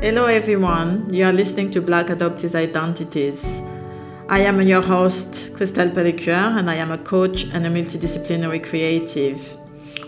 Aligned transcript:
Hello, 0.00 0.26
everyone. 0.26 1.12
You 1.12 1.24
are 1.24 1.32
listening 1.32 1.72
to 1.72 1.82
Black 1.82 2.06
Adoptees 2.06 2.54
Identities. 2.54 3.60
I 4.28 4.38
am 4.38 4.62
your 4.62 4.80
host, 4.80 5.52
Christelle 5.54 5.92
Pellicuer, 5.92 6.56
and 6.56 6.70
I 6.70 6.76
am 6.76 6.92
a 6.92 6.98
coach 6.98 7.46
and 7.52 7.66
a 7.66 7.68
multidisciplinary 7.68 8.62
creative. 8.62 9.58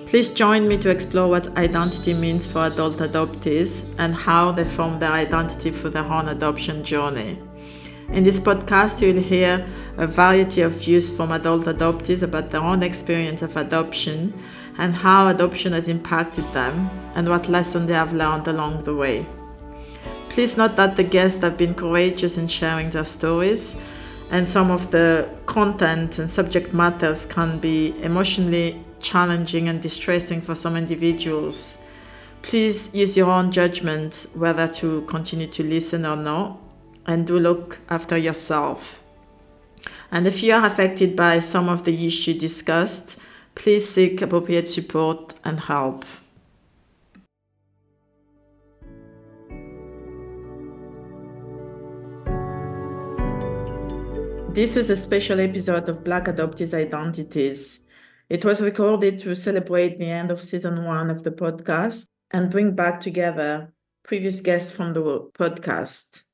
Please 0.07 0.29
join 0.29 0.69
me 0.69 0.79
to 0.79 0.91
explore 0.91 1.29
what 1.29 1.59
identity 1.59 2.15
means 2.15 2.47
for 2.47 2.67
adult 2.67 2.99
adoptees 2.99 3.93
and 3.99 4.15
how 4.15 4.53
they 4.53 4.65
form 4.65 5.01
their 5.01 5.11
identity 5.11 5.73
for 5.73 5.89
their 5.91 6.05
own 6.05 6.29
adoption 6.29 6.85
journey. 6.85 7.37
In 8.11 8.23
this 8.23 8.39
podcast, 8.39 9.03
you 9.03 9.13
will 9.13 9.23
hear 9.23 9.69
a 9.97 10.07
variety 10.07 10.61
of 10.61 10.71
views 10.71 11.13
from 11.17 11.33
adult 11.33 11.65
adoptees 11.65 12.23
about 12.23 12.51
their 12.51 12.63
own 12.63 12.85
experience 12.85 13.43
of 13.43 13.57
adoption 13.57 14.33
and 14.79 14.95
how 14.95 15.27
adoption 15.27 15.73
has 15.73 15.89
impacted 15.89 16.45
them 16.53 16.89
and 17.17 17.29
what 17.29 17.49
lessons 17.49 17.89
they 17.89 17.95
have 17.95 18.13
learned 18.13 18.47
along 18.47 18.85
the 18.85 18.95
way. 18.95 19.27
Please 20.31 20.57
note 20.57 20.77
that 20.77 20.95
the 20.95 21.03
guests 21.03 21.43
have 21.43 21.59
been 21.59 21.75
courageous 21.75 22.39
in 22.39 22.47
sharing 22.47 22.89
their 22.91 23.05
stories, 23.05 23.77
and 24.31 24.47
some 24.47 24.71
of 24.71 24.93
the 24.93 25.29
content 25.47 26.21
and 26.21 26.31
subject 26.31 26.73
matters 26.73 27.27
can 27.27 27.59
be 27.59 28.01
emotionally 28.01 28.81
challenging 29.01 29.69
and 29.69 29.83
distressing 29.83 30.41
for 30.41 30.55
some 30.55 30.77
individuals. 30.77 31.77
Please 32.43 32.95
use 32.95 33.17
your 33.17 33.29
own 33.29 33.51
judgment 33.51 34.27
whether 34.35 34.69
to 34.69 35.03
continue 35.03 35.49
to 35.49 35.65
listen 35.65 36.07
or 36.07 36.17
not, 36.17 36.57
and 37.07 37.27
do 37.27 37.37
look 37.37 37.81
after 37.91 38.17
yourself. 38.17 39.03
And 40.13 40.29
if 40.29 40.45
you 40.45 40.55
are 40.55 40.65
affected 40.65 41.17
by 41.17 41.41
some 41.41 41.69
of 41.69 41.85
the 41.85 42.07
issues 42.07 42.39
discussed, 42.39 43.19
please 43.57 43.89
seek 43.89 44.23
appropriate 44.23 44.69
support 44.69 45.35
and 45.45 45.59
help. 45.59 46.05
This 54.53 54.77
is 54.77 54.91
a 54.91 54.97
special 54.97 55.39
episode 55.39 55.89
of 55.89 56.03
Black 56.03 56.25
Adoptees 56.25 56.75
Identities. 56.75 57.87
It 58.29 58.45
was 58.45 58.61
recorded 58.61 59.21
to 59.21 59.37
celebrate 59.37 60.01
the 60.01 60.11
end 60.11 60.33
of 60.33 60.41
season 60.41 60.85
one 60.85 61.09
of 61.09 61.23
the 61.23 61.31
podcast 61.31 62.09
and 62.33 62.51
bring 62.51 62.75
back 62.75 63.01
together 63.01 63.73
previous 64.03 64.41
guests 64.41 64.73
from 64.73 64.93
the 64.93 65.03
podcast. 65.35 66.25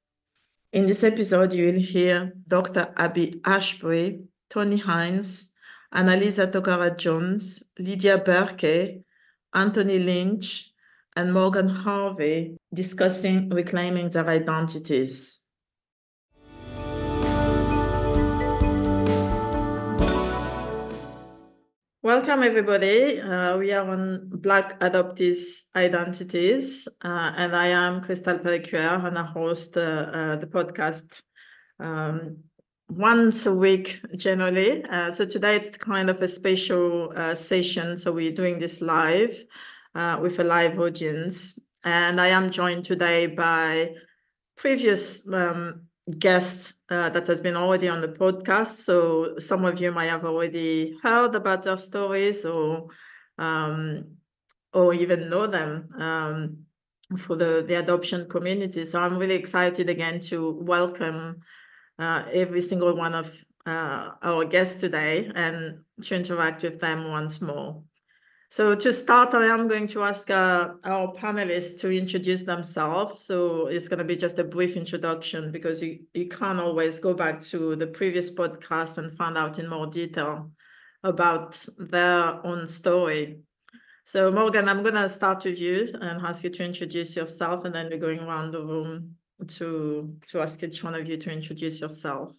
In 0.73 0.87
this 0.87 1.05
episode, 1.05 1.53
you 1.53 1.67
will 1.67 1.81
hear 1.81 2.33
Dr. 2.49 2.91
Abby 2.97 3.39
Ashbury, 3.45 4.23
Tony 4.49 4.79
Hines, 4.79 5.51
Annalisa 5.95 6.51
Toccara 6.51 6.97
Jones, 6.97 7.63
Lydia 7.79 8.17
Berke, 8.17 9.03
Anthony 9.53 9.99
Lynch, 9.99 10.73
and 11.17 11.35
Morgan 11.35 11.69
Harvey 11.69 12.57
discussing 12.73 13.51
reclaiming 13.51 14.09
their 14.09 14.27
identities. 14.27 15.46
Welcome, 22.07 22.45
everybody. 22.45 23.21
Uh, 23.21 23.59
we 23.59 23.73
are 23.73 23.85
on 23.85 24.31
Black 24.31 24.79
Adoptees 24.79 25.63
Identities, 25.75 26.87
uh, 27.03 27.33
and 27.37 27.57
I 27.57 27.67
am 27.67 28.01
Christelle 28.01 28.41
Pellicuer, 28.45 29.05
and 29.05 29.19
I 29.19 29.25
host 29.25 29.77
uh, 29.77 29.81
uh, 29.81 30.37
the 30.37 30.47
podcast 30.47 31.21
um, 31.81 32.45
once 32.89 33.47
a 33.47 33.53
week, 33.53 34.01
generally. 34.15 34.85
Uh, 34.85 35.11
so 35.11 35.27
today 35.27 35.57
it's 35.57 35.77
kind 35.77 36.09
of 36.09 36.23
a 36.23 36.29
special 36.29 37.13
uh, 37.17 37.35
session. 37.35 37.99
So 37.99 38.13
we're 38.13 38.31
doing 38.31 38.61
this 38.61 38.81
live 38.81 39.37
with 40.21 40.39
a 40.39 40.45
live 40.45 40.79
audience, 40.79 41.59
and 41.83 42.21
I 42.21 42.29
am 42.29 42.53
joined 42.53 42.85
today 42.85 43.27
by 43.27 43.95
previous 44.57 45.29
um, 45.35 45.89
guest 46.17 46.76
uh, 46.89 47.09
that 47.11 47.27
has 47.27 47.41
been 47.41 47.57
already 47.57 47.89
on 47.89 48.01
the 48.01 48.09
podcast. 48.09 48.85
So 48.85 49.39
some 49.39 49.65
of 49.65 49.81
you 49.81 49.93
might 49.93 50.07
have 50.07 50.25
already 50.25 50.97
heard 51.03 51.35
about 51.35 51.63
their 51.63 51.77
stories 51.77 52.45
or 52.45 52.89
um, 53.39 54.17
or 54.73 54.95
even 54.95 55.31
know 55.31 55.47
them 55.47 55.89
um, 55.99 56.59
for 57.19 57.37
the, 57.37 57.65
the 57.67 57.75
adoption 57.75 58.29
community. 58.29 58.85
So 58.85 59.01
I'm 59.01 59.17
really 59.17 59.35
excited 59.35 59.89
again 59.89 60.21
to 60.29 60.53
welcome 60.61 61.41
uh, 61.99 62.25
every 62.31 62.61
single 62.61 62.95
one 62.95 63.15
of 63.15 63.33
uh, 63.65 64.11
our 64.23 64.45
guests 64.45 64.81
today 64.81 65.31
and 65.35 65.83
to 66.03 66.15
interact 66.15 66.63
with 66.63 66.81
them 66.81 67.09
once 67.11 67.41
more. 67.41 67.83
So 68.51 68.75
to 68.75 68.93
start, 68.93 69.35
I 69.35 69.47
am 69.47 69.69
going 69.69 69.89
to 69.89 70.03
ask 70.03 70.31
uh, 70.31 70.75
our 70.85 71.13
panelists 71.13 71.81
to 71.81 71.91
introduce 71.91 72.45
themselves. 72.45 73.25
So 73.25 73.67
it's 73.67 73.89
going 73.89 73.99
to 73.99 74.05
be 74.05 74.17
just 74.17 74.39
a 74.39 74.45
brief 74.45 74.77
introduction 74.77 75.51
because 75.51 75.83
you, 75.83 76.01
you 76.15 76.29
can't 76.29 76.61
always 76.61 77.01
go 77.01 77.13
back 77.13 77.41
to 77.47 77.75
the 77.77 77.89
previous 77.89 78.33
podcast 78.35 78.99
and 78.99 79.17
find 79.17 79.37
out 79.37 79.59
in 79.59 79.69
more 79.69 79.87
detail 79.89 80.51
about 81.03 81.65
their 81.77 82.47
own 82.47 82.69
story. 82.69 83.41
So 84.05 84.31
Morgan, 84.31 84.69
I'm 84.69 84.83
going 84.83 84.95
to 84.95 85.09
start 85.09 85.45
with 85.45 85.59
you 85.59 85.93
and 86.01 86.25
ask 86.25 86.45
you 86.45 86.51
to 86.51 86.65
introduce 86.65 87.17
yourself, 87.17 87.65
and 87.65 87.75
then 87.75 87.89
we're 87.91 87.99
going 87.99 88.21
around 88.21 88.53
the 88.53 88.65
room 88.65 89.17
to 89.49 90.17
to 90.29 90.41
ask 90.41 90.63
each 90.63 90.83
one 90.85 90.95
of 90.95 91.09
you 91.09 91.17
to 91.17 91.33
introduce 91.33 91.81
yourself. 91.81 92.33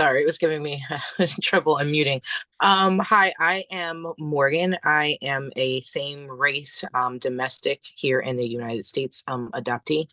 Sorry, 0.00 0.22
it 0.22 0.26
was 0.26 0.38
giving 0.38 0.62
me 0.62 0.82
trouble 1.42 1.78
unmuting. 1.78 2.20
Um, 2.60 2.98
hi, 2.98 3.32
I 3.38 3.64
am 3.70 4.12
Morgan. 4.18 4.76
I 4.84 5.16
am 5.22 5.52
a 5.54 5.80
same 5.82 6.26
race 6.26 6.84
um, 6.94 7.18
domestic 7.18 7.80
here 7.94 8.18
in 8.18 8.36
the 8.36 8.46
United 8.46 8.86
States 8.86 9.22
um, 9.28 9.50
adoptee. 9.54 10.10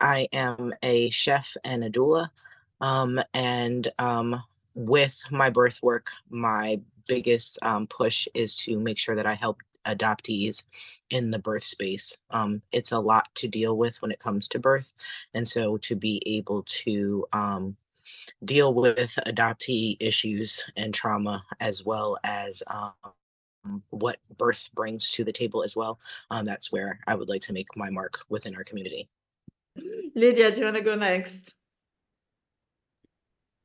I 0.00 0.28
am 0.32 0.74
a 0.82 1.10
chef 1.10 1.56
and 1.64 1.82
a 1.82 1.90
doula. 1.90 2.28
Um, 2.80 3.20
and 3.34 3.90
um, 3.98 4.40
with 4.74 5.20
my 5.32 5.50
birth 5.50 5.80
work, 5.82 6.08
my 6.30 6.80
biggest 7.08 7.58
um, 7.62 7.86
push 7.86 8.28
is 8.32 8.56
to 8.58 8.78
make 8.78 8.98
sure 8.98 9.16
that 9.16 9.26
I 9.26 9.34
help 9.34 9.58
adoptees 9.86 10.64
in 11.10 11.32
the 11.32 11.38
birth 11.40 11.64
space. 11.64 12.16
Um, 12.30 12.62
it's 12.70 12.92
a 12.92 13.00
lot 13.00 13.28
to 13.36 13.48
deal 13.48 13.76
with 13.76 14.00
when 14.02 14.12
it 14.12 14.20
comes 14.20 14.46
to 14.48 14.60
birth. 14.60 14.92
And 15.34 15.48
so 15.48 15.78
to 15.78 15.96
be 15.96 16.22
able 16.26 16.62
to 16.68 17.26
um, 17.32 17.76
deal 18.44 18.74
with 18.74 19.18
adoptee 19.26 19.96
issues 20.00 20.64
and 20.76 20.92
trauma 20.92 21.42
as 21.60 21.84
well 21.84 22.18
as 22.24 22.62
um, 22.66 23.82
what 23.90 24.18
birth 24.36 24.68
brings 24.74 25.10
to 25.12 25.24
the 25.24 25.32
table 25.32 25.62
as 25.62 25.76
well. 25.76 25.98
Um, 26.30 26.44
that's 26.44 26.72
where 26.72 26.98
I 27.06 27.14
would 27.14 27.28
like 27.28 27.42
to 27.42 27.52
make 27.52 27.68
my 27.76 27.90
mark 27.90 28.20
within 28.28 28.54
our 28.56 28.64
community. 28.64 29.08
Lydia, 30.14 30.50
do 30.50 30.58
you 30.58 30.64
want 30.64 30.76
to 30.76 30.82
go 30.82 30.96
next? 30.96 31.54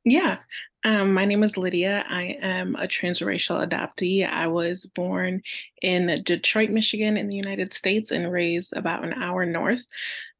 Yeah, 0.04 0.38
um, 0.84 1.14
my 1.14 1.24
name 1.24 1.44
is 1.44 1.56
Lydia. 1.56 2.04
I 2.08 2.36
am 2.42 2.74
a 2.74 2.88
transracial 2.88 3.64
adoptee. 3.64 4.28
I 4.28 4.48
was 4.48 4.84
born 4.84 5.42
in 5.80 6.24
Detroit, 6.24 6.70
Michigan, 6.70 7.16
in 7.16 7.28
the 7.28 7.36
United 7.36 7.72
States, 7.72 8.10
and 8.10 8.30
raised 8.30 8.72
about 8.74 9.04
an 9.04 9.14
hour 9.14 9.46
north. 9.46 9.86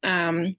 Um, 0.03 0.57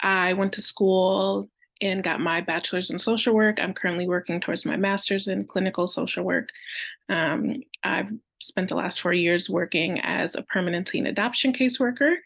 I 0.00 0.32
went 0.32 0.54
to 0.54 0.62
school 0.62 1.50
and 1.80 2.04
got 2.04 2.20
my 2.20 2.40
bachelor's 2.40 2.90
in 2.90 2.98
social 2.98 3.34
work. 3.34 3.60
I'm 3.60 3.74
currently 3.74 4.08
working 4.08 4.40
towards 4.40 4.64
my 4.64 4.76
master's 4.76 5.28
in 5.28 5.44
clinical 5.44 5.86
social 5.86 6.24
work. 6.24 6.48
Um, 7.08 7.62
I've 7.84 8.10
spent 8.40 8.68
the 8.68 8.76
last 8.76 9.00
four 9.00 9.12
years 9.12 9.48
working 9.48 10.00
as 10.00 10.34
a 10.34 10.42
permanent 10.42 10.86
teen 10.86 11.06
adoption 11.06 11.52
caseworker. 11.52 12.16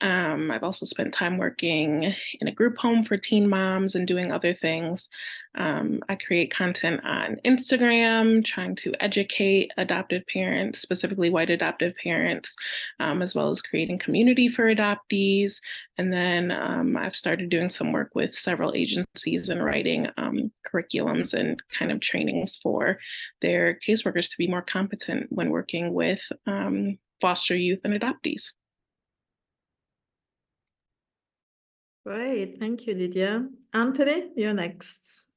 Um, 0.00 0.50
I've 0.50 0.62
also 0.62 0.86
spent 0.86 1.12
time 1.12 1.36
working 1.36 2.14
in 2.40 2.48
a 2.48 2.52
group 2.52 2.78
home 2.78 3.04
for 3.04 3.16
teen 3.16 3.48
moms 3.48 3.94
and 3.94 4.06
doing 4.06 4.32
other 4.32 4.54
things. 4.54 5.08
Um, 5.56 6.00
I 6.08 6.14
create 6.14 6.52
content 6.52 7.00
on 7.04 7.36
Instagram, 7.44 8.44
trying 8.44 8.76
to 8.76 8.94
educate 9.00 9.72
adoptive 9.76 10.26
parents, 10.26 10.80
specifically 10.80 11.28
white 11.28 11.50
adoptive 11.50 11.94
parents, 11.96 12.54
um, 12.98 13.20
as 13.20 13.34
well 13.34 13.50
as 13.50 13.60
creating 13.60 13.98
community 13.98 14.48
for 14.48 14.74
adoptees. 14.74 15.56
And 15.98 16.12
then 16.12 16.50
um, 16.50 16.96
I've 16.96 17.16
started 17.16 17.50
doing 17.50 17.68
some 17.68 17.92
work 17.92 18.12
with 18.14 18.34
several 18.34 18.72
agencies 18.74 19.48
and 19.48 19.62
writing 19.62 20.08
um, 20.16 20.50
curriculums 20.66 21.34
and 21.34 21.60
kind 21.76 21.92
of 21.92 22.00
trainings 22.00 22.56
for 22.56 22.98
their 23.42 23.78
caseworkers 23.86 24.30
to 24.30 24.38
be 24.38 24.48
more 24.48 24.62
competent 24.62 25.26
when 25.30 25.50
working 25.50 25.92
with 25.92 26.22
um, 26.46 26.98
foster 27.20 27.56
youth 27.56 27.80
and 27.84 28.00
adoptees. 28.00 28.52
Great. 32.10 32.58
Thank 32.58 32.88
you, 32.88 32.94
Lydia. 32.96 33.46
Anthony, 33.72 34.30
you're 34.34 34.52
next. 34.52 35.28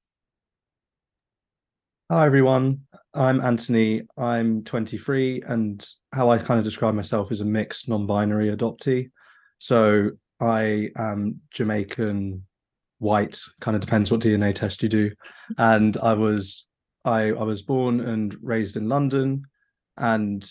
Hi, 2.10 2.26
everyone. 2.26 2.80
I'm 3.14 3.42
Anthony. 3.42 4.02
I'm 4.18 4.64
23, 4.64 5.44
and 5.46 5.88
how 6.14 6.32
I 6.32 6.40
kind 6.40 6.58
of 6.58 6.64
describe 6.64 6.96
myself 6.96 7.32
is 7.32 7.42
a 7.42 7.46
mixed 7.46 7.90
non 7.90 8.08
binary 8.08 8.48
adoptee. 8.48 9.12
So 9.60 10.10
I 10.40 10.90
am 10.98 11.42
Jamaican, 11.52 12.44
white, 12.98 13.40
kind 13.62 13.76
of 13.76 13.82
depends 13.82 14.10
what 14.10 14.22
DNA 14.22 14.56
test 14.56 14.82
you 14.82 14.90
do. 14.90 15.12
And 15.60 15.96
I 15.98 16.14
was 16.14 16.66
I, 17.06 17.26
I 17.26 17.44
was 17.44 17.62
born 17.62 18.00
and 18.00 18.36
raised 18.42 18.78
in 18.78 18.90
London 18.90 19.44
and 19.98 20.44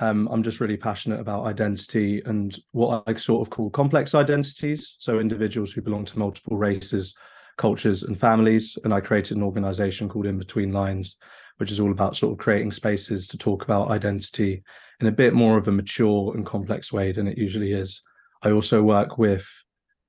Um, 0.00 0.28
I'm 0.32 0.42
just 0.42 0.60
really 0.60 0.78
passionate 0.78 1.20
about 1.20 1.44
identity 1.44 2.22
and 2.24 2.58
what 2.72 3.02
I 3.06 3.14
sort 3.16 3.46
of 3.46 3.50
call 3.50 3.68
complex 3.68 4.14
identities. 4.14 4.96
So 4.98 5.18
individuals 5.20 5.72
who 5.72 5.82
belong 5.82 6.06
to 6.06 6.18
multiple 6.18 6.56
races, 6.56 7.14
cultures, 7.58 8.02
and 8.02 8.18
families. 8.18 8.78
And 8.82 8.94
I 8.94 9.00
created 9.00 9.36
an 9.36 9.42
organization 9.42 10.08
called 10.08 10.24
In 10.24 10.38
Between 10.38 10.72
Lines, 10.72 11.16
which 11.58 11.70
is 11.70 11.80
all 11.80 11.90
about 11.90 12.16
sort 12.16 12.32
of 12.32 12.38
creating 12.38 12.72
spaces 12.72 13.28
to 13.28 13.38
talk 13.38 13.62
about 13.62 13.90
identity 13.90 14.62
in 15.00 15.06
a 15.06 15.12
bit 15.12 15.34
more 15.34 15.58
of 15.58 15.68
a 15.68 15.72
mature 15.72 16.34
and 16.34 16.46
complex 16.46 16.90
way 16.90 17.12
than 17.12 17.28
it 17.28 17.36
usually 17.36 17.72
is. 17.72 18.02
I 18.42 18.52
also 18.52 18.82
work 18.82 19.18
with 19.18 19.46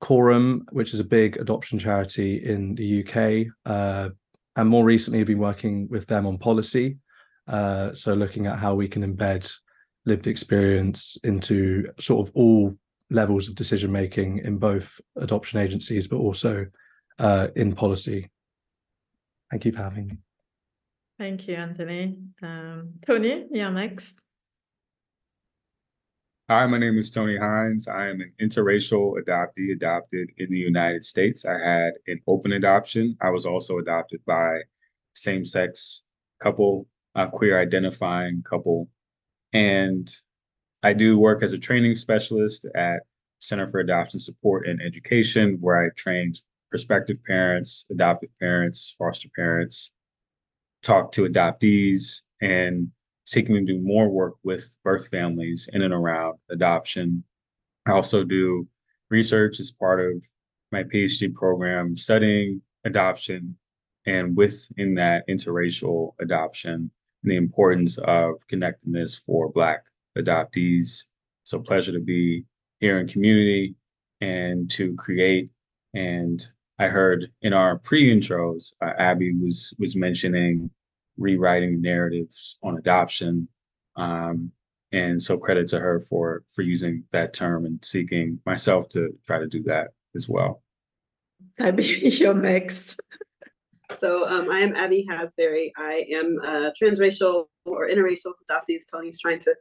Coram, 0.00 0.64
which 0.72 0.94
is 0.94 1.00
a 1.00 1.04
big 1.04 1.36
adoption 1.36 1.78
charity 1.78 2.42
in 2.42 2.74
the 2.74 3.04
UK. 3.04 3.52
Uh, 3.66 4.08
and 4.56 4.68
more 4.70 4.84
recently, 4.84 5.20
I've 5.20 5.26
been 5.26 5.38
working 5.38 5.86
with 5.90 6.06
them 6.06 6.26
on 6.26 6.38
policy. 6.38 6.96
Uh, 7.46 7.92
so 7.92 8.14
looking 8.14 8.46
at 8.46 8.58
how 8.58 8.74
we 8.74 8.88
can 8.88 9.02
embed 9.02 9.52
lived 10.04 10.26
experience 10.26 11.16
into 11.24 11.88
sort 11.98 12.26
of 12.26 12.34
all 12.34 12.76
levels 13.10 13.48
of 13.48 13.54
decision 13.54 13.92
making 13.92 14.38
in 14.38 14.58
both 14.58 15.00
adoption 15.16 15.60
agencies, 15.60 16.08
but 16.08 16.16
also 16.16 16.66
uh, 17.18 17.48
in 17.56 17.74
policy. 17.74 18.30
Thank 19.50 19.64
you 19.64 19.72
for 19.72 19.82
having 19.82 20.06
me. 20.06 20.18
Thank 21.18 21.46
you, 21.46 21.54
Anthony. 21.54 22.18
Um, 22.42 22.94
Tony, 23.06 23.46
you're 23.50 23.70
next. 23.70 24.26
Hi, 26.50 26.66
my 26.66 26.78
name 26.78 26.98
is 26.98 27.10
Tony 27.10 27.36
Hines. 27.36 27.86
I 27.86 28.08
am 28.08 28.20
an 28.20 28.32
interracial 28.40 29.14
adoptee 29.22 29.72
adopted 29.72 30.30
in 30.38 30.50
the 30.50 30.58
United 30.58 31.04
States. 31.04 31.46
I 31.46 31.52
had 31.52 31.92
an 32.08 32.20
open 32.26 32.52
adoption. 32.52 33.16
I 33.20 33.30
was 33.30 33.46
also 33.46 33.78
adopted 33.78 34.20
by 34.26 34.58
same 35.14 35.44
sex 35.44 36.02
couple, 36.42 36.88
a 37.14 37.28
queer 37.28 37.60
identifying 37.60 38.42
couple. 38.42 38.88
And 39.52 40.12
I 40.82 40.92
do 40.92 41.18
work 41.18 41.42
as 41.42 41.52
a 41.52 41.58
training 41.58 41.94
specialist 41.94 42.66
at 42.74 43.00
Center 43.38 43.68
for 43.68 43.80
Adoption 43.80 44.20
Support 44.20 44.66
and 44.66 44.80
Education, 44.80 45.58
where 45.60 45.84
I 45.84 45.90
train 45.96 46.34
prospective 46.70 47.22
parents, 47.24 47.84
adoptive 47.90 48.30
parents, 48.40 48.94
foster 48.98 49.28
parents, 49.36 49.92
talk 50.82 51.12
to 51.12 51.28
adoptees, 51.28 52.22
and 52.40 52.88
seeking 53.26 53.54
to 53.54 53.72
do 53.72 53.80
more 53.80 54.08
work 54.08 54.34
with 54.42 54.76
birth 54.82 55.08
families 55.08 55.68
in 55.72 55.82
and 55.82 55.94
around 55.94 56.38
adoption. 56.50 57.22
I 57.86 57.92
also 57.92 58.24
do 58.24 58.66
research 59.10 59.60
as 59.60 59.70
part 59.70 60.00
of 60.00 60.24
my 60.72 60.82
PhD 60.82 61.32
program 61.32 61.96
studying 61.96 62.62
adoption 62.84 63.56
and 64.06 64.36
within 64.36 64.94
that 64.94 65.28
interracial 65.28 66.14
adoption 66.20 66.90
and 67.22 67.30
the 67.30 67.36
importance 67.36 67.98
of 67.98 68.46
connectedness 68.48 69.16
for 69.16 69.50
Black 69.50 69.82
adoptees. 70.16 71.04
So 71.44 71.60
pleasure 71.60 71.92
to 71.92 72.00
be 72.00 72.44
here 72.80 72.98
in 72.98 73.08
community 73.08 73.74
and 74.20 74.70
to 74.72 74.94
create. 74.94 75.50
And 75.94 76.44
I 76.78 76.88
heard 76.88 77.30
in 77.42 77.52
our 77.52 77.78
pre-intros, 77.78 78.72
uh, 78.80 78.92
Abby 78.98 79.34
was 79.34 79.74
was 79.78 79.96
mentioning 79.96 80.70
rewriting 81.16 81.80
narratives 81.80 82.58
on 82.62 82.78
adoption. 82.78 83.48
Um, 83.96 84.50
and 84.92 85.22
so 85.22 85.38
credit 85.38 85.68
to 85.68 85.80
her 85.80 86.00
for 86.00 86.44
for 86.48 86.62
using 86.62 87.04
that 87.12 87.32
term 87.32 87.66
and 87.66 87.82
seeking 87.84 88.40
myself 88.46 88.88
to 88.90 89.10
try 89.26 89.38
to 89.38 89.46
do 89.46 89.62
that 89.64 89.88
as 90.14 90.28
well. 90.28 90.62
Abby, 91.58 91.84
you're 92.02 92.34
next. 92.34 93.00
So 94.00 94.28
um, 94.28 94.50
I 94.50 94.60
am 94.60 94.74
Abby 94.74 95.06
Hasbury. 95.08 95.72
I 95.76 96.04
am 96.12 96.38
a 96.44 96.72
transracial 96.80 97.46
or 97.64 97.88
interracial 97.88 98.32
adoptees. 98.48 98.90
Tony's 98.90 99.20
trying 99.20 99.38
to, 99.40 99.54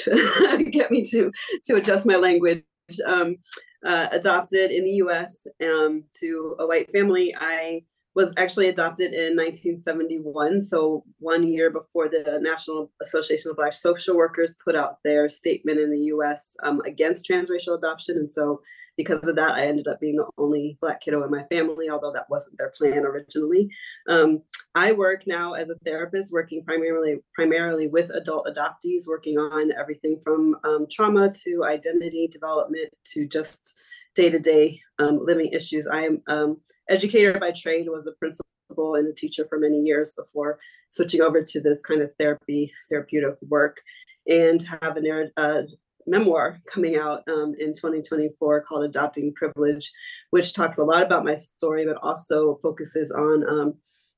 to 0.00 0.64
get 0.70 0.90
me 0.90 1.04
to 1.06 1.32
to 1.64 1.76
adjust 1.76 2.06
my 2.06 2.16
language. 2.16 2.64
Um, 3.06 3.36
uh, 3.84 4.06
adopted 4.12 4.70
in 4.70 4.84
the 4.84 4.90
U.S. 4.90 5.46
Um, 5.62 6.04
to 6.20 6.56
a 6.58 6.66
white 6.66 6.90
family. 6.92 7.34
I 7.38 7.82
was 8.14 8.32
actually 8.36 8.68
adopted 8.68 9.12
in 9.12 9.36
1971, 9.36 10.60
so 10.62 11.02
one 11.18 11.42
year 11.42 11.70
before 11.70 12.08
the 12.08 12.38
National 12.42 12.92
Association 13.02 13.50
of 13.50 13.56
Black 13.56 13.72
Social 13.72 14.16
Workers 14.16 14.54
put 14.62 14.76
out 14.76 14.98
their 15.02 15.28
statement 15.28 15.80
in 15.80 15.90
the 15.90 15.98
U.S. 16.06 16.54
Um, 16.62 16.80
against 16.86 17.26
transracial 17.28 17.76
adoption, 17.76 18.18
and 18.18 18.30
so 18.30 18.60
because 18.96 19.26
of 19.26 19.36
that, 19.36 19.52
I 19.52 19.66
ended 19.66 19.88
up 19.88 20.00
being 20.00 20.16
the 20.16 20.26
only 20.38 20.76
Black 20.80 21.00
kiddo 21.00 21.22
in 21.24 21.30
my 21.30 21.44
family, 21.44 21.88
although 21.88 22.12
that 22.12 22.28
wasn't 22.28 22.58
their 22.58 22.72
plan 22.76 23.04
originally. 23.04 23.70
Um, 24.08 24.42
I 24.74 24.92
work 24.92 25.22
now 25.26 25.54
as 25.54 25.70
a 25.70 25.76
therapist, 25.84 26.32
working 26.32 26.64
primarily 26.64 27.16
primarily 27.34 27.88
with 27.88 28.10
adult 28.10 28.46
adoptees, 28.46 29.06
working 29.06 29.38
on 29.38 29.72
everything 29.72 30.20
from 30.24 30.56
um, 30.64 30.86
trauma 30.90 31.32
to 31.44 31.64
identity 31.64 32.28
development 32.28 32.90
to 33.12 33.26
just 33.26 33.78
day 34.14 34.30
to 34.30 34.38
day 34.38 34.80
living 34.98 35.48
issues. 35.52 35.86
I 35.86 36.02
am 36.02 36.22
um, 36.28 36.60
educator 36.88 37.38
by 37.38 37.52
trade, 37.52 37.88
was 37.88 38.06
a 38.06 38.12
principal 38.12 38.94
and 38.94 39.08
a 39.08 39.14
teacher 39.14 39.46
for 39.48 39.58
many 39.58 39.78
years 39.78 40.12
before 40.12 40.58
switching 40.90 41.22
over 41.22 41.42
to 41.42 41.60
this 41.60 41.82
kind 41.82 42.02
of 42.02 42.10
therapy, 42.18 42.72
therapeutic 42.90 43.36
work, 43.48 43.80
and 44.26 44.62
have 44.62 44.96
a 44.96 45.30
uh, 45.36 45.62
memoir 46.06 46.58
coming 46.66 46.96
out 46.96 47.22
um, 47.28 47.54
in 47.58 47.72
2024 47.72 48.62
called 48.62 48.84
Adopting 48.84 49.32
Privilege, 49.34 49.90
which 50.30 50.52
talks 50.52 50.78
a 50.78 50.84
lot 50.84 51.02
about 51.02 51.24
my 51.24 51.36
story, 51.36 51.86
but 51.86 51.96
also 52.02 52.58
focuses 52.62 53.10
on 53.10 53.48
um, 53.48 53.74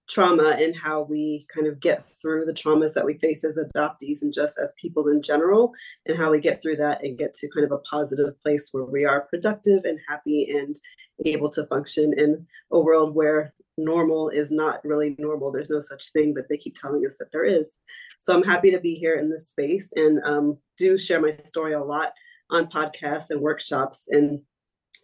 trauma 0.08 0.56
and 0.58 0.76
how 0.76 1.02
we 1.02 1.46
kind 1.54 1.66
of 1.66 1.80
get 1.80 2.04
through 2.20 2.44
the 2.44 2.52
traumas 2.52 2.92
that 2.94 3.04
we 3.04 3.18
face 3.18 3.44
as 3.44 3.58
adoptees 3.58 4.22
and 4.22 4.32
just 4.32 4.58
as 4.58 4.74
people 4.80 5.08
in 5.08 5.22
general, 5.22 5.72
and 6.06 6.16
how 6.16 6.30
we 6.30 6.40
get 6.40 6.60
through 6.60 6.76
that 6.76 7.02
and 7.02 7.18
get 7.18 7.34
to 7.34 7.48
kind 7.50 7.64
of 7.64 7.72
a 7.72 7.78
positive 7.90 8.38
place 8.42 8.68
where 8.72 8.84
we 8.84 9.04
are 9.04 9.22
productive 9.30 9.84
and 9.84 9.98
happy 10.08 10.48
and 10.50 10.76
able 11.24 11.50
to 11.50 11.66
function 11.66 12.12
in 12.16 12.46
a 12.72 12.78
world 12.78 13.14
where 13.14 13.54
normal 13.76 14.28
is 14.28 14.50
not 14.50 14.84
really 14.84 15.16
normal. 15.18 15.50
There's 15.50 15.70
no 15.70 15.80
such 15.80 16.12
thing, 16.12 16.34
but 16.34 16.44
they 16.48 16.56
keep 16.56 16.76
telling 16.78 17.04
us 17.06 17.16
that 17.18 17.32
there 17.32 17.44
is. 17.44 17.78
So 18.20 18.34
I'm 18.34 18.42
happy 18.42 18.70
to 18.70 18.80
be 18.80 18.94
here 18.94 19.16
in 19.16 19.30
this 19.30 19.48
space 19.48 19.92
and 19.94 20.22
um, 20.24 20.58
do 20.78 20.96
share 20.96 21.20
my 21.20 21.36
story 21.44 21.74
a 21.74 21.82
lot 21.82 22.12
on 22.50 22.66
podcasts 22.66 23.30
and 23.30 23.40
workshops 23.40 24.06
and 24.10 24.40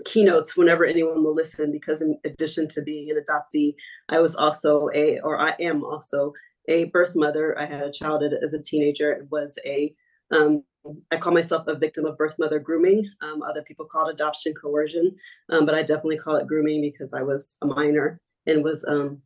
keynotes 0.04 0.56
whenever 0.56 0.84
anyone 0.84 1.22
will 1.22 1.34
listen 1.34 1.70
because 1.70 2.00
in 2.00 2.18
addition 2.24 2.66
to 2.68 2.82
being 2.82 3.10
an 3.10 3.22
adoptee 3.22 3.74
i 4.08 4.18
was 4.18 4.34
also 4.34 4.88
a 4.94 5.20
or 5.20 5.38
i 5.38 5.54
am 5.60 5.84
also 5.84 6.32
a 6.68 6.84
birth 6.84 7.12
mother 7.14 7.58
i 7.58 7.64
had 7.64 7.82
a 7.82 7.92
child 7.92 8.22
as 8.22 8.52
a 8.54 8.62
teenager 8.62 9.12
it 9.12 9.26
was 9.30 9.58
a 9.64 9.94
um, 10.32 10.62
I 11.10 11.16
call 11.16 11.32
myself 11.32 11.66
a 11.66 11.74
victim 11.74 12.06
of 12.06 12.16
birth 12.16 12.36
mother 12.38 12.58
grooming. 12.58 13.08
Um, 13.20 13.42
other 13.42 13.62
people 13.62 13.86
call 13.86 14.08
it 14.08 14.14
adoption 14.14 14.54
coercion, 14.54 15.14
um, 15.50 15.66
but 15.66 15.74
I 15.74 15.82
definitely 15.82 16.18
call 16.18 16.36
it 16.36 16.46
grooming 16.46 16.80
because 16.80 17.12
I 17.12 17.22
was 17.22 17.58
a 17.62 17.66
minor 17.66 18.20
and 18.46 18.64
was 18.64 18.84
um, 18.88 19.20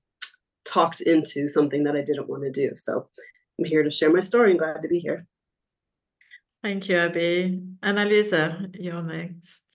talked 0.64 1.00
into 1.00 1.48
something 1.48 1.84
that 1.84 1.96
I 1.96 2.02
didn't 2.02 2.28
want 2.28 2.42
to 2.42 2.50
do. 2.50 2.74
So 2.76 3.08
I'm 3.58 3.64
here 3.64 3.82
to 3.82 3.90
share 3.90 4.12
my 4.12 4.20
story 4.20 4.50
and 4.50 4.58
glad 4.58 4.82
to 4.82 4.88
be 4.88 4.98
here. 4.98 5.26
Thank 6.62 6.88
you, 6.88 6.96
Abby. 6.96 7.62
Annalisa, 7.82 8.74
you're 8.78 9.02
next. 9.02 9.73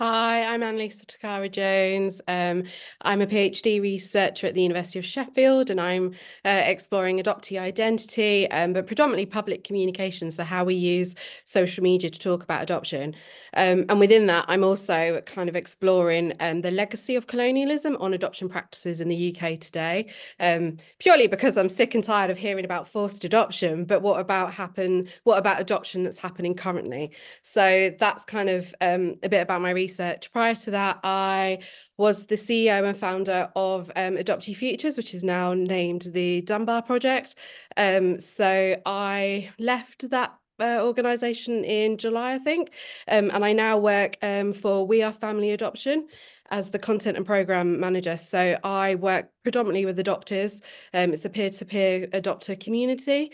Hi, 0.00 0.42
I'm 0.46 0.62
Annalisa 0.62 1.06
Toccara 1.06 1.48
Jones. 1.48 2.20
Um, 2.26 2.64
I'm 3.02 3.20
a 3.22 3.28
PhD 3.28 3.80
researcher 3.80 4.48
at 4.48 4.54
the 4.54 4.62
University 4.62 4.98
of 4.98 5.04
Sheffield, 5.04 5.70
and 5.70 5.80
I'm 5.80 6.14
uh, 6.44 6.62
exploring 6.64 7.22
adoptee 7.22 7.60
identity, 7.60 8.50
um, 8.50 8.72
but 8.72 8.88
predominantly 8.88 9.26
public 9.26 9.62
communication, 9.62 10.32
so 10.32 10.42
how 10.42 10.64
we 10.64 10.74
use 10.74 11.14
social 11.44 11.84
media 11.84 12.10
to 12.10 12.18
talk 12.18 12.42
about 12.42 12.60
adoption. 12.60 13.14
Um, 13.56 13.84
and 13.88 14.00
within 14.00 14.26
that, 14.26 14.46
I'm 14.48 14.64
also 14.64 15.22
kind 15.26 15.48
of 15.48 15.54
exploring 15.54 16.32
um, 16.40 16.62
the 16.62 16.72
legacy 16.72 17.14
of 17.14 17.28
colonialism 17.28 17.96
on 18.00 18.14
adoption 18.14 18.48
practices 18.48 19.00
in 19.00 19.06
the 19.06 19.32
UK 19.32 19.60
today, 19.60 20.12
um, 20.40 20.78
purely 20.98 21.28
because 21.28 21.56
I'm 21.56 21.68
sick 21.68 21.94
and 21.94 22.02
tired 22.02 22.32
of 22.32 22.38
hearing 22.38 22.64
about 22.64 22.88
forced 22.88 23.24
adoption. 23.24 23.84
But 23.84 24.02
what 24.02 24.18
about 24.18 24.54
happen? 24.54 25.06
What 25.22 25.38
about 25.38 25.60
adoption 25.60 26.02
that's 26.02 26.18
happening 26.18 26.56
currently? 26.56 27.12
So 27.42 27.94
that's 27.96 28.24
kind 28.24 28.48
of 28.48 28.74
um, 28.80 29.14
a 29.22 29.28
bit 29.28 29.40
about 29.40 29.62
my 29.62 29.70
research. 29.70 29.83
Prior 30.32 30.54
to 30.54 30.70
that, 30.72 31.00
I 31.04 31.58
was 31.96 32.26
the 32.26 32.34
CEO 32.36 32.88
and 32.88 32.96
founder 32.96 33.50
of 33.54 33.90
um, 33.96 34.16
Adoptee 34.16 34.56
Futures, 34.56 34.96
which 34.96 35.14
is 35.14 35.24
now 35.24 35.54
named 35.54 36.08
the 36.12 36.42
Dunbar 36.42 36.82
Project. 36.82 37.34
Um, 37.76 38.18
so 38.20 38.76
I 38.84 39.50
left 39.58 40.10
that 40.10 40.34
uh, 40.60 40.80
organization 40.82 41.64
in 41.64 41.98
July, 41.98 42.34
I 42.34 42.38
think. 42.38 42.70
Um, 43.08 43.30
and 43.32 43.44
I 43.44 43.52
now 43.52 43.78
work 43.78 44.16
um, 44.22 44.52
for 44.52 44.86
We 44.86 45.02
Are 45.02 45.12
Family 45.12 45.50
Adoption 45.50 46.08
as 46.50 46.70
the 46.70 46.78
content 46.78 47.16
and 47.16 47.26
program 47.26 47.80
manager. 47.80 48.16
So 48.16 48.58
I 48.62 48.94
work 48.96 49.30
predominantly 49.42 49.86
with 49.86 49.98
adopters. 49.98 50.60
Um, 50.92 51.12
it's 51.12 51.24
a 51.24 51.30
peer-to-peer 51.30 52.08
adopter 52.08 52.58
community. 52.58 53.32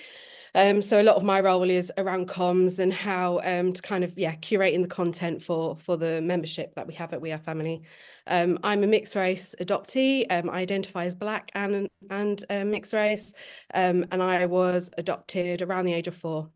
Um, 0.55 0.83
so 0.83 1.01
a 1.01 1.05
lot 1.05 1.17
of 1.17 1.23
my 1.23 1.41
role 1.41 1.69
is 1.69 1.93
around 1.97 2.29
comms 2.29 2.79
and 2.79 2.93
how 2.93 3.41
um, 3.45 3.73
to 3.73 3.83
kind 3.83 4.03
of 4.03 4.19
yeah 4.19 4.35
curating 4.37 4.83
the 4.83 4.89
content 4.89 5.43
for 5.43 5.77
for 5.77 5.97
the 5.97 6.21
membership 6.21 6.75
that 6.75 6.87
we 6.87 6.95
have 6.95 7.13
at 7.13 7.21
We 7.21 7.33
Are 7.33 7.39
Family. 7.39 7.83
Um, 8.27 8.59
I'm 8.63 8.83
a 8.83 8.87
mixed 8.87 9.15
race 9.15 9.55
adoptee. 9.61 10.27
Um, 10.31 10.51
I 10.51 10.59
identify 10.59 11.05
as 11.05 11.15
black 11.15 11.51
and 11.55 11.89
and 12.11 12.45
uh, 12.51 12.65
mixed 12.65 12.93
race, 12.93 13.33
um, 13.75 14.05
and 14.11 14.23
I 14.23 14.47
was 14.47 14.91
adopted 14.99 15.63
around 15.63 15.85
the 15.85 15.95
age 15.95 16.09
of 16.09 16.17
four. 16.17 16.51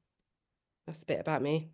that's 0.87 1.03
a 1.03 1.07
bit 1.07 1.21
about 1.21 1.43
me. 1.43 1.69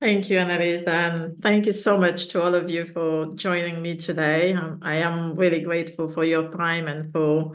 Thank 0.00 0.30
you, 0.30 0.38
Annalise, 0.38 0.84
and 0.86 1.36
thank 1.42 1.66
you 1.66 1.72
so 1.72 1.98
much 1.98 2.28
to 2.28 2.40
all 2.40 2.54
of 2.54 2.70
you 2.70 2.84
for 2.84 3.34
joining 3.34 3.82
me 3.82 3.96
today. 3.96 4.52
Um, 4.54 4.78
I 4.80 4.96
am 4.96 5.34
really 5.34 5.60
grateful 5.60 6.06
for 6.06 6.24
your 6.24 6.52
time 6.56 6.86
and 6.86 7.12
for 7.12 7.54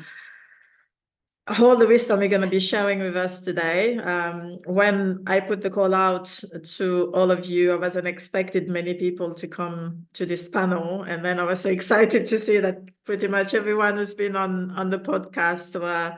all 1.59 1.75
the 1.75 1.87
wisdom 1.87 2.21
you're 2.21 2.29
going 2.29 2.41
to 2.41 2.47
be 2.47 2.59
sharing 2.59 2.99
with 2.99 3.17
us 3.17 3.41
today. 3.41 3.97
Um, 3.97 4.59
when 4.65 5.23
I 5.27 5.41
put 5.41 5.61
the 5.61 5.69
call 5.69 5.93
out 5.93 6.25
to 6.75 7.11
all 7.13 7.31
of 7.31 7.45
you, 7.45 7.73
I 7.73 7.75
wasn't 7.75 8.07
expected 8.07 8.69
many 8.69 8.93
people 8.93 9.33
to 9.35 9.47
come 9.47 10.05
to 10.13 10.25
this 10.25 10.47
panel, 10.47 11.03
and 11.03 11.23
then 11.23 11.39
I 11.39 11.43
was 11.43 11.59
so 11.59 11.69
excited 11.77 12.27
to 12.27 12.39
see 12.39 12.59
that 12.59 12.81
pretty 13.03 13.27
much 13.27 13.53
everyone 13.53 13.97
who's 13.97 14.13
been 14.13 14.35
on 14.35 14.71
on 14.71 14.89
the 14.89 14.99
podcast 14.99 15.79
were 15.79 16.17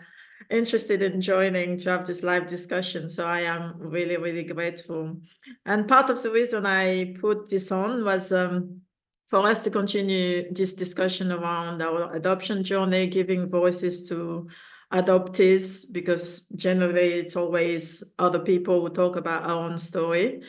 interested 0.51 1.01
in 1.01 1.21
joining 1.21 1.77
to 1.79 1.89
have 1.89 2.05
this 2.05 2.21
live 2.21 2.45
discussion. 2.45 3.09
So 3.09 3.25
I 3.25 3.39
am 3.39 3.73
really, 3.79 4.17
really 4.17 4.43
grateful. 4.43 5.17
And 5.65 5.87
part 5.87 6.11
of 6.11 6.21
the 6.21 6.29
reason 6.29 6.67
I 6.67 7.15
put 7.19 7.49
this 7.49 7.71
on 7.71 8.03
was 8.03 8.31
um, 8.31 8.81
for 9.25 9.47
us 9.47 9.63
to 9.63 9.71
continue 9.71 10.53
this 10.53 10.73
discussion 10.73 11.31
around 11.31 11.81
our 11.81 12.13
adoption 12.13 12.63
journey, 12.63 13.07
giving 13.07 13.49
voices 13.49 14.07
to 14.09 14.47
adoptees, 14.91 15.85
because 15.91 16.47
generally 16.55 17.13
it's 17.13 17.35
always 17.35 18.03
other 18.19 18.39
people 18.39 18.81
who 18.81 18.89
talk 18.89 19.15
about 19.15 19.43
our 19.43 19.63
own 19.65 19.77
story. 19.77 20.41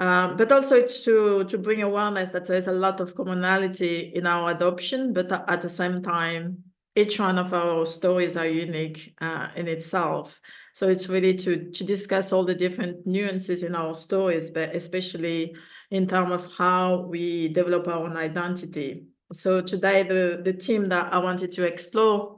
Um, 0.00 0.36
but 0.36 0.52
also 0.52 0.76
it's 0.76 1.02
to 1.04 1.44
to 1.44 1.58
bring 1.58 1.82
awareness 1.82 2.30
that 2.30 2.46
there's 2.46 2.68
a 2.68 2.72
lot 2.72 3.00
of 3.00 3.14
commonality 3.14 4.12
in 4.14 4.26
our 4.26 4.52
adoption, 4.52 5.12
but 5.12 5.32
at 5.32 5.60
the 5.60 5.68
same 5.68 6.02
time, 6.02 6.58
each 6.94 7.18
one 7.18 7.38
of 7.38 7.52
our 7.52 7.84
stories 7.86 8.36
are 8.36 8.46
unique 8.46 9.14
uh, 9.20 9.48
in 9.56 9.66
itself. 9.66 10.40
So 10.72 10.86
it's 10.86 11.08
really 11.08 11.34
to, 11.34 11.70
to 11.72 11.84
discuss 11.84 12.32
all 12.32 12.44
the 12.44 12.54
different 12.54 13.04
nuances 13.06 13.64
in 13.64 13.74
our 13.74 13.94
stories, 13.94 14.50
but 14.50 14.76
especially 14.76 15.56
in 15.90 16.06
terms 16.06 16.30
of 16.32 16.52
how 16.54 17.02
we 17.08 17.48
develop 17.48 17.88
our 17.88 18.04
own 18.04 18.16
identity. 18.16 19.06
So 19.32 19.60
today, 19.60 20.04
the, 20.04 20.40
the 20.44 20.52
theme 20.52 20.88
that 20.90 21.12
I 21.12 21.18
wanted 21.18 21.50
to 21.52 21.66
explore 21.66 22.37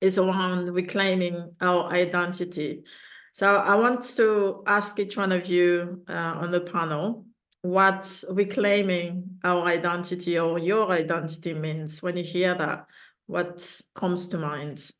is 0.00 0.18
around 0.18 0.68
reclaiming 0.74 1.54
our 1.60 1.86
identity. 1.90 2.84
So 3.32 3.56
I 3.56 3.76
want 3.76 4.02
to 4.16 4.62
ask 4.66 4.98
each 4.98 5.16
one 5.16 5.32
of 5.32 5.46
you 5.46 6.02
uh, 6.08 6.38
on 6.40 6.50
the 6.50 6.60
panel 6.60 7.26
what 7.62 8.24
reclaiming 8.30 9.38
our 9.44 9.66
identity 9.66 10.38
or 10.38 10.58
your 10.58 10.90
identity 10.90 11.52
means 11.52 12.02
when 12.02 12.16
you 12.16 12.24
hear 12.24 12.54
that 12.54 12.86
what 13.26 13.80
comes 13.94 14.28
to 14.28 14.38
mind? 14.38 14.90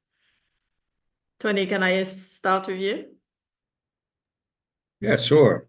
Tony, 1.40 1.66
can 1.66 1.82
I 1.82 2.02
start 2.02 2.68
with 2.68 2.80
you? 2.80 3.06
Yeah, 5.00 5.16
sure. 5.16 5.68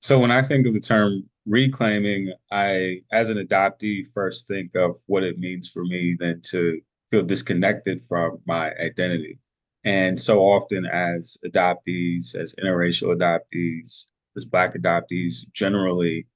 So 0.00 0.20
when 0.20 0.30
I 0.30 0.42
think 0.42 0.66
of 0.66 0.74
the 0.74 0.80
term 0.80 1.28
reclaiming, 1.44 2.32
I, 2.52 3.02
as 3.10 3.28
an 3.28 3.38
adoptee, 3.38 4.06
first 4.14 4.46
think 4.46 4.76
of 4.76 4.96
what 5.06 5.24
it 5.24 5.38
means 5.38 5.68
for 5.68 5.84
me 5.84 6.16
then 6.18 6.40
to 6.46 6.80
feel 7.10 7.22
disconnected 7.22 8.00
from 8.00 8.38
my 8.46 8.72
identity. 8.74 9.38
And 9.84 10.18
so 10.18 10.40
often 10.40 10.84
as 10.86 11.36
adoptees, 11.44 12.34
as 12.34 12.54
interracial 12.56 13.16
adoptees, 13.16 14.06
as 14.36 14.44
Black 14.44 14.74
adoptees, 14.74 15.44
generally, 15.52 16.26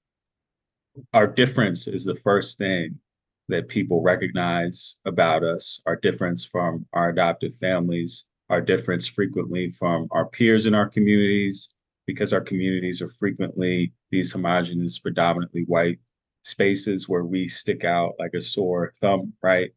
our 1.12 1.26
difference 1.26 1.88
is 1.88 2.04
the 2.04 2.14
first 2.14 2.58
thing 2.58 2.98
that 3.48 3.68
people 3.68 4.02
recognize 4.02 4.96
about 5.04 5.42
us, 5.42 5.82
our 5.86 5.96
difference 5.96 6.44
from 6.44 6.86
our 6.92 7.08
adoptive 7.10 7.54
families, 7.56 8.24
our 8.48 8.60
difference 8.60 9.06
frequently 9.06 9.68
from 9.68 10.06
our 10.12 10.26
peers 10.26 10.66
in 10.66 10.74
our 10.74 10.88
communities, 10.88 11.68
because 12.06 12.32
our 12.32 12.40
communities 12.40 13.02
are 13.02 13.08
frequently 13.08 13.92
these 14.10 14.32
homogenous, 14.32 14.98
predominantly 14.98 15.64
white 15.66 15.98
spaces 16.44 17.08
where 17.08 17.24
we 17.24 17.46
stick 17.46 17.84
out 17.84 18.14
like 18.18 18.34
a 18.34 18.40
sore 18.40 18.92
thumb, 19.00 19.32
right? 19.42 19.70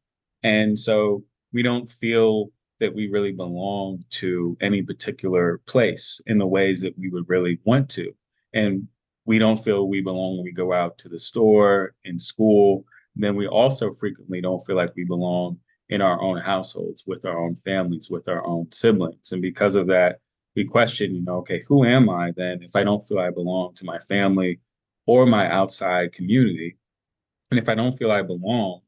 And 0.43 0.77
so 0.77 1.23
we 1.51 1.61
don't 1.61 1.89
feel 1.89 2.49
that 2.79 2.93
we 2.93 3.09
really 3.09 3.31
belong 3.31 4.03
to 4.09 4.57
any 4.61 4.81
particular 4.81 5.61
place 5.65 6.19
in 6.25 6.37
the 6.37 6.47
ways 6.47 6.81
that 6.81 6.97
we 6.97 7.09
would 7.09 7.29
really 7.29 7.59
want 7.63 7.89
to. 7.89 8.13
And 8.53 8.87
we 9.25 9.39
don't 9.39 9.63
feel 9.63 9.87
we 9.87 10.01
belong 10.01 10.37
when 10.37 10.43
we 10.43 10.51
go 10.51 10.73
out 10.73 10.97
to 10.99 11.09
the 11.09 11.19
store, 11.19 11.93
in 12.03 12.19
school, 12.19 12.85
then 13.15 13.35
we 13.35 13.47
also 13.47 13.93
frequently 13.93 14.41
don't 14.41 14.65
feel 14.65 14.75
like 14.75 14.95
we 14.95 15.05
belong 15.05 15.59
in 15.89 16.01
our 16.01 16.19
own 16.21 16.39
households, 16.39 17.03
with 17.05 17.25
our 17.25 17.39
own 17.39 17.55
families, 17.55 18.09
with 18.09 18.27
our 18.27 18.45
own 18.45 18.67
siblings. 18.71 19.31
And 19.31 19.41
because 19.41 19.75
of 19.75 19.87
that, 19.87 20.19
we 20.55 20.63
question, 20.65 21.15
you 21.15 21.21
know, 21.21 21.37
okay, 21.37 21.63
who 21.67 21.85
am 21.85 22.09
I 22.09 22.31
then 22.35 22.61
if 22.61 22.75
I 22.75 22.83
don't 22.83 23.05
feel 23.07 23.19
I 23.19 23.29
belong 23.29 23.73
to 23.75 23.85
my 23.85 23.99
family 23.99 24.59
or 25.05 25.25
my 25.25 25.49
outside 25.49 26.13
community? 26.13 26.77
And 27.51 27.59
if 27.59 27.69
I 27.69 27.75
don't 27.75 27.97
feel 27.97 28.11
I 28.11 28.23
belong, 28.23 28.81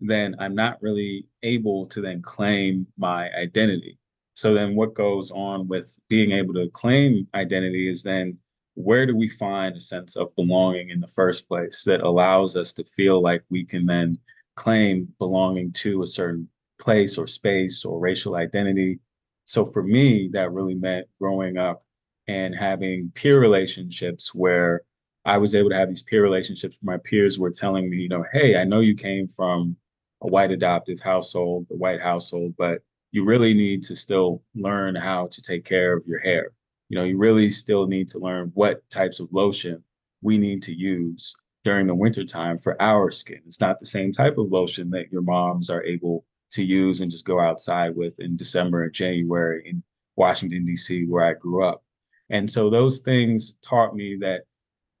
then 0.00 0.36
I'm 0.38 0.54
not 0.54 0.82
really 0.82 1.26
able 1.42 1.86
to 1.86 2.00
then 2.00 2.22
claim 2.22 2.86
my 2.98 3.30
identity. 3.32 3.98
So 4.34 4.52
then 4.52 4.74
what 4.74 4.94
goes 4.94 5.30
on 5.30 5.66
with 5.66 5.98
being 6.08 6.32
able 6.32 6.54
to 6.54 6.68
claim 6.70 7.26
identity 7.34 7.88
is 7.88 8.02
then 8.02 8.38
where 8.74 9.06
do 9.06 9.16
we 9.16 9.28
find 9.28 9.74
a 9.74 9.80
sense 9.80 10.16
of 10.16 10.36
belonging 10.36 10.90
in 10.90 11.00
the 11.00 11.08
first 11.08 11.48
place 11.48 11.82
that 11.84 12.02
allows 12.02 12.56
us 12.56 12.74
to 12.74 12.84
feel 12.84 13.22
like 13.22 13.42
we 13.48 13.64
can 13.64 13.86
then 13.86 14.18
claim 14.54 15.08
belonging 15.18 15.72
to 15.72 16.02
a 16.02 16.06
certain 16.06 16.46
place 16.78 17.16
or 17.16 17.26
space 17.26 17.86
or 17.86 17.98
racial 17.98 18.36
identity? 18.36 18.98
So 19.46 19.64
for 19.64 19.82
me, 19.82 20.28
that 20.34 20.52
really 20.52 20.74
meant 20.74 21.06
growing 21.18 21.56
up 21.56 21.82
and 22.28 22.54
having 22.54 23.10
peer 23.14 23.40
relationships 23.40 24.34
where 24.34 24.82
I 25.24 25.38
was 25.38 25.54
able 25.54 25.70
to 25.70 25.76
have 25.76 25.88
these 25.88 26.02
peer 26.02 26.22
relationships 26.22 26.76
where 26.80 26.96
my 26.96 27.02
peers 27.02 27.38
were 27.38 27.50
telling 27.50 27.88
me, 27.88 27.96
you 27.96 28.08
know, 28.08 28.24
hey, 28.32 28.56
I 28.56 28.64
know 28.64 28.80
you 28.80 28.94
came 28.94 29.28
from 29.28 29.76
a 30.22 30.28
white 30.28 30.50
adoptive 30.50 31.00
household, 31.00 31.66
a 31.70 31.76
white 31.76 32.00
household, 32.00 32.54
but 32.56 32.80
you 33.12 33.24
really 33.24 33.54
need 33.54 33.82
to 33.84 33.96
still 33.96 34.42
learn 34.54 34.94
how 34.94 35.26
to 35.28 35.42
take 35.42 35.64
care 35.64 35.96
of 35.96 36.06
your 36.06 36.18
hair 36.18 36.52
you 36.88 36.96
know, 36.96 37.04
you 37.04 37.18
really 37.18 37.50
still 37.50 37.86
need 37.86 38.08
to 38.10 38.18
learn 38.18 38.50
what 38.54 38.88
types 38.90 39.20
of 39.20 39.32
lotion 39.32 39.82
we 40.22 40.38
need 40.38 40.62
to 40.64 40.74
use 40.74 41.34
during 41.64 41.86
the 41.86 41.94
wintertime 41.94 42.58
for 42.58 42.80
our 42.80 43.10
skin. 43.10 43.40
It's 43.44 43.60
not 43.60 43.80
the 43.80 43.86
same 43.86 44.12
type 44.12 44.38
of 44.38 44.52
lotion 44.52 44.90
that 44.90 45.10
your 45.10 45.22
moms 45.22 45.68
are 45.68 45.82
able 45.82 46.24
to 46.52 46.62
use 46.62 47.00
and 47.00 47.10
just 47.10 47.26
go 47.26 47.40
outside 47.40 47.96
with 47.96 48.20
in 48.20 48.36
December 48.36 48.84
and 48.84 48.92
January 48.92 49.62
in 49.66 49.82
Washington, 50.14 50.64
D.C., 50.64 51.06
where 51.06 51.24
I 51.24 51.34
grew 51.34 51.64
up. 51.64 51.82
And 52.30 52.50
so 52.50 52.70
those 52.70 53.00
things 53.00 53.54
taught 53.62 53.94
me 53.94 54.16
that, 54.20 54.42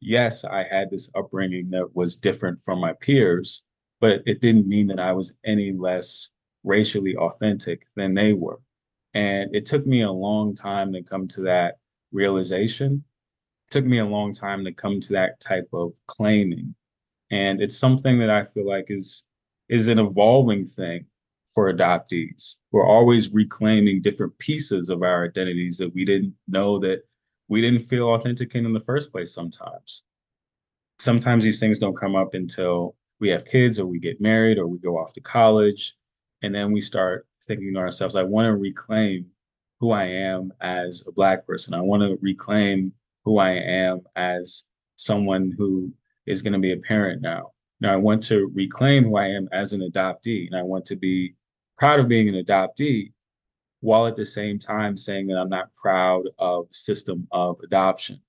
yes, 0.00 0.44
I 0.44 0.64
had 0.68 0.90
this 0.90 1.08
upbringing 1.14 1.70
that 1.70 1.94
was 1.94 2.16
different 2.16 2.60
from 2.60 2.80
my 2.80 2.94
peers, 2.94 3.62
but 4.00 4.22
it 4.26 4.40
didn't 4.40 4.68
mean 4.68 4.86
that 4.88 5.00
I 5.00 5.12
was 5.12 5.32
any 5.44 5.72
less 5.72 6.30
racially 6.64 7.16
authentic 7.16 7.86
than 7.96 8.14
they 8.14 8.32
were. 8.32 8.60
And 9.14 9.54
it 9.54 9.64
took 9.64 9.86
me 9.86 10.02
a 10.02 10.10
long 10.10 10.54
time 10.54 10.92
to 10.92 11.02
come 11.02 11.26
to 11.28 11.42
that 11.42 11.76
realization. 12.12 13.04
It 13.68 13.72
took 13.72 13.84
me 13.84 13.98
a 13.98 14.04
long 14.04 14.34
time 14.34 14.64
to 14.64 14.72
come 14.72 15.00
to 15.00 15.12
that 15.14 15.40
type 15.40 15.68
of 15.72 15.92
claiming. 16.06 16.74
And 17.30 17.60
it's 17.62 17.78
something 17.78 18.18
that 18.18 18.30
I 18.30 18.44
feel 18.44 18.66
like 18.66 18.86
is 18.90 19.24
is 19.68 19.88
an 19.88 19.98
evolving 19.98 20.64
thing 20.64 21.06
for 21.48 21.72
adoptees. 21.72 22.56
We're 22.70 22.86
always 22.86 23.32
reclaiming 23.32 24.02
different 24.02 24.38
pieces 24.38 24.90
of 24.90 25.02
our 25.02 25.24
identities 25.24 25.78
that 25.78 25.92
we 25.94 26.04
didn't 26.04 26.34
know 26.46 26.78
that 26.80 27.02
we 27.48 27.60
didn't 27.60 27.80
feel 27.80 28.10
authentic 28.10 28.54
in 28.54 28.66
in 28.66 28.72
the 28.72 28.80
first 28.80 29.10
place 29.10 29.32
sometimes. 29.32 30.02
Sometimes 30.98 31.44
these 31.44 31.58
things 31.58 31.78
don't 31.78 31.96
come 31.96 32.14
up 32.14 32.34
until 32.34 32.94
we 33.20 33.28
have 33.30 33.44
kids 33.44 33.78
or 33.78 33.86
we 33.86 33.98
get 33.98 34.20
married 34.20 34.58
or 34.58 34.66
we 34.66 34.78
go 34.78 34.98
off 34.98 35.12
to 35.14 35.20
college. 35.20 35.94
And 36.42 36.54
then 36.54 36.72
we 36.72 36.80
start 36.80 37.26
thinking 37.44 37.72
to 37.74 37.80
ourselves, 37.80 38.16
I 38.16 38.22
want 38.22 38.46
to 38.46 38.56
reclaim 38.56 39.26
who 39.80 39.90
I 39.90 40.04
am 40.04 40.52
as 40.60 41.02
a 41.06 41.12
Black 41.12 41.46
person. 41.46 41.74
I 41.74 41.80
want 41.80 42.02
to 42.02 42.18
reclaim 42.20 42.92
who 43.24 43.38
I 43.38 43.52
am 43.52 44.02
as 44.16 44.64
someone 44.96 45.54
who 45.56 45.92
is 46.26 46.42
going 46.42 46.52
to 46.52 46.58
be 46.58 46.72
a 46.72 46.78
parent 46.78 47.22
now. 47.22 47.52
Now, 47.80 47.92
I 47.92 47.96
want 47.96 48.22
to 48.24 48.50
reclaim 48.54 49.04
who 49.04 49.16
I 49.16 49.26
am 49.26 49.48
as 49.52 49.72
an 49.72 49.80
adoptee, 49.80 50.46
and 50.46 50.56
I 50.56 50.62
want 50.62 50.86
to 50.86 50.96
be 50.96 51.34
proud 51.76 52.00
of 52.00 52.08
being 52.08 52.28
an 52.28 52.42
adoptee 52.42 53.12
while 53.80 54.06
at 54.06 54.16
the 54.16 54.24
same 54.24 54.58
time 54.58 54.96
saying 54.96 55.26
that 55.26 55.36
I'm 55.36 55.50
not 55.50 55.72
proud 55.74 56.24
of 56.38 56.68
system 56.70 57.28
of 57.32 57.58
adoption. 57.62 58.20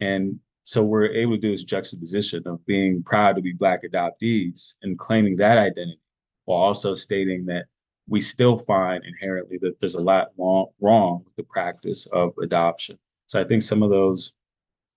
And 0.00 0.40
so 0.70 0.84
we're 0.84 1.06
able 1.06 1.32
to 1.32 1.40
do 1.40 1.50
this 1.50 1.64
juxtaposition 1.64 2.44
of 2.46 2.64
being 2.64 3.02
proud 3.02 3.34
to 3.34 3.42
be 3.42 3.52
Black 3.52 3.82
adoptees 3.82 4.74
and 4.82 4.96
claiming 4.96 5.34
that 5.34 5.58
identity 5.58 5.98
while 6.44 6.60
also 6.60 6.94
stating 6.94 7.44
that 7.46 7.64
we 8.08 8.20
still 8.20 8.56
find 8.56 9.04
inherently 9.04 9.58
that 9.62 9.80
there's 9.80 9.96
a 9.96 10.00
lot 10.00 10.28
wrong, 10.38 10.66
wrong 10.80 11.24
with 11.24 11.34
the 11.34 11.42
practice 11.42 12.06
of 12.12 12.34
adoption. 12.40 12.96
So 13.26 13.40
I 13.40 13.44
think 13.44 13.62
some 13.62 13.82
of 13.82 13.90
those 13.90 14.32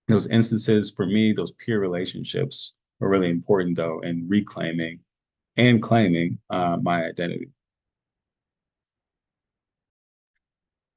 those 0.08 0.28
instances 0.28 0.92
for 0.92 1.08
me, 1.08 1.34
those 1.34 1.54
peer 1.54 1.80
relationships 1.80 2.74
are 3.02 3.10
really 3.10 3.32
important 3.32 3.76
though 3.76 4.00
in 4.02 4.28
reclaiming 4.30 5.00
and 5.58 5.82
claiming 5.82 6.38
uh, 6.52 6.78
my 6.84 7.04
identity. 7.04 7.50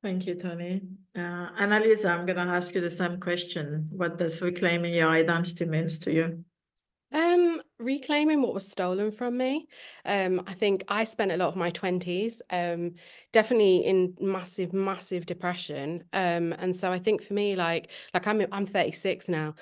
Thank 0.07 0.25
you, 0.25 0.37
Tony. 0.37 0.83
Uh, 1.17 1.51
Annalisa, 1.59 2.17
I'm 2.17 2.27
gonna 2.27 2.53
ask 2.53 2.73
you 2.77 2.81
the 2.81 2.93
same 2.93 3.19
question. 3.19 3.89
What 3.91 4.19
does 4.19 4.41
reclaiming 4.41 4.95
your 4.95 5.09
identity 5.09 5.65
means 5.65 5.99
to 5.99 6.13
you? 6.13 6.45
Um, 7.11 7.61
reclaiming 7.81 8.41
what 8.41 8.55
was 8.55 8.69
stolen 8.69 9.11
from 9.11 9.37
me. 9.37 9.67
Um, 10.05 10.45
I 10.47 10.55
think 10.55 10.85
I 10.87 11.03
spent 11.03 11.33
a 11.33 11.37
lot 11.37 11.49
of 11.49 11.57
my 11.57 11.73
20s 11.73 12.41
um 12.51 12.95
definitely 13.33 13.79
in 13.79 14.15
massive, 14.21 14.73
massive 14.73 15.27
depression. 15.27 16.05
Um, 16.13 16.53
and 16.53 16.77
so 16.77 16.93
I 16.93 17.01
think 17.01 17.21
for 17.21 17.35
me, 17.35 17.57
like 17.57 17.91
like 18.15 18.29
I'm 18.29 18.47
I'm 18.53 18.65
36 18.65 19.29
now. 19.29 19.57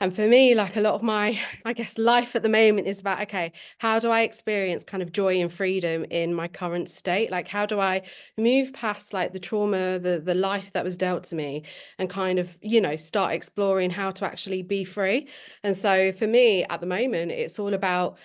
And 0.00 0.14
for 0.14 0.26
me, 0.26 0.54
like 0.54 0.76
a 0.76 0.80
lot 0.80 0.94
of 0.94 1.02
my, 1.02 1.38
I 1.64 1.72
guess, 1.72 1.98
life 1.98 2.34
at 2.36 2.42
the 2.42 2.48
moment 2.48 2.86
is 2.86 3.00
about, 3.00 3.20
okay, 3.22 3.52
how 3.78 3.98
do 3.98 4.10
I 4.10 4.22
experience 4.22 4.84
kind 4.84 5.02
of 5.02 5.12
joy 5.12 5.40
and 5.40 5.52
freedom 5.52 6.04
in 6.10 6.34
my 6.34 6.48
current 6.48 6.88
state? 6.88 7.30
Like, 7.30 7.48
how 7.48 7.66
do 7.66 7.80
I 7.80 8.02
move 8.36 8.72
past 8.72 9.12
like 9.12 9.32
the 9.32 9.40
trauma, 9.40 9.98
the 9.98 10.20
the 10.24 10.34
life 10.34 10.72
that 10.72 10.84
was 10.84 10.96
dealt 10.96 11.24
to 11.24 11.34
me, 11.34 11.64
and 11.98 12.10
kind 12.10 12.38
of, 12.38 12.56
you 12.60 12.80
know, 12.80 12.96
start 12.96 13.32
exploring 13.32 13.90
how 13.90 14.10
to 14.12 14.24
actually 14.24 14.62
be 14.62 14.84
free? 14.84 15.28
And 15.62 15.76
so 15.76 16.12
for 16.12 16.26
me, 16.26 16.64
at 16.64 16.80
the 16.80 16.86
moment, 16.86 17.30
it's 17.30 17.58
all 17.58 17.74
about 17.74 18.18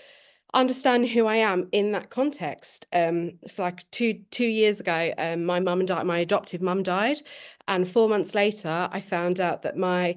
understand 0.54 1.08
who 1.08 1.28
I 1.28 1.38
am 1.38 1.70
in 1.72 1.92
that 1.92 2.10
context. 2.10 2.88
Um, 2.92 3.34
it's 3.44 3.60
like 3.60 3.90
two 3.92 4.22
two 4.32 4.48
years 4.48 4.80
ago, 4.80 5.14
um, 5.18 5.46
my 5.46 5.60
mum 5.60 5.82
and 5.82 6.08
my 6.08 6.20
adoptive 6.20 6.62
mum 6.62 6.84
died, 6.84 7.20
and 7.68 7.88
four 7.88 8.10
months 8.10 8.34
later, 8.34 8.90
I 8.92 9.00
found 9.00 9.40
out 9.40 9.62
that 9.64 9.78
my 9.78 10.16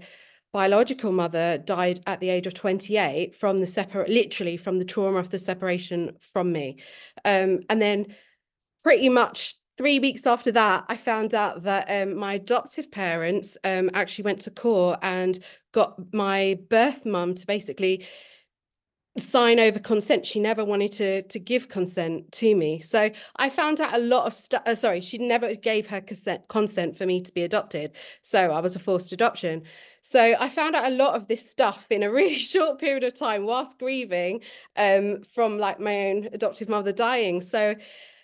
biological 0.52 1.12
mother 1.12 1.59
died 1.59 2.00
at 2.06 2.21
the 2.21 2.28
age 2.28 2.47
of 2.47 2.54
28 2.54 3.35
from 3.35 3.61
the 3.61 3.66
separate 3.66 4.11
literally 4.11 4.56
from 4.56 4.78
the 4.78 4.85
trauma 4.85 5.18
of 5.18 5.30
the 5.30 5.38
separation 5.38 6.12
from 6.32 6.52
me. 6.52 6.78
Um, 7.25 7.61
and 7.71 7.80
then 7.80 8.14
pretty 8.82 9.09
much 9.09 9.54
three 9.78 9.99
weeks 9.99 10.26
after 10.26 10.52
that 10.52 10.85
i 10.88 10.97
found 10.97 11.35
out 11.35 11.62
that 11.62 11.87
um, 11.88 12.14
my 12.14 12.35
adoptive 12.35 12.90
parents 12.90 13.56
um, 13.64 13.90
actually 13.94 14.25
went 14.25 14.40
to 14.40 14.50
court 14.50 14.99
and 15.02 15.38
got 15.73 16.12
my 16.12 16.59
birth 16.68 17.06
mum 17.06 17.35
to 17.35 17.47
basically 17.47 18.06
sign 19.19 19.61
over 19.61 19.78
consent. 19.78 20.25
She 20.25 20.40
never 20.40 20.64
wanted 20.64 20.92
to 20.92 21.23
to 21.23 21.38
give 21.38 21.69
consent 21.69 22.33
to 22.33 22.54
me. 22.54 22.81
So 22.81 23.11
i 23.37 23.49
found 23.50 23.81
out 23.81 23.95
a 23.95 23.99
lot 23.99 24.26
of 24.26 24.35
stuff 24.35 24.62
uh, 24.66 24.75
sorry 24.75 25.00
she 25.00 25.19
never 25.19 25.54
gave 25.54 25.87
her 25.88 26.00
consent 26.00 26.49
consent 26.49 26.97
for 26.97 27.04
me 27.04 27.21
to 27.21 27.33
be 27.33 27.42
adopted. 27.42 27.92
So 28.23 28.50
i 28.52 28.61
was 28.61 28.75
a 28.76 28.78
forced 28.78 29.12
adoption. 29.12 29.62
So 30.00 30.35
i 30.38 30.49
found 30.49 30.75
out 30.75 30.90
a 30.90 30.95
lot 30.95 31.14
of 31.14 31.28
this 31.28 31.49
stuff 31.49 31.87
in 31.90 32.02
a 32.02 32.11
really 32.11 32.38
short 32.52 32.78
period 32.78 33.04
of 33.04 33.14
time 33.14 33.45
whilst 33.45 33.78
grieving 33.78 34.40
um 34.76 35.23
from 35.35 35.59
like 35.59 35.78
my 35.78 36.07
own 36.09 36.28
adoptive 36.33 36.69
mother 36.69 36.92
dying. 36.92 37.40
So 37.42 37.75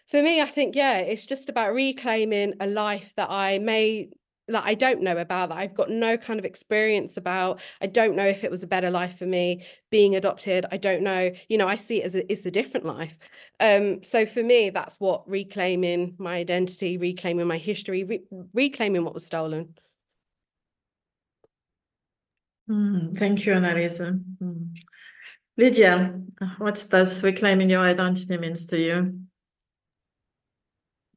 for 0.06 0.22
me 0.22 0.40
i 0.40 0.46
think 0.46 0.74
yeah 0.74 0.96
it's 0.96 1.26
just 1.26 1.50
about 1.50 1.74
reclaiming 1.74 2.54
a 2.60 2.66
life 2.66 3.12
that 3.16 3.28
i 3.28 3.58
may 3.58 4.08
that 4.48 4.64
I 4.64 4.74
don't 4.74 5.02
know 5.02 5.16
about 5.16 5.50
that 5.50 5.58
I've 5.58 5.74
got 5.74 5.90
no 5.90 6.16
kind 6.16 6.38
of 6.38 6.44
experience 6.44 7.16
about. 7.16 7.60
I 7.80 7.86
don't 7.86 8.16
know 8.16 8.26
if 8.26 8.44
it 8.44 8.50
was 8.50 8.62
a 8.62 8.66
better 8.66 8.90
life 8.90 9.18
for 9.18 9.26
me 9.26 9.64
being 9.90 10.16
adopted. 10.16 10.66
I 10.70 10.76
don't 10.76 11.02
know. 11.02 11.30
You 11.48 11.58
know, 11.58 11.68
I 11.68 11.76
see 11.76 12.02
it 12.02 12.04
as 12.04 12.14
a, 12.14 12.30
it's 12.30 12.46
a 12.46 12.50
different 12.50 12.86
life. 12.86 13.18
Um, 13.60 14.02
so 14.02 14.26
for 14.26 14.42
me, 14.42 14.70
that's 14.70 14.98
what 15.00 15.28
reclaiming 15.28 16.14
my 16.18 16.36
identity, 16.36 16.96
reclaiming 16.96 17.46
my 17.46 17.58
history, 17.58 18.04
re- 18.04 18.24
reclaiming 18.52 19.04
what 19.04 19.14
was 19.14 19.26
stolen. 19.26 19.74
Mm, 22.68 23.18
thank 23.18 23.46
you, 23.46 23.54
Annalisa. 23.54 24.22
Mm. 24.42 24.76
Lydia, 25.56 26.20
what 26.58 26.86
does 26.90 27.22
reclaiming 27.24 27.70
your 27.70 27.80
identity 27.80 28.36
means 28.38 28.66
to 28.66 28.78
you? 28.78 29.20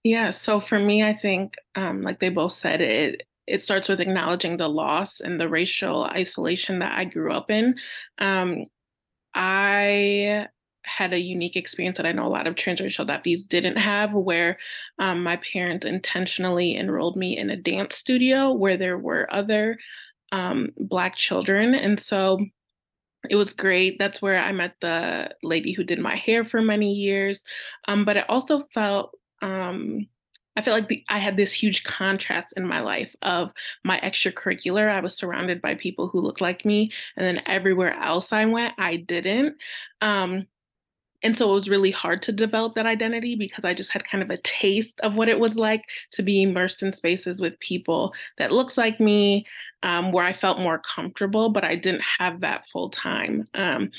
Yeah, 0.03 0.31
so 0.31 0.59
for 0.59 0.79
me, 0.79 1.03
I 1.03 1.13
think, 1.13 1.55
um, 1.75 2.01
like 2.01 2.19
they 2.19 2.29
both 2.29 2.53
said, 2.53 2.81
it 2.81 3.23
it 3.47 3.61
starts 3.61 3.89
with 3.89 3.99
acknowledging 4.01 4.57
the 4.57 4.69
loss 4.69 5.19
and 5.19 5.39
the 5.39 5.49
racial 5.49 6.05
isolation 6.05 6.79
that 6.79 6.97
I 6.97 7.05
grew 7.05 7.33
up 7.33 7.51
in. 7.51 7.75
Um, 8.19 8.65
I 9.35 10.47
had 10.85 11.13
a 11.13 11.19
unique 11.19 11.55
experience 11.57 11.97
that 11.97 12.05
I 12.07 12.11
know 12.13 12.27
a 12.27 12.29
lot 12.29 12.47
of 12.47 12.55
transracial 12.55 13.05
adoptees 13.07 13.47
didn't 13.47 13.77
have, 13.77 14.13
where 14.13 14.59
um, 14.99 15.23
my 15.23 15.37
parents 15.53 15.85
intentionally 15.85 16.77
enrolled 16.77 17.17
me 17.17 17.37
in 17.37 17.49
a 17.51 17.57
dance 17.57 17.95
studio 17.97 18.53
where 18.53 18.77
there 18.77 18.97
were 18.99 19.33
other 19.33 19.77
um, 20.33 20.69
Black 20.77 21.15
children. 21.17 21.75
And 21.75 21.99
so 21.99 22.39
it 23.29 23.35
was 23.35 23.53
great. 23.53 23.97
That's 23.99 24.21
where 24.21 24.39
I 24.39 24.51
met 24.51 24.75
the 24.81 25.31
lady 25.43 25.73
who 25.73 25.83
did 25.83 25.99
my 25.99 26.15
hair 26.15 26.43
for 26.43 26.61
many 26.61 26.93
years. 26.93 27.43
Um, 27.87 28.03
but 28.05 28.17
it 28.17 28.25
also 28.29 28.67
felt 28.73 29.11
um, 29.41 30.07
I 30.55 30.61
felt 30.61 30.79
like 30.79 30.89
the, 30.89 31.03
I 31.07 31.19
had 31.19 31.37
this 31.37 31.53
huge 31.53 31.83
contrast 31.83 32.53
in 32.57 32.67
my 32.67 32.81
life 32.81 33.15
of 33.21 33.51
my 33.83 33.99
extracurricular. 34.01 34.89
I 34.89 34.99
was 34.99 35.15
surrounded 35.15 35.61
by 35.61 35.75
people 35.75 36.07
who 36.07 36.19
looked 36.19 36.41
like 36.41 36.65
me, 36.65 36.91
and 37.15 37.25
then 37.25 37.43
everywhere 37.45 37.93
else 37.93 38.33
I 38.33 38.45
went, 38.45 38.73
I 38.77 38.97
didn't. 38.97 39.55
Um, 40.01 40.47
and 41.23 41.37
so 41.37 41.49
it 41.49 41.53
was 41.53 41.69
really 41.69 41.91
hard 41.91 42.21
to 42.23 42.31
develop 42.31 42.75
that 42.75 42.85
identity 42.85 43.35
because 43.35 43.63
I 43.63 43.73
just 43.73 43.91
had 43.91 44.03
kind 44.03 44.23
of 44.23 44.29
a 44.29 44.37
taste 44.37 44.99
of 45.01 45.15
what 45.15 45.29
it 45.29 45.39
was 45.39 45.55
like 45.55 45.83
to 46.13 46.23
be 46.23 46.41
immersed 46.41 46.81
in 46.81 46.93
spaces 46.93 47.39
with 47.39 47.59
people 47.59 48.13
that 48.37 48.51
looks 48.51 48.77
like 48.77 48.99
me, 48.99 49.45
um, 49.83 50.11
where 50.11 50.25
I 50.25 50.33
felt 50.33 50.59
more 50.59 50.79
comfortable, 50.79 51.49
but 51.49 51.63
I 51.63 51.75
didn't 51.75 52.03
have 52.19 52.39
that 52.39 52.67
full 52.69 52.89
time. 52.89 53.47
Um, 53.53 53.91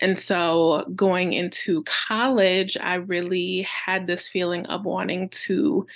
and 0.00 0.18
so 0.18 0.84
going 0.96 1.32
into 1.32 1.84
college, 1.84 2.76
I 2.80 2.94
really 2.94 3.62
had 3.62 4.06
this 4.06 4.28
feeling 4.28 4.66
of 4.66 4.84
wanting 4.84 5.28
to 5.30 5.86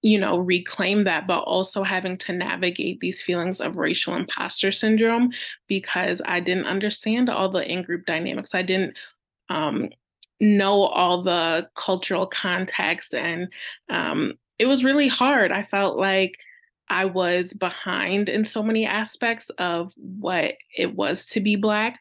you 0.00 0.16
know 0.18 0.38
reclaim 0.38 1.02
that 1.02 1.26
but 1.26 1.40
also 1.40 1.82
having 1.82 2.16
to 2.16 2.32
navigate 2.32 3.00
these 3.00 3.20
feelings 3.20 3.60
of 3.60 3.76
racial 3.76 4.14
imposter 4.14 4.70
syndrome 4.70 5.28
because 5.66 6.22
i 6.24 6.38
didn't 6.38 6.66
understand 6.66 7.28
all 7.28 7.50
the 7.50 7.68
in-group 7.68 8.06
dynamics 8.06 8.54
i 8.54 8.62
didn't 8.62 8.96
um, 9.48 9.88
know 10.40 10.82
all 10.82 11.22
the 11.22 11.68
cultural 11.76 12.26
context. 12.26 13.14
And 13.14 13.48
um, 13.88 14.34
it 14.58 14.66
was 14.66 14.84
really 14.84 15.08
hard. 15.08 15.52
I 15.52 15.64
felt 15.64 15.98
like 15.98 16.38
I 16.88 17.04
was 17.04 17.52
behind 17.52 18.28
in 18.28 18.44
so 18.44 18.62
many 18.62 18.86
aspects 18.86 19.50
of 19.58 19.92
what 19.96 20.54
it 20.76 20.94
was 20.94 21.26
to 21.26 21.40
be 21.40 21.56
Black. 21.56 21.98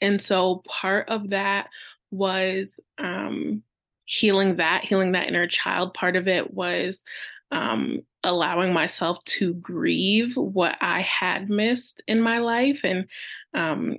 And 0.00 0.20
so 0.20 0.62
part 0.68 1.08
of 1.08 1.30
that 1.30 1.68
was 2.10 2.78
um, 2.98 3.62
healing 4.04 4.56
that, 4.56 4.84
healing 4.84 5.12
that 5.12 5.28
inner 5.28 5.46
child. 5.46 5.94
Part 5.94 6.16
of 6.16 6.28
it 6.28 6.54
was 6.54 7.02
um, 7.50 8.02
allowing 8.22 8.72
myself 8.72 9.22
to 9.24 9.54
grieve 9.54 10.36
what 10.36 10.76
I 10.80 11.02
had 11.02 11.50
missed 11.50 12.02
in 12.06 12.20
my 12.20 12.38
life 12.38 12.80
and 12.84 13.06
um, 13.54 13.98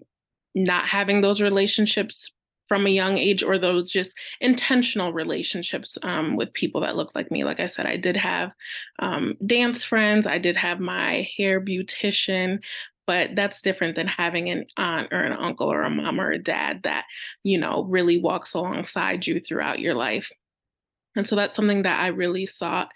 not 0.55 0.87
having 0.87 1.21
those 1.21 1.41
relationships 1.41 2.31
from 2.67 2.85
a 2.85 2.91
young 2.91 3.17
age 3.17 3.43
or 3.43 3.57
those 3.57 3.91
just 3.91 4.17
intentional 4.41 5.13
relationships 5.13 5.97
um, 6.03 6.35
with 6.35 6.53
people 6.53 6.81
that 6.81 6.95
look 6.95 7.13
like 7.15 7.31
me. 7.31 7.43
Like 7.43 7.59
I 7.59 7.67
said, 7.67 7.85
I 7.85 7.97
did 7.97 8.17
have 8.17 8.51
um, 8.99 9.35
dance 9.45 9.83
friends, 9.83 10.25
I 10.25 10.37
did 10.37 10.55
have 10.55 10.79
my 10.79 11.29
hair 11.37 11.61
beautician, 11.61 12.59
but 13.07 13.35
that's 13.35 13.61
different 13.61 13.95
than 13.95 14.07
having 14.07 14.49
an 14.49 14.65
aunt 14.77 15.09
or 15.11 15.19
an 15.19 15.33
uncle 15.33 15.71
or 15.71 15.83
a 15.83 15.89
mom 15.89 16.19
or 16.19 16.31
a 16.31 16.39
dad 16.39 16.81
that, 16.83 17.05
you 17.43 17.57
know, 17.57 17.83
really 17.83 18.19
walks 18.19 18.53
alongside 18.53 19.27
you 19.27 19.39
throughout 19.39 19.79
your 19.79 19.93
life. 19.93 20.31
And 21.15 21.25
so 21.25 21.35
that's 21.35 21.55
something 21.55 21.83
that 21.83 21.99
I 21.99 22.07
really 22.07 22.45
sought 22.45 22.89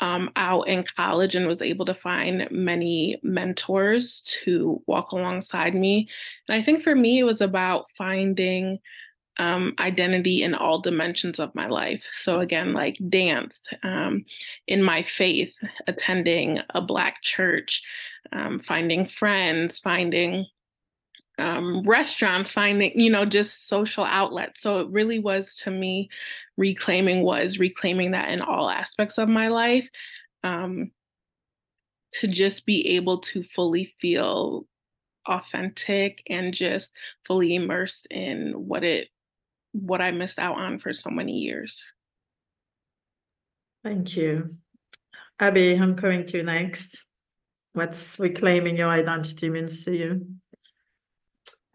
um, 0.00 0.30
out 0.36 0.62
in 0.62 0.84
college 0.96 1.34
and 1.34 1.46
was 1.46 1.60
able 1.60 1.84
to 1.86 1.94
find 1.94 2.48
many 2.50 3.18
mentors 3.22 4.22
to 4.44 4.82
walk 4.86 5.12
alongside 5.12 5.74
me. 5.74 6.08
And 6.48 6.56
I 6.56 6.62
think 6.62 6.82
for 6.82 6.94
me, 6.94 7.18
it 7.18 7.24
was 7.24 7.40
about 7.40 7.86
finding 7.98 8.78
um, 9.38 9.74
identity 9.78 10.42
in 10.42 10.54
all 10.54 10.80
dimensions 10.80 11.38
of 11.38 11.54
my 11.54 11.66
life. 11.66 12.02
So, 12.22 12.40
again, 12.40 12.72
like 12.72 12.98
dance, 13.08 13.60
um, 13.82 14.24
in 14.66 14.82
my 14.82 15.02
faith, 15.02 15.56
attending 15.86 16.60
a 16.70 16.80
Black 16.80 17.22
church, 17.22 17.82
um, 18.32 18.60
finding 18.60 19.06
friends, 19.06 19.78
finding 19.78 20.46
um, 21.38 21.82
restaurants, 21.82 22.50
finding, 22.52 22.98
you 22.98 23.10
know, 23.10 23.26
just 23.26 23.68
social 23.68 24.04
outlets. 24.04 24.62
So, 24.62 24.80
it 24.80 24.88
really 24.90 25.18
was 25.18 25.56
to 25.64 25.70
me, 25.70 26.08
reclaiming 26.56 27.22
was 27.22 27.58
reclaiming 27.58 28.12
that 28.12 28.30
in 28.30 28.40
all 28.40 28.70
aspects 28.70 29.18
of 29.18 29.28
my 29.28 29.48
life. 29.48 29.88
Um, 30.44 30.92
to 32.12 32.28
just 32.28 32.64
be 32.64 32.86
able 32.96 33.18
to 33.18 33.42
fully 33.42 33.92
feel 34.00 34.66
authentic 35.28 36.22
and 36.28 36.54
just 36.54 36.92
fully 37.26 37.54
immersed 37.54 38.06
in 38.10 38.52
what 38.52 38.84
it 38.84 39.08
what 39.80 40.00
I 40.00 40.10
missed 40.10 40.38
out 40.38 40.56
on 40.56 40.78
for 40.78 40.92
so 40.92 41.10
many 41.10 41.32
years. 41.32 41.84
Thank 43.84 44.16
you. 44.16 44.50
Abby, 45.38 45.74
I'm 45.74 45.94
coming 45.94 46.26
to 46.26 46.38
you 46.38 46.42
next. 46.42 47.04
What's 47.74 48.18
reclaiming 48.18 48.76
your 48.76 48.88
identity 48.88 49.50
means 49.50 49.84
to 49.84 49.94
you? 49.94 50.26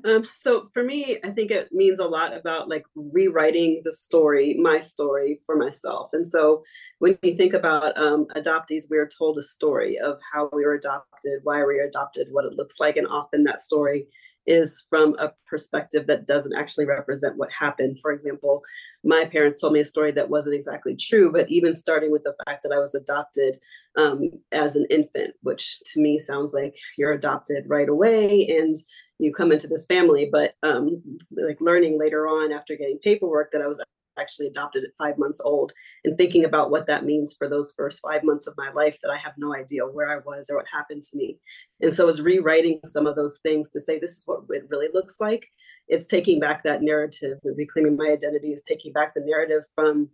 Um, 0.03 0.27
so 0.35 0.67
for 0.73 0.83
me, 0.83 1.19
I 1.23 1.29
think 1.29 1.51
it 1.51 1.71
means 1.71 1.99
a 1.99 2.05
lot 2.05 2.35
about 2.35 2.67
like 2.67 2.85
rewriting 2.95 3.81
the 3.83 3.93
story, 3.93 4.55
my 4.55 4.79
story 4.79 5.39
for 5.45 5.55
myself. 5.55 6.09
And 6.13 6.25
so 6.27 6.63
when 6.97 7.19
you 7.21 7.35
think 7.35 7.53
about 7.53 7.95
um, 7.99 8.25
adoptees, 8.35 8.85
we 8.89 8.97
are 8.97 9.07
told 9.07 9.37
a 9.37 9.43
story 9.43 9.99
of 9.99 10.19
how 10.33 10.49
we 10.53 10.65
were 10.65 10.73
adopted, 10.73 11.41
why 11.43 11.59
we 11.59 11.75
were 11.75 11.83
adopted, 11.83 12.29
what 12.31 12.45
it 12.45 12.53
looks 12.53 12.79
like, 12.79 12.97
and 12.97 13.07
often 13.07 13.43
that 13.43 13.61
story 13.61 14.07
is 14.47 14.86
from 14.89 15.15
a 15.19 15.32
perspective 15.47 16.08
that 16.08 16.27
doesn't 16.27 16.56
actually 16.56 16.86
represent 16.86 17.38
what 17.38 17.51
happened. 17.51 17.99
For 18.01 18.12
example, 18.12 18.63
my 19.04 19.25
parents 19.25 19.62
told 19.62 19.73
me 19.73 19.80
a 19.80 19.86
story 19.86 20.12
that 20.12 20.30
wasn't 20.30 20.56
exactly 20.56 20.95
true, 20.95 21.32
but 21.32 21.49
even 21.49 21.73
starting 21.73 22.12
with 22.12 22.23
the 22.23 22.36
fact 22.45 22.63
that 22.63 22.71
I 22.71 22.80
was 22.80 22.95
adopted 22.95 23.60
um, 23.97 24.32
as 24.51 24.75
an 24.75 24.86
infant, 24.89 25.36
which 25.41 25.80
to 25.93 26.01
me 26.01 26.19
sounds 26.19 26.54
like 26.54 26.75
you're 26.97 27.13
adopted 27.13 27.65
right 27.67 27.89
away 27.89 28.47
and 28.47 28.77
you 29.19 29.34
come 29.34 29.51
into 29.51 29.67
this 29.67 29.86
family. 29.86 30.30
But 30.32 30.56
um, 30.63 31.01
like 31.32 31.62
learning 31.62 31.99
later 31.99 32.27
on 32.27 32.51
after 32.51 32.75
getting 32.75 32.99
paperwork 32.99 33.51
that 33.51 33.62
I 33.62 33.67
was 33.67 33.82
actually 34.21 34.47
adopted 34.47 34.84
at 34.84 34.95
five 34.97 35.17
months 35.17 35.41
old 35.43 35.73
and 36.05 36.17
thinking 36.17 36.45
about 36.45 36.71
what 36.71 36.88
that 36.88 37.05
means 37.05 37.34
for 37.34 37.49
those 37.49 37.73
first 37.75 37.99
five 38.01 38.23
months 38.23 38.47
of 38.47 38.53
my 38.57 38.71
life 38.71 38.97
that 39.01 39.12
I 39.12 39.17
have 39.17 39.34
no 39.38 39.55
idea 39.55 39.84
where 39.86 40.12
I 40.12 40.21
was 40.25 40.49
or 40.49 40.57
what 40.57 40.67
happened 40.71 41.03
to 41.03 41.17
me. 41.17 41.39
And 41.81 41.93
so 41.93 42.03
I 42.03 42.07
was 42.07 42.21
rewriting 42.21 42.79
some 42.86 43.07
of 43.07 43.15
those 43.15 43.39
things 43.43 43.69
to 43.71 43.81
say, 43.81 43.99
this 43.99 44.17
is 44.17 44.23
what 44.25 44.41
it 44.49 44.63
really 44.69 44.88
looks 44.93 45.15
like. 45.19 45.47
It's 45.88 46.07
taking 46.07 46.39
back 46.39 46.63
that 46.63 46.81
narrative 46.81 47.39
reclaiming 47.43 47.97
my 47.97 48.10
identity 48.12 48.53
is 48.53 48.63
taking 48.63 48.93
back 48.93 49.13
the 49.13 49.21
narrative 49.25 49.63
from 49.75 50.10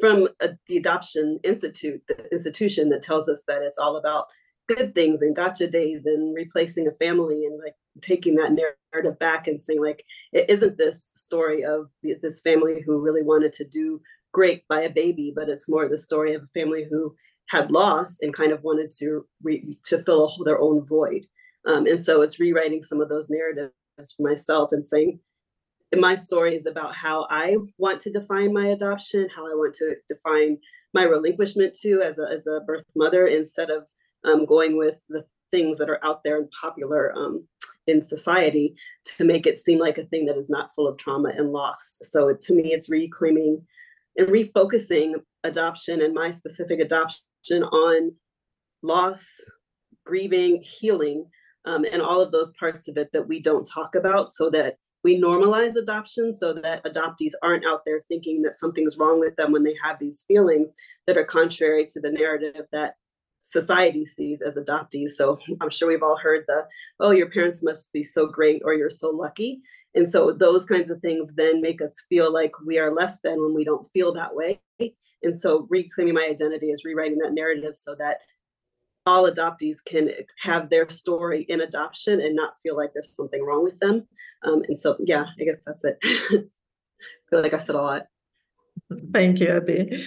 from 0.00 0.28
uh, 0.40 0.48
the 0.66 0.78
adoption 0.78 1.38
institute, 1.44 2.00
the 2.08 2.26
institution 2.32 2.88
that 2.88 3.02
tells 3.02 3.28
us 3.28 3.42
that 3.46 3.60
it's 3.60 3.76
all 3.76 3.96
about 3.96 4.26
good 4.74 4.94
things 4.94 5.22
and 5.22 5.36
gotcha 5.36 5.66
days 5.66 6.06
and 6.06 6.34
replacing 6.34 6.86
a 6.86 6.92
family 6.92 7.44
and 7.44 7.58
like 7.62 7.74
taking 8.00 8.36
that 8.36 8.52
narrative 8.52 9.18
back 9.18 9.46
and 9.46 9.60
saying 9.60 9.82
like 9.82 10.04
it 10.32 10.48
isn't 10.48 10.78
this 10.78 11.10
story 11.14 11.64
of 11.64 11.88
this 12.02 12.40
family 12.40 12.82
who 12.84 13.00
really 13.00 13.22
wanted 13.22 13.52
to 13.52 13.64
do 13.64 14.00
great 14.32 14.66
by 14.68 14.80
a 14.82 14.90
baby 14.90 15.32
but 15.34 15.48
it's 15.48 15.68
more 15.68 15.88
the 15.88 15.98
story 15.98 16.34
of 16.34 16.42
a 16.42 16.58
family 16.58 16.86
who 16.88 17.14
had 17.48 17.72
lost 17.72 18.22
and 18.22 18.32
kind 18.32 18.52
of 18.52 18.62
wanted 18.62 18.90
to 18.98 19.26
re- 19.42 19.76
to 19.84 20.02
fill 20.04 20.26
a, 20.26 20.44
their 20.44 20.60
own 20.60 20.86
void. 20.86 21.26
Um, 21.66 21.86
and 21.86 22.02
so 22.02 22.22
it's 22.22 22.38
rewriting 22.38 22.84
some 22.84 23.00
of 23.00 23.08
those 23.08 23.28
narratives 23.28 23.72
for 24.16 24.22
myself 24.22 24.70
and 24.72 24.84
saying 24.84 25.18
my 25.96 26.14
story 26.14 26.54
is 26.54 26.66
about 26.66 26.94
how 26.94 27.26
i 27.28 27.56
want 27.76 28.00
to 28.00 28.10
define 28.10 28.52
my 28.52 28.68
adoption 28.68 29.28
how 29.34 29.44
i 29.44 29.54
want 29.54 29.74
to 29.74 29.94
define 30.08 30.56
my 30.94 31.02
relinquishment 31.02 31.74
to 31.74 32.00
as 32.00 32.18
a, 32.18 32.26
as 32.30 32.46
a 32.46 32.60
birth 32.60 32.84
mother 32.94 33.26
instead 33.26 33.70
of 33.70 33.86
um, 34.24 34.46
going 34.46 34.76
with 34.76 35.02
the 35.08 35.24
things 35.50 35.78
that 35.78 35.90
are 35.90 36.04
out 36.04 36.22
there 36.22 36.38
and 36.38 36.50
popular 36.50 37.12
um, 37.16 37.46
in 37.86 38.02
society 38.02 38.74
to 39.04 39.24
make 39.24 39.46
it 39.46 39.58
seem 39.58 39.78
like 39.78 39.98
a 39.98 40.04
thing 40.04 40.26
that 40.26 40.36
is 40.36 40.48
not 40.48 40.70
full 40.74 40.86
of 40.86 40.96
trauma 40.96 41.30
and 41.30 41.52
loss. 41.52 41.98
So 42.02 42.28
it, 42.28 42.40
to 42.40 42.54
me, 42.54 42.72
it's 42.72 42.88
reclaiming 42.88 43.66
and 44.16 44.28
refocusing 44.28 45.14
adoption 45.44 46.02
and 46.02 46.14
my 46.14 46.30
specific 46.30 46.80
adoption 46.80 47.62
on 47.64 48.12
loss, 48.82 49.26
grieving, 50.04 50.62
healing, 50.62 51.26
um, 51.64 51.84
and 51.90 52.00
all 52.00 52.20
of 52.20 52.32
those 52.32 52.52
parts 52.58 52.88
of 52.88 52.96
it 52.96 53.10
that 53.12 53.28
we 53.28 53.40
don't 53.40 53.64
talk 53.64 53.94
about 53.94 54.32
so 54.32 54.50
that 54.50 54.76
we 55.02 55.20
normalize 55.20 55.76
adoption 55.76 56.32
so 56.32 56.52
that 56.52 56.84
adoptees 56.84 57.32
aren't 57.42 57.66
out 57.66 57.82
there 57.86 58.00
thinking 58.08 58.42
that 58.42 58.54
something's 58.54 58.98
wrong 58.98 59.18
with 59.18 59.34
them 59.36 59.52
when 59.52 59.64
they 59.64 59.74
have 59.82 59.98
these 59.98 60.24
feelings 60.28 60.72
that 61.06 61.16
are 61.16 61.24
contrary 61.24 61.86
to 61.86 62.00
the 62.00 62.10
narrative 62.10 62.66
that 62.72 62.94
society 63.50 64.06
sees 64.06 64.40
as 64.40 64.56
adoptees. 64.56 65.10
So 65.10 65.38
I'm 65.60 65.70
sure 65.70 65.88
we've 65.88 66.02
all 66.02 66.16
heard 66.16 66.44
the, 66.46 66.66
oh, 67.00 67.10
your 67.10 67.28
parents 67.28 67.64
must 67.64 67.92
be 67.92 68.04
so 68.04 68.26
great 68.26 68.62
or 68.64 68.74
you're 68.74 68.90
so 68.90 69.10
lucky. 69.10 69.60
And 69.94 70.08
so 70.08 70.32
those 70.32 70.66
kinds 70.66 70.88
of 70.88 71.00
things 71.00 71.32
then 71.34 71.60
make 71.60 71.82
us 71.82 72.04
feel 72.08 72.32
like 72.32 72.52
we 72.64 72.78
are 72.78 72.94
less 72.94 73.18
than 73.24 73.40
when 73.40 73.54
we 73.54 73.64
don't 73.64 73.90
feel 73.92 74.14
that 74.14 74.36
way. 74.36 74.60
And 75.22 75.38
so 75.38 75.66
reclaiming 75.68 76.14
my 76.14 76.28
identity 76.30 76.70
is 76.70 76.84
rewriting 76.84 77.18
that 77.18 77.34
narrative 77.34 77.74
so 77.74 77.94
that 77.96 78.18
all 79.04 79.28
adoptees 79.28 79.84
can 79.84 80.10
have 80.38 80.70
their 80.70 80.88
story 80.88 81.42
in 81.48 81.60
adoption 81.60 82.20
and 82.20 82.36
not 82.36 82.54
feel 82.62 82.76
like 82.76 82.92
there's 82.94 83.14
something 83.14 83.44
wrong 83.44 83.64
with 83.64 83.78
them. 83.80 84.06
Um, 84.44 84.62
and 84.68 84.80
so, 84.80 84.96
yeah, 85.00 85.24
I 85.40 85.44
guess 85.44 85.62
that's 85.66 85.84
it. 85.84 85.98
I 86.04 86.44
feel 87.28 87.42
like 87.42 87.54
I 87.54 87.58
said 87.58 87.74
a 87.74 87.82
lot. 87.82 88.06
Thank 89.12 89.40
you, 89.40 89.48
Abby. 89.48 90.06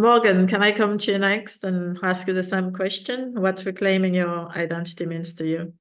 Morgan, 0.00 0.46
can 0.46 0.62
I 0.62 0.72
come 0.72 0.96
to 0.96 1.12
you 1.12 1.18
next 1.18 1.62
and 1.62 1.98
ask 2.02 2.26
you 2.26 2.32
the 2.32 2.42
same 2.42 2.72
question? 2.72 3.34
What 3.38 3.62
reclaiming 3.66 4.14
your 4.14 4.50
identity 4.56 5.04
means 5.04 5.34
to 5.34 5.46
you? 5.46 5.74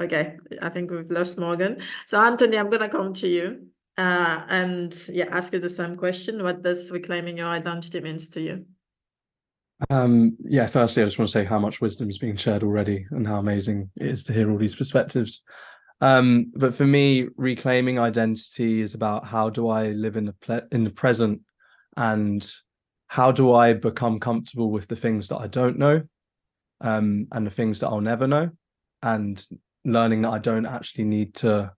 Okay, 0.00 0.38
I 0.62 0.70
think 0.70 0.90
we've 0.90 1.10
lost 1.10 1.38
Morgan. 1.38 1.82
So 2.06 2.18
Anthony, 2.18 2.56
I'm 2.56 2.70
gonna 2.70 2.88
come 2.88 3.12
to 3.14 3.28
you 3.28 3.66
uh, 3.98 4.44
and 4.48 4.98
yeah, 5.10 5.26
ask 5.30 5.52
you 5.52 5.58
the 5.58 5.68
same 5.68 5.94
question. 5.94 6.42
What 6.42 6.62
does 6.62 6.90
reclaiming 6.90 7.36
your 7.36 7.48
identity 7.48 8.00
means 8.00 8.30
to 8.30 8.40
you? 8.40 8.64
Um, 9.90 10.38
yeah, 10.42 10.66
firstly, 10.68 11.02
I 11.02 11.06
just 11.06 11.18
want 11.18 11.28
to 11.30 11.32
say 11.32 11.44
how 11.44 11.58
much 11.58 11.82
wisdom 11.82 12.08
is 12.08 12.18
being 12.18 12.36
shared 12.36 12.62
already 12.62 13.06
and 13.10 13.26
how 13.26 13.38
amazing 13.38 13.90
it 13.96 14.06
is 14.06 14.24
to 14.24 14.32
hear 14.32 14.50
all 14.50 14.58
these 14.58 14.74
perspectives. 14.76 15.42
Um, 16.00 16.50
but 16.56 16.74
for 16.74 16.86
me, 16.86 17.28
reclaiming 17.36 17.98
identity 17.98 18.80
is 18.80 18.94
about 18.94 19.26
how 19.26 19.50
do 19.50 19.68
I 19.68 19.88
live 19.88 20.16
in 20.16 20.24
the 20.24 20.66
in 20.72 20.82
the 20.82 20.90
present 20.90 21.42
and 21.96 22.48
how 23.08 23.32
do 23.32 23.52
I 23.54 23.72
become 23.72 24.20
comfortable 24.20 24.70
with 24.70 24.88
the 24.88 24.96
things 24.96 25.28
that 25.28 25.38
I 25.38 25.46
don't 25.46 25.78
know 25.78 26.02
um, 26.80 27.26
and 27.32 27.46
the 27.46 27.50
things 27.50 27.80
that 27.80 27.88
I'll 27.88 28.00
never 28.00 28.26
know, 28.26 28.50
and 29.02 29.44
learning 29.84 30.22
that 30.22 30.30
I 30.30 30.38
don't 30.38 30.66
actually 30.66 31.04
need 31.04 31.34
to 31.36 31.72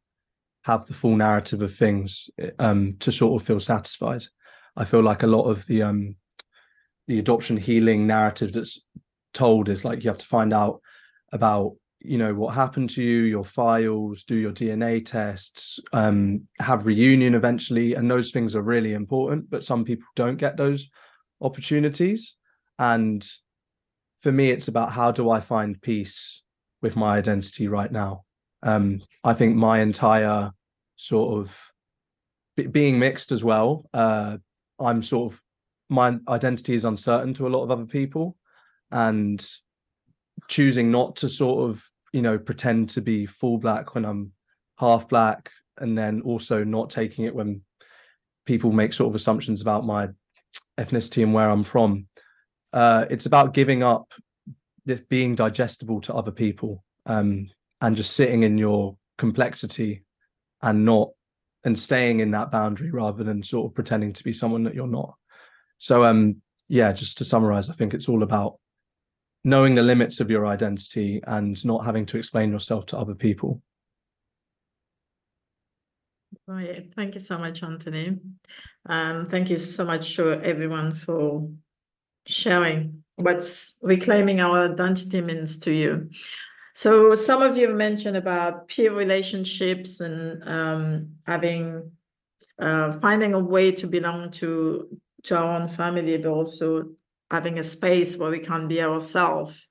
have 0.65 0.87
the 0.87 0.95
full 0.95 1.17
narrative 1.17 1.63
of 1.63 1.75
things 1.75 2.29
um, 2.59 2.97
to 3.01 3.11
sort 3.11 3.41
of 3.41 3.47
feel 3.47 3.61
satisfied. 3.61 4.25
I 4.77 4.85
feel 4.85 5.03
like 5.03 5.23
a 5.23 5.29
lot 5.29 5.45
of 5.45 5.67
the 5.67 5.83
um, 5.83 6.17
the 7.09 7.19
adoption 7.19 7.57
healing 7.57 8.07
narrative 8.07 8.53
that's 8.53 8.81
told 9.35 9.69
is 9.69 9.85
like 9.85 10.05
you 10.05 10.11
have 10.11 10.19
to 10.19 10.27
find 10.27 10.53
out 10.53 10.81
about 11.33 11.75
you 12.05 12.19
know 12.19 12.35
what 12.35 12.55
happened 12.55 12.91
to 12.91 13.03
you 13.03 13.23
your 13.23 13.45
files 13.45 14.25
do 14.25 14.37
your 14.37 14.53
dna 14.53 15.05
tests 15.05 15.79
um, 15.93 16.47
have 16.59 16.87
reunion 16.87 17.35
eventually 17.35 17.95
and 17.95 18.11
those 18.11 18.31
things 18.31 18.57
are 18.57 18.63
really 18.63 18.93
important 18.93 19.49
but 19.51 19.65
some 19.65 19.85
people 19.85 20.07
don't 20.17 20.37
get 20.37 20.57
those 20.57 20.91
opportunities. 21.43 22.37
And 22.79 23.27
for 24.21 24.33
me 24.33 24.51
it's 24.51 24.69
about 24.69 24.93
how 24.93 25.11
do 25.11 25.31
i 25.31 25.41
find 25.41 25.81
peace 25.83 26.43
with 26.81 26.97
my 26.97 27.17
identity 27.19 27.69
right 27.69 27.91
now? 27.91 28.25
Um, 28.63 29.03
i 29.25 29.35
think 29.35 29.57
my 29.57 29.81
entire 29.81 30.53
sort 30.95 31.41
of 31.41 31.59
b- 32.57 32.69
being 32.69 32.99
mixed 32.99 33.33
as 33.33 33.43
well 33.43 33.89
uh, 33.93 34.37
i'm 34.79 35.03
sort 35.03 35.33
of 35.33 35.43
my 35.89 36.17
identity 36.29 36.75
is 36.75 36.85
uncertain 36.85 37.35
to 37.35 37.47
a 37.47 37.51
lot 37.51 37.65
of 37.65 37.73
other 37.73 37.87
people 37.87 38.37
and 38.93 39.45
choosing 40.49 40.93
not 40.93 41.17
to 41.17 41.29
sort 41.29 41.69
of 41.71 41.83
you 42.13 42.23
know 42.23 42.39
pretend 42.39 42.91
to 42.91 43.01
be 43.01 43.27
full 43.27 43.59
black 43.59 43.95
when 43.95 44.05
i'm 44.05 44.33
half 44.79 45.09
black 45.09 45.51
and 45.79 45.97
then 45.97 46.21
also 46.23 46.65
not 46.65 46.91
taking 46.91 47.25
it 47.25 47.35
when 47.35 47.63
people 48.47 48.73
make 48.73 48.93
sort 48.93 49.09
of 49.09 49.15
assumptions 49.15 49.61
about 49.61 49.87
my 49.87 50.09
ethnicity 50.79 51.23
and 51.23 51.33
where 51.33 51.51
i'm 51.51 51.65
from. 51.65 52.07
Uh, 52.73 53.05
it's 53.11 53.27
about 53.27 53.53
giving 53.53 53.83
up 53.83 54.11
this 54.87 55.01
being 55.11 55.35
digestible 55.35 56.01
to 56.01 56.15
other 56.15 56.31
people 56.31 56.83
um, 57.05 57.47
and 57.83 57.97
just 57.97 58.15
sitting 58.15 58.45
in 58.45 58.57
your 58.57 58.97
complexity 59.19 60.03
and 60.63 60.85
not 60.85 61.11
and 61.65 61.79
staying 61.79 62.21
in 62.21 62.31
that 62.31 62.51
boundary 62.51 62.91
rather 62.91 63.23
than 63.23 63.43
sort 63.43 63.71
of 63.71 63.75
pretending 63.75 64.13
to 64.13 64.25
be 64.25 64.33
someone 64.33 64.65
that 64.65 64.75
you're 64.75 64.87
not. 64.87 65.15
So 65.79 66.05
um 66.05 66.43
yeah 66.69 66.91
just 66.91 67.19
to 67.19 67.25
summarize 67.25 67.69
i 67.69 67.75
think 67.75 67.93
it's 67.93 68.09
all 68.09 68.23
about 68.23 68.59
knowing 69.45 69.75
the 69.75 69.83
limits 69.83 70.21
of 70.21 70.31
your 70.31 70.47
identity 70.47 71.21
and 71.27 71.65
not 71.65 71.85
having 71.85 72.07
to 72.07 72.19
explain 72.19 72.51
yourself 72.51 72.87
to 72.87 72.99
other 72.99 73.15
people. 73.15 73.61
Right. 76.47 76.93
Thank 76.97 77.15
you 77.15 77.21
so 77.21 77.39
much, 77.39 77.63
Anthony. 77.63 78.19
And 78.87 79.31
thank 79.31 79.51
you 79.51 79.59
so 79.59 79.85
much 79.85 80.17
to 80.17 80.41
everyone 80.43 80.95
for 80.95 81.49
sharing 82.27 83.05
what 83.17 83.45
reclaiming 83.83 84.41
our 84.41 84.65
identity 84.73 85.21
means 85.21 85.59
to 85.61 85.73
you. 85.73 86.11
So 86.75 87.15
some 87.15 87.43
of 87.43 87.57
you 87.57 87.75
mentioned 87.75 88.17
about 88.17 88.69
peer 88.69 88.93
relationships 88.95 90.01
and 90.01 90.43
um, 90.49 91.11
having 91.27 91.93
uh, 92.59 92.99
finding 93.01 93.35
a 93.35 93.39
way 93.39 93.73
to 93.73 93.87
belong 93.87 94.31
to 94.33 94.99
to 95.25 95.37
our 95.37 95.61
own 95.61 95.69
family, 95.69 96.17
but 96.17 96.29
also 96.31 96.91
having 97.33 97.59
a 97.59 97.65
space 97.65 98.17
where 98.17 98.31
we 98.31 98.39
can 98.39 98.69
be 98.69 98.81
ourselves. 98.83 99.67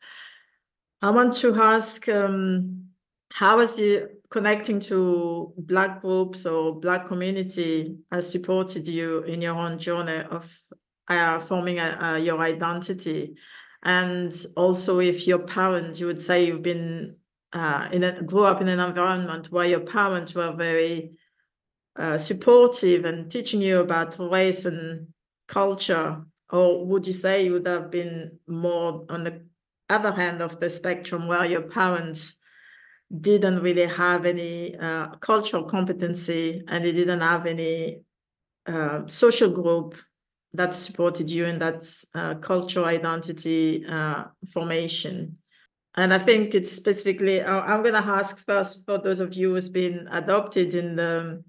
I 1.02 1.12
want 1.12 1.36
to 1.36 1.56
ask 1.56 2.10
um, 2.10 2.88
how 3.32 3.60
is 3.60 3.80
you 3.80 4.10
connecting 4.30 4.80
to 4.80 5.54
Black 5.58 6.02
groups 6.02 6.46
or 6.46 6.80
Black 6.80 7.06
community 7.06 7.98
has 8.12 8.30
supported 8.30 8.88
you 8.88 9.20
in 9.24 9.42
your 9.42 9.56
own 9.56 9.78
journey 9.78 10.24
of 10.30 10.52
uh, 11.08 11.40
forming 11.40 11.80
a, 11.80 11.98
a, 12.02 12.20
your 12.20 12.40
identity? 12.40 13.36
And 13.84 14.34
also, 14.56 15.00
if 15.00 15.28
your 15.28 15.40
parents, 15.40 16.00
you 16.00 16.08
would 16.08 16.22
say 16.22 16.46
you've 16.46 16.64
been 16.64 17.16
uh, 17.54 17.90
in 17.92 18.04
a 18.04 18.22
grew 18.24 18.46
up 18.46 18.62
in 18.62 18.68
an 18.68 18.80
environment 18.80 19.52
where 19.52 19.68
your 19.68 19.82
parents 19.82 20.34
were 20.34 20.54
very 20.54 21.12
uh, 21.96 22.18
supportive 22.18 23.06
and 23.06 23.32
teaching 23.32 23.62
you 23.62 23.82
about 23.82 24.18
race 24.20 24.66
and 24.66 25.08
culture, 25.48 26.24
or 26.52 26.86
would 26.86 27.08
you 27.08 27.14
say 27.14 27.46
you 27.46 27.54
would 27.54 27.68
have 27.68 27.90
been 27.90 28.38
more 28.48 29.06
on 29.10 29.24
the 29.24 29.42
other 29.90 30.12
hand 30.12 30.42
of 30.42 30.60
the 30.60 30.70
spectrum 30.70 31.28
where 31.28 31.46
your 31.46 31.62
parents 31.62 32.36
didn't 33.20 33.62
really 33.62 33.88
have 33.88 34.26
any 34.26 34.76
uh, 34.78 35.08
cultural 35.18 35.64
competency 35.64 36.64
and 36.68 36.84
they 36.86 36.92
didn't 36.92 37.20
have 37.20 37.46
any 37.46 38.02
uh, 38.68 39.06
social 39.08 39.50
group 39.50 39.96
that 40.54 40.74
supported 40.74 41.30
you 41.30 41.46
in 41.46 41.60
that 41.60 41.94
uh, 42.16 42.36
cultural 42.36 42.86
identity 42.86 43.86
uh, 43.88 44.26
formation. 44.54 45.38
And 45.96 46.14
I 46.14 46.20
think 46.20 46.56
it's 46.56 46.72
specifically, 46.72 47.44
I'm 47.44 47.82
going 47.82 48.02
to 48.02 48.10
ask 48.10 48.38
first 48.46 48.86
for 48.86 48.98
those 48.98 49.20
of 49.20 49.34
you 49.34 49.54
who's 49.54 49.68
been 49.68 50.08
adopted 50.12 50.74
in 50.74 50.96
the 50.96 51.44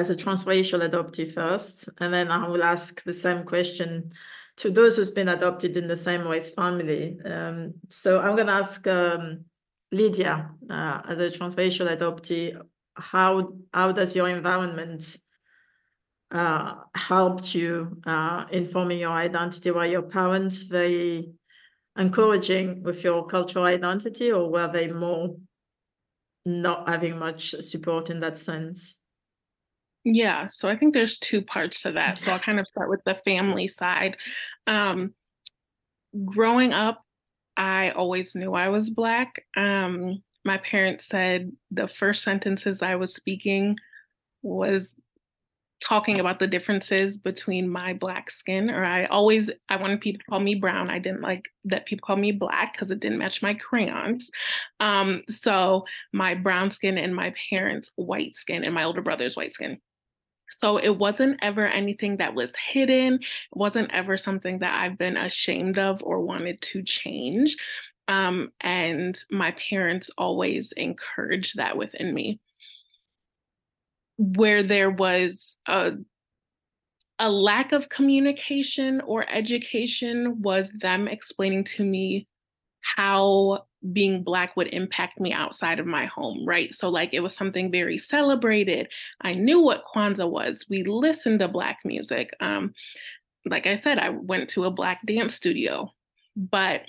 as 0.00 0.10
a 0.10 0.16
transracial 0.16 0.80
adoptee 0.88 1.30
first, 1.30 1.88
and 1.98 2.12
then 2.12 2.30
I 2.30 2.48
will 2.48 2.64
ask 2.64 3.02
the 3.04 3.12
same 3.12 3.44
question 3.44 4.12
to 4.56 4.70
those 4.70 4.96
who's 4.96 5.10
been 5.10 5.28
adopted 5.28 5.76
in 5.76 5.86
the 5.88 5.96
same 5.96 6.26
race 6.26 6.52
family. 6.52 7.18
Um, 7.24 7.74
so 7.88 8.20
I'm 8.20 8.34
going 8.34 8.48
to 8.48 8.60
ask 8.64 8.86
um, 8.86 9.44
Lydia, 9.92 10.50
uh, 10.68 11.02
as 11.08 11.18
a 11.18 11.30
transracial 11.30 11.88
adoptee, 11.94 12.60
how 12.96 13.52
how 13.72 13.92
does 13.92 14.14
your 14.14 14.28
environment 14.28 15.16
uh, 16.30 16.74
helped 16.94 17.54
you 17.54 18.00
uh, 18.06 18.46
informing 18.50 19.00
your 19.00 19.12
identity? 19.12 19.70
Were 19.70 19.86
your 19.86 20.02
parents 20.02 20.62
very 20.62 21.32
encouraging 21.96 22.82
with 22.82 23.02
your 23.04 23.26
cultural 23.26 23.64
identity, 23.64 24.32
or 24.32 24.50
were 24.50 24.68
they 24.68 24.88
more 24.88 25.36
not 26.46 26.88
having 26.88 27.18
much 27.18 27.50
support 27.50 28.10
in 28.10 28.20
that 28.20 28.38
sense? 28.38 28.99
Yeah, 30.04 30.46
so 30.46 30.68
I 30.68 30.76
think 30.76 30.94
there's 30.94 31.18
two 31.18 31.42
parts 31.42 31.82
to 31.82 31.92
that. 31.92 32.18
So 32.18 32.32
I'll 32.32 32.38
kind 32.38 32.58
of 32.58 32.66
start 32.68 32.88
with 32.88 33.02
the 33.04 33.20
family 33.24 33.68
side. 33.68 34.16
Um, 34.66 35.14
growing 36.24 36.72
up, 36.72 37.04
I 37.56 37.90
always 37.90 38.34
knew 38.34 38.54
I 38.54 38.68
was 38.68 38.88
Black. 38.88 39.44
Um, 39.56 40.22
my 40.44 40.56
parents 40.58 41.04
said 41.04 41.52
the 41.70 41.86
first 41.86 42.22
sentences 42.22 42.80
I 42.82 42.96
was 42.96 43.14
speaking 43.14 43.76
was 44.42 44.94
talking 45.80 46.20
about 46.20 46.38
the 46.38 46.46
differences 46.46 47.16
between 47.16 47.68
my 47.68 47.94
black 47.94 48.30
skin 48.30 48.68
or 48.68 48.84
i 48.84 49.06
always 49.06 49.50
i 49.70 49.76
wanted 49.76 50.00
people 50.00 50.18
to 50.18 50.24
call 50.26 50.38
me 50.38 50.54
brown 50.54 50.90
i 50.90 50.98
didn't 50.98 51.22
like 51.22 51.48
that 51.64 51.86
people 51.86 52.04
call 52.06 52.16
me 52.16 52.32
black 52.32 52.74
because 52.74 52.90
it 52.90 53.00
didn't 53.00 53.18
match 53.18 53.40
my 53.40 53.54
crayons 53.54 54.30
um, 54.78 55.22
so 55.28 55.84
my 56.12 56.34
brown 56.34 56.70
skin 56.70 56.98
and 56.98 57.16
my 57.16 57.32
parents 57.48 57.92
white 57.96 58.34
skin 58.34 58.62
and 58.62 58.74
my 58.74 58.84
older 58.84 59.00
brother's 59.00 59.36
white 59.36 59.52
skin 59.52 59.78
so 60.50 60.76
it 60.76 60.96
wasn't 60.98 61.38
ever 61.42 61.66
anything 61.66 62.16
that 62.18 62.34
was 62.34 62.52
hidden 62.56 63.14
it 63.14 63.20
wasn't 63.52 63.90
ever 63.92 64.16
something 64.16 64.58
that 64.58 64.74
i've 64.74 64.98
been 64.98 65.16
ashamed 65.16 65.78
of 65.78 66.02
or 66.02 66.20
wanted 66.20 66.60
to 66.60 66.82
change 66.82 67.56
um, 68.10 68.50
and 68.60 69.16
my 69.30 69.52
parents 69.52 70.10
always 70.18 70.72
encouraged 70.72 71.58
that 71.58 71.76
within 71.76 72.12
me. 72.12 72.40
Where 74.18 74.64
there 74.64 74.90
was 74.90 75.56
a 75.66 75.92
a 77.20 77.30
lack 77.30 77.72
of 77.72 77.88
communication 77.88 79.00
or 79.02 79.28
education 79.30 80.40
was 80.40 80.70
them 80.70 81.06
explaining 81.06 81.64
to 81.64 81.84
me 81.84 82.26
how 82.80 83.66
being 83.92 84.22
black 84.22 84.56
would 84.56 84.68
impact 84.72 85.20
me 85.20 85.32
outside 85.32 85.78
of 85.78 85.86
my 85.86 86.06
home, 86.06 86.44
right? 86.46 86.74
So 86.74 86.88
like 86.88 87.14
it 87.14 87.20
was 87.20 87.34
something 87.34 87.70
very 87.70 87.98
celebrated. 87.98 88.88
I 89.22 89.34
knew 89.34 89.60
what 89.60 89.84
Kwanzaa 89.84 90.28
was. 90.28 90.66
We 90.68 90.84
listened 90.84 91.40
to 91.40 91.48
black 91.48 91.78
music. 91.84 92.30
Um, 92.40 92.74
like 93.46 93.66
I 93.66 93.78
said, 93.78 93.98
I 93.98 94.10
went 94.10 94.50
to 94.50 94.64
a 94.64 94.70
black 94.70 95.00
dance 95.06 95.34
studio, 95.34 95.92
but 96.36 96.82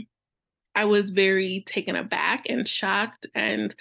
I 0.75 0.85
was 0.85 1.11
very 1.11 1.63
taken 1.65 1.95
aback 1.95 2.45
and 2.47 2.67
shocked 2.67 3.25
and 3.35 3.73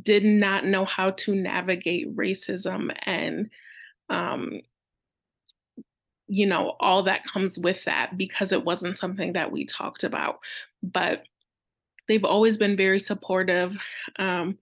did 0.00 0.24
not 0.24 0.64
know 0.64 0.84
how 0.84 1.10
to 1.10 1.34
navigate 1.34 2.14
racism 2.14 2.94
and 3.02 3.50
um, 4.10 4.60
you 6.28 6.46
know 6.46 6.76
all 6.78 7.02
that 7.04 7.24
comes 7.24 7.58
with 7.58 7.84
that 7.84 8.16
because 8.16 8.52
it 8.52 8.64
wasn't 8.64 8.96
something 8.96 9.32
that 9.32 9.50
we 9.50 9.64
talked 9.64 10.04
about 10.04 10.40
but 10.82 11.24
they've 12.08 12.24
always 12.24 12.56
been 12.56 12.76
very 12.76 13.00
supportive 13.00 13.76
um, 14.18 14.58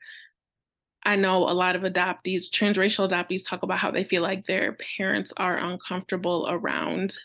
i 1.04 1.16
know 1.16 1.48
a 1.48 1.54
lot 1.54 1.76
of 1.76 1.82
adoptees 1.82 2.50
transracial 2.50 3.09
adoptees 3.09 3.46
talk 3.46 3.62
about 3.62 3.78
how 3.78 3.90
they 3.90 4.04
feel 4.04 4.22
like 4.22 4.46
their 4.46 4.76
parents 4.96 5.32
are 5.37 5.56
uncomfortable 5.56 6.46
around 6.50 7.16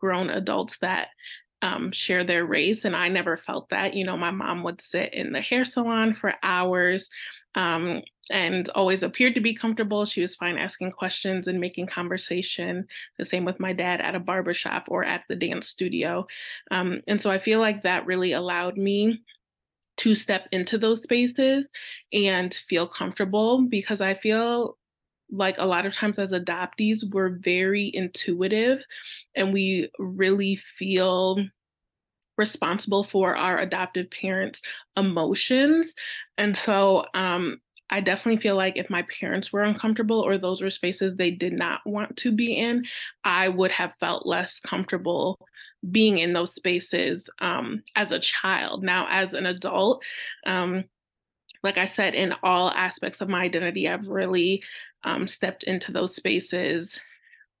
grown 0.00 0.30
adults 0.30 0.78
that 0.78 1.08
um, 1.62 1.90
share 1.92 2.24
their 2.24 2.44
race. 2.44 2.84
And 2.84 2.94
I 2.94 3.08
never 3.08 3.36
felt 3.36 3.68
that. 3.70 3.94
You 3.94 4.04
know, 4.04 4.16
my 4.16 4.30
mom 4.30 4.62
would 4.62 4.80
sit 4.80 5.12
in 5.12 5.32
the 5.32 5.40
hair 5.40 5.64
salon 5.64 6.14
for 6.14 6.34
hours 6.42 7.10
um, 7.54 8.02
and 8.30 8.68
always 8.70 9.02
appeared 9.02 9.34
to 9.34 9.40
be 9.40 9.54
comfortable. 9.54 10.04
She 10.04 10.20
was 10.20 10.36
fine 10.36 10.56
asking 10.56 10.92
questions 10.92 11.48
and 11.48 11.60
making 11.60 11.86
conversation. 11.86 12.86
The 13.18 13.24
same 13.24 13.44
with 13.44 13.58
my 13.58 13.72
dad 13.72 14.00
at 14.00 14.14
a 14.14 14.20
barbershop 14.20 14.84
or 14.88 15.04
at 15.04 15.22
the 15.28 15.36
dance 15.36 15.66
studio. 15.68 16.26
Um, 16.70 17.00
and 17.08 17.20
so 17.20 17.30
I 17.30 17.38
feel 17.38 17.60
like 17.60 17.82
that 17.82 18.06
really 18.06 18.32
allowed 18.32 18.76
me 18.76 19.22
to 19.98 20.14
step 20.14 20.48
into 20.52 20.78
those 20.78 21.02
spaces 21.02 21.68
and 22.12 22.54
feel 22.54 22.86
comfortable 22.86 23.62
because 23.62 24.00
I 24.00 24.14
feel 24.14 24.76
like 25.30 25.56
a 25.58 25.66
lot 25.66 25.86
of 25.86 25.94
times 25.94 26.18
as 26.18 26.32
adoptees, 26.32 27.04
we're 27.12 27.38
very 27.38 27.90
intuitive 27.92 28.82
and 29.34 29.52
we 29.52 29.90
really 29.98 30.56
feel 30.78 31.44
responsible 32.38 33.04
for 33.04 33.36
our 33.36 33.58
adoptive 33.58 34.10
parents' 34.10 34.62
emotions. 34.96 35.94
And 36.38 36.56
so 36.56 37.04
um, 37.12 37.60
I 37.90 38.00
definitely 38.00 38.40
feel 38.40 38.56
like 38.56 38.76
if 38.76 38.88
my 38.88 39.04
parents 39.20 39.52
were 39.52 39.62
uncomfortable 39.62 40.20
or 40.20 40.38
those 40.38 40.62
were 40.62 40.70
spaces 40.70 41.16
they 41.16 41.30
did 41.30 41.52
not 41.52 41.80
want 41.84 42.16
to 42.18 42.32
be 42.32 42.54
in, 42.54 42.84
I 43.24 43.48
would 43.48 43.72
have 43.72 43.92
felt 43.98 44.26
less 44.26 44.60
comfortable 44.60 45.38
being 45.90 46.18
in 46.18 46.32
those 46.32 46.54
spaces 46.54 47.30
um, 47.40 47.82
as 47.94 48.12
a 48.12 48.18
child. 48.18 48.82
Now, 48.82 49.06
as 49.08 49.32
an 49.34 49.46
adult, 49.46 50.02
um, 50.44 50.84
like 51.62 51.78
I 51.78 51.86
said, 51.86 52.14
in 52.14 52.34
all 52.42 52.70
aspects 52.70 53.20
of 53.20 53.28
my 53.28 53.42
identity, 53.42 53.88
I've 53.88 54.06
really 54.06 54.62
um, 55.04 55.26
stepped 55.26 55.62
into 55.62 55.92
those 55.92 56.14
spaces. 56.14 57.00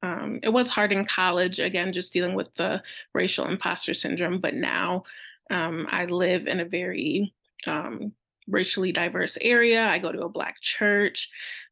Um, 0.02 0.40
it 0.42 0.50
was 0.50 0.68
hard 0.68 0.92
in 0.92 1.04
college, 1.04 1.58
again, 1.60 1.92
just 1.92 2.12
dealing 2.12 2.34
with 2.34 2.52
the 2.54 2.82
racial 3.14 3.46
imposter 3.46 3.94
syndrome. 3.94 4.40
But 4.40 4.54
now 4.54 5.04
um, 5.50 5.86
I 5.90 6.04
live 6.04 6.46
in 6.46 6.60
a 6.60 6.64
very 6.64 7.32
um, 7.66 8.12
racially 8.48 8.92
diverse 8.92 9.38
area. 9.40 9.86
I 9.86 9.98
go 9.98 10.12
to 10.12 10.22
a 10.22 10.28
Black 10.28 10.60
church. 10.60 11.28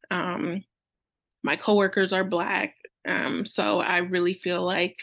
My 0.09 1.55
coworkers 1.59 2.11
are 2.13 2.23
Black. 2.23 2.75
So 3.45 3.79
I 3.79 3.97
really 3.97 4.33
feel 4.33 4.63
like 4.63 4.97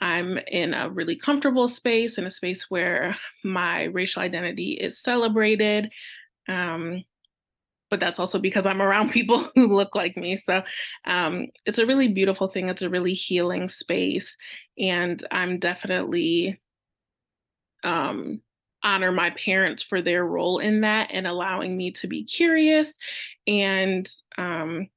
I'm 0.00 0.38
in 0.48 0.74
a 0.74 0.88
really 0.88 1.16
comfortable 1.16 1.68
space, 1.68 2.18
in 2.18 2.26
a 2.26 2.30
space 2.30 2.70
where 2.70 3.16
my 3.44 3.84
racial 3.84 4.22
identity 4.22 4.72
is 4.72 5.00
celebrated. 5.00 5.90
Um, 6.48 7.04
but 7.90 8.00
that's 8.00 8.18
also 8.18 8.38
because 8.38 8.66
I'm 8.66 8.80
around 8.80 9.10
people 9.12 9.46
who 9.54 9.66
look 9.66 9.94
like 9.94 10.16
me. 10.16 10.36
So 10.36 10.62
um, 11.04 11.46
it's 11.66 11.78
a 11.78 11.86
really 11.86 12.08
beautiful 12.08 12.48
thing. 12.48 12.68
It's 12.68 12.82
a 12.82 12.90
really 12.90 13.14
healing 13.14 13.68
space. 13.68 14.36
And 14.78 15.22
I'm 15.30 15.58
definitely 15.58 16.60
um, 17.84 18.40
honor 18.82 19.12
my 19.12 19.30
parents 19.30 19.82
for 19.82 20.00
their 20.00 20.24
role 20.24 20.58
in 20.58 20.82
that 20.82 21.10
and 21.12 21.26
allowing 21.26 21.76
me 21.76 21.90
to 21.90 22.06
be 22.06 22.24
curious 22.24 22.96
and 23.46 24.08
um, 24.38 24.88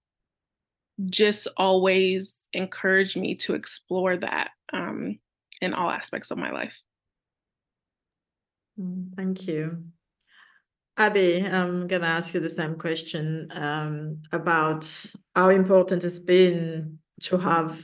just 1.05 1.47
always 1.57 2.47
encourage 2.53 3.15
me 3.15 3.35
to 3.35 3.55
explore 3.55 4.17
that 4.17 4.51
um, 4.71 5.19
in 5.61 5.73
all 5.73 5.89
aspects 5.89 6.31
of 6.31 6.37
my 6.37 6.51
life. 6.51 6.73
Mm, 8.79 9.13
thank 9.15 9.47
you. 9.47 9.83
Abby, 10.97 11.43
I'm 11.43 11.87
gonna 11.87 12.05
ask 12.05 12.33
you 12.33 12.39
the 12.39 12.49
same 12.49 12.75
question 12.75 13.47
um, 13.55 14.21
about 14.31 14.87
how 15.35 15.49
important 15.49 16.03
it's 16.03 16.19
been 16.19 16.99
to 17.21 17.37
have 17.37 17.83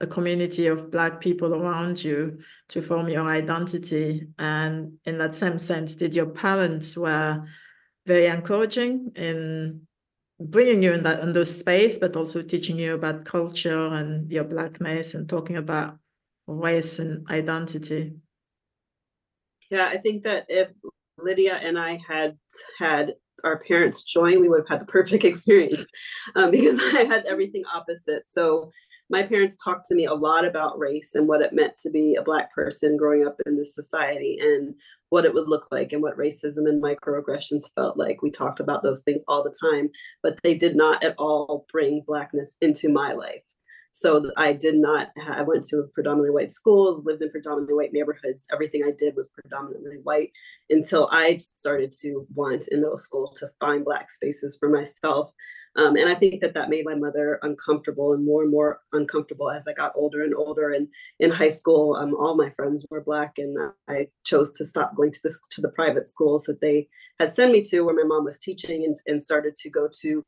a 0.00 0.06
community 0.06 0.66
of 0.66 0.90
Black 0.90 1.20
people 1.20 1.54
around 1.54 2.02
you 2.02 2.38
to 2.68 2.82
form 2.82 3.08
your 3.08 3.28
identity. 3.28 4.26
And 4.38 4.94
in 5.04 5.18
that 5.18 5.36
same 5.36 5.58
sense, 5.58 5.94
did 5.94 6.14
your 6.14 6.26
parents 6.26 6.96
were 6.96 7.44
very 8.06 8.26
encouraging 8.26 9.12
in 9.14 9.86
bringing 10.50 10.82
you 10.82 10.92
in 10.92 11.02
that 11.02 11.20
in 11.20 11.32
those 11.32 11.58
space, 11.58 11.98
but 11.98 12.16
also 12.16 12.42
teaching 12.42 12.78
you 12.78 12.94
about 12.94 13.24
culture 13.24 13.86
and 13.94 14.30
your 14.30 14.44
Blackness 14.44 15.14
and 15.14 15.28
talking 15.28 15.56
about 15.56 15.98
race 16.46 16.98
and 16.98 17.28
identity? 17.30 18.14
Yeah, 19.70 19.86
I 19.86 19.96
think 19.98 20.24
that 20.24 20.44
if 20.48 20.68
Lydia 21.18 21.56
and 21.56 21.78
I 21.78 21.98
had 22.06 22.36
had 22.78 23.14
our 23.44 23.60
parents 23.60 24.02
join, 24.02 24.40
we 24.40 24.48
would 24.48 24.60
have 24.60 24.68
had 24.68 24.80
the 24.80 24.92
perfect 24.92 25.24
experience 25.32 25.86
um, 26.36 26.50
because 26.50 26.78
I 26.78 27.04
had 27.04 27.24
everything 27.26 27.64
opposite. 27.72 28.24
So 28.30 28.70
my 29.10 29.22
parents 29.22 29.56
talked 29.62 29.86
to 29.86 29.94
me 29.94 30.06
a 30.06 30.14
lot 30.14 30.44
about 30.44 30.78
race 30.78 31.14
and 31.14 31.28
what 31.28 31.42
it 31.42 31.52
meant 31.52 31.76
to 31.82 31.90
be 31.90 32.14
a 32.14 32.22
black 32.22 32.52
person 32.54 32.96
growing 32.96 33.26
up 33.26 33.36
in 33.46 33.56
this 33.56 33.74
society 33.74 34.38
and 34.40 34.74
what 35.12 35.26
it 35.26 35.34
would 35.34 35.46
look 35.46 35.68
like 35.70 35.92
and 35.92 36.02
what 36.02 36.16
racism 36.16 36.66
and 36.66 36.82
microaggressions 36.82 37.70
felt 37.74 37.98
like. 37.98 38.22
We 38.22 38.30
talked 38.30 38.60
about 38.60 38.82
those 38.82 39.02
things 39.02 39.22
all 39.28 39.42
the 39.44 39.54
time, 39.60 39.90
but 40.22 40.38
they 40.42 40.54
did 40.54 40.74
not 40.74 41.04
at 41.04 41.14
all 41.18 41.66
bring 41.70 42.02
blackness 42.06 42.56
into 42.62 42.88
my 42.88 43.12
life. 43.12 43.42
So 43.92 44.30
I 44.38 44.54
did 44.54 44.76
not, 44.76 45.08
I 45.30 45.42
went 45.42 45.64
to 45.64 45.80
a 45.80 45.88
predominantly 45.88 46.30
white 46.30 46.50
school, 46.50 47.02
lived 47.04 47.20
in 47.20 47.30
predominantly 47.30 47.74
white 47.74 47.92
neighborhoods. 47.92 48.46
Everything 48.50 48.84
I 48.86 48.90
did 48.90 49.14
was 49.14 49.28
predominantly 49.28 49.98
white 50.02 50.30
until 50.70 51.10
I 51.12 51.36
started 51.36 51.92
to 52.00 52.26
want 52.34 52.68
in 52.68 52.80
middle 52.80 52.96
school 52.96 53.34
to 53.36 53.50
find 53.60 53.84
Black 53.84 54.10
spaces 54.10 54.56
for 54.58 54.70
myself. 54.70 55.30
Um, 55.76 55.96
and 55.96 56.08
I 56.08 56.14
think 56.14 56.40
that 56.42 56.52
that 56.54 56.68
made 56.68 56.84
my 56.84 56.94
mother 56.94 57.38
uncomfortable 57.42 58.12
and 58.12 58.24
more 58.24 58.42
and 58.42 58.50
more 58.50 58.80
uncomfortable 58.92 59.50
as 59.50 59.66
I 59.66 59.72
got 59.72 59.92
older 59.94 60.22
and 60.22 60.34
older. 60.34 60.72
And 60.72 60.88
in 61.18 61.30
high 61.30 61.50
school, 61.50 61.96
um, 61.96 62.14
all 62.14 62.36
my 62.36 62.50
friends 62.50 62.86
were 62.90 63.00
Black, 63.00 63.38
and 63.38 63.56
I 63.88 64.08
chose 64.24 64.52
to 64.58 64.66
stop 64.66 64.94
going 64.94 65.12
to 65.12 65.20
this 65.24 65.40
to 65.52 65.62
the 65.62 65.70
private 65.70 66.06
schools 66.06 66.44
that 66.44 66.60
they 66.60 66.88
had 67.18 67.32
sent 67.32 67.52
me 67.52 67.62
to, 67.62 67.82
where 67.82 67.94
my 67.94 68.04
mom 68.04 68.24
was 68.24 68.38
teaching, 68.38 68.84
and, 68.84 68.96
and 69.06 69.22
started 69.22 69.56
to 69.56 69.70
go 69.70 69.88
to 70.00 70.22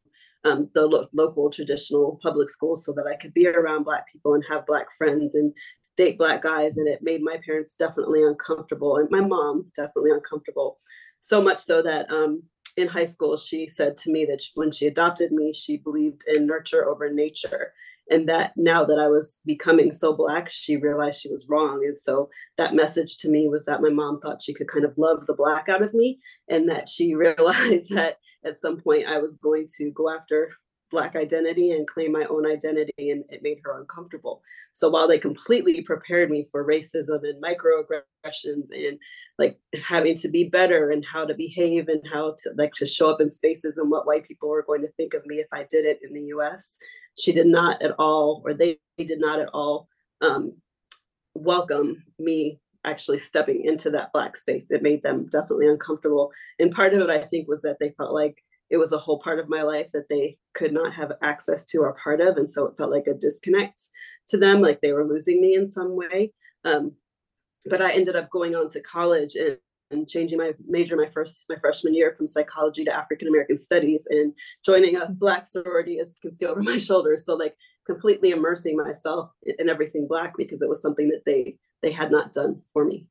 um, 0.44 0.70
the 0.74 0.86
lo- 0.86 1.08
local 1.12 1.50
traditional 1.50 2.18
public 2.22 2.48
schools 2.48 2.84
so 2.84 2.92
that 2.92 3.06
I 3.06 3.16
could 3.16 3.34
be 3.34 3.46
around 3.46 3.84
Black 3.84 4.10
people 4.10 4.34
and 4.34 4.44
have 4.48 4.66
Black 4.66 4.86
friends 4.96 5.34
and 5.34 5.52
date 5.96 6.16
Black 6.16 6.42
guys. 6.42 6.78
And 6.78 6.88
it 6.88 7.00
made 7.02 7.22
my 7.22 7.36
parents 7.44 7.74
definitely 7.74 8.22
uncomfortable 8.22 8.96
and 8.96 9.10
my 9.10 9.20
mom 9.20 9.70
definitely 9.76 10.10
uncomfortable. 10.10 10.78
So 11.20 11.40
much 11.40 11.60
so 11.60 11.80
that 11.82 12.10
um, 12.10 12.42
in 12.76 12.88
high 12.88 13.04
school, 13.04 13.36
she 13.36 13.66
said 13.66 13.96
to 13.98 14.10
me 14.10 14.24
that 14.26 14.42
when 14.54 14.70
she 14.70 14.86
adopted 14.86 15.32
me, 15.32 15.52
she 15.52 15.76
believed 15.76 16.22
in 16.26 16.46
nurture 16.46 16.86
over 16.86 17.12
nature. 17.12 17.72
And 18.10 18.28
that 18.28 18.52
now 18.56 18.84
that 18.84 18.98
I 18.98 19.08
was 19.08 19.40
becoming 19.46 19.92
so 19.94 20.12
Black, 20.12 20.50
she 20.50 20.76
realized 20.76 21.20
she 21.20 21.32
was 21.32 21.46
wrong. 21.48 21.84
And 21.86 21.98
so 21.98 22.28
that 22.58 22.74
message 22.74 23.16
to 23.18 23.30
me 23.30 23.48
was 23.48 23.64
that 23.64 23.80
my 23.80 23.88
mom 23.88 24.20
thought 24.20 24.42
she 24.42 24.52
could 24.52 24.68
kind 24.68 24.84
of 24.84 24.98
love 24.98 25.24
the 25.26 25.32
Black 25.32 25.68
out 25.70 25.82
of 25.82 25.94
me, 25.94 26.20
and 26.48 26.68
that 26.68 26.88
she 26.88 27.14
realized 27.14 27.94
that 27.94 28.18
at 28.44 28.60
some 28.60 28.78
point 28.78 29.06
I 29.08 29.18
was 29.18 29.36
going 29.36 29.66
to 29.78 29.90
go 29.90 30.10
after 30.10 30.50
Black 30.94 31.16
identity 31.16 31.72
and 31.72 31.88
claim 31.88 32.12
my 32.12 32.24
own 32.26 32.46
identity, 32.46 33.10
and 33.10 33.24
it 33.28 33.42
made 33.42 33.58
her 33.64 33.80
uncomfortable. 33.80 34.42
So 34.72 34.88
while 34.88 35.08
they 35.08 35.18
completely 35.18 35.80
prepared 35.82 36.30
me 36.30 36.46
for 36.52 36.64
racism 36.64 37.20
and 37.24 37.42
microaggressions 37.42 38.68
and 38.70 38.96
like 39.36 39.58
having 39.82 40.16
to 40.18 40.28
be 40.28 40.44
better 40.44 40.90
and 40.90 41.04
how 41.04 41.24
to 41.24 41.34
behave 41.34 41.88
and 41.88 42.00
how 42.12 42.36
to 42.44 42.50
like 42.56 42.74
to 42.74 42.86
show 42.86 43.10
up 43.10 43.20
in 43.20 43.28
spaces 43.28 43.76
and 43.76 43.90
what 43.90 44.06
white 44.06 44.28
people 44.28 44.48
were 44.48 44.62
going 44.62 44.82
to 44.82 44.92
think 44.96 45.14
of 45.14 45.26
me 45.26 45.40
if 45.40 45.48
I 45.52 45.66
did 45.68 45.84
it 45.84 45.98
in 46.06 46.14
the 46.14 46.26
US, 46.36 46.78
she 47.18 47.32
did 47.32 47.48
not 47.48 47.82
at 47.82 47.90
all, 47.98 48.40
or 48.44 48.54
they, 48.54 48.78
did 48.96 49.18
not 49.18 49.40
at 49.40 49.48
all 49.48 49.88
um, 50.20 50.52
welcome 51.34 52.04
me 52.20 52.60
actually 52.84 53.18
stepping 53.18 53.64
into 53.64 53.90
that 53.90 54.12
black 54.12 54.36
space. 54.36 54.70
It 54.70 54.82
made 54.82 55.02
them 55.02 55.26
definitely 55.26 55.66
uncomfortable. 55.66 56.30
And 56.60 56.70
part 56.70 56.94
of 56.94 57.00
it, 57.00 57.10
I 57.10 57.24
think, 57.26 57.48
was 57.48 57.62
that 57.62 57.78
they 57.80 57.90
felt 57.96 58.14
like 58.14 58.43
it 58.74 58.78
was 58.78 58.90
a 58.90 58.98
whole 58.98 59.20
part 59.20 59.38
of 59.38 59.48
my 59.48 59.62
life 59.62 59.92
that 59.92 60.08
they 60.08 60.36
could 60.52 60.72
not 60.72 60.92
have 60.92 61.12
access 61.22 61.64
to 61.64 61.78
or 61.78 61.96
part 62.02 62.20
of. 62.20 62.36
And 62.36 62.50
so 62.50 62.66
it 62.66 62.74
felt 62.76 62.90
like 62.90 63.06
a 63.06 63.14
disconnect 63.14 63.88
to 64.28 64.36
them, 64.36 64.60
like 64.60 64.80
they 64.80 64.92
were 64.92 65.06
losing 65.06 65.40
me 65.40 65.54
in 65.54 65.70
some 65.70 65.94
way. 65.96 66.32
Um, 66.64 66.92
but 67.66 67.80
I 67.80 67.92
ended 67.92 68.16
up 68.16 68.30
going 68.30 68.56
on 68.56 68.68
to 68.70 68.80
college 68.80 69.36
and, 69.36 69.58
and 69.92 70.08
changing 70.08 70.38
my 70.38 70.54
major 70.66 70.96
my 70.96 71.08
first 71.14 71.46
my 71.48 71.54
freshman 71.60 71.94
year 71.94 72.16
from 72.16 72.26
psychology 72.26 72.84
to 72.84 72.92
African 72.92 73.28
American 73.28 73.60
studies 73.60 74.08
and 74.10 74.32
joining 74.66 74.96
a 74.96 75.06
black 75.06 75.46
sorority 75.46 76.00
as 76.00 76.16
you 76.16 76.30
can 76.30 76.36
see 76.36 76.46
over 76.46 76.62
my 76.72 76.78
shoulder. 76.78 77.16
So 77.16 77.34
like 77.34 77.54
completely 77.86 78.30
immersing 78.30 78.76
myself 78.76 79.30
in 79.44 79.68
everything 79.68 80.08
black 80.08 80.34
because 80.36 80.62
it 80.62 80.68
was 80.68 80.82
something 80.82 81.10
that 81.10 81.22
they 81.24 81.58
they 81.80 81.92
had 81.92 82.10
not 82.10 82.32
done 82.32 82.60
for 82.72 82.84
me. 82.84 83.06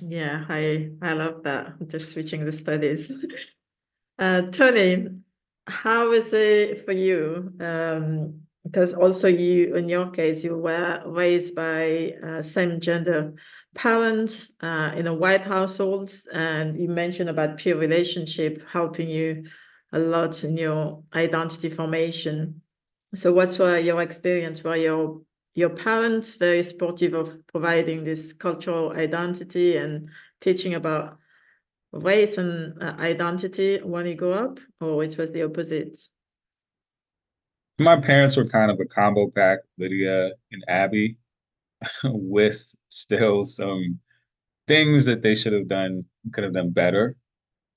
Yeah, 0.00 0.46
I 0.48 0.92
I 1.02 1.12
love 1.12 1.42
that. 1.42 1.74
Just 1.88 2.12
switching 2.12 2.46
the 2.46 2.52
studies. 2.52 3.12
Uh, 4.18 4.42
Tony, 4.42 5.08
how 5.66 6.12
is 6.12 6.32
it 6.32 6.84
for 6.84 6.92
you? 6.92 7.52
Um, 7.60 8.40
because 8.64 8.94
also 8.94 9.26
you, 9.26 9.74
in 9.74 9.88
your 9.88 10.10
case, 10.10 10.44
you 10.44 10.56
were 10.56 11.02
raised 11.06 11.54
by 11.54 12.14
uh, 12.24 12.42
same 12.42 12.78
gender 12.80 13.34
parents 13.74 14.54
uh, 14.60 14.92
in 14.94 15.06
a 15.06 15.14
white 15.14 15.42
household, 15.42 16.12
and 16.32 16.78
you 16.78 16.88
mentioned 16.88 17.28
about 17.28 17.58
peer 17.58 17.76
relationship 17.76 18.62
helping 18.68 19.08
you 19.08 19.44
a 19.92 19.98
lot 19.98 20.44
in 20.44 20.56
your 20.56 21.02
identity 21.14 21.68
formation. 21.68 22.62
So, 23.14 23.32
what's 23.32 23.58
your 23.58 24.00
experience? 24.00 24.62
Were 24.62 24.76
your 24.76 25.22
your 25.54 25.70
parents 25.70 26.36
very 26.36 26.62
supportive 26.62 27.14
of 27.14 27.46
providing 27.46 28.04
this 28.04 28.32
cultural 28.32 28.92
identity 28.92 29.76
and 29.76 30.08
teaching 30.40 30.74
about 30.74 31.18
race 31.92 32.38
and 32.38 32.82
uh, 32.82 32.94
identity 32.98 33.78
when 33.78 34.06
you 34.06 34.14
grew 34.14 34.32
up, 34.32 34.58
or 34.80 35.04
it 35.04 35.16
was 35.16 35.32
the 35.32 35.42
opposite? 35.42 35.96
My 37.78 38.00
parents 38.00 38.36
were 38.36 38.46
kind 38.46 38.70
of 38.70 38.78
a 38.80 38.84
combo 38.84 39.30
pack, 39.30 39.60
Lydia 39.78 40.30
and 40.52 40.64
Abby, 40.68 41.16
with 42.04 42.74
still 42.90 43.44
some 43.44 43.98
things 44.68 45.04
that 45.06 45.22
they 45.22 45.34
should 45.34 45.52
have 45.52 45.68
done, 45.68 46.04
could 46.32 46.44
have 46.44 46.54
done 46.54 46.70
better, 46.70 47.16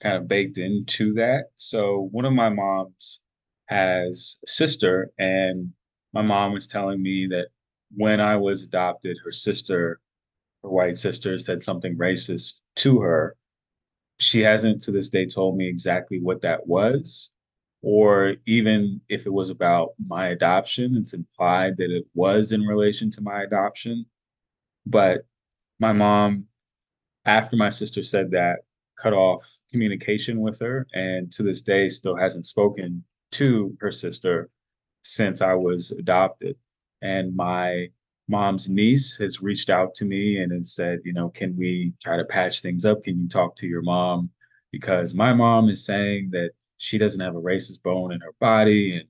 kind 0.02 0.16
of 0.16 0.28
baked 0.28 0.58
into 0.58 1.14
that. 1.14 1.46
So 1.58 2.10
one 2.12 2.26
of 2.26 2.34
my 2.34 2.50
moms 2.50 3.20
has 3.68 4.38
a 4.46 4.50
sister, 4.50 5.12
and 5.18 5.72
my 6.14 6.22
mom 6.22 6.54
was 6.54 6.68
telling 6.68 7.02
me 7.02 7.28
that 7.28 7.48
when 7.96 8.20
I 8.20 8.38
was 8.38 8.64
adopted, 8.64 9.18
her 9.24 9.32
sister, 9.32 10.00
her 10.64 10.70
white 10.70 10.98
sister, 10.98 11.38
said 11.38 11.62
something 11.62 11.98
racist 11.98 12.62
to 12.78 13.00
her. 13.02 13.36
She 14.20 14.42
hasn't 14.42 14.82
to 14.84 14.92
this 14.92 15.10
day 15.10 15.26
told 15.26 15.58
me 15.58 15.68
exactly 15.68 16.20
what 16.20 16.42
that 16.42 16.68
was, 16.68 17.32
or 17.82 18.36
even 18.46 19.02
if 19.10 19.26
it 19.26 19.34
was 19.34 19.50
about 19.50 19.90
my 20.08 20.30
adoption. 20.30 20.96
It's 20.98 21.14
implied 21.14 21.78
that 21.78 21.92
it 21.92 22.06
was 22.14 22.52
in 22.52 22.62
relation 22.62 23.12
to 23.12 23.22
my 23.22 23.44
adoption. 23.44 24.06
But 24.86 25.26
my 25.80 25.94
mom, 25.94 26.46
after 27.26 27.56
my 27.58 27.70
sister 27.70 28.04
said 28.04 28.32
that, 28.32 28.60
cut 28.98 29.14
off 29.14 29.60
communication 29.72 30.40
with 30.40 30.60
her, 30.60 30.88
and 30.94 31.32
to 31.34 31.44
this 31.44 31.62
day 31.62 31.90
still 31.90 32.16
hasn't 32.16 32.46
spoken 32.46 33.04
to 33.34 33.76
her 33.82 33.92
sister 33.92 34.50
since 35.04 35.42
I 35.42 35.54
was 35.54 35.92
adopted 35.92 36.56
and 37.02 37.36
my 37.36 37.88
mom's 38.28 38.70
niece 38.70 39.18
has 39.18 39.42
reached 39.42 39.70
out 39.70 39.94
to 39.96 40.06
me 40.06 40.40
and 40.40 40.52
has 40.52 40.74
said, 40.74 41.00
you 41.04 41.14
know, 41.14 41.30
can 41.30 41.56
we 41.56 41.94
try 42.02 42.18
to 42.18 42.26
patch 42.26 42.62
things 42.62 42.86
up? 42.86 43.04
Can 43.04 43.20
you 43.20 43.28
talk 43.28 43.56
to 43.58 43.68
your 43.68 43.82
mom? 43.82 44.30
Because 44.72 45.14
my 45.14 45.34
mom 45.34 45.70
is 45.70 45.86
saying 45.86 46.30
that 46.32 46.52
she 46.78 46.98
doesn't 46.98 47.22
have 47.22 47.36
a 47.36 47.42
racist 47.42 47.84
bone 47.84 48.12
in 48.12 48.20
her 48.22 48.34
body. 48.40 48.98
And 48.98 49.08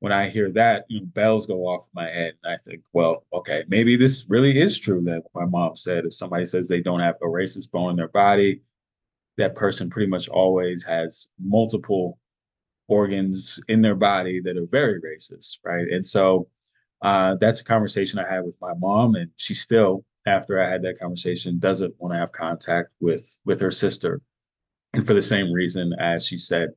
when 0.00 0.12
I 0.12 0.28
hear 0.28 0.50
that, 0.52 0.84
you 0.88 1.00
know, 1.00 1.06
bells 1.06 1.46
go 1.46 1.66
off 1.66 1.88
my 1.94 2.08
head. 2.08 2.34
And 2.42 2.52
I 2.52 2.56
think, 2.64 2.82
well, 2.92 3.24
okay, 3.32 3.64
maybe 3.68 3.96
this 3.96 4.26
really 4.28 4.58
is 4.58 4.78
true 4.78 5.02
that 5.04 5.22
my 5.34 5.44
mom 5.44 5.76
said. 5.76 6.04
If 6.04 6.14
somebody 6.14 6.44
says 6.44 6.68
they 6.68 6.80
don't 6.82 7.00
have 7.00 7.16
a 7.22 7.26
racist 7.26 7.70
bone 7.70 7.90
in 7.90 7.96
their 7.96 8.08
body, 8.08 8.62
that 9.38 9.54
person 9.54 9.88
pretty 9.88 10.10
much 10.10 10.28
always 10.28 10.82
has 10.82 11.28
multiple 11.40 12.18
organs 12.88 13.60
in 13.68 13.82
their 13.82 13.94
body 13.94 14.40
that 14.40 14.56
are 14.56 14.66
very 14.66 15.00
racist, 15.00 15.58
right? 15.64 15.86
And 15.88 16.04
so 16.04 16.48
uh, 17.02 17.36
that's 17.40 17.60
a 17.60 17.64
conversation 17.64 18.18
I 18.18 18.28
had 18.28 18.44
with 18.44 18.56
my 18.60 18.74
mom, 18.74 19.14
and 19.14 19.30
she 19.36 19.54
still, 19.54 20.04
after 20.26 20.62
I 20.62 20.70
had 20.70 20.82
that 20.82 20.98
conversation, 20.98 21.58
doesn't 21.58 21.94
want 21.98 22.14
to 22.14 22.18
have 22.18 22.32
contact 22.32 22.90
with 23.00 23.38
with 23.44 23.60
her 23.60 23.70
sister, 23.70 24.20
and 24.92 25.06
for 25.06 25.14
the 25.14 25.22
same 25.22 25.52
reason 25.52 25.92
as 25.98 26.26
she 26.26 26.38
said 26.38 26.70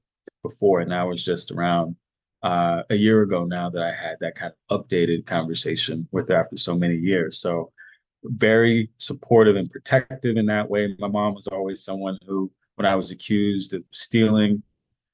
before. 0.44 0.80
And 0.80 0.92
that 0.92 1.04
was 1.04 1.24
just 1.24 1.52
around 1.52 1.96
uh, 2.44 2.84
a 2.90 2.96
year 2.96 3.22
ago 3.22 3.46
now 3.46 3.70
that 3.70 3.84
I 3.84 3.92
had 3.92 4.18
that 4.22 4.36
kind 4.36 4.54
of 4.70 4.88
updated 4.88 5.26
conversation 5.26 6.08
with 6.12 6.30
her 6.30 6.36
after 6.36 6.58
so 6.58 6.76
many 6.76 6.96
years. 6.96 7.40
So 7.40 7.72
very 8.24 8.90
supportive 8.98 9.56
and 9.56 9.70
protective 9.70 10.38
in 10.38 10.46
that 10.48 10.70
way. 10.70 10.96
My 11.00 11.08
mom 11.08 11.34
was 11.34 11.48
always 11.48 11.84
someone 11.84 12.18
who, 12.28 12.52
when 12.76 12.86
I 12.86 12.96
was 12.96 13.12
accused 13.12 13.74
of 13.74 13.84
stealing 13.92 14.62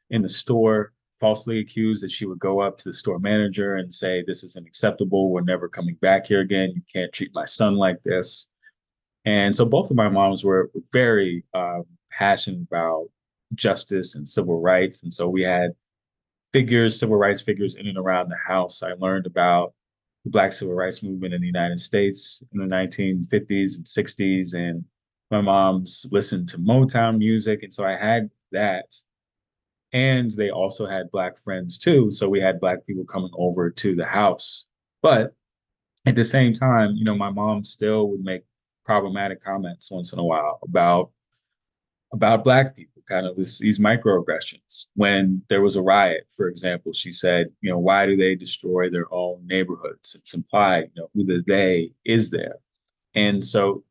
in 0.10 0.22
the 0.22 0.30
store, 0.30 0.94
falsely 1.20 1.60
accused 1.60 2.04
that 2.04 2.12
she 2.12 2.26
would 2.26 2.40
go 2.40 2.60
up 2.62 2.78
to 2.78 2.90
the 2.90 2.94
store 2.94 3.20
manager 3.20 3.76
and 3.76 3.94
say, 3.94 4.24
This 4.26 4.44
isn't 4.44 4.68
acceptable. 4.68 5.30
We're 5.32 5.42
never 5.42 5.68
coming 5.68 5.96
back 5.96 6.28
here 6.28 6.42
again. 6.42 6.72
You 6.76 6.82
can't 6.94 7.14
treat 7.14 7.32
my 7.34 7.46
son 7.46 7.76
like 7.76 8.02
this. 8.04 8.48
And 9.26 9.56
so 9.56 9.66
both 9.66 9.92
of 9.92 9.98
my 9.98 10.10
moms 10.10 10.44
were 10.44 10.72
very 10.92 11.44
um, 11.54 11.84
passionate 12.12 12.62
about 12.62 13.08
justice 13.56 14.16
and 14.16 14.28
civil 14.28 14.62
rights. 14.62 15.04
And 15.04 15.14
so 15.14 15.28
we 15.28 15.44
had 15.44 15.72
figures, 16.54 17.00
civil 17.00 17.18
rights 17.18 17.42
figures 17.42 17.76
in 17.76 17.88
and 17.88 17.98
around 17.98 18.30
the 18.30 18.40
house. 18.48 18.84
I 18.84 18.94
learned 18.94 19.26
about 19.26 19.74
the 20.24 20.30
Black 20.30 20.54
Civil 20.54 20.76
Rights 20.76 21.04
Movement 21.04 21.34
in 21.34 21.42
the 21.42 21.48
United 21.48 21.80
States 21.80 22.42
in 22.54 22.60
the 22.60 22.74
1950s 22.74 23.78
and 23.78 23.86
60s 23.86 24.54
and 24.54 24.86
my 25.30 25.42
mom's 25.42 26.06
listened 26.12 26.48
to 26.50 26.58
Motown 26.58 27.18
music, 27.18 27.64
and 27.64 27.74
so 27.74 27.84
I 27.84 27.98
had 27.98 28.30
that. 28.52 28.86
And 29.98 30.32
they 30.32 30.52
also 30.52 30.86
had 30.86 31.10
black 31.10 31.40
friends 31.40 31.80
too, 31.80 32.12
so 32.12 32.30
we 32.30 32.40
had 32.40 32.60
black 32.60 32.86
people 32.86 33.04
coming 33.04 33.32
over 33.34 33.72
to 33.72 33.96
the 33.96 34.06
house. 34.06 34.68
But 35.02 35.34
at 36.06 36.16
the 36.16 36.24
same 36.24 36.54
time, 36.54 36.92
you 36.94 37.04
know, 37.04 37.16
my 37.16 37.32
mom 37.32 37.66
still 37.66 38.08
would 38.10 38.24
make 38.24 38.44
problematic 38.86 39.44
comments 39.44 39.90
once 39.90 40.14
in 40.14 40.20
a 40.20 40.24
while 40.24 40.60
about 40.62 41.10
about 42.14 42.44
black 42.44 42.76
people, 42.76 43.02
kind 43.10 43.26
of 43.26 43.36
this, 43.36 43.58
these 43.58 43.80
microaggressions. 43.80 44.86
When 44.94 45.42
there 45.50 45.64
was 45.64 45.78
a 45.78 45.82
riot, 45.82 46.28
for 46.30 46.48
example, 46.48 46.94
she 46.94 47.10
said, 47.10 47.48
you 47.62 47.72
know, 47.72 47.80
why 47.80 48.06
do 48.06 48.16
they 48.16 48.36
destroy 48.36 48.92
their 48.92 49.12
own 49.12 49.48
neighborhoods? 49.48 50.14
It's 50.14 50.36
implied, 50.36 50.92
you 50.94 51.02
know, 51.02 51.10
who 51.16 51.26
the 51.26 51.44
they 51.48 51.92
is 52.06 52.30
there. 52.30 52.58
And 53.16 53.44
so 53.44 53.84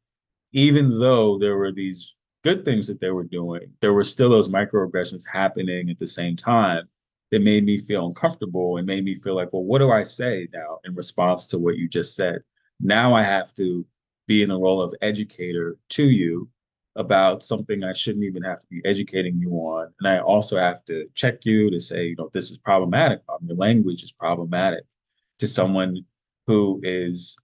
even 0.53 1.01
though 1.01 1.37
there 1.37 1.57
were 1.57 1.73
these 1.73 2.15
good 2.47 2.65
things 2.65 2.87
that 2.87 3.01
they 3.01 3.11
were 3.11 3.25
doing, 3.25 3.69
there 3.81 3.93
were 3.93 4.05
still 4.05 4.31
those 4.31 4.49
microaggressions 4.49 5.25
happening 5.27 5.91
at 5.91 5.99
the 5.99 6.07
same 6.07 6.37
time 6.37 6.89
that 7.33 7.43
made 7.43 7.65
me 7.65 7.77
feel 7.77 8.07
uncomfortable 8.07 8.77
and 8.77 8.87
made 8.87 9.05
me 9.05 9.17
feel 9.17 9.35
like, 9.35 9.53
well, 9.53 9.65
what 9.65 9.81
do 9.81 9.91
I 9.91 10.05
say 10.05 10.47
now 10.53 10.79
in 10.85 10.95
response 10.95 11.47
to 11.47 11.59
what 11.59 11.75
you 11.77 11.89
just 11.89 12.15
said? 12.15 12.39
Now 12.79 13.17
I 13.17 13.25
have 13.25 13.53
to 13.55 13.85
be 14.29 14.45
in 14.45 14.49
the 14.51 14.61
role 14.61 14.81
of 14.81 14.95
educator 15.03 15.77
to 15.89 16.05
you 16.05 16.49
about 16.95 17.43
something 17.43 17.83
I 17.83 17.93
shouldn't 17.93 18.25
even 18.25 18.45
have 18.45 18.61
to 18.61 18.67
be 18.71 18.81
educating 18.85 19.41
you 19.41 19.51
on. 19.51 19.93
And 19.99 20.07
I 20.09 20.21
also 20.21 20.57
have 20.57 20.85
to 20.85 21.09
check 21.17 21.45
you 21.45 21.69
to 21.73 21.81
say, 21.81 22.11
you 22.11 22.17
know, 22.17 22.31
this 22.33 22.53
is 22.53 22.59
problematic. 22.59 23.23
Um, 23.29 23.39
your 23.43 23.57
language 23.57 24.05
is 24.05 24.13
problematic 24.13 24.85
to 25.41 25.49
someone 25.49 26.05
who 26.47 26.79
is 26.85 27.37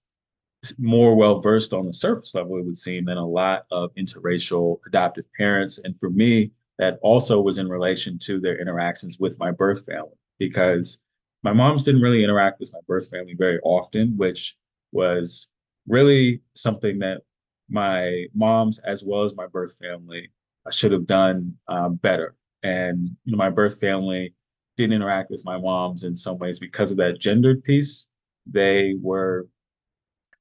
more 0.77 1.15
well 1.15 1.39
versed 1.39 1.73
on 1.73 1.85
the 1.85 1.93
surface 1.93 2.35
level, 2.35 2.57
it 2.57 2.65
would 2.65 2.77
seem, 2.77 3.05
than 3.05 3.17
a 3.17 3.25
lot 3.25 3.65
of 3.71 3.93
interracial 3.95 4.79
adoptive 4.87 5.25
parents. 5.37 5.79
And 5.83 5.97
for 5.97 6.09
me, 6.09 6.51
that 6.79 6.99
also 7.01 7.41
was 7.41 7.57
in 7.57 7.67
relation 7.67 8.17
to 8.19 8.39
their 8.39 8.59
interactions 8.59 9.19
with 9.19 9.37
my 9.39 9.51
birth 9.51 9.85
family, 9.85 10.17
because 10.39 10.99
my 11.43 11.53
moms 11.53 11.83
didn't 11.83 12.01
really 12.01 12.23
interact 12.23 12.59
with 12.59 12.71
my 12.73 12.79
birth 12.87 13.09
family 13.09 13.35
very 13.37 13.59
often, 13.63 14.15
which 14.17 14.55
was 14.91 15.49
really 15.87 16.41
something 16.55 16.99
that 16.99 17.21
my 17.69 18.25
moms 18.33 18.79
as 18.79 19.03
well 19.03 19.23
as 19.23 19.35
my 19.35 19.47
birth 19.47 19.75
family 19.77 20.29
I 20.65 20.71
should 20.71 20.91
have 20.93 21.07
done 21.07 21.55
um, 21.67 21.95
better. 21.95 22.35
And 22.63 23.09
you 23.25 23.31
know, 23.31 23.37
my 23.37 23.49
birth 23.49 23.79
family 23.79 24.33
didn't 24.77 24.93
interact 24.93 25.29
with 25.29 25.43
my 25.43 25.57
moms 25.57 26.03
in 26.03 26.15
some 26.15 26.37
ways 26.37 26.59
because 26.59 26.91
of 26.91 26.97
that 26.97 27.19
gendered 27.19 27.63
piece. 27.63 28.07
They 28.45 28.95
were, 29.01 29.47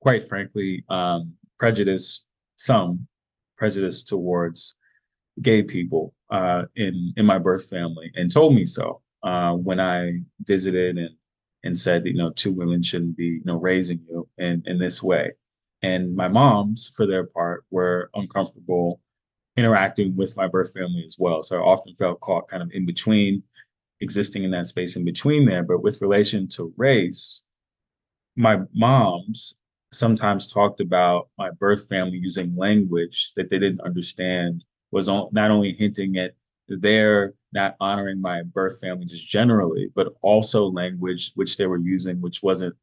quite 0.02 0.28
frankly, 0.28 0.84
um, 0.88 1.32
prejudiced. 1.58 2.26
Some 2.56 3.08
prejudice 3.56 4.02
towards 4.02 4.76
gay 5.40 5.62
people 5.62 6.14
uh, 6.30 6.64
in 6.76 7.12
in 7.16 7.26
my 7.26 7.38
birth 7.38 7.68
family, 7.68 8.12
and 8.14 8.30
told 8.30 8.54
me 8.54 8.66
so 8.66 9.00
uh, 9.22 9.52
when 9.54 9.80
I 9.80 10.20
visited 10.42 10.98
and 10.98 11.16
and 11.64 11.78
said 11.78 12.04
that 12.04 12.10
you 12.10 12.18
know 12.18 12.30
two 12.30 12.52
women 12.52 12.82
shouldn't 12.82 13.16
be 13.16 13.40
you 13.40 13.44
know 13.44 13.56
raising 13.56 14.00
you 14.08 14.28
in 14.38 14.62
in 14.66 14.78
this 14.78 15.02
way 15.02 15.32
and 15.82 16.14
my 16.14 16.28
moms, 16.28 16.92
for 16.94 17.06
their 17.06 17.24
part, 17.26 17.64
were 17.70 18.10
uncomfortable 18.14 19.00
interacting 19.56 20.16
with 20.16 20.36
my 20.36 20.46
birth 20.46 20.72
family 20.72 21.02
as 21.04 21.16
well. 21.18 21.42
So 21.42 21.56
I 21.56 21.60
often 21.60 21.94
felt 21.94 22.20
caught 22.20 22.48
kind 22.48 22.62
of 22.62 22.70
in 22.72 22.86
between, 22.86 23.42
existing 24.00 24.44
in 24.44 24.50
that 24.52 24.66
space 24.66 24.96
in 24.96 25.04
between 25.04 25.44
there. 25.44 25.62
But 25.62 25.82
with 25.82 26.00
relation 26.00 26.48
to 26.50 26.72
race, 26.76 27.42
my 28.36 28.60
moms 28.72 29.56
sometimes 29.92 30.46
talked 30.46 30.80
about 30.80 31.28
my 31.38 31.50
birth 31.50 31.88
family 31.88 32.18
using 32.18 32.56
language 32.56 33.32
that 33.36 33.50
they 33.50 33.58
didn't 33.58 33.80
understand 33.82 34.64
was 34.90 35.08
not 35.08 35.50
only 35.50 35.72
hinting 35.72 36.16
at 36.16 36.32
their 36.68 37.34
not 37.52 37.76
honoring 37.80 38.20
my 38.20 38.42
birth 38.42 38.80
family 38.80 39.04
just 39.04 39.28
generally, 39.28 39.90
but 39.94 40.14
also 40.22 40.66
language 40.66 41.32
which 41.34 41.56
they 41.56 41.66
were 41.66 41.78
using, 41.78 42.20
which 42.20 42.42
wasn't 42.42 42.74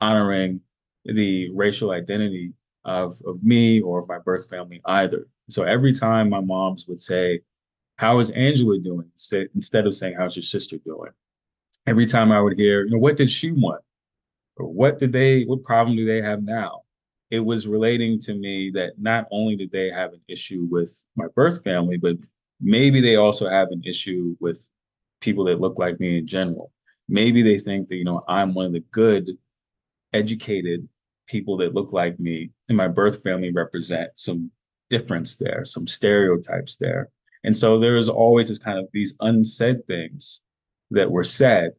honoring 0.00 0.60
the 1.04 1.50
racial 1.54 1.90
identity 1.90 2.52
of, 2.84 3.20
of 3.26 3.42
me 3.42 3.80
or 3.80 4.00
of 4.00 4.08
my 4.08 4.18
birth 4.18 4.48
family 4.48 4.80
either. 4.86 5.26
So 5.50 5.62
every 5.62 5.92
time 5.92 6.30
my 6.30 6.40
moms 6.40 6.86
would 6.88 7.00
say, 7.00 7.40
How 7.96 8.18
is 8.18 8.30
Angela 8.30 8.78
doing? 8.78 9.10
instead 9.54 9.86
of 9.86 9.94
saying, 9.94 10.14
How's 10.18 10.36
your 10.36 10.42
sister 10.42 10.78
doing? 10.78 11.10
Every 11.86 12.06
time 12.06 12.32
I 12.32 12.40
would 12.40 12.58
hear, 12.58 12.84
you 12.84 12.92
know, 12.92 12.98
what 12.98 13.16
did 13.16 13.30
she 13.30 13.52
want? 13.52 13.82
What 14.58 14.98
did 14.98 15.12
they, 15.12 15.44
what 15.44 15.62
problem 15.62 15.96
do 15.96 16.04
they 16.04 16.20
have 16.22 16.42
now? 16.42 16.82
It 17.30 17.40
was 17.40 17.68
relating 17.68 18.18
to 18.20 18.34
me 18.34 18.70
that 18.74 18.98
not 18.98 19.26
only 19.30 19.56
did 19.56 19.70
they 19.70 19.90
have 19.90 20.12
an 20.12 20.20
issue 20.28 20.66
with 20.70 21.04
my 21.16 21.26
birth 21.34 21.62
family, 21.62 21.96
but 21.96 22.16
maybe 22.60 23.00
they 23.00 23.16
also 23.16 23.48
have 23.48 23.68
an 23.70 23.82
issue 23.84 24.36
with 24.40 24.66
people 25.20 25.44
that 25.44 25.60
look 25.60 25.78
like 25.78 26.00
me 26.00 26.18
in 26.18 26.26
general. 26.26 26.72
Maybe 27.08 27.42
they 27.42 27.58
think 27.58 27.88
that, 27.88 27.96
you 27.96 28.04
know, 28.04 28.22
I'm 28.28 28.54
one 28.54 28.66
of 28.66 28.72
the 28.72 28.84
good, 28.92 29.30
educated, 30.12 30.88
people 31.26 31.58
that 31.58 31.74
look 31.74 31.92
like 31.92 32.18
me 32.18 32.50
and 32.68 32.76
my 32.76 32.88
birth 32.88 33.22
family 33.22 33.52
represent 33.52 34.10
some 34.16 34.50
difference 34.90 35.36
there, 35.36 35.64
some 35.64 35.86
stereotypes 35.86 36.76
there. 36.76 37.10
And 37.44 37.56
so 37.56 37.78
there's 37.78 38.08
always 38.08 38.48
this 38.48 38.58
kind 38.58 38.78
of 38.78 38.88
these 38.92 39.14
unsaid 39.20 39.86
things 39.86 40.42
that 40.90 41.10
were 41.10 41.24
said, 41.24 41.72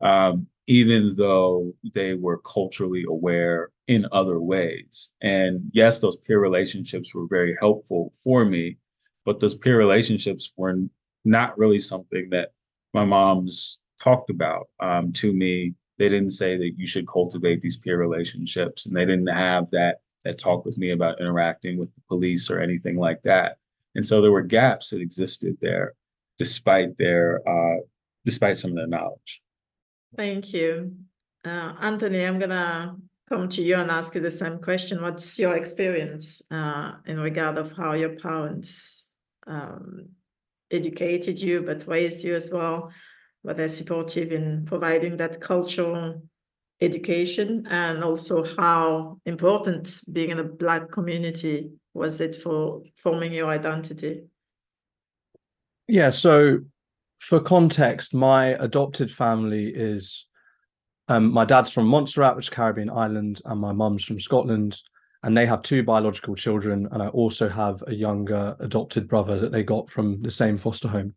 um, 0.00 0.48
even 0.66 1.14
though 1.16 1.72
they 1.94 2.14
were 2.14 2.38
culturally 2.38 3.04
aware 3.08 3.70
in 3.86 4.06
other 4.10 4.40
ways. 4.40 5.10
And 5.22 5.60
yes, 5.72 6.00
those 6.00 6.16
peer 6.16 6.40
relationships 6.40 7.14
were 7.14 7.26
very 7.28 7.56
helpful 7.60 8.12
for 8.16 8.44
me, 8.44 8.78
but 9.24 9.38
those 9.38 9.54
peer 9.54 9.78
relationships 9.78 10.52
were 10.56 10.76
not 11.24 11.56
really 11.56 11.78
something 11.78 12.28
that 12.30 12.50
my 12.94 13.04
mom's 13.04 13.78
talked 14.00 14.30
about 14.30 14.68
um, 14.80 15.12
to 15.12 15.32
me. 15.32 15.74
They 15.98 16.08
didn't 16.08 16.32
say 16.32 16.56
that 16.56 16.72
you 16.76 16.86
should 16.86 17.06
cultivate 17.06 17.60
these 17.60 17.76
peer 17.76 17.98
relationships 17.98 18.86
and 18.86 18.96
they 18.96 19.06
didn't 19.06 19.28
have 19.28 19.70
that 19.70 19.98
that 20.24 20.38
talk 20.38 20.64
with 20.64 20.76
me 20.76 20.90
about 20.90 21.20
interacting 21.20 21.78
with 21.78 21.94
the 21.94 22.00
police 22.08 22.50
or 22.50 22.58
anything 22.58 22.96
like 22.96 23.22
that. 23.22 23.58
And 23.94 24.04
so 24.04 24.20
there 24.20 24.32
were 24.32 24.42
gaps 24.42 24.90
that 24.90 25.00
existed 25.00 25.56
there 25.60 25.94
despite 26.36 26.96
their 26.96 27.40
uh, 27.48 27.80
despite 28.24 28.56
some 28.56 28.72
of 28.72 28.76
their 28.76 28.88
knowledge 28.88 29.40
thank 30.16 30.52
you. 30.52 30.96
Uh, 31.44 31.74
anthony 31.80 32.24
i'm 32.24 32.38
gonna 32.40 32.96
come 33.28 33.48
to 33.48 33.62
you 33.62 33.76
and 33.76 33.90
ask 33.90 34.14
you 34.14 34.20
the 34.20 34.30
same 34.30 34.58
question. 34.58 35.02
What's 35.02 35.38
your 35.38 35.56
experience 35.56 36.42
uh, 36.50 36.92
in 37.06 37.18
regard 37.18 37.58
of 37.58 37.72
how 37.72 37.92
your 37.94 38.16
parents 38.16 39.16
um, 39.46 40.08
educated 40.70 41.38
you 41.38 41.62
but 41.62 41.86
raised 41.86 42.24
you 42.24 42.34
as 42.36 42.50
well? 42.50 42.92
But 43.42 43.56
they're 43.56 43.68
supportive 43.68 44.32
in 44.32 44.64
providing 44.64 45.16
that 45.16 45.40
cultural 45.40 46.22
education? 46.80 47.66
And 47.68 48.04
also 48.04 48.44
how 48.56 49.18
important 49.26 50.00
being 50.12 50.30
in 50.30 50.38
a 50.38 50.44
black 50.44 50.90
community 50.92 51.70
was 51.94 52.20
it 52.20 52.36
for 52.36 52.82
forming 52.96 53.32
your 53.32 53.50
identity? 53.50 54.24
Yeah 55.88 56.10
so 56.10 56.60
for 57.18 57.40
context 57.40 58.14
my 58.14 58.48
adopted 58.62 59.10
family 59.10 59.68
is 59.68 60.26
um, 61.08 61.32
my 61.32 61.44
dad's 61.44 61.70
from 61.70 61.86
montserrat 61.86 62.36
which 62.36 62.46
is 62.46 62.50
caribbean 62.50 62.90
island 62.90 63.40
and 63.44 63.60
my 63.60 63.72
mum's 63.72 64.04
from 64.04 64.20
scotland 64.20 64.80
and 65.22 65.36
they 65.36 65.46
have 65.46 65.62
two 65.62 65.82
biological 65.82 66.34
children 66.34 66.88
and 66.92 67.02
i 67.02 67.08
also 67.08 67.48
have 67.48 67.82
a 67.86 67.94
younger 67.94 68.56
adopted 68.60 69.08
brother 69.08 69.38
that 69.38 69.52
they 69.52 69.62
got 69.62 69.90
from 69.90 70.20
the 70.22 70.30
same 70.30 70.58
foster 70.58 70.88
home 70.88 71.14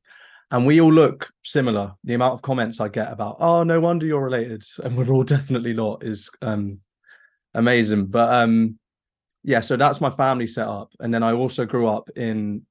and 0.52 0.66
we 0.66 0.82
all 0.82 0.92
look 0.92 1.32
similar. 1.44 1.94
The 2.04 2.16
amount 2.16 2.34
of 2.34 2.42
comments 2.42 2.80
I 2.80 2.88
get 2.88 3.12
about, 3.12 3.38
oh, 3.40 3.64
no 3.64 3.80
wonder 3.80 4.06
you're 4.06 4.24
related, 4.24 4.64
and 4.84 4.98
we're 4.98 5.10
all 5.10 5.24
definitely 5.24 5.74
not, 5.74 6.04
is 6.04 6.30
um, 6.42 6.80
amazing. 7.54 8.08
But 8.08 8.34
um, 8.34 8.80
yeah, 9.44 9.62
so 9.62 9.78
that's 9.78 10.02
my 10.02 10.10
family 10.10 10.48
setup, 10.48 10.92
and 11.00 11.14
then 11.14 11.24
I 11.24 11.34
also 11.34 11.66
grew 11.66 11.88
up 11.88 12.10
in 12.16 12.66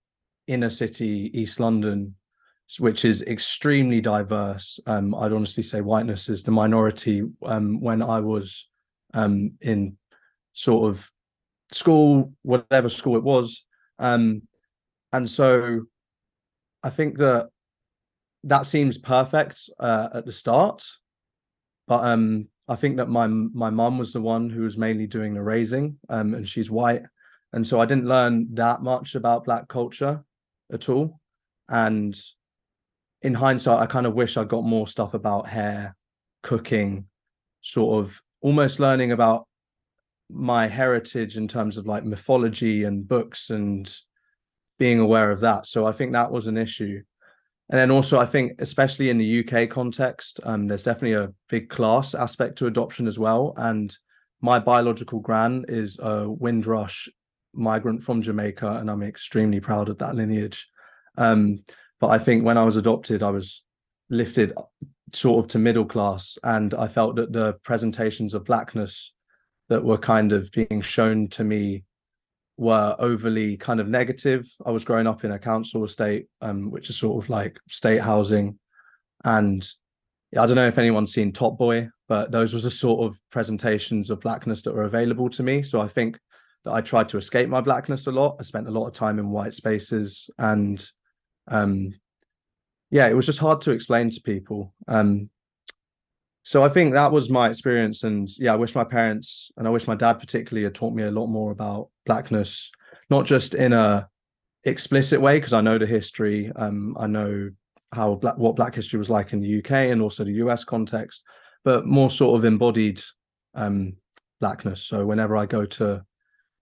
inner 0.47 0.70
city 0.70 1.31
East 1.35 1.61
London, 1.61 2.16
which 2.79 3.05
is 3.05 3.23
extremely 3.23 4.01
diverse. 4.01 4.79
Um, 4.87 5.14
I'd 5.14 5.33
honestly 5.33 5.62
say 5.62 5.81
whiteness 5.81 6.29
is 6.29 6.43
the 6.43 6.51
minority. 6.51 7.23
Um, 7.43 7.81
when 7.81 8.03
I 8.03 8.21
was 8.21 8.69
um, 9.14 9.53
in 9.61 9.97
sort 10.53 10.91
of 10.91 11.11
school, 11.73 12.33
whatever 12.43 12.89
school 12.89 13.16
it 13.16 13.23
was, 13.23 13.64
um, 13.99 14.43
and 15.12 15.29
so 15.29 15.87
I 16.83 16.91
think 16.91 17.19
that 17.19 17.49
that 18.45 18.66
seems 18.66 18.99
perfect 18.99 19.71
uh, 19.81 20.09
at 20.14 20.27
the 20.27 20.33
start, 20.33 20.85
but 21.87 22.05
um, 22.05 22.49
I 22.69 22.77
think 22.77 22.99
that 22.99 23.09
my 23.09 23.27
my 23.27 23.71
mom 23.71 23.97
was 23.97 24.12
the 24.12 24.21
one 24.21 24.51
who 24.51 24.62
was 24.62 24.77
mainly 24.77 25.07
doing 25.07 25.33
the 25.33 25.43
raising, 25.43 25.99
um, 26.11 26.35
and 26.35 26.47
she's 26.47 26.71
white, 26.71 27.03
and 27.55 27.66
so 27.66 27.81
I 27.81 27.87
didn't 27.87 28.07
learn 28.07 28.55
that 28.55 28.83
much 28.83 29.14
about 29.14 29.47
black 29.47 29.69
culture 29.69 30.23
at 30.71 30.91
all. 30.91 31.19
And 31.71 32.19
in 33.23 33.35
hindsight, 33.35 33.81
I 33.81 33.87
kind 33.87 34.07
of 34.07 34.14
wish 34.14 34.37
I 34.37 34.45
got 34.45 34.64
more 34.64 34.87
stuff 34.87 35.14
about 35.14 35.49
hair, 35.49 35.97
cooking, 36.43 37.07
sort 37.61 38.05
of 38.05 38.21
almost 38.41 38.81
learning 38.81 39.12
about 39.12 39.47
my 40.31 40.69
heritage 40.69 41.37
in 41.37 41.49
terms 41.49 41.77
of 41.77 41.87
like 41.87 42.05
mythology 42.05 42.85
and 42.85 43.09
books 43.09 43.51
and 43.51 43.93
being 44.79 45.01
aware 45.01 45.31
of 45.31 45.41
that. 45.41 45.66
So 45.66 45.87
I 45.87 45.93
think 45.93 46.12
that 46.12 46.31
was 46.31 46.47
an 46.47 46.57
issue. 46.57 47.03
And 47.71 47.79
then 47.79 47.91
also, 47.91 48.19
I 48.19 48.27
think, 48.27 48.61
especially 48.61 49.11
in 49.11 49.19
the 49.19 49.45
UK 49.45 49.69
context, 49.69 50.41
um, 50.45 50.69
there's 50.69 50.85
definitely 50.85 51.14
a 51.14 51.33
big 51.49 51.69
class 51.69 52.14
aspect 52.14 52.57
to 52.59 52.66
adoption 52.66 53.07
as 53.07 53.19
well. 53.19 53.53
And 53.57 53.95
my 54.41 54.59
biological 54.59 55.21
gran 55.21 55.66
is 55.69 55.99
a 55.99 56.29
Windrush 56.29 57.09
migrant 57.53 58.03
from 58.03 58.23
Jamaica, 58.23 58.77
and 58.77 58.91
I'm 58.91 59.03
extremely 59.03 59.61
proud 59.61 59.89
of 59.89 59.99
that 59.99 60.14
lineage. 60.14 60.66
Um, 61.19 61.64
but 62.01 62.09
I 62.09 62.19
think 62.19 62.45
when 62.45 62.59
I 62.59 62.65
was 62.65 62.77
adopted, 62.77 63.23
I 63.23 63.31
was 63.31 63.63
lifted 64.11 64.53
sort 65.13 65.45
of 65.45 65.51
to 65.51 65.59
middle 65.59 65.85
class, 65.85 66.39
and 66.43 66.75
I 66.75 66.89
felt 66.89 67.17
that 67.17 67.33
the 67.33 67.55
presentations 67.65 68.35
of 68.35 68.45
blackness 68.45 69.13
that 69.69 69.85
were 69.85 69.99
kind 69.99 70.33
of 70.33 70.51
being 70.53 70.81
shown 70.81 71.29
to 71.29 71.45
me 71.45 71.85
were 72.57 72.97
overly 72.99 73.57
kind 73.57 73.81
of 73.81 73.89
negative. 73.89 74.49
I 74.65 74.71
was 74.71 74.85
growing 74.85 75.07
up 75.07 75.25
in 75.25 75.33
a 75.33 75.39
council 75.39 75.85
estate, 75.85 76.27
um, 76.41 76.71
which 76.71 76.91
is 76.91 76.97
sort 76.97 77.23
of 77.23 77.31
like 77.31 77.59
state 77.69 78.01
housing, 78.01 78.59
and 79.25 79.67
I 80.37 80.47
don't 80.47 80.57
know 80.57 80.69
if 80.69 80.79
anyone's 80.79 81.13
seen 81.13 81.33
Top 81.33 81.57
Boy, 81.57 81.89
but 82.07 82.31
those 82.31 82.53
was 82.53 82.65
the 82.65 82.71
sort 82.71 83.01
of 83.07 83.19
presentations 83.31 84.11
of 84.11 84.21
blackness 84.21 84.63
that 84.63 84.75
were 84.75 84.85
available 84.85 85.31
to 85.31 85.43
me. 85.43 85.63
So 85.63 85.81
I 85.81 85.89
think 85.89 86.19
that 86.65 86.73
I 86.73 86.81
tried 86.81 87.09
to 87.11 87.17
escape 87.17 87.49
my 87.49 87.61
blackness 87.61 88.07
a 88.07 88.13
lot. 88.13 88.37
I 88.39 88.43
spent 88.43 88.69
a 88.69 88.73
lot 88.73 88.87
of 88.87 88.93
time 88.93 89.19
in 89.19 89.31
white 89.31 89.55
spaces, 89.55 90.29
and 90.39 90.87
um, 91.51 91.95
yeah, 92.91 93.09
it 93.09 93.15
was 93.15 93.27
just 93.27 93.39
hard 93.39 93.61
to 93.63 93.73
explain 93.73 94.11
to 94.11 94.21
people. 94.21 94.75
Um, 94.87 95.31
so 96.43 96.63
I 96.63 96.69
think 96.71 96.95
that 96.95 97.13
was 97.13 97.29
my 97.29 97.49
experience, 97.49 98.05
and 98.05 98.29
yeah, 98.39 98.53
I 98.53 98.57
wish 98.57 98.75
my 98.75 98.85
parents 98.85 99.51
and 99.57 99.67
I 99.67 99.71
wish 99.71 99.87
my 99.87 99.95
dad 99.95 100.15
particularly 100.15 100.65
had 100.65 100.75
taught 100.75 100.95
me 100.95 101.03
a 101.03 101.11
lot 101.11 101.27
more 101.27 101.51
about 101.51 101.91
blackness, 102.07 102.71
not 103.11 103.27
just 103.27 103.55
in 103.55 103.73
a 103.73 104.09
explicit 104.65 105.21
way 105.21 105.37
because 105.37 105.53
I 105.53 105.61
know 105.61 105.79
the 105.79 105.87
history, 105.87 106.51
um, 106.57 106.97
I 106.99 107.07
know 107.07 107.51
how 107.93 108.15
black 108.17 108.37
what 108.37 108.57
Black 108.57 108.75
history 108.75 108.99
was 108.99 109.11
like 109.11 109.33
in 109.33 109.41
the 109.41 109.59
UK 109.59 109.73
and 109.73 110.03
also 110.03 110.25
the 110.25 110.41
US 110.45 110.65
context, 110.65 111.23
but 111.65 111.87
more 111.87 112.11
sort 112.11 112.39
of 112.39 112.45
embodied 112.45 113.03
um, 113.55 113.95
blackness. 114.41 114.85
So 114.85 115.07
whenever 115.07 115.37
I 115.37 115.47
go 115.47 115.65
to, 115.65 116.03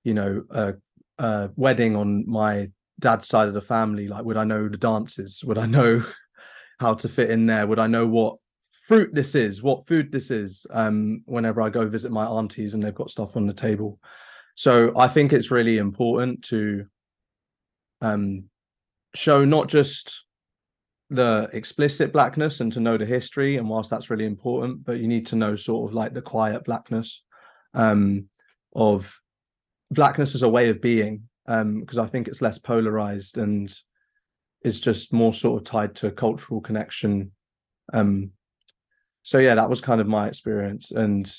you 0.04 0.14
know, 0.14 0.42
a, 0.50 0.74
a 1.18 1.50
wedding 1.56 1.96
on 1.96 2.28
my 2.28 2.70
dad's 2.98 3.28
side 3.28 3.48
of 3.48 3.54
the 3.54 3.60
family, 3.60 4.08
like 4.08 4.24
would 4.24 4.36
I 4.36 4.44
know 4.44 4.68
the 4.68 4.76
dances? 4.76 5.42
Would 5.44 5.58
I 5.58 5.66
know 5.66 6.04
how 6.80 6.94
to 6.94 7.08
fit 7.08 7.30
in 7.30 7.46
there? 7.46 7.66
Would 7.66 7.78
I 7.78 7.86
know 7.86 8.06
what 8.06 8.38
fruit 8.86 9.12
this 9.12 9.34
is, 9.34 9.62
what 9.62 9.86
food 9.86 10.12
this 10.12 10.30
is, 10.30 10.64
um, 10.70 11.22
whenever 11.26 11.60
I 11.60 11.70
go 11.70 11.88
visit 11.88 12.12
my 12.12 12.24
aunties 12.24 12.74
and 12.74 12.82
they've 12.82 12.94
got 12.94 13.10
stuff 13.10 13.36
on 13.36 13.46
the 13.46 13.52
table. 13.52 13.98
So 14.54 14.92
I 14.96 15.08
think 15.08 15.32
it's 15.32 15.50
really 15.50 15.78
important 15.78 16.44
to 16.44 16.86
um, 18.00 18.44
show 19.14 19.44
not 19.44 19.68
just 19.68 20.24
the 21.10 21.48
explicit 21.52 22.12
blackness 22.12 22.60
and 22.60 22.72
to 22.72 22.80
know 22.80 22.96
the 22.96 23.06
history, 23.06 23.56
and 23.56 23.68
whilst 23.68 23.90
that's 23.90 24.10
really 24.10 24.24
important, 24.24 24.84
but 24.84 24.98
you 24.98 25.08
need 25.08 25.26
to 25.26 25.36
know 25.36 25.56
sort 25.56 25.90
of 25.90 25.94
like 25.94 26.14
the 26.14 26.22
quiet 26.22 26.64
blackness 26.64 27.22
um, 27.74 28.28
of 28.74 29.20
blackness 29.90 30.34
as 30.34 30.42
a 30.42 30.48
way 30.48 30.68
of 30.68 30.80
being, 30.80 31.28
because 31.46 31.98
um, 31.98 32.04
I 32.04 32.06
think 32.06 32.28
it's 32.28 32.42
less 32.42 32.58
polarized 32.58 33.38
and 33.38 33.72
is 34.62 34.80
just 34.80 35.12
more 35.12 35.32
sort 35.32 35.60
of 35.60 35.66
tied 35.66 35.94
to 35.96 36.08
a 36.08 36.12
cultural 36.12 36.60
connection 36.60 37.30
um, 37.92 38.32
so 39.26 39.38
yeah, 39.38 39.56
that 39.56 39.68
was 39.68 39.80
kind 39.80 40.00
of 40.00 40.06
my 40.06 40.28
experience, 40.28 40.92
and 40.92 41.32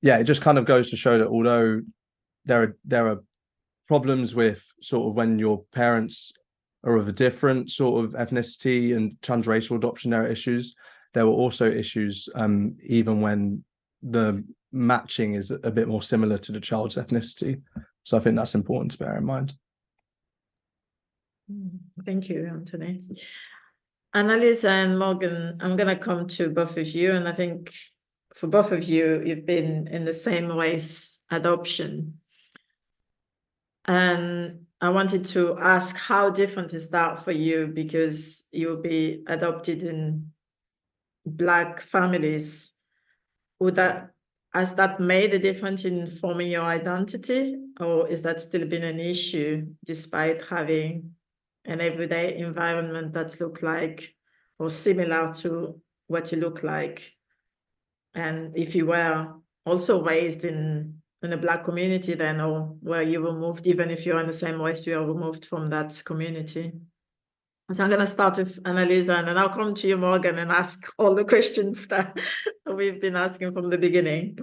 yeah, 0.00 0.16
it 0.16 0.24
just 0.24 0.40
kind 0.40 0.56
of 0.56 0.64
goes 0.64 0.88
to 0.88 0.96
show 0.96 1.18
that 1.18 1.28
although 1.28 1.82
there 2.46 2.62
are 2.62 2.76
there 2.86 3.08
are 3.08 3.22
problems 3.88 4.34
with 4.34 4.64
sort 4.80 5.08
of 5.08 5.14
when 5.16 5.38
your 5.38 5.62
parents 5.74 6.32
are 6.82 6.96
of 6.96 7.08
a 7.08 7.12
different 7.12 7.70
sort 7.70 8.06
of 8.06 8.12
ethnicity 8.12 8.96
and 8.96 9.16
transracial 9.20 9.76
adoption, 9.76 10.12
there 10.12 10.22
are 10.22 10.28
issues. 10.28 10.74
There 11.12 11.26
were 11.26 11.32
also 11.32 11.70
issues 11.70 12.26
um, 12.34 12.76
even 12.82 13.20
when 13.20 13.64
the 14.02 14.42
matching 14.72 15.34
is 15.34 15.50
a 15.50 15.70
bit 15.70 15.88
more 15.88 16.02
similar 16.02 16.38
to 16.38 16.52
the 16.52 16.60
child's 16.60 16.96
ethnicity. 16.96 17.60
So 18.06 18.16
I 18.16 18.20
think 18.20 18.36
that's 18.36 18.54
important 18.54 18.92
to 18.92 18.98
bear 18.98 19.16
in 19.16 19.24
mind. 19.24 19.52
Mm-hmm. 21.52 22.02
Thank 22.04 22.28
you, 22.28 22.46
Anthony. 22.46 23.02
Annalisa 24.14 24.68
and 24.68 24.96
Morgan, 24.96 25.58
I'm 25.60 25.76
going 25.76 25.88
to 25.88 25.96
come 25.96 26.28
to 26.28 26.48
both 26.48 26.76
of 26.76 26.86
you. 26.86 27.10
And 27.10 27.26
I 27.26 27.32
think 27.32 27.74
for 28.32 28.46
both 28.46 28.70
of 28.70 28.84
you, 28.84 29.24
you've 29.26 29.44
been 29.44 29.88
in 29.88 30.04
the 30.04 30.14
same 30.14 30.54
ways 30.54 31.20
adoption. 31.32 32.20
And 33.86 34.66
I 34.80 34.90
wanted 34.90 35.24
to 35.26 35.58
ask 35.58 35.96
how 35.96 36.30
different 36.30 36.74
is 36.74 36.90
that 36.90 37.24
for 37.24 37.32
you 37.32 37.66
because 37.66 38.46
you'll 38.52 38.82
be 38.82 39.24
adopted 39.26 39.82
in 39.82 40.30
Black 41.26 41.80
families. 41.80 42.72
Would 43.58 43.74
that 43.74 44.10
has 44.56 44.74
that 44.74 44.98
made 44.98 45.34
a 45.34 45.38
difference 45.38 45.84
in 45.84 46.06
forming 46.06 46.50
your 46.50 46.64
identity, 46.64 47.58
or 47.78 48.08
is 48.08 48.22
that 48.22 48.40
still 48.40 48.66
been 48.66 48.84
an 48.84 48.98
issue 48.98 49.66
despite 49.84 50.42
having 50.46 51.10
an 51.66 51.82
everyday 51.82 52.38
environment 52.38 53.12
that 53.12 53.38
look 53.38 53.60
like 53.60 54.14
or 54.58 54.70
similar 54.70 55.34
to 55.34 55.78
what 56.06 56.32
you 56.32 56.38
look 56.38 56.62
like. 56.62 57.12
And 58.14 58.56
if 58.56 58.74
you 58.74 58.86
were 58.86 59.34
also 59.66 60.02
raised 60.02 60.44
in 60.46 61.02
in 61.22 61.34
a 61.34 61.36
black 61.36 61.62
community 61.64 62.14
then 62.14 62.40
or 62.40 62.76
where 62.80 63.02
you 63.02 63.20
were 63.20 63.38
moved, 63.38 63.66
even 63.66 63.90
if 63.90 64.06
you're 64.06 64.20
in 64.20 64.26
the 64.26 64.32
same 64.32 64.62
race, 64.62 64.86
you 64.86 64.98
are 64.98 65.06
removed 65.06 65.44
from 65.44 65.68
that 65.68 66.00
community. 66.06 66.72
So 67.72 67.82
I'm 67.82 67.90
going 67.90 68.00
to 68.00 68.06
start 68.06 68.36
with 68.36 68.62
Annalisa 68.62 69.18
and 69.18 69.26
then 69.26 69.36
I'll 69.36 69.48
come 69.48 69.74
to 69.74 69.88
you, 69.88 69.96
Morgan, 69.96 70.38
and 70.38 70.52
ask 70.52 70.88
all 70.98 71.14
the 71.14 71.24
questions 71.24 71.88
that 71.88 72.16
we've 72.66 73.00
been 73.00 73.16
asking 73.16 73.52
from 73.54 73.70
the 73.70 73.78
beginning. 73.78 74.38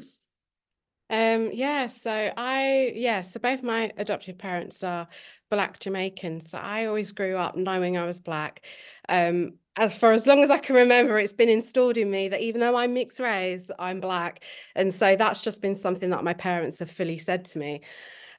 Um, 1.10 1.52
yeah, 1.54 1.88
so 1.88 2.12
I, 2.36 2.92
yeah, 2.96 3.22
so 3.22 3.40
both 3.40 3.64
my 3.64 3.94
adoptive 3.98 4.38
parents 4.38 4.84
are 4.84 5.08
black 5.50 5.80
Jamaicans. 5.80 6.50
So 6.50 6.58
I 6.58 6.88
always 6.88 7.14
grew 7.14 7.38
up 7.38 7.56
knowing 7.56 7.98
I 7.98 8.06
was 8.06 8.20
black. 8.20 8.66
Um, 9.08 9.54
as 9.78 9.96
for 9.96 10.12
as 10.12 10.28
long 10.28 10.44
as 10.44 10.52
I 10.52 10.58
can 10.58 10.76
remember, 10.76 11.18
it's 11.18 11.32
been 11.32 11.50
installed 11.50 11.98
in 11.98 12.12
me 12.12 12.28
that 12.28 12.42
even 12.42 12.60
though 12.60 12.76
I'm 12.76 12.94
mixed 12.94 13.20
race, 13.22 13.72
I'm 13.80 14.02
black. 14.02 14.44
And 14.76 14.94
so 14.94 15.16
that's 15.16 15.42
just 15.42 15.62
been 15.62 15.76
something 15.76 16.10
that 16.10 16.26
my 16.26 16.34
parents 16.34 16.80
have 16.80 16.92
fully 16.92 17.18
said 17.18 17.46
to 17.46 17.60
me. 17.60 17.82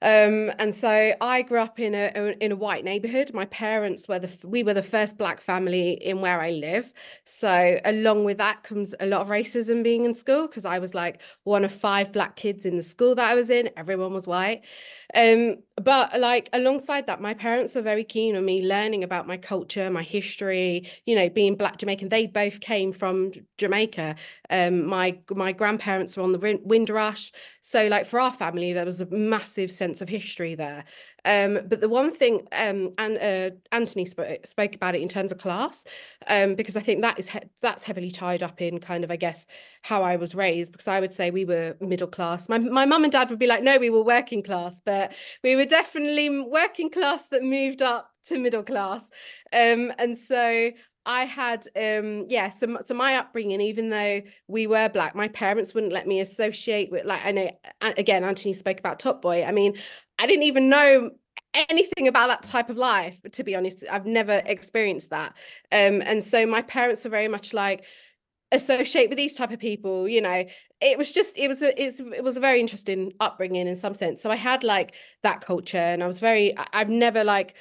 Um, 0.05 0.53
and 0.59 0.75
so 0.75 1.15
I 1.23 1.41
grew 1.41 1.61
up 1.61 1.81
in 1.81 1.95
a 1.95 2.37
in 2.39 2.53
a 2.53 2.57
white 2.57 2.85
neighborhood. 2.85 3.33
My 3.33 3.47
parents 3.47 4.07
were 4.07 4.19
the 4.19 4.31
we 4.47 4.63
were 4.63 4.75
the 4.75 4.83
first 4.83 5.17
black 5.17 5.41
family 5.41 5.93
in 5.93 6.21
where 6.21 6.43
I 6.43 6.51
live. 6.51 6.93
So 7.25 7.81
along 7.87 8.25
with 8.25 8.37
that 8.37 8.65
comes 8.65 8.95
a 9.01 9.07
lot 9.07 9.23
of 9.23 9.29
racism 9.29 9.83
being 9.83 10.05
in 10.05 10.15
school 10.15 10.47
because 10.47 10.67
I 10.67 10.79
was 10.79 10.95
like 10.95 11.23
one 11.45 11.65
of 11.65 11.73
five 11.73 12.13
black 12.13 12.37
kids 12.37 12.67
in 12.67 12.77
the 12.77 12.83
school 12.83 13.15
that 13.15 13.31
I 13.31 13.35
was 13.35 13.49
in. 13.49 13.71
Everyone 13.79 14.13
was 14.13 14.27
white. 14.27 14.63
Um, 15.15 15.57
but 15.83 16.19
like 16.19 16.49
alongside 16.53 17.07
that, 17.07 17.21
my 17.21 17.35
parents 17.35 17.75
were 17.75 17.83
very 17.83 18.05
keen 18.05 18.37
on 18.37 18.45
me 18.45 18.63
learning 18.63 19.05
about 19.05 19.27
my 19.27 19.37
culture, 19.37 19.91
my 19.91 20.03
history, 20.03 20.89
you 21.05 21.15
know, 21.15 21.29
being 21.29 21.57
black 21.57 21.79
Jamaican. 21.79 22.09
They 22.09 22.27
both 22.27 22.61
came 22.61 22.93
from 22.93 23.33
Jamaica. 23.59 24.17
Um, 24.51 24.87
my 24.87 25.19
my 25.31 25.53
grandparents 25.53 26.17
were 26.17 26.23
on 26.23 26.33
the 26.33 26.61
Windrush. 26.65 27.33
So 27.61 27.89
like 27.89 28.07
for 28.07 28.21
our 28.21 28.33
family, 28.33 28.73
there 28.73 28.85
was 28.85 29.01
a 29.01 29.07
massive 29.07 29.71
sense 29.71 30.01
of 30.01 30.09
history 30.09 30.55
there. 30.55 30.85
Um, 31.25 31.61
but 31.67 31.81
the 31.81 31.89
one 31.89 32.11
thing, 32.11 32.47
um, 32.53 32.93
and 32.99 33.19
uh, 33.19 33.57
Anthony 33.73 34.05
spoke, 34.05 34.47
spoke 34.47 34.75
about 34.75 34.95
it 34.95 35.03
in 35.03 35.09
terms 35.09 35.33
of 35.33 35.39
class, 35.39 35.85
um, 36.27 36.55
because 36.55 36.77
I 36.77 36.81
think 36.81 37.03
that 37.03 37.19
is 37.19 37.29
he 37.29 37.41
that's 37.63 37.83
heavily 37.83 38.11
tied 38.11 38.43
up 38.43 38.61
in 38.61 38.79
kind 38.79 39.05
of, 39.05 39.11
I 39.11 39.17
guess, 39.17 39.47
how 39.83 40.03
I 40.03 40.17
was 40.17 40.35
raised. 40.35 40.73
Because 40.73 40.89
I 40.89 41.01
would 41.01 41.15
say 41.15 41.31
we 41.31 41.45
were 41.45 41.77
middle 41.81 42.09
class. 42.09 42.49
My 42.49 42.59
my 42.59 42.87
mum 42.87 43.05
and 43.05 43.13
dad 43.13 43.31
would 43.31 43.39
be 43.39 43.47
like, 43.47 43.63
no, 43.63 43.79
we 43.79 43.91
were 43.91 44.05
working 44.05 44.43
class, 44.43 44.81
but 44.85 45.15
we 45.43 45.57
were 45.57 45.65
definitely 45.67 46.41
working 46.41 46.91
class 46.91 47.29
that 47.29 47.43
moved 47.43 47.83
up 47.83 48.11
to 48.25 48.39
middle 48.39 48.63
class. 48.63 49.11
Um, 49.53 49.93
and 49.99 50.17
so 50.17 50.71
I 51.07 51.27
had 51.27 51.67
um 51.77 52.27
yeah 52.29 52.51
so 52.51 52.79
so 52.85 52.95
my 52.95 53.17
upbringing 53.17 53.61
even 53.61 53.91
though 53.91 54.23
we 54.49 54.67
were 54.67 54.89
black 54.89 55.15
my 55.15 55.29
parents 55.29 55.75
wouldn't 55.75 55.93
let 55.93 56.07
me 56.07 56.21
associate 56.21 56.91
with 56.91 57.05
like 57.05 57.25
I 57.25 57.33
know 57.33 57.51
again 57.83 58.25
Anthony 58.25 58.55
spoke 58.55 58.79
about 58.79 59.01
Top 59.01 59.21
Boy 59.21 59.45
I 59.45 59.53
mean 59.53 59.77
I 60.19 60.27
didn't 60.27 60.45
even 60.45 60.69
know 60.69 61.11
anything 61.69 62.09
about 62.09 62.29
that 62.29 62.49
type 62.49 62.69
of 62.71 62.77
life 62.77 63.21
to 63.31 63.45
be 63.45 63.55
honest. 63.55 63.85
I've 63.91 64.07
never 64.07 64.43
experienced 64.45 65.11
that. 65.11 65.35
Um 65.73 66.03
and 66.03 66.23
so 66.23 66.47
my 66.47 66.63
parents 66.63 67.05
were 67.05 67.11
very 67.11 67.29
much 67.29 67.53
like 67.53 67.85
associate 68.53 69.09
with 69.09 69.19
these 69.19 69.35
type 69.35 69.51
of 69.53 69.59
people 69.59 70.09
you 70.09 70.21
know. 70.21 70.45
It 70.81 70.99
was 70.99 71.13
just 71.13 71.39
it 71.39 71.49
was 71.49 71.63
a 71.63 71.81
it 71.81 72.25
was 72.25 72.37
a 72.37 72.41
very 72.41 72.61
interesting 72.61 73.13
upbringing 73.21 73.67
in 73.67 73.77
some 73.77 73.95
sense. 73.95 74.23
So 74.23 74.31
I 74.31 74.37
had 74.37 74.65
like 74.65 74.95
that 75.23 75.41
culture 75.41 75.79
and 75.79 76.03
I 76.03 76.07
was 76.07 76.21
very 76.21 76.55
I've 76.73 76.91
never 76.91 77.25
like 77.25 77.55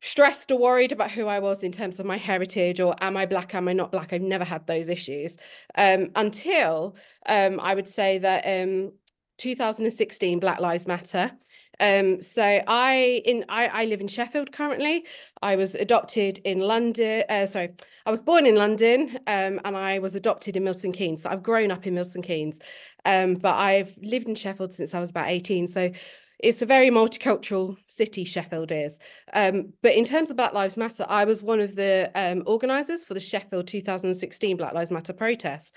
stressed 0.00 0.50
or 0.50 0.58
worried 0.58 0.92
about 0.92 1.10
who 1.10 1.26
I 1.26 1.40
was 1.40 1.62
in 1.62 1.72
terms 1.72 1.98
of 1.98 2.06
my 2.06 2.16
heritage 2.16 2.80
or 2.80 2.94
am 3.00 3.16
I 3.16 3.26
black, 3.26 3.54
am 3.54 3.68
I 3.68 3.72
not 3.72 3.90
black? 3.90 4.12
I've 4.12 4.22
never 4.22 4.44
had 4.44 4.66
those 4.66 4.88
issues. 4.88 5.36
Um, 5.74 6.10
until 6.14 6.96
um, 7.26 7.58
I 7.60 7.74
would 7.74 7.88
say 7.88 8.18
that 8.18 8.44
um, 8.46 8.92
2016 9.38 10.40
Black 10.40 10.60
Lives 10.60 10.86
Matter. 10.86 11.32
Um, 11.80 12.20
so 12.20 12.42
I 12.66 13.22
in 13.24 13.44
I, 13.48 13.66
I 13.68 13.84
live 13.84 14.00
in 14.00 14.08
Sheffield 14.08 14.52
currently. 14.52 15.04
I 15.42 15.56
was 15.56 15.74
adopted 15.74 16.38
in 16.44 16.60
London. 16.60 17.24
Uh, 17.28 17.46
sorry, 17.46 17.70
I 18.06 18.10
was 18.10 18.20
born 18.20 18.46
in 18.46 18.56
London, 18.56 19.18
um, 19.26 19.60
and 19.64 19.76
I 19.76 19.98
was 19.98 20.14
adopted 20.14 20.56
in 20.56 20.64
Milton 20.64 20.92
Keynes. 20.92 21.22
So 21.22 21.30
I've 21.30 21.42
grown 21.42 21.70
up 21.70 21.86
in 21.86 21.94
Milton 21.94 22.22
Keynes, 22.22 22.60
um, 23.04 23.34
but 23.34 23.54
I've 23.54 23.96
lived 24.02 24.28
in 24.28 24.34
Sheffield 24.34 24.72
since 24.72 24.94
I 24.94 25.00
was 25.00 25.10
about 25.10 25.28
18. 25.28 25.68
So 25.68 25.92
it's 26.38 26.62
a 26.62 26.66
very 26.66 26.88
multicultural 26.88 27.76
city 27.86 28.24
sheffield 28.24 28.70
is 28.70 28.98
um, 29.34 29.72
but 29.82 29.94
in 29.94 30.04
terms 30.04 30.30
of 30.30 30.36
black 30.36 30.52
lives 30.52 30.76
matter 30.76 31.04
i 31.08 31.24
was 31.24 31.42
one 31.42 31.58
of 31.58 31.74
the 31.74 32.10
um, 32.14 32.42
organizers 32.46 33.04
for 33.04 33.14
the 33.14 33.20
sheffield 33.20 33.66
2016 33.66 34.56
black 34.56 34.72
lives 34.72 34.90
matter 34.90 35.12
protest 35.12 35.74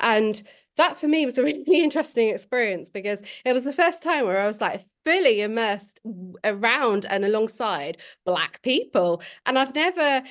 and 0.00 0.42
that 0.76 0.96
for 0.96 1.08
me 1.08 1.24
was 1.24 1.38
a 1.38 1.42
really 1.44 1.82
interesting 1.82 2.28
experience 2.28 2.90
because 2.90 3.22
it 3.44 3.52
was 3.52 3.64
the 3.64 3.72
first 3.72 4.02
time 4.02 4.26
where 4.26 4.40
i 4.40 4.46
was 4.46 4.60
like 4.60 4.82
fully 5.04 5.42
immersed 5.42 6.00
around 6.44 7.04
and 7.10 7.24
alongside 7.24 7.98
black 8.24 8.62
people. 8.62 9.22
And 9.46 9.58
i've 9.58 9.74
never 9.74 10.22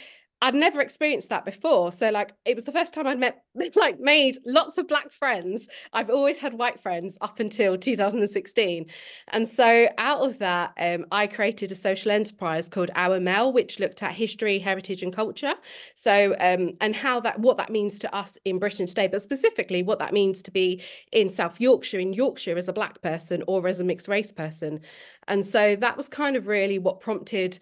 I'd 0.44 0.56
never 0.56 0.82
experienced 0.82 1.30
that 1.30 1.46
before. 1.46 1.94
So 1.94 2.10
like 2.10 2.34
it 2.44 2.54
was 2.54 2.66
the 2.66 2.74
first 2.74 2.94
time 2.94 3.08
I'd 3.08 3.18
met 3.18 3.46
like 3.78 4.02
made 4.02 4.40
lots 4.46 4.78
of 4.78 4.90
black 4.90 5.10
friends. 5.10 5.70
I've 5.94 6.10
always 6.10 6.38
had 6.38 6.54
white 6.56 6.82
friends 6.82 7.18
up 7.22 7.40
until 7.40 7.78
2016. 7.78 8.86
And 9.30 9.48
so 9.48 9.88
out 9.98 10.20
of 10.20 10.40
that, 10.40 10.74
um, 10.78 11.06
I 11.14 11.28
created 11.28 11.72
a 11.72 11.76
social 11.76 12.12
enterprise 12.12 12.68
called 12.68 12.92
Our 12.94 13.22
Mel, 13.22 13.54
which 13.54 13.80
looked 13.80 14.04
at 14.04 14.12
history, 14.12 14.60
heritage, 14.60 15.02
and 15.02 15.14
culture. 15.14 15.54
So 15.96 16.36
um, 16.42 16.74
and 16.82 16.94
how 16.94 17.22
that 17.22 17.40
what 17.40 17.56
that 17.56 17.70
means 17.70 17.98
to 18.00 18.14
us 18.14 18.38
in 18.44 18.60
Britain 18.60 18.86
today, 18.86 19.08
but 19.08 19.22
specifically 19.22 19.82
what 19.82 20.00
that 20.00 20.12
means 20.12 20.42
to 20.42 20.52
be 20.52 20.82
in 21.14 21.30
South 21.30 21.62
Yorkshire, 21.62 22.00
in 22.00 22.12
Yorkshire 22.12 22.58
as 22.58 22.68
a 22.68 22.74
black 22.74 23.02
person 23.02 23.46
or 23.48 23.66
as 23.66 23.80
a 23.80 23.86
mixed 23.86 24.10
race 24.10 24.34
person. 24.34 24.82
And 25.30 25.46
so 25.46 25.78
that 25.78 25.96
was 25.96 26.10
kind 26.10 26.36
of 26.36 26.48
really 26.48 26.80
what 26.80 27.00
prompted 27.00 27.60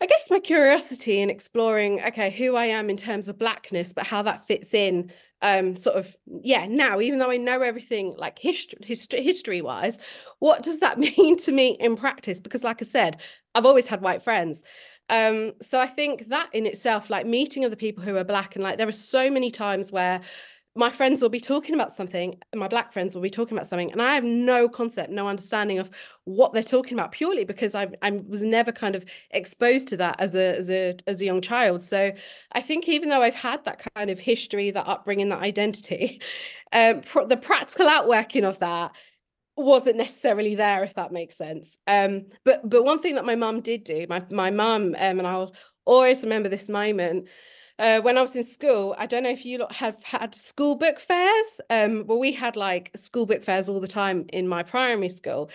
I 0.00 0.06
guess 0.06 0.30
my 0.30 0.38
curiosity 0.38 1.20
in 1.20 1.28
exploring, 1.30 2.00
okay, 2.04 2.30
who 2.30 2.54
I 2.54 2.66
am 2.66 2.88
in 2.88 2.96
terms 2.96 3.28
of 3.28 3.38
blackness, 3.38 3.92
but 3.92 4.06
how 4.06 4.22
that 4.22 4.46
fits 4.46 4.74
in 4.74 5.12
um 5.40 5.76
sort 5.76 5.96
of 5.96 6.16
yeah 6.42 6.66
now 6.66 7.00
even 7.00 7.20
though 7.20 7.30
i 7.30 7.36
know 7.36 7.62
everything 7.62 8.12
like 8.18 8.38
history 8.38 8.78
history 8.82 9.22
history 9.22 9.62
wise 9.62 9.98
what 10.40 10.62
does 10.64 10.80
that 10.80 10.98
mean 11.16 11.36
to 11.36 11.52
me 11.52 11.76
in 11.78 11.96
practice? 11.96 12.40
Because 12.40 12.64
like 12.64 12.82
i 12.82 12.84
said 12.84 13.20
i've 13.54 13.66
always 13.66 13.86
had 13.86 14.00
white 14.00 14.22
friends. 14.22 14.62
Um 15.08 15.52
so 15.62 15.80
i 15.80 15.86
think 15.86 16.28
that 16.28 16.48
in 16.52 16.66
itself 16.66 17.08
like 17.08 17.24
meeting 17.24 17.64
other 17.64 17.76
people 17.76 18.02
who 18.02 18.16
are 18.16 18.24
black 18.24 18.56
and 18.56 18.64
like 18.64 18.78
there 18.78 18.88
are 18.88 18.92
so 18.92 19.30
many 19.30 19.50
times 19.50 19.92
where 19.92 20.20
my 20.78 20.90
friends 20.90 21.20
will 21.20 21.28
be 21.28 21.40
talking 21.40 21.74
about 21.74 21.92
something 21.92 22.38
my 22.54 22.68
black 22.68 22.92
friends 22.92 23.14
will 23.14 23.20
be 23.20 23.28
talking 23.28 23.56
about 23.56 23.66
something 23.66 23.90
and 23.90 24.00
i 24.00 24.14
have 24.14 24.22
no 24.22 24.68
concept 24.68 25.10
no 25.10 25.26
understanding 25.26 25.78
of 25.78 25.90
what 26.24 26.52
they're 26.52 26.62
talking 26.62 26.94
about 26.94 27.10
purely 27.10 27.44
because 27.44 27.74
i 27.74 27.88
i 28.00 28.10
was 28.28 28.42
never 28.42 28.70
kind 28.70 28.94
of 28.94 29.04
exposed 29.32 29.88
to 29.88 29.96
that 29.96 30.14
as 30.20 30.36
a 30.36 30.56
as 30.56 30.70
a 30.70 30.96
as 31.06 31.20
a 31.20 31.24
young 31.24 31.40
child. 31.40 31.82
So 31.82 32.12
i 32.52 32.60
think 32.60 32.88
even 32.88 33.08
though 33.08 33.22
i've 33.22 33.34
had 33.34 33.64
that 33.64 33.84
kind 33.94 34.08
of 34.08 34.20
history 34.20 34.70
that 34.70 34.86
upbringing 34.86 35.30
that 35.30 35.40
identity 35.42 36.20
um 36.72 37.00
pr- 37.00 37.24
the 37.24 37.36
practical 37.36 37.88
outworking 37.88 38.44
of 38.44 38.58
that 38.60 38.92
wasn't 39.56 39.96
necessarily 39.96 40.54
there 40.54 40.84
if 40.84 40.94
that 40.94 41.10
makes 41.12 41.36
sense. 41.36 41.78
Um 41.88 42.26
but 42.44 42.68
but 42.68 42.84
one 42.84 43.00
thing 43.00 43.16
that 43.16 43.26
my 43.26 43.34
mum 43.34 43.60
did 43.60 43.82
do 43.82 44.06
my 44.08 44.22
my 44.30 44.50
mum 44.52 44.94
um, 44.96 45.18
and 45.18 45.26
i'll 45.26 45.54
always 45.84 46.22
remember 46.22 46.48
this 46.48 46.68
moment 46.68 47.28
uh, 47.78 48.00
when 48.00 48.18
I 48.18 48.22
was 48.22 48.34
in 48.34 48.42
school, 48.42 48.94
I 48.98 49.06
don't 49.06 49.22
know 49.22 49.30
if 49.30 49.44
you 49.44 49.64
have 49.70 50.02
had 50.02 50.34
school 50.34 50.74
book 50.74 50.98
fairs. 50.98 51.60
Um, 51.70 52.04
well, 52.06 52.18
we 52.18 52.32
had 52.32 52.56
like 52.56 52.90
school 52.96 53.26
book 53.26 53.42
fairs 53.42 53.68
all 53.68 53.80
the 53.80 53.88
time 53.88 54.26
in 54.32 54.48
my 54.48 54.62
primary 54.62 55.08
school, 55.08 55.50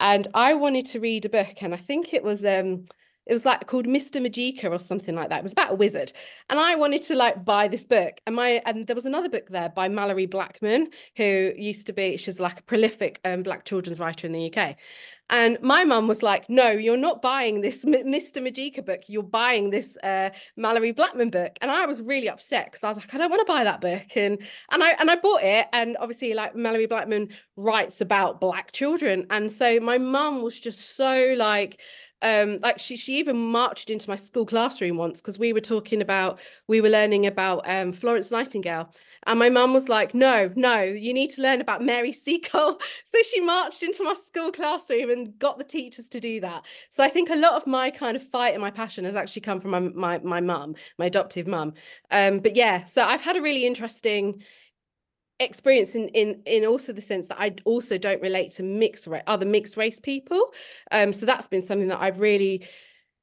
and 0.00 0.26
I 0.34 0.54
wanted 0.54 0.86
to 0.86 1.00
read 1.00 1.24
a 1.24 1.28
book, 1.28 1.56
and 1.60 1.74
I 1.74 1.78
think 1.78 2.14
it 2.14 2.22
was 2.22 2.44
um, 2.44 2.86
it 3.26 3.32
was 3.32 3.44
like 3.44 3.66
called 3.66 3.86
Mr. 3.86 4.24
Magica 4.24 4.70
or 4.70 4.78
something 4.78 5.14
like 5.16 5.30
that. 5.30 5.40
It 5.40 5.42
was 5.42 5.52
about 5.52 5.72
a 5.72 5.74
wizard, 5.74 6.12
and 6.48 6.60
I 6.60 6.76
wanted 6.76 7.02
to 7.02 7.16
like 7.16 7.44
buy 7.44 7.68
this 7.68 7.84
book. 7.84 8.14
And 8.26 8.36
my 8.36 8.62
and 8.64 8.86
there 8.86 8.96
was 8.96 9.06
another 9.06 9.28
book 9.28 9.48
there 9.50 9.68
by 9.68 9.88
Malorie 9.88 10.30
Blackman, 10.30 10.88
who 11.16 11.52
used 11.56 11.88
to 11.88 11.92
be 11.92 12.16
she's 12.16 12.40
like 12.40 12.60
a 12.60 12.62
prolific 12.62 13.20
um, 13.24 13.42
Black 13.42 13.64
children's 13.64 13.98
writer 13.98 14.26
in 14.26 14.32
the 14.32 14.54
UK, 14.54 14.76
and 15.28 15.58
my 15.60 15.84
mum 15.84 16.06
was 16.06 16.22
like, 16.22 16.48
no, 16.48 16.70
you're 16.70 16.96
not 16.96 17.20
buying 17.20 17.60
this 17.60 17.84
Mr. 17.84 18.36
Magica 18.36 18.84
book. 18.84 19.02
You're 19.08 19.22
buying 19.24 19.70
this 19.70 19.96
uh, 20.02 20.30
Malorie 20.56 20.94
Blackman 20.94 21.30
book. 21.30 21.58
And 21.60 21.70
I 21.70 21.84
was 21.86 22.00
really 22.00 22.28
upset 22.28 22.66
because 22.66 22.84
I 22.84 22.88
was 22.88 22.98
like, 22.98 23.12
I 23.12 23.18
don't 23.18 23.30
want 23.30 23.44
to 23.44 23.52
buy 23.52 23.64
that 23.64 23.80
book. 23.80 24.16
And 24.16 24.38
and 24.70 24.84
I 24.84 24.90
and 24.90 25.10
I 25.10 25.16
bought 25.16 25.42
it. 25.42 25.66
And 25.72 25.96
obviously, 25.98 26.34
like 26.34 26.54
Malorie 26.54 26.88
Blackman 26.88 27.30
writes 27.56 28.00
about 28.00 28.40
black 28.40 28.72
children. 28.72 29.26
And 29.30 29.50
so 29.50 29.80
my 29.80 29.98
mum 29.98 30.42
was 30.42 30.58
just 30.60 30.96
so 30.96 31.34
like, 31.36 31.80
um 32.26 32.58
like 32.62 32.78
she 32.78 32.96
she 32.96 33.18
even 33.18 33.36
marched 33.36 33.88
into 33.90 34.10
my 34.10 34.16
school 34.16 34.44
classroom 34.44 34.96
once 34.96 35.20
because 35.20 35.38
we 35.38 35.52
were 35.52 35.60
talking 35.60 36.02
about 36.02 36.40
we 36.66 36.80
were 36.80 36.88
learning 36.88 37.26
about 37.26 37.62
um 37.68 37.92
Florence 37.92 38.30
Nightingale. 38.30 38.90
And 39.28 39.40
my 39.40 39.48
mum 39.50 39.72
was 39.72 39.88
like 39.88 40.14
no 40.14 40.50
no 40.56 40.82
you 40.82 41.12
need 41.14 41.30
to 41.30 41.42
learn 41.42 41.60
about 41.60 41.82
Mary 41.82 42.12
Seacole. 42.12 42.80
So 43.04 43.18
she 43.22 43.40
marched 43.40 43.82
into 43.82 44.02
my 44.04 44.14
school 44.14 44.50
classroom 44.52 45.10
and 45.10 45.38
got 45.38 45.58
the 45.58 45.64
teachers 45.64 46.08
to 46.10 46.20
do 46.20 46.40
that. 46.40 46.64
So 46.90 47.02
I 47.02 47.08
think 47.08 47.30
a 47.30 47.36
lot 47.36 47.54
of 47.54 47.66
my 47.66 47.90
kind 47.90 48.16
of 48.16 48.22
fight 48.22 48.52
and 48.54 48.60
my 48.60 48.70
passion 48.70 49.04
has 49.04 49.16
actually 49.16 49.42
come 49.42 49.60
from 49.60 49.70
my 49.70 49.80
my 49.80 50.18
my 50.18 50.40
mum 50.40 50.74
my 50.98 51.06
adoptive 51.06 51.46
mum. 51.46 51.74
Um 52.10 52.40
but 52.40 52.56
yeah 52.56 52.84
so 52.84 53.04
I've 53.04 53.22
had 53.22 53.36
a 53.36 53.42
really 53.42 53.66
interesting 53.66 54.42
experience 55.38 55.94
in 55.94 56.08
in 56.08 56.42
in 56.46 56.64
also 56.64 56.92
the 56.92 57.02
sense 57.02 57.28
that 57.28 57.40
I 57.40 57.54
also 57.64 57.98
don't 57.98 58.22
relate 58.22 58.52
to 58.52 58.62
mixed 58.62 59.06
ra- 59.06 59.20
other 59.26 59.46
mixed 59.46 59.76
race 59.76 60.00
people. 60.00 60.52
Um 60.90 61.12
so 61.12 61.26
that's 61.26 61.48
been 61.48 61.62
something 61.62 61.88
that 61.88 62.00
I've 62.00 62.20
really 62.20 62.66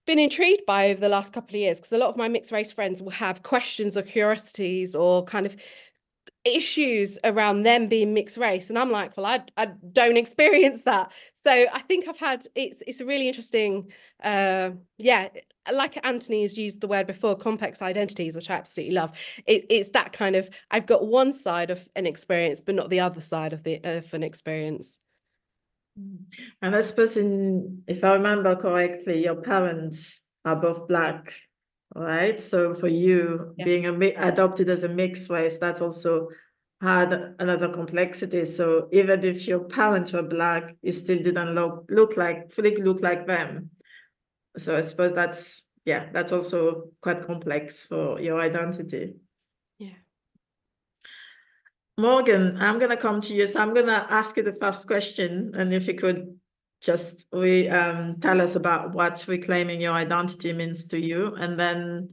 been 0.06 0.20
intrigued 0.20 0.66
by 0.66 0.90
over 0.92 1.00
the 1.00 1.10
last 1.10 1.34
couple 1.34 1.56
of 1.56 1.62
years 1.62 1.80
because 1.80 1.94
a 1.94 1.98
lot 1.98 2.10
of 2.10 2.18
my 2.18 2.28
mixed 2.28 2.52
race 2.52 2.72
friends 2.72 3.02
will 3.02 3.12
have 3.12 3.42
questions 3.44 3.98
or 3.98 4.02
curiosities 4.04 4.96
or 4.96 5.24
kind 5.24 5.46
of 5.46 5.56
issues 6.46 7.18
around 7.24 7.64
them 7.64 7.88
being 7.88 8.14
mixed 8.14 8.38
race 8.38 8.70
and 8.70 8.78
I'm 8.78 8.92
like 8.92 9.16
well 9.18 9.26
I 9.26 9.44
I 9.58 9.68
don't 9.92 10.18
experience 10.26 10.84
that. 10.84 11.12
So 11.44 11.52
I 11.52 11.80
think 11.88 12.08
I've 12.08 12.20
had 12.20 12.46
it's 12.56 12.84
it's 12.86 13.02
a 13.02 13.06
really 13.06 13.28
interesting 13.28 13.92
uh 14.24 14.72
yeah 14.98 15.30
like 15.72 16.00
Anthony 16.06 16.42
has 16.42 16.58
used 16.58 16.82
the 16.82 16.88
word 16.88 17.08
before, 17.08 17.36
complex 17.36 17.82
identities, 17.82 18.36
which 18.36 18.50
I 18.50 18.56
absolutely 18.56 18.96
love. 18.96 19.12
It, 19.46 19.66
it's 19.70 19.90
that 19.90 20.14
kind 20.14 20.36
of 20.36 20.50
I've 20.70 20.86
got 20.86 21.08
one 21.08 21.34
side 21.34 21.70
of 21.70 21.88
an 21.96 22.06
experience, 22.06 22.62
but 22.62 22.76
not 22.76 22.90
the 22.90 23.00
other 23.00 23.22
side 23.22 23.54
of 23.54 23.64
the 23.64 23.80
of 23.84 24.14
an 24.14 24.24
experience. 24.24 25.00
And 26.62 26.76
I 26.76 26.82
suppose, 26.82 27.18
in, 27.18 27.84
if 27.88 28.04
I 28.04 28.16
remember 28.16 28.56
correctly, 28.56 29.24
your 29.24 29.36
parents 29.36 30.24
are 30.44 30.56
both 30.56 30.88
black, 30.88 31.34
right? 31.94 32.42
So 32.42 32.74
for 32.74 32.88
you, 32.88 33.54
yeah. 33.58 33.66
being 33.66 33.86
a, 33.86 34.14
adopted 34.18 34.70
as 34.70 34.84
a 34.84 34.90
mixed 34.90 35.30
race, 35.30 35.60
that 35.60 35.82
also 35.82 36.30
had 36.82 37.36
another 37.40 37.70
complexity. 37.70 38.44
So 38.46 38.90
even 38.92 39.24
if 39.24 39.48
your 39.48 39.66
parents 39.66 40.14
were 40.14 40.24
black, 40.24 40.76
you 40.82 40.92
still 40.92 41.22
didn't 41.22 41.54
look 41.54 41.86
look 41.90 42.18
like 42.18 42.52
fully 42.52 42.76
look 42.76 43.02
like 43.02 43.28
them 43.28 43.70
so 44.58 44.78
I 44.78 44.82
suppose 44.82 45.14
that's 45.14 45.68
yeah, 45.86 46.10
that's 46.14 46.32
also 46.32 46.90
quite 47.02 47.26
complex 47.26 47.86
for 47.86 48.20
your 48.20 48.40
identity. 48.40 49.16
Yeah. 49.80 49.96
Morgan, 51.98 52.58
I'm 52.58 52.80
gonna 52.80 52.98
come 52.98 53.22
to 53.22 53.34
you. 53.34 53.48
So 53.48 53.60
I'm 53.60 53.74
gonna 53.74 54.08
ask 54.10 54.38
you 54.38 54.44
the 54.44 54.54
first 54.54 54.88
question, 54.88 55.52
and 55.56 55.74
if 55.74 55.88
you 55.88 55.96
could 55.96 56.40
just 56.82 57.28
we 57.32 57.70
um, 57.70 58.20
tell 58.22 58.42
us 58.42 58.56
about 58.56 58.94
what 58.94 59.26
reclaiming 59.28 59.82
your 59.82 59.94
identity 59.94 60.54
means 60.54 60.88
to 60.88 61.00
you, 61.00 61.36
and 61.36 61.60
then 61.60 62.10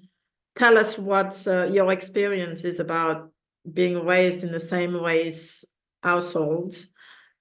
tell 0.58 0.76
us 0.76 0.98
what 0.98 1.46
uh, 1.46 1.68
your 1.70 1.92
experience 1.92 2.64
is 2.64 2.80
about 2.80 3.30
being 3.72 4.04
raised 4.04 4.42
in 4.42 4.50
the 4.50 4.60
same 4.60 4.96
race 4.96 5.64
household, 6.02 6.74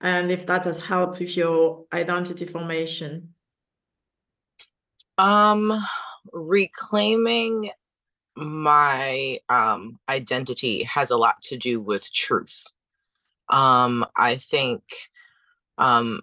and 0.02 0.32
if 0.32 0.46
that 0.46 0.66
has 0.66 0.80
helped 0.80 1.20
with 1.20 1.36
your 1.36 1.86
identity 1.94 2.46
formation. 2.46 3.34
Um, 5.20 5.86
reclaiming 6.34 7.72
my 8.38 9.40
um 9.50 10.00
identity 10.10 10.84
has 10.84 11.12
a 11.12 11.18
lot 11.18 11.42
to 11.44 11.58
do 11.58 11.82
with 11.82 12.12
truth. 12.14 12.66
Um, 13.50 14.06
I 14.16 14.38
think 14.38 14.84
um 15.78 16.22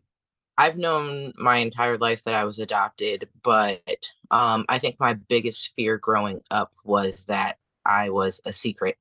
I've 0.59 0.79
known 0.79 1.33
my 1.37 1.59
entire 1.59 1.99
life 1.99 2.25
that 2.25 2.35
I 2.35 2.45
was 2.45 2.59
adopted, 2.59 3.29
but 3.43 4.11
um, 4.31 4.65
I 4.69 4.79
think 4.79 4.99
my 5.01 5.15
biggest 5.15 5.73
fear 5.77 5.99
growing 5.99 6.41
up 6.51 6.73
was 6.85 7.25
that 7.27 7.59
I 7.85 8.11
was 8.11 8.41
a 8.47 8.53
secret. 8.53 8.97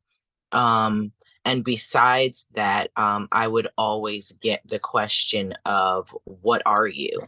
Um, 0.52 1.14
and 1.46 1.64
besides 1.64 2.48
that, 2.56 2.92
um, 2.98 3.28
I 3.32 3.48
would 3.48 3.70
always 3.78 4.34
get 4.34 4.62
the 4.68 4.80
question 4.80 5.56
of, 5.66 6.16
What 6.26 6.62
are 6.66 6.88
you? 6.88 7.22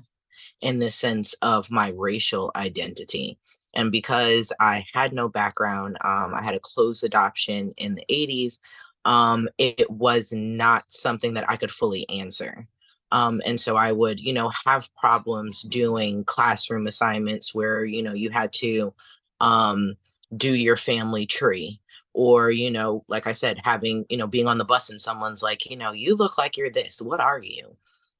In 0.61 0.79
the 0.79 0.91
sense 0.91 1.33
of 1.41 1.69
my 1.71 1.89
racial 1.95 2.51
identity. 2.55 3.37
And 3.73 3.91
because 3.91 4.51
I 4.59 4.85
had 4.93 5.13
no 5.13 5.29
background, 5.29 5.97
um, 6.03 6.33
I 6.33 6.41
had 6.41 6.55
a 6.55 6.59
closed 6.59 7.03
adoption 7.03 7.73
in 7.77 7.95
the 7.95 8.05
80s, 8.09 8.59
um, 9.05 9.47
it 9.57 9.89
was 9.89 10.33
not 10.33 10.85
something 10.89 11.33
that 11.35 11.49
I 11.49 11.57
could 11.57 11.71
fully 11.71 12.07
answer. 12.09 12.67
Um, 13.11 13.41
and 13.45 13.59
so 13.59 13.77
I 13.77 13.91
would, 13.91 14.19
you 14.19 14.33
know, 14.33 14.51
have 14.65 14.89
problems 14.95 15.61
doing 15.61 16.25
classroom 16.25 16.87
assignments 16.87 17.55
where, 17.55 17.85
you 17.85 18.03
know, 18.03 18.13
you 18.13 18.29
had 18.31 18.51
to 18.53 18.93
um, 19.39 19.95
do 20.35 20.53
your 20.53 20.75
family 20.75 21.25
tree 21.25 21.79
or 22.13 22.49
you 22.49 22.71
know 22.71 23.05
like 23.07 23.27
i 23.27 23.31
said 23.31 23.59
having 23.63 24.03
you 24.09 24.17
know 24.17 24.27
being 24.27 24.47
on 24.47 24.57
the 24.57 24.65
bus 24.65 24.89
and 24.89 24.99
someone's 24.99 25.43
like 25.43 25.69
you 25.69 25.77
know 25.77 25.91
you 25.91 26.15
look 26.15 26.37
like 26.37 26.57
you're 26.57 26.71
this 26.71 27.01
what 27.01 27.19
are 27.19 27.39
you 27.39 27.77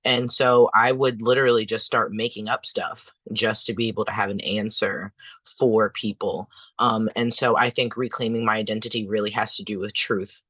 and 0.07 0.31
so 0.31 0.69
i 0.73 0.91
would 0.91 1.21
literally 1.21 1.65
just 1.65 1.85
start 1.85 2.13
making 2.13 2.47
up 2.47 2.65
stuff 2.65 3.13
just 3.33 3.65
to 3.65 3.73
be 3.73 3.89
able 3.89 4.05
to 4.05 4.11
have 4.11 4.29
an 4.29 4.39
answer 4.39 5.11
for 5.59 5.89
people. 5.89 6.49
Um, 6.79 7.09
and 7.15 7.31
so 7.31 7.57
i 7.57 7.69
think 7.69 7.97
reclaiming 7.97 8.43
my 8.45 8.55
identity 8.55 9.05
really 9.05 9.31
has 9.31 9.55
to 9.57 9.63
do 9.63 9.79
with 9.79 9.93
truth 9.93 10.41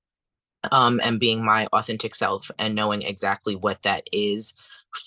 um, 0.72 1.01
and 1.03 1.20
being 1.20 1.43
my 1.43 1.68
authentic 1.74 2.16
self 2.16 2.49
and 2.60 2.76
knowing 2.76 3.01
exactly 3.01 3.55
what 3.55 3.82
that 3.84 4.08
is 4.12 4.53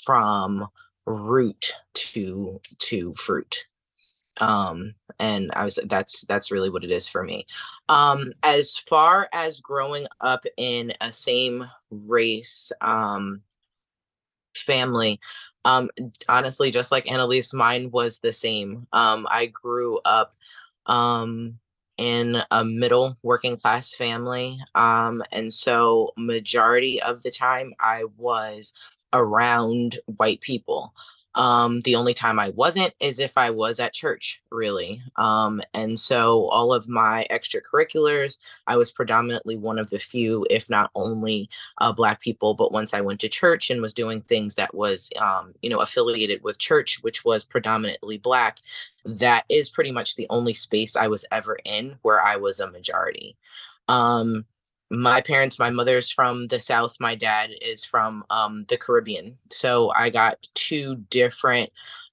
from 0.04 0.66
root 1.06 1.72
to 1.94 2.60
to 2.78 3.14
fruit. 3.14 3.64
Um 4.40 4.94
and 5.18 5.50
i 5.54 5.64
was 5.64 5.78
that's 5.86 6.22
that's 6.22 6.50
really 6.50 6.70
what 6.70 6.84
it 6.84 6.90
is 6.90 7.08
for 7.08 7.22
me. 7.22 7.46
Um 7.88 8.32
as 8.42 8.78
far 8.88 9.28
as 9.32 9.60
growing 9.60 10.06
up 10.20 10.44
in 10.56 10.92
a 11.00 11.12
same 11.12 11.68
race 11.90 12.72
um 12.80 13.42
family 14.54 15.20
um 15.64 15.90
honestly 16.28 16.70
just 16.70 16.90
like 16.90 17.10
annalise 17.10 17.52
mine 17.52 17.90
was 17.90 18.18
the 18.18 18.32
same 18.32 18.86
um 18.92 19.26
i 19.30 19.46
grew 19.46 19.98
up 20.04 20.34
um 20.86 21.58
in 21.98 22.42
a 22.50 22.64
middle 22.64 23.16
working 23.22 23.56
class 23.56 23.94
family 23.94 24.58
um 24.74 25.22
and 25.32 25.52
so 25.52 26.12
majority 26.16 27.00
of 27.02 27.22
the 27.22 27.30
time 27.30 27.74
i 27.80 28.04
was 28.16 28.72
around 29.12 29.98
white 30.16 30.40
people 30.40 30.94
um, 31.36 31.80
the 31.82 31.94
only 31.94 32.12
time 32.12 32.38
I 32.38 32.50
wasn't 32.50 32.92
is 32.98 33.18
if 33.18 33.38
I 33.38 33.50
was 33.50 33.78
at 33.78 33.92
church, 33.92 34.42
really. 34.50 35.00
Um, 35.16 35.62
and 35.74 35.98
so 35.98 36.48
all 36.48 36.72
of 36.72 36.88
my 36.88 37.26
extracurriculars, 37.30 38.36
I 38.66 38.76
was 38.76 38.90
predominantly 38.90 39.56
one 39.56 39.78
of 39.78 39.90
the 39.90 39.98
few, 39.98 40.44
if 40.50 40.68
not 40.68 40.90
only, 40.94 41.48
uh, 41.78 41.92
Black 41.92 42.20
people. 42.20 42.54
But 42.54 42.72
once 42.72 42.92
I 42.92 43.00
went 43.00 43.20
to 43.20 43.28
church 43.28 43.70
and 43.70 43.80
was 43.80 43.92
doing 43.92 44.22
things 44.22 44.56
that 44.56 44.74
was, 44.74 45.10
um, 45.20 45.54
you 45.62 45.70
know, 45.70 45.78
affiliated 45.78 46.42
with 46.42 46.58
church, 46.58 46.98
which 47.02 47.24
was 47.24 47.44
predominantly 47.44 48.18
Black, 48.18 48.58
that 49.04 49.44
is 49.48 49.70
pretty 49.70 49.92
much 49.92 50.16
the 50.16 50.26
only 50.30 50.52
space 50.52 50.96
I 50.96 51.06
was 51.06 51.24
ever 51.30 51.58
in 51.64 51.96
where 52.02 52.20
I 52.20 52.36
was 52.36 52.58
a 52.58 52.70
majority. 52.70 53.36
Um, 53.88 54.44
my 54.90 55.20
parents 55.20 55.58
my 55.58 55.70
mother's 55.70 56.10
from 56.10 56.48
the 56.48 56.58
south 56.58 56.96
my 56.98 57.14
dad 57.14 57.50
is 57.62 57.84
from 57.84 58.24
um, 58.30 58.64
the 58.68 58.76
caribbean 58.76 59.36
so 59.50 59.92
i 59.94 60.10
got 60.10 60.36
two 60.54 60.96
different 61.10 61.70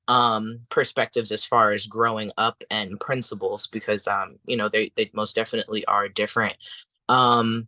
um, 0.09 0.59
perspectives 0.69 1.33
as 1.33 1.43
far 1.43 1.73
as 1.73 1.85
growing 1.85 2.31
up 2.37 2.63
and 2.71 2.97
principles 2.99 3.67
because 3.67 4.07
um, 4.07 4.37
you 4.45 4.55
know 4.55 4.69
they, 4.69 4.91
they 4.95 5.09
most 5.13 5.35
definitely 5.35 5.83
are 5.85 6.07
different 6.07 6.55
um, 7.09 7.67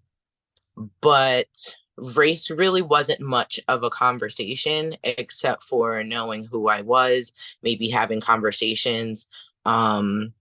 but 1.02 1.76
race 2.16 2.50
really 2.50 2.82
wasn't 2.82 3.20
much 3.20 3.60
of 3.68 3.84
a 3.84 3.90
conversation 3.90 4.96
except 5.04 5.64
for 5.64 6.02
knowing 6.04 6.46
who 6.46 6.70
i 6.70 6.82
was 6.82 7.34
maybe 7.62 7.90
having 7.90 8.22
conversations 8.22 9.28
um 9.66 10.32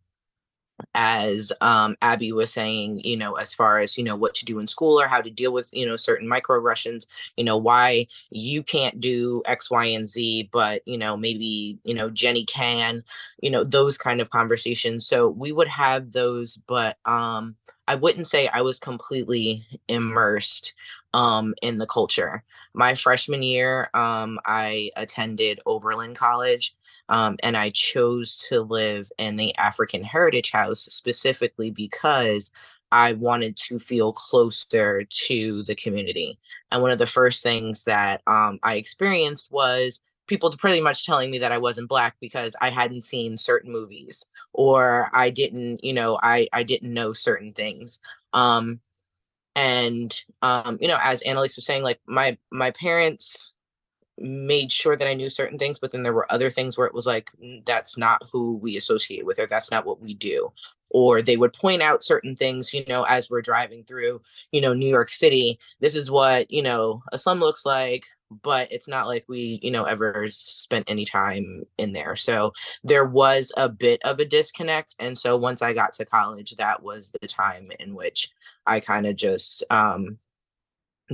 as 0.95 1.53
um, 1.61 1.97
Abby 2.03 2.33
was 2.33 2.53
saying, 2.53 3.01
you 3.05 3.16
know, 3.16 3.35
as 3.35 3.55
far 3.55 3.81
as, 3.81 3.99
you 3.99 4.05
know, 4.05 4.16
what 4.16 4.35
to 4.35 4.45
do 4.45 4.59
in 4.59 4.66
school 4.66 5.01
or 5.01 5.09
how 5.09 5.20
to 5.20 5.31
deal 5.31 5.53
with, 5.53 5.68
you 5.72 5.87
know, 5.87 5.97
certain 5.97 6.29
microaggressions, 6.29 7.07
you 7.37 7.45
know, 7.45 7.57
why 7.57 8.07
you 8.31 8.62
can't 8.62 9.01
do 9.01 9.43
X, 9.47 9.70
Y, 9.70 9.85
and 9.87 10.09
Z, 10.09 10.49
but, 10.53 10.83
you 10.87 10.99
know, 10.99 11.16
maybe, 11.16 11.79
you 11.85 11.95
know, 11.95 12.11
Jenny 12.11 12.45
can, 12.45 13.03
you 13.41 13.51
know, 13.51 13.64
those 13.64 13.99
kind 13.99 14.20
of 14.20 14.31
conversations. 14.31 15.07
So 15.07 15.29
we 15.29 15.53
would 15.53 15.68
have 15.68 16.12
those, 16.12 16.57
but 16.66 16.97
um, 17.05 17.57
I 17.87 17.95
wouldn't 17.95 18.26
say 18.26 18.49
I 18.49 18.61
was 18.61 18.79
completely 18.79 19.66
immersed 19.89 20.74
um, 21.14 21.55
in 21.62 21.79
the 21.79 21.87
culture. 21.87 22.45
My 22.74 22.95
freshman 22.95 23.43
year, 23.43 23.89
um, 23.95 24.39
I 24.45 24.91
attended 24.95 25.61
Oberlin 25.66 26.14
College, 26.14 26.76
um, 27.09 27.36
and 27.42 27.56
I 27.56 27.70
chose 27.70 28.46
to 28.48 28.62
live 28.62 29.11
in 29.18 29.36
the 29.36 29.54
African 29.56 30.02
Heritage 30.02 30.50
House 30.50 30.80
specifically 30.80 31.70
because 31.70 32.50
I 32.90 33.14
wanted 33.14 33.56
to 33.68 33.78
feel 33.78 34.12
closer 34.12 35.04
to 35.04 35.62
the 35.64 35.74
community. 35.74 36.38
And 36.70 36.82
one 36.82 36.90
of 36.90 36.98
the 36.98 37.06
first 37.06 37.42
things 37.42 37.84
that 37.84 38.22
um, 38.26 38.59
I 38.62 38.74
experienced 38.74 39.48
was 39.50 40.00
people 40.26 40.50
pretty 40.59 40.80
much 40.80 41.04
telling 41.04 41.30
me 41.30 41.38
that 41.38 41.52
I 41.52 41.59
wasn't 41.59 41.88
black 41.88 42.16
because 42.20 42.54
I 42.61 42.70
hadn't 42.70 43.02
seen 43.02 43.36
certain 43.36 43.72
movies 43.72 44.24
or 44.52 45.11
I 45.12 45.30
didn't, 45.30 45.82
you 45.82 45.92
know, 45.92 46.18
I 46.22 46.48
I 46.52 46.62
didn't 46.62 46.92
know 46.92 47.12
certain 47.12 47.52
things. 47.52 47.98
Um, 48.32 48.80
and 49.56 50.18
um, 50.42 50.78
you 50.80 50.88
know, 50.88 50.98
as 51.02 51.22
Annalise 51.22 51.56
was 51.56 51.66
saying, 51.66 51.82
like 51.82 52.00
my 52.06 52.38
my 52.50 52.70
parents 52.70 53.52
made 54.21 54.73
sure 54.73 54.97
that 54.97 55.09
I 55.09 55.14
knew 55.14 55.31
certain 55.31 55.59
things, 55.59 55.79
but 55.79 55.93
then 55.93 56.03
there 56.03 56.12
were 56.12 56.31
other 56.33 56.51
things 56.51 56.77
where 56.77 56.87
it 56.87 56.95
was 56.95 57.07
like, 57.07 57.31
that's 57.64 57.97
not 57.97 58.23
who 58.33 58.57
we 58.57 58.77
associate 58.77 59.25
with, 59.25 59.39
or 59.39 59.47
that's 59.47 59.71
not 59.71 59.87
what 59.87 60.01
we 60.01 60.14
do. 60.14 60.53
Or 60.91 61.21
they 61.21 61.37
would 61.37 61.53
point 61.53 61.83
out 61.83 62.03
certain 62.03 62.35
things, 62.35 62.73
you 62.73 62.85
know, 62.89 63.03
as 63.05 63.29
we're 63.29 63.43
driving 63.43 63.85
through, 63.85 64.23
you 64.53 64.61
know, 64.61 64.73
New 64.73 64.89
York 64.89 65.11
City. 65.11 65.59
This 65.81 65.95
is 65.95 66.11
what, 66.11 66.51
you 66.51 66.62
know, 66.62 67.03
a 67.12 67.19
slum 67.19 67.41
looks 67.41 67.66
like, 67.66 68.05
but 68.43 68.73
it's 68.73 68.89
not 68.89 69.07
like 69.07 69.25
we, 69.29 69.61
you 69.62 69.71
know, 69.71 69.85
ever 69.85 70.25
spent 70.29 70.87
any 70.89 71.05
time 71.05 71.64
in 71.77 71.93
there. 71.93 72.16
So 72.16 72.53
there 72.83 73.05
was 73.05 73.53
a 73.57 73.69
bit 73.69 74.01
of 74.05 74.19
a 74.19 74.25
disconnect. 74.25 74.95
And 74.99 75.16
so 75.16 75.37
once 75.37 75.61
I 75.61 75.75
got 75.75 75.93
to 75.95 76.07
college, 76.07 76.57
that 76.57 76.83
was 76.83 77.12
the 77.21 77.29
time 77.29 77.71
in 77.79 77.95
which 77.95 78.31
I 78.66 78.81
kind 78.81 79.07
of 79.07 79.16
just 79.16 79.64
um 79.71 80.19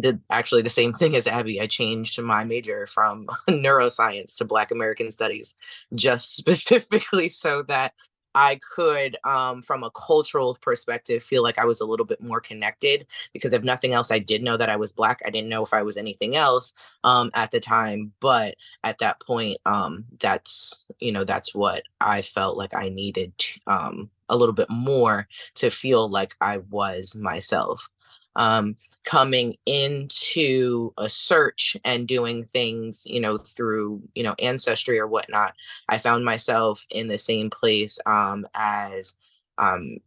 did 0.00 0.20
actually 0.30 0.62
the 0.62 0.68
same 0.68 0.92
thing 0.92 1.16
as 1.16 1.26
Abby. 1.26 1.60
I 1.60 1.66
changed 1.66 2.20
my 2.20 2.44
major 2.44 2.86
from 2.86 3.26
neuroscience 3.48 4.36
to 4.36 4.44
Black 4.44 4.70
American 4.70 5.10
Studies 5.10 5.54
just 5.94 6.36
specifically 6.36 7.28
so 7.28 7.62
that 7.64 7.92
I 8.34 8.58
could, 8.74 9.16
um, 9.24 9.62
from 9.62 9.84
a 9.84 9.92
cultural 9.92 10.58
perspective, 10.60 11.22
feel 11.22 11.42
like 11.44 11.58
I 11.58 11.64
was 11.64 11.80
a 11.80 11.84
little 11.84 12.04
bit 12.04 12.20
more 12.20 12.40
connected 12.40 13.06
because 13.32 13.52
if 13.52 13.62
nothing 13.62 13.92
else, 13.94 14.10
I 14.10 14.18
did 14.18 14.42
know 14.42 14.56
that 14.56 14.68
I 14.68 14.74
was 14.76 14.92
Black. 14.92 15.20
I 15.24 15.30
didn't 15.30 15.50
know 15.50 15.62
if 15.62 15.72
I 15.72 15.82
was 15.82 15.96
anything 15.96 16.34
else 16.34 16.72
um, 17.04 17.30
at 17.34 17.52
the 17.52 17.60
time. 17.60 18.12
But 18.20 18.56
at 18.82 18.98
that 18.98 19.20
point, 19.20 19.58
um, 19.66 20.04
that's, 20.20 20.84
you 20.98 21.12
know, 21.12 21.22
that's 21.22 21.54
what 21.54 21.84
I 22.00 22.22
felt 22.22 22.56
like 22.56 22.74
I 22.74 22.88
needed 22.88 23.32
um, 23.68 24.10
a 24.28 24.36
little 24.36 24.54
bit 24.54 24.68
more 24.68 25.28
to 25.56 25.70
feel 25.70 26.08
like 26.08 26.34
I 26.40 26.58
was 26.58 27.14
myself. 27.14 27.88
Um, 28.34 28.76
coming 29.04 29.56
into 29.66 30.92
a 30.98 31.08
search 31.08 31.76
and 31.84 32.08
doing 32.08 32.42
things, 32.42 33.02
you 33.06 33.20
know, 33.20 33.38
through, 33.38 34.02
you 34.14 34.22
know, 34.22 34.34
ancestry 34.38 34.98
or 34.98 35.06
whatnot, 35.06 35.54
I 35.88 35.98
found 35.98 36.24
myself 36.24 36.86
in 36.90 37.08
the 37.08 37.18
same 37.18 37.50
place 37.50 37.98
um, 38.06 38.46
as 38.54 39.14
um, 39.58 39.98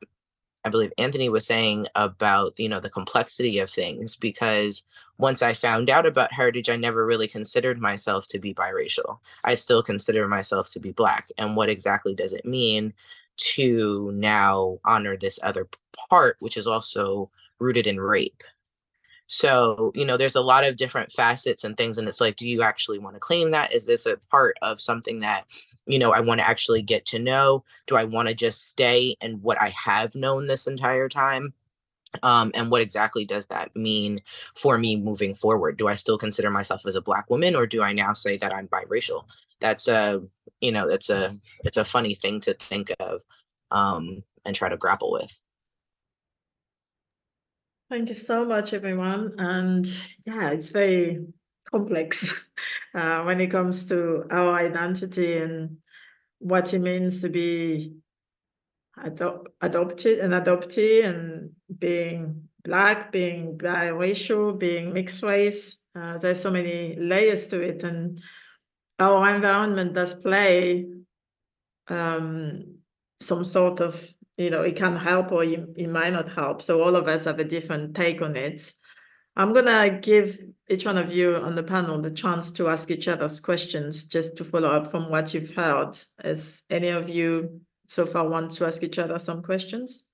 I 0.66 0.70
believe 0.70 0.91
Anthony 0.98 1.30
was 1.30 1.45
saying 1.45 1.88
about, 1.95 2.60
you 2.60 2.68
know, 2.68 2.82
the 2.82 2.89
complexity 2.89 3.60
of 3.60 3.70
things 3.70 4.18
because 4.18 4.84
once 5.18 5.41
I 5.41 5.54
found 5.54 5.89
out 5.89 6.06
about 6.06 6.34
heritage, 6.34 6.70
I 6.70 6.76
never 6.76 7.06
really 7.06 7.28
considered 7.28 7.80
myself 7.80 8.28
to 8.28 8.39
be 8.39 8.54
biracial. 8.54 9.20
I 9.45 9.56
still 9.56 9.82
consider 9.82 10.28
myself 10.28 10.70
to 10.72 10.80
be 10.80 10.91
black. 10.91 11.32
And 11.38 11.56
what 11.56 11.70
exactly 11.70 12.14
does 12.14 12.34
it 12.34 12.45
mean 12.45 12.93
to 13.38 14.12
now 14.14 14.80
honor 14.84 15.16
this 15.16 15.39
other 15.41 15.70
part, 16.10 16.36
which 16.39 16.58
is 16.58 16.68
also 16.68 17.30
rooted 17.60 17.88
in 17.88 18.00
rape? 18.00 18.43
So, 19.28 19.91
you 19.93 20.05
know, 20.05 20.15
there's 20.17 20.36
a 20.36 20.41
lot 20.41 20.63
of 20.63 20.78
different 20.78 21.11
facets 21.11 21.63
and 21.63 21.75
things. 21.75 21.97
And 21.97 22.07
it's 22.07 22.21
like, 22.21 22.38
do 22.38 22.47
you 22.47 22.63
actually 22.63 22.97
want 22.97 23.15
to 23.15 23.19
claim 23.19 23.51
that? 23.51 23.73
Is 23.73 23.86
this 23.86 24.05
a 24.05 24.17
part 24.32 24.57
of 24.61 24.82
something 24.82 25.19
that, 25.19 25.43
you 25.86 25.99
know, 25.99 26.11
I 26.11 26.21
want 26.21 26.39
to 26.39 26.47
actually 26.47 26.82
get 26.82 27.05
to 27.07 27.19
know? 27.19 27.63
Do 27.88 27.97
I 27.97 28.05
want 28.05 28.30
to 28.30 28.34
just 28.34 28.67
stay 28.67 29.15
in 29.21 29.41
what 29.41 29.61
I 29.61 29.69
have 29.69 30.15
known 30.15 30.47
this 30.47 30.65
entire 30.65 31.09
time? 31.09 31.53
Um, 32.23 32.51
and 32.53 32.71
what 32.71 32.82
exactly 32.82 33.25
does 33.25 33.47
that 33.47 33.75
mean 33.75 34.21
for 34.55 34.78
me 34.78 34.95
moving 34.95 35.36
forward? 35.36 35.78
Do 35.78 35.89
I 35.89 35.95
still 35.95 36.17
consider 36.17 36.49
myself 36.49 36.82
as 36.88 36.95
a 36.95 37.01
black 37.01 37.30
woman 37.30 37.53
or 37.53 37.67
do 37.67 37.84
I 37.84 37.91
now 37.91 38.13
say 38.13 38.38
that 38.38 38.53
I'm 38.53 38.69
biracial? 38.69 39.25
That's 39.59 39.89
a, 39.89 40.23
you 40.61 40.71
know, 40.71 40.88
it's 40.88 41.09
a, 41.09 41.38
it's 41.65 41.78
a 41.78 41.84
funny 41.86 42.15
thing 42.15 42.39
to 42.41 42.53
think 42.53 42.91
of 43.01 43.21
um, 43.71 44.23
and 44.45 44.55
try 44.55 44.69
to 44.69 44.78
grapple 44.78 45.11
with. 45.11 45.38
Thank 47.89 48.09
you 48.09 48.15
so 48.15 48.45
much, 48.45 48.73
everyone. 48.73 49.31
And 49.38 49.88
yeah, 50.25 50.49
it's 50.49 50.69
very 50.69 51.25
complex 51.71 52.47
uh, 52.93 53.23
when 53.23 53.39
it 53.39 53.47
comes 53.47 53.85
to 53.85 54.25
our 54.29 54.53
identity 54.55 55.38
and 55.38 55.77
what 56.39 56.73
it 56.73 56.79
means 56.79 57.21
to 57.21 57.29
be 57.29 57.95
ado- 59.01 59.45
adopted 59.61 60.19
and 60.19 60.33
adoptee 60.33 61.05
and 61.05 61.51
being 61.79 62.49
black, 62.63 63.11
being 63.11 63.57
biracial, 63.57 64.57
being 64.59 64.93
mixed 64.93 65.23
race. 65.23 65.83
Uh, 65.95 66.17
there's 66.17 66.41
so 66.41 66.51
many 66.51 66.95
layers 66.97 67.47
to 67.47 67.61
it, 67.61 67.83
and 67.83 68.21
our 68.99 69.33
environment 69.33 69.93
does 69.93 70.13
play 70.13 70.88
um, 71.88 72.59
some 73.19 73.45
sort 73.45 73.79
of, 73.79 74.13
you 74.38 74.51
know, 74.51 74.61
it 74.61 74.75
can 74.75 74.95
help 74.95 75.31
or 75.31 75.43
it, 75.43 75.59
it 75.75 75.89
might 75.89 76.13
not 76.13 76.31
help. 76.31 76.61
So 76.61 76.81
all 76.81 76.95
of 76.95 77.07
us 77.07 77.25
have 77.25 77.39
a 77.39 77.43
different 77.43 77.95
take 77.95 78.21
on 78.21 78.35
it. 78.35 78.71
I'm 79.35 79.53
gonna 79.53 79.99
give 79.99 80.39
each 80.69 80.85
one 80.85 80.97
of 80.97 81.11
you 81.11 81.35
on 81.35 81.55
the 81.55 81.63
panel 81.63 82.01
the 82.01 82.11
chance 82.11 82.51
to 82.53 82.67
ask 82.67 82.89
each 82.89 83.07
other's 83.07 83.39
questions, 83.39 84.05
just 84.05 84.38
to 84.38 84.43
follow 84.43 84.69
up 84.69 84.91
from 84.91 85.11
what 85.11 85.33
you've 85.33 85.53
heard. 85.55 85.97
As 86.19 86.63
any 86.69 86.89
of 86.89 87.09
you 87.09 87.61
so 87.88 88.05
far 88.05 88.27
want 88.27 88.51
to 88.53 88.65
ask 88.65 88.81
each 88.83 88.99
other 88.99 89.19
some 89.19 89.43
questions? 89.43 90.07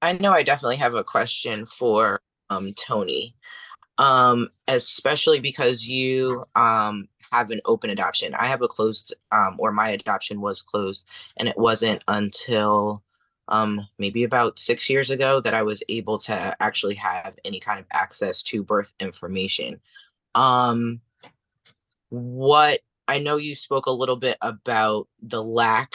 I 0.00 0.12
know 0.12 0.32
I 0.32 0.42
definitely 0.42 0.76
have 0.76 0.94
a 0.94 1.04
question 1.04 1.66
for 1.66 2.20
um 2.50 2.74
Tony. 2.74 3.34
Um, 3.98 4.50
especially 4.68 5.40
because 5.40 5.86
you 5.86 6.44
um 6.54 7.08
have 7.32 7.50
an 7.50 7.60
open 7.64 7.90
adoption. 7.90 8.34
I 8.34 8.46
have 8.46 8.62
a 8.62 8.68
closed 8.68 9.14
um 9.32 9.56
or 9.58 9.72
my 9.72 9.90
adoption 9.90 10.40
was 10.40 10.60
closed 10.60 11.06
and 11.36 11.48
it 11.48 11.58
wasn't 11.58 12.02
until 12.08 13.02
um 13.48 13.86
maybe 13.98 14.24
about 14.24 14.58
6 14.58 14.90
years 14.90 15.10
ago 15.10 15.40
that 15.40 15.54
I 15.54 15.62
was 15.62 15.82
able 15.88 16.18
to 16.20 16.56
actually 16.60 16.96
have 16.96 17.38
any 17.44 17.60
kind 17.60 17.80
of 17.80 17.86
access 17.92 18.42
to 18.44 18.62
birth 18.62 18.92
information. 19.00 19.80
Um 20.34 21.00
what 22.10 22.80
I 23.06 23.18
know 23.18 23.36
you 23.36 23.54
spoke 23.54 23.86
a 23.86 23.90
little 23.90 24.16
bit 24.16 24.36
about 24.42 25.08
the 25.22 25.42
lack 25.42 25.94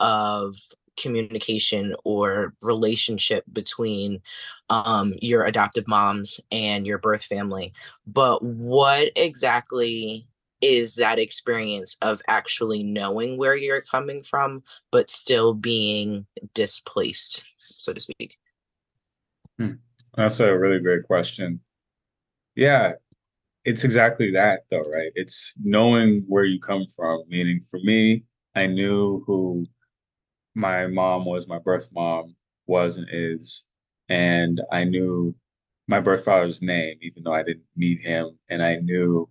of 0.00 0.56
communication 0.98 1.94
or 2.04 2.54
relationship 2.60 3.44
between 3.52 4.20
um, 4.68 5.14
your 5.22 5.44
adoptive 5.44 5.86
moms 5.86 6.40
and 6.50 6.86
your 6.86 6.98
birth 6.98 7.22
family. 7.22 7.72
But 8.06 8.42
what 8.42 9.10
exactly 9.16 10.26
is 10.60 10.94
that 10.96 11.18
experience 11.18 11.96
of 12.02 12.20
actually 12.28 12.82
knowing 12.82 13.38
where 13.38 13.56
you're 13.56 13.82
coming 13.82 14.22
from, 14.22 14.62
but 14.90 15.10
still 15.10 15.54
being 15.54 16.26
displaced, 16.54 17.44
so 17.58 17.92
to 17.92 18.00
speak? 18.00 18.36
Hmm. 19.58 19.72
That's 20.16 20.40
a 20.40 20.56
really 20.56 20.80
great 20.80 21.04
question. 21.04 21.60
Yeah, 22.56 22.92
it's 23.64 23.84
exactly 23.84 24.32
that, 24.32 24.62
though, 24.70 24.88
right? 24.90 25.12
It's 25.14 25.54
knowing 25.62 26.24
where 26.26 26.44
you 26.44 26.58
come 26.60 26.86
from. 26.96 27.22
Meaning, 27.28 27.60
for 27.70 27.78
me, 27.80 28.24
I 28.54 28.66
knew 28.66 29.22
who 29.26 29.66
my 30.54 30.86
mom 30.88 31.24
was, 31.24 31.46
my 31.46 31.58
birth 31.60 31.88
mom 31.92 32.34
was 32.66 32.96
and 32.96 33.06
is, 33.12 33.64
and 34.08 34.60
I 34.72 34.84
knew 34.84 35.34
my 35.86 36.00
birth 36.00 36.24
father's 36.24 36.60
name, 36.60 36.98
even 37.00 37.22
though 37.22 37.32
I 37.32 37.42
didn't 37.42 37.64
meet 37.76 38.00
him, 38.00 38.38
and 38.50 38.62
I 38.62 38.76
knew 38.76 39.28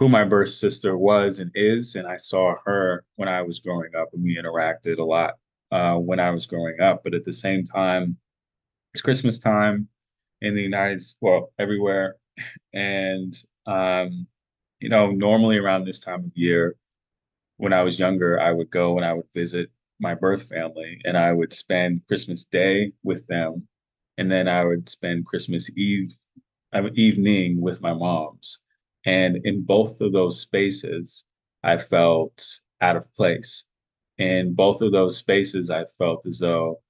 who 0.00 0.08
my 0.08 0.24
birth 0.24 0.48
sister 0.48 0.96
was 0.96 1.40
and 1.40 1.50
is, 1.54 1.94
and 1.94 2.08
I 2.08 2.16
saw 2.16 2.54
her 2.64 3.04
when 3.16 3.28
I 3.28 3.42
was 3.42 3.60
growing 3.60 3.94
up, 3.94 4.08
and 4.14 4.22
we 4.22 4.40
interacted 4.42 4.98
a 4.98 5.04
lot 5.04 5.34
uh, 5.70 5.96
when 5.96 6.18
I 6.18 6.30
was 6.30 6.46
growing 6.46 6.80
up. 6.80 7.04
But 7.04 7.12
at 7.14 7.24
the 7.24 7.32
same 7.34 7.66
time, 7.66 8.16
it's 8.94 9.02
Christmas 9.02 9.38
time 9.38 9.88
in 10.40 10.54
the 10.54 10.62
United, 10.62 11.02
States, 11.02 11.16
well, 11.20 11.52
everywhere, 11.58 12.16
and 12.72 13.36
um, 13.66 14.26
you 14.80 14.88
know, 14.88 15.10
normally 15.10 15.58
around 15.58 15.84
this 15.84 16.00
time 16.00 16.24
of 16.24 16.32
year, 16.34 16.76
when 17.58 17.74
I 17.74 17.82
was 17.82 17.98
younger, 17.98 18.40
I 18.40 18.52
would 18.52 18.70
go 18.70 18.96
and 18.96 19.04
I 19.04 19.12
would 19.12 19.28
visit 19.34 19.70
my 20.00 20.14
birth 20.14 20.48
family 20.48 20.98
and 21.04 21.18
I 21.18 21.30
would 21.32 21.52
spend 21.52 22.06
Christmas 22.08 22.44
Day 22.44 22.92
with 23.02 23.26
them. 23.26 23.68
And 24.16 24.32
then 24.32 24.48
I 24.48 24.64
would 24.64 24.88
spend 24.88 25.26
Christmas 25.26 25.70
Eve 25.76 26.16
evening 26.94 27.60
with 27.60 27.82
my 27.82 27.92
moms. 27.92 28.60
And 29.06 29.38
in 29.44 29.62
both 29.62 30.00
of 30.00 30.12
those 30.12 30.40
spaces, 30.40 31.24
I 31.62 31.76
felt 31.76 32.60
out 32.80 32.96
of 32.96 33.12
place. 33.14 33.66
In 34.18 34.54
both 34.54 34.82
of 34.82 34.92
those 34.92 35.16
spaces, 35.16 35.70
I 35.70 35.84
felt 35.98 36.26
as 36.26 36.38
though 36.38 36.80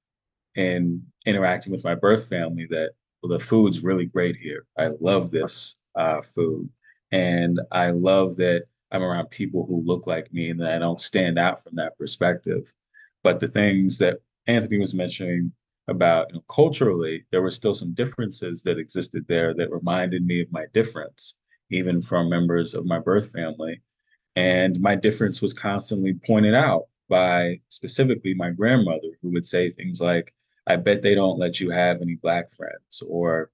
in 0.56 1.02
interacting 1.26 1.70
with 1.70 1.84
my 1.84 1.94
birth 1.94 2.28
family 2.28 2.66
that 2.70 2.90
well, 3.22 3.36
the 3.36 3.44
food's 3.44 3.84
really 3.84 4.06
great 4.06 4.36
here. 4.36 4.66
I 4.78 4.90
love 5.00 5.30
this 5.30 5.76
uh, 5.94 6.20
food. 6.20 6.68
And 7.12 7.60
I 7.70 7.90
love 7.90 8.36
that 8.36 8.64
I'm 8.92 9.02
around 9.02 9.30
people 9.30 9.66
who 9.66 9.82
look 9.84 10.06
like 10.06 10.32
me 10.32 10.50
and 10.50 10.60
that 10.60 10.74
I 10.74 10.78
don't 10.78 11.00
stand 11.00 11.38
out 11.38 11.62
from 11.62 11.76
that 11.76 11.96
perspective. 11.98 12.72
But 13.22 13.40
the 13.40 13.48
things 13.48 13.98
that 13.98 14.18
Anthony 14.46 14.78
was 14.78 14.94
mentioning 14.94 15.52
about 15.88 16.28
you 16.30 16.36
know, 16.36 16.44
culturally, 16.48 17.24
there 17.30 17.42
were 17.42 17.50
still 17.50 17.74
some 17.74 17.92
differences 17.92 18.62
that 18.62 18.78
existed 18.78 19.26
there 19.28 19.54
that 19.54 19.70
reminded 19.70 20.24
me 20.24 20.40
of 20.40 20.52
my 20.52 20.66
difference, 20.72 21.36
even 21.70 22.02
from 22.02 22.28
members 22.28 22.74
of 22.74 22.86
my 22.86 22.98
birth 22.98 23.30
family. 23.32 23.80
And 24.36 24.80
my 24.80 24.94
difference 24.94 25.42
was 25.42 25.52
constantly 25.52 26.14
pointed 26.26 26.54
out 26.54 26.84
by 27.08 27.60
specifically 27.68 28.34
my 28.34 28.50
grandmother, 28.50 29.08
who 29.20 29.30
would 29.30 29.46
say 29.46 29.70
things 29.70 30.00
like, 30.00 30.32
I 30.66 30.76
bet 30.76 31.02
they 31.02 31.14
don't 31.14 31.38
let 31.38 31.60
you 31.60 31.70
have 31.70 32.00
any 32.00 32.14
black 32.14 32.50
friends, 32.50 33.02
or 33.06 33.50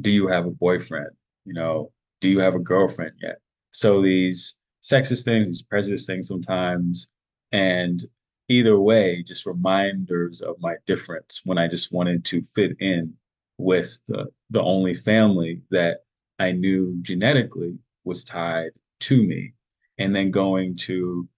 do 0.00 0.10
you 0.10 0.28
have 0.28 0.46
a 0.46 0.50
boyfriend? 0.50 1.10
You 1.44 1.54
know, 1.54 1.90
do 2.20 2.28
you 2.28 2.38
have 2.38 2.54
a 2.54 2.60
girlfriend 2.60 3.12
yet? 3.22 3.38
So 3.72 4.02
these 4.02 4.54
sexist 4.82 5.24
things, 5.24 5.46
these 5.46 5.62
prejudice 5.62 6.06
things 6.06 6.28
sometimes, 6.28 7.08
and 7.52 8.04
either 8.48 8.78
way, 8.78 9.22
just 9.22 9.46
reminders 9.46 10.40
of 10.40 10.56
my 10.60 10.76
difference 10.86 11.40
when 11.44 11.58
I 11.58 11.66
just 11.66 11.92
wanted 11.92 12.24
to 12.26 12.42
fit 12.42 12.76
in 12.80 13.14
with 13.58 13.98
the, 14.06 14.26
the 14.50 14.62
only 14.62 14.94
family 14.94 15.62
that 15.70 16.04
I 16.38 16.52
knew 16.52 16.98
genetically 17.02 17.78
was 18.04 18.24
tied 18.24 18.70
to 19.00 19.22
me. 19.22 19.54
And 19.98 20.14
then 20.14 20.30
going 20.30 20.76
to 20.76 21.28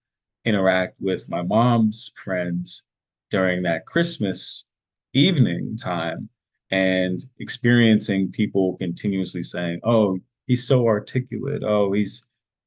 interact 0.45 0.95
with 0.99 1.29
my 1.29 1.41
mom's 1.41 2.11
friends 2.15 2.83
during 3.31 3.63
that 3.63 3.85
Christmas 3.85 4.65
evening 5.13 5.77
time 5.77 6.29
and 6.71 7.25
experiencing 7.39 8.31
people 8.31 8.77
continuously 8.77 9.43
saying, 9.43 9.79
Oh, 9.83 10.19
he's 10.45 10.67
so 10.67 10.85
articulate. 10.87 11.63
Oh, 11.65 11.91
he's 11.93 12.23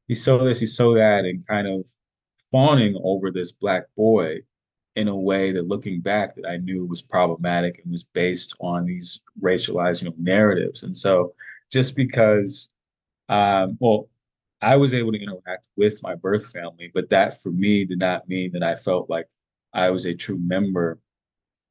he's 0.08 0.24
so 0.24 0.42
this, 0.44 0.60
he's 0.60 0.76
so 0.76 0.94
that, 0.94 1.24
and 1.24 1.46
kind 1.46 1.66
of 1.66 1.88
fawning 2.50 2.98
over 3.02 3.30
this 3.30 3.52
black 3.52 3.84
boy 3.96 4.38
in 4.96 5.08
a 5.08 5.16
way 5.16 5.52
that 5.52 5.68
looking 5.68 6.00
back 6.00 6.34
that 6.36 6.46
I 6.46 6.58
knew 6.58 6.84
was 6.84 7.00
problematic 7.00 7.80
and 7.82 7.90
was 7.90 8.04
based 8.04 8.54
on 8.60 8.84
these 8.84 9.20
racialized, 9.42 10.02
you 10.02 10.10
know, 10.10 10.16
narratives. 10.18 10.82
And 10.82 10.94
so 10.94 11.34
just 11.72 11.96
because 11.96 12.70
um, 13.28 13.78
well, 13.80 14.08
I 14.60 14.76
was 14.76 14.94
able 14.94 15.12
to 15.12 15.20
interact 15.20 15.66
with 15.76 16.02
my 16.02 16.14
birth 16.14 16.52
family, 16.52 16.90
but 16.94 17.10
that 17.10 17.42
for 17.42 17.50
me 17.50 17.84
did 17.84 17.98
not 17.98 18.28
mean 18.28 18.52
that 18.52 18.62
I 18.62 18.76
felt 18.76 19.10
like 19.10 19.26
I 19.72 19.90
was 19.90 20.06
a 20.06 20.14
true 20.14 20.38
member 20.38 21.00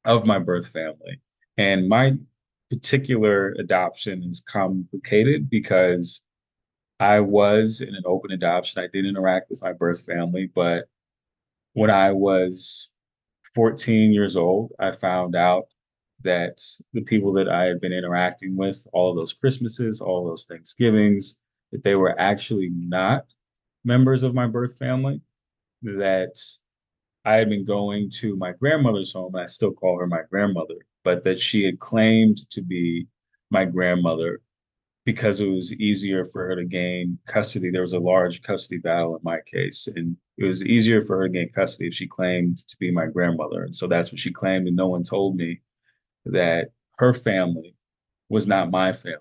of 0.03 0.25
my 0.25 0.39
birth 0.39 0.67
family. 0.67 1.21
And 1.57 1.87
my 1.87 2.13
particular 2.69 3.55
adoption 3.59 4.23
is 4.23 4.41
complicated 4.41 5.49
because 5.49 6.21
I 6.99 7.19
was 7.19 7.81
in 7.81 7.95
an 7.95 8.03
open 8.05 8.31
adoption. 8.31 8.83
I 8.83 8.87
did 8.91 9.05
interact 9.05 9.49
with 9.49 9.61
my 9.61 9.73
birth 9.73 10.03
family, 10.05 10.49
but 10.53 10.85
when 11.73 11.89
I 11.89 12.11
was 12.11 12.89
14 13.55 14.11
years 14.11 14.35
old, 14.35 14.71
I 14.79 14.91
found 14.91 15.35
out 15.35 15.65
that 16.24 16.61
the 16.93 17.01
people 17.01 17.34
that 17.34 17.49
I 17.49 17.63
had 17.63 17.82
been 17.82 17.93
interacting 17.93 18.55
with, 18.55 18.86
all 18.93 19.13
those 19.13 19.34
Christmases, 19.34 20.01
all 20.01 20.26
those 20.26 20.45
Thanksgivings, 20.45 21.36
that 21.72 21.84
they 21.84 21.95
were 21.95 22.19
actually 22.19 22.69
not 22.74 23.26
members 23.84 24.24
of 24.24 24.34
my 24.34 24.47
birth 24.47 24.78
family, 24.78 25.22
that 25.84 26.39
I 27.26 27.36
had 27.36 27.49
been 27.49 27.65
going 27.65 28.11
to 28.19 28.36
my 28.36 28.51
grandmother's 28.53 29.13
home, 29.13 29.36
and 29.36 29.43
I 29.43 29.47
still 29.47 29.72
call 29.72 29.99
her 29.99 30.07
my 30.07 30.22
grandmother, 30.30 30.76
but 31.03 31.24
that 31.24 31.39
she 31.39 31.63
had 31.63 31.80
claimed 31.80 32.49
to 32.51 32.61
be 32.61 33.07
my 33.49 33.65
grandmother 33.65 34.41
because 35.05 35.41
it 35.41 35.47
was 35.47 35.74
easier 35.74 36.26
for 36.26 36.45
her 36.45 36.55
to 36.55 36.65
gain 36.65 37.17
custody. 37.28 37.72
There 37.72 37.82
was 37.82 37.93
a 37.93 37.99
large 37.99 38.43
custody 38.43 38.80
battle 38.80 39.15
in 39.15 39.22
my 39.24 39.39
case, 39.45 39.88
and 39.95 40.15
it 40.38 40.45
was 40.45 40.63
easier 40.63 41.01
for 41.01 41.17
her 41.17 41.28
to 41.28 41.34
gain 41.34 41.49
custody 41.49 41.88
if 41.88 41.93
she 41.93 42.07
claimed 42.07 42.65
to 42.67 42.78
be 42.78 42.91
my 42.91 43.07
grandmother. 43.07 43.63
And 43.63 43.76
so 43.76 43.88
that's 43.88 44.11
what 44.11 44.19
she 44.19 44.32
claimed, 44.32 44.67
and 44.67 44.76
no 44.76 44.88
one 44.88 45.03
told 45.03 45.36
me 45.36 45.59
that 46.26 46.69
her 46.97 47.13
family 47.13 47.76
was 48.30 48.47
not 48.47 48.72
my 48.72 48.93
family. 48.93 49.19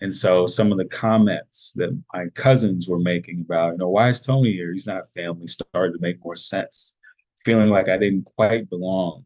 And 0.00 0.14
so 0.14 0.46
some 0.46 0.70
of 0.70 0.78
the 0.78 0.84
comments 0.84 1.72
that 1.76 1.90
my 2.14 2.26
cousins 2.34 2.88
were 2.88 3.00
making 3.00 3.40
about, 3.40 3.72
you 3.72 3.78
know, 3.78 3.88
why 3.88 4.08
is 4.08 4.20
Tony 4.20 4.52
here? 4.52 4.72
He's 4.72 4.86
not 4.86 5.08
family, 5.08 5.48
started 5.48 5.92
to 5.94 6.00
make 6.00 6.24
more 6.24 6.36
sense. 6.36 6.94
Feeling 7.44 7.70
like 7.70 7.88
I 7.88 7.98
didn't 7.98 8.30
quite 8.36 8.70
belong 8.70 9.24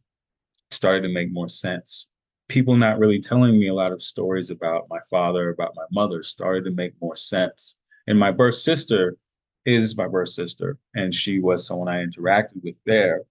started 0.71 1.03
to 1.03 1.13
make 1.13 1.33
more 1.33 1.49
sense. 1.49 2.09
People 2.49 2.77
not 2.77 2.99
really 2.99 3.21
telling 3.21 3.59
me 3.59 3.69
a 3.69 3.75
lot 3.75 3.93
of 3.93 4.03
stories 4.03 4.51
about 4.51 4.87
my 4.89 4.99
father, 5.11 5.51
about 5.51 5.75
my 5.77 5.85
mother 5.93 6.23
started 6.23 6.65
to 6.65 6.71
make 6.71 6.95
more 7.01 7.17
sense. 7.17 7.77
And 8.07 8.19
my 8.19 8.31
birth 8.31 8.57
sister 8.57 9.17
is 9.65 9.97
my 9.97 10.09
birth 10.09 10.31
sister, 10.31 10.79
and 10.95 11.15
she 11.15 11.39
was 11.39 11.67
someone 11.67 11.89
I 11.89 12.05
interacted 12.05 12.63
with 12.65 12.77
there. 12.85 13.23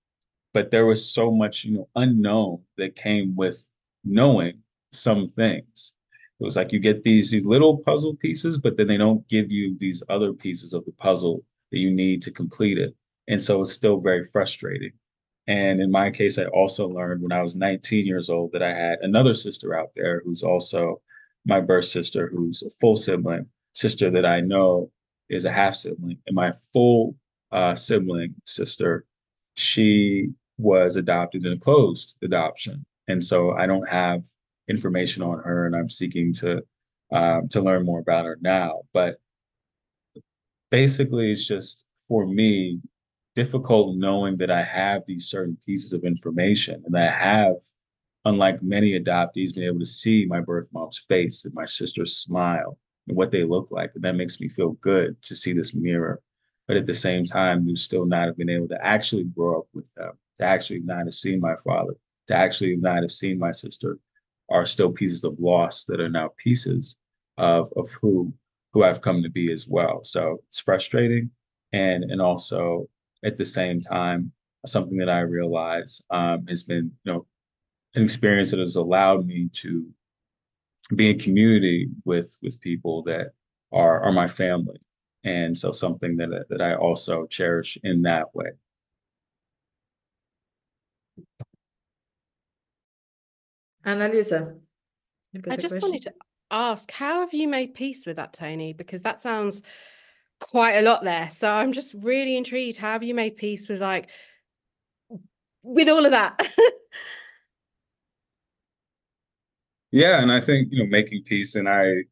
But 0.54 0.72
there 0.72 0.86
was 0.86 1.14
so 1.14 1.32
much, 1.32 1.64
you 1.64 1.78
know, 1.78 1.90
unknown 1.96 2.62
that 2.78 2.96
came 2.96 3.36
with 3.36 3.70
knowing 4.04 4.62
some 4.92 5.28
things. 5.28 5.94
It 6.40 6.44
was 6.44 6.58
like 6.58 6.72
you 6.72 6.80
get 6.80 7.04
these 7.04 7.32
these 7.32 7.46
little 7.46 7.78
puzzle 7.78 8.16
pieces, 8.16 8.58
but 8.58 8.76
then 8.76 8.88
they 8.88 8.98
don't 8.98 9.28
give 9.28 9.52
you 9.52 9.78
these 9.80 10.02
other 10.10 10.34
pieces 10.34 10.74
of 10.74 10.84
the 10.86 10.92
puzzle 10.94 11.44
that 11.72 11.80
you 11.80 11.92
need 11.92 12.22
to 12.24 12.32
complete 12.32 12.78
it. 12.78 12.96
And 13.28 13.42
so 13.42 13.62
it's 13.62 13.72
still 13.72 14.00
very 14.00 14.24
frustrating. 14.26 14.92
And 15.48 15.82
in 15.82 15.92
my 15.92 16.12
case, 16.12 16.38
I 16.38 16.46
also 16.46 16.88
learned 16.88 17.22
when 17.22 17.32
I 17.32 17.42
was 17.42 17.56
19 17.56 18.06
years 18.06 18.30
old 18.30 18.52
that 18.54 18.64
I 18.64 18.74
had 18.74 19.00
another 19.02 19.34
sister 19.34 19.78
out 19.78 19.90
there 19.96 20.22
who's 20.26 20.44
also 20.44 21.02
my 21.46 21.60
birth 21.60 21.86
sister, 21.86 22.30
who's 22.32 22.62
a 22.62 22.70
full 22.70 22.96
sibling, 22.96 23.48
sister 23.74 24.12
that 24.12 24.26
I 24.26 24.42
know 24.42 24.92
is 25.30 25.46
a 25.46 25.52
half 25.52 25.76
sibling. 25.76 26.18
And 26.28 26.36
my 26.36 26.52
full 26.74 27.16
uh, 27.52 27.76
sibling 27.76 28.36
sister, 28.46 29.06
she 29.56 30.30
was 30.62 30.96
adopted 30.96 31.46
in 31.46 31.54
a 31.54 31.60
closed 31.60 32.16
adoption. 32.24 32.86
And 33.08 33.24
so 33.24 33.52
I 33.52 33.66
don't 33.66 33.90
have 33.90 34.24
information 34.68 35.24
on 35.24 35.40
her 35.40 35.66
and 35.66 35.76
I'm 35.76 35.90
seeking 35.90 36.34
to 36.34 36.62
um, 37.12 37.50
to 37.50 37.62
learn 37.62 37.86
more 37.86 38.00
about 38.00 38.26
her 38.26 38.38
now. 38.42 38.84
But 38.94 39.18
basically 40.70 41.32
it's 41.32 41.46
just 41.46 41.86
for 42.08 42.26
me 42.26 42.80
difficult 43.36 43.98
knowing 43.98 44.38
that 44.38 44.52
I 44.52 44.64
have 44.64 45.04
these 45.06 45.28
certain 45.28 45.58
pieces 45.66 45.94
of 45.94 46.04
information 46.04 46.84
and 46.86 46.98
I 46.98 47.10
have, 47.10 47.56
unlike 48.26 48.62
many 48.62 49.00
adoptees, 49.00 49.54
been 49.54 49.64
able 49.64 49.80
to 49.80 49.86
see 49.86 50.26
my 50.26 50.40
birth 50.40 50.70
mom's 50.74 51.00
face 51.10 51.46
and 51.46 51.54
my 51.54 51.66
sister's 51.66 52.18
smile 52.18 52.78
and 53.08 53.18
what 53.18 53.32
they 53.32 53.44
look 53.44 53.72
like. 53.72 53.92
And 53.96 54.04
that 54.04 54.16
makes 54.16 54.40
me 54.40 54.48
feel 54.48 54.72
good 54.82 55.22
to 55.24 55.36
see 55.36 55.54
this 55.54 55.74
mirror. 55.74 56.22
But 56.68 56.78
at 56.78 56.86
the 56.86 56.94
same 56.94 57.26
time, 57.26 57.68
you 57.68 57.76
still 57.76 58.06
not 58.06 58.28
have 58.28 58.38
been 58.38 58.50
able 58.50 58.68
to 58.70 58.86
actually 58.86 59.26
grow 59.26 59.60
up 59.60 59.68
with 59.74 59.94
them, 59.96 60.14
to 60.40 60.46
actually 60.46 60.80
not 60.80 61.06
have 61.06 61.14
seen 61.14 61.40
my 61.40 61.56
father, 61.64 61.94
to 62.28 62.36
actually 62.36 62.76
not 62.76 63.02
have 63.02 63.12
seen 63.12 63.38
my 63.38 63.52
sister 63.52 64.00
are 64.50 64.66
still 64.66 64.92
pieces 64.92 65.24
of 65.24 65.40
loss 65.40 65.86
that 65.86 66.02
are 66.02 66.10
now 66.10 66.30
pieces 66.38 66.98
of, 67.38 67.72
of 67.76 67.90
who 68.02 68.34
who 68.74 68.84
I've 68.84 69.02
come 69.02 69.22
to 69.22 69.30
be 69.30 69.52
as 69.52 69.68
well. 69.68 70.02
So 70.04 70.42
it's 70.48 70.60
frustrating 70.60 71.30
and 71.74 72.06
and 72.06 72.22
also 72.22 72.88
at 73.24 73.38
the 73.38 73.46
same 73.46 73.82
time, 73.82 74.32
something 74.66 74.98
that 74.98 75.10
I 75.10 75.20
realize 75.20 76.02
um, 76.10 76.46
has 76.48 76.64
been, 76.64 76.92
you 77.04 77.14
know, 77.14 77.26
an 77.96 78.04
experience 78.04 78.52
that 78.52 78.60
has 78.60 78.76
allowed 78.76 79.26
me 79.26 79.50
to 79.54 79.88
be 80.96 81.10
in 81.10 81.20
community 81.20 81.90
with 82.06 82.38
with 82.42 82.60
people 82.62 83.04
that 83.04 83.28
are 83.72 84.02
are 84.02 84.12
my 84.12 84.28
family, 84.28 84.80
and 85.24 85.58
so 85.58 85.72
something 85.72 86.18
that 86.18 86.46
that 86.50 86.62
I 86.62 86.76
also 86.76 87.26
cherish 87.28 87.78
in 87.84 88.02
that 88.04 88.34
way. 88.36 88.52
Annalisa, 93.86 94.60
I 95.50 95.56
just 95.56 95.82
wanted 95.82 96.04
to 96.04 96.14
ask, 96.52 96.92
how 96.92 97.22
have 97.22 97.34
you 97.34 97.48
made 97.48 97.74
peace 97.74 98.06
with 98.06 98.18
that, 98.18 98.34
Tony? 98.34 98.74
Because 98.74 99.02
that 99.04 99.22
sounds 99.22 99.64
quite 100.40 100.74
a 100.74 100.82
lot 100.82 101.04
there. 101.04 101.30
So 101.32 101.52
I'm 101.52 101.72
just 101.72 101.94
really 101.96 102.36
intrigued. 102.36 102.78
How 102.78 102.94
have 102.94 103.04
you 103.04 103.16
made 103.16 103.38
peace 103.38 103.70
with 103.70 103.82
like 103.82 104.10
with 105.64 105.88
all 105.88 106.06
of 106.06 106.12
that? 106.12 106.46
yeah, 109.92 110.22
and 110.22 110.32
I 110.32 110.42
think 110.42 110.70
you 110.72 110.84
know 110.84 110.90
making 110.90 111.24
peace, 111.24 111.56
and 111.56 111.70
I 111.70 112.04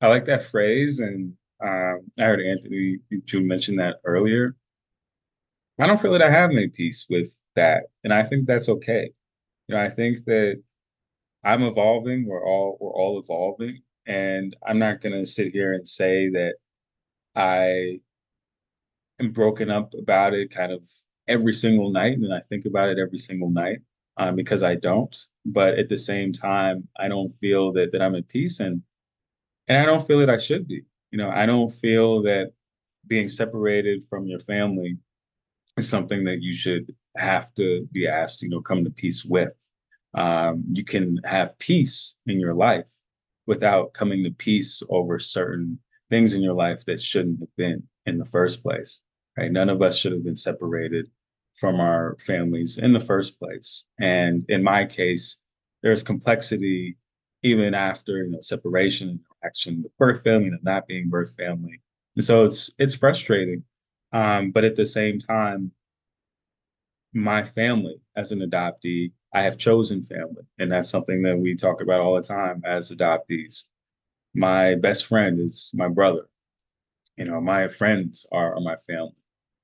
I 0.00 0.08
like 0.08 0.24
that 0.24 0.44
phrase, 0.44 1.00
and 1.00 1.34
um, 1.62 2.00
I 2.18 2.24
heard 2.24 2.40
Anthony 2.40 2.98
you 3.10 3.40
mention 3.40 3.76
that 3.76 3.96
earlier. 4.04 4.56
I 5.78 5.86
don't 5.86 6.00
feel 6.00 6.12
that 6.12 6.22
I 6.22 6.30
have 6.30 6.50
made 6.50 6.74
peace 6.74 7.06
with 7.08 7.40
that, 7.54 7.84
and 8.04 8.12
I 8.12 8.22
think 8.22 8.46
that's 8.46 8.68
okay. 8.68 9.10
You 9.68 9.76
know, 9.76 9.80
I 9.80 9.88
think 9.88 10.24
that 10.26 10.60
I'm 11.44 11.62
evolving. 11.62 12.26
We're 12.26 12.44
all 12.44 12.76
we're 12.80 12.90
all 12.92 13.18
evolving, 13.18 13.82
and 14.06 14.54
I'm 14.66 14.78
not 14.78 15.00
to 15.00 15.26
sit 15.26 15.52
here 15.52 15.72
and 15.72 15.86
say 15.88 16.28
that 16.30 16.54
I 17.34 18.00
am 19.20 19.32
broken 19.32 19.70
up 19.70 19.94
about 19.94 20.34
it 20.34 20.50
kind 20.50 20.72
of 20.72 20.88
every 21.28 21.52
single 21.54 21.90
night, 21.90 22.18
and 22.18 22.34
I 22.34 22.40
think 22.40 22.66
about 22.66 22.88
it 22.90 22.98
every 22.98 23.18
single 23.18 23.50
night 23.50 23.78
um, 24.16 24.36
because 24.36 24.62
I 24.62 24.74
don't. 24.76 25.16
But 25.46 25.78
at 25.78 25.88
the 25.88 25.98
same 25.98 26.32
time, 26.32 26.86
I 26.98 27.08
don't 27.08 27.30
feel 27.30 27.72
that 27.72 27.92
that 27.92 28.02
I'm 28.02 28.14
at 28.14 28.28
peace, 28.28 28.60
and 28.60 28.82
and 29.68 29.78
I 29.78 29.86
don't 29.86 30.06
feel 30.06 30.18
that 30.18 30.30
I 30.30 30.38
should 30.38 30.68
be. 30.68 30.82
You 31.10 31.18
know, 31.18 31.30
I 31.30 31.46
don't 31.46 31.70
feel 31.72 32.22
that 32.22 32.52
being 33.06 33.28
separated 33.28 34.04
from 34.04 34.26
your 34.26 34.40
family 34.40 34.98
is 35.76 35.88
something 35.88 36.24
that 36.24 36.42
you 36.42 36.52
should 36.52 36.94
have 37.16 37.54
to 37.54 37.88
be 37.92 38.06
asked. 38.06 38.42
You 38.42 38.50
know, 38.50 38.60
come 38.60 38.84
to 38.84 38.90
peace 38.90 39.24
with. 39.24 39.69
Um, 40.14 40.64
you 40.72 40.84
can 40.84 41.18
have 41.24 41.58
peace 41.58 42.16
in 42.26 42.40
your 42.40 42.54
life 42.54 42.90
without 43.46 43.92
coming 43.94 44.24
to 44.24 44.30
peace 44.30 44.82
over 44.88 45.18
certain 45.18 45.78
things 46.08 46.34
in 46.34 46.42
your 46.42 46.54
life 46.54 46.84
that 46.84 47.00
shouldn't 47.00 47.40
have 47.40 47.56
been 47.56 47.82
in 48.06 48.18
the 48.18 48.24
first 48.24 48.62
place, 48.62 49.02
right? 49.36 49.52
None 49.52 49.68
of 49.68 49.82
us 49.82 49.96
should 49.96 50.12
have 50.12 50.24
been 50.24 50.36
separated 50.36 51.06
from 51.54 51.80
our 51.80 52.16
families 52.20 52.78
in 52.78 52.92
the 52.92 53.00
first 53.00 53.38
place. 53.38 53.84
And 54.00 54.44
in 54.48 54.62
my 54.62 54.84
case, 54.84 55.36
there's 55.82 56.02
complexity 56.02 56.96
even 57.42 57.74
after 57.74 58.24
you 58.24 58.30
know 58.30 58.40
separation 58.40 59.08
and 59.08 59.20
action 59.44 59.82
with 59.82 59.96
birth 59.96 60.22
family 60.22 60.48
and 60.48 60.62
not 60.62 60.86
being 60.86 61.08
birth 61.08 61.34
family. 61.36 61.80
And 62.16 62.24
so 62.24 62.44
it's 62.44 62.70
it's 62.78 62.94
frustrating. 62.94 63.64
Um, 64.12 64.50
but 64.50 64.64
at 64.64 64.76
the 64.76 64.86
same 64.86 65.20
time, 65.20 65.70
my 67.14 67.44
family 67.44 68.00
as 68.16 68.32
an 68.32 68.40
adoptee, 68.40 69.12
I 69.32 69.42
have 69.42 69.58
chosen 69.58 70.02
family. 70.02 70.42
And 70.58 70.70
that's 70.70 70.90
something 70.90 71.22
that 71.22 71.38
we 71.38 71.54
talk 71.54 71.80
about 71.80 72.00
all 72.00 72.16
the 72.16 72.22
time 72.22 72.62
as 72.64 72.90
adoptees 72.90 73.64
my 74.34 74.76
best 74.76 75.06
friend 75.06 75.40
is 75.40 75.70
my 75.74 75.88
brother. 75.88 76.28
You 77.16 77.24
know, 77.26 77.40
my 77.40 77.68
friends 77.68 78.26
are, 78.32 78.54
are 78.54 78.60
my 78.60 78.76
family. 78.76 79.16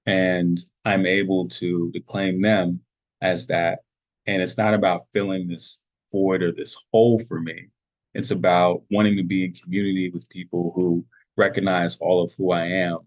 And 0.07 0.59
I'm 0.85 1.07
able 1.07 1.49
to, 1.49 1.91
to 1.93 2.01
claim 2.01 2.41
them 2.41 2.81
as 3.21 3.47
that. 3.47 3.81
And 4.27 4.43
it's 4.43 4.59
not 4.59 4.75
about 4.75 5.07
filling 5.13 5.49
this 5.49 5.85
void 6.13 6.43
or 6.43 6.53
this 6.53 6.77
hole 6.93 7.19
for 7.19 7.41
me. 7.41 7.69
It's 8.15 8.31
about 8.31 8.83
wanting 8.91 9.17
to 9.17 9.23
be 9.23 9.45
in 9.45 9.53
community 9.53 10.11
with 10.11 10.29
people 10.29 10.73
who 10.75 11.05
recognize 11.37 11.97
all 11.97 12.23
of 12.23 12.33
who 12.37 12.53
I 12.53 12.67
am 12.67 12.99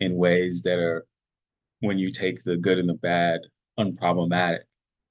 in 0.00 0.16
ways 0.16 0.62
that 0.62 0.78
are, 0.78 1.06
when 1.80 1.98
you 1.98 2.10
take 2.12 2.42
the 2.42 2.56
good 2.56 2.78
and 2.78 2.88
the 2.88 2.94
bad, 2.94 3.40
unproblematic, 3.78 4.60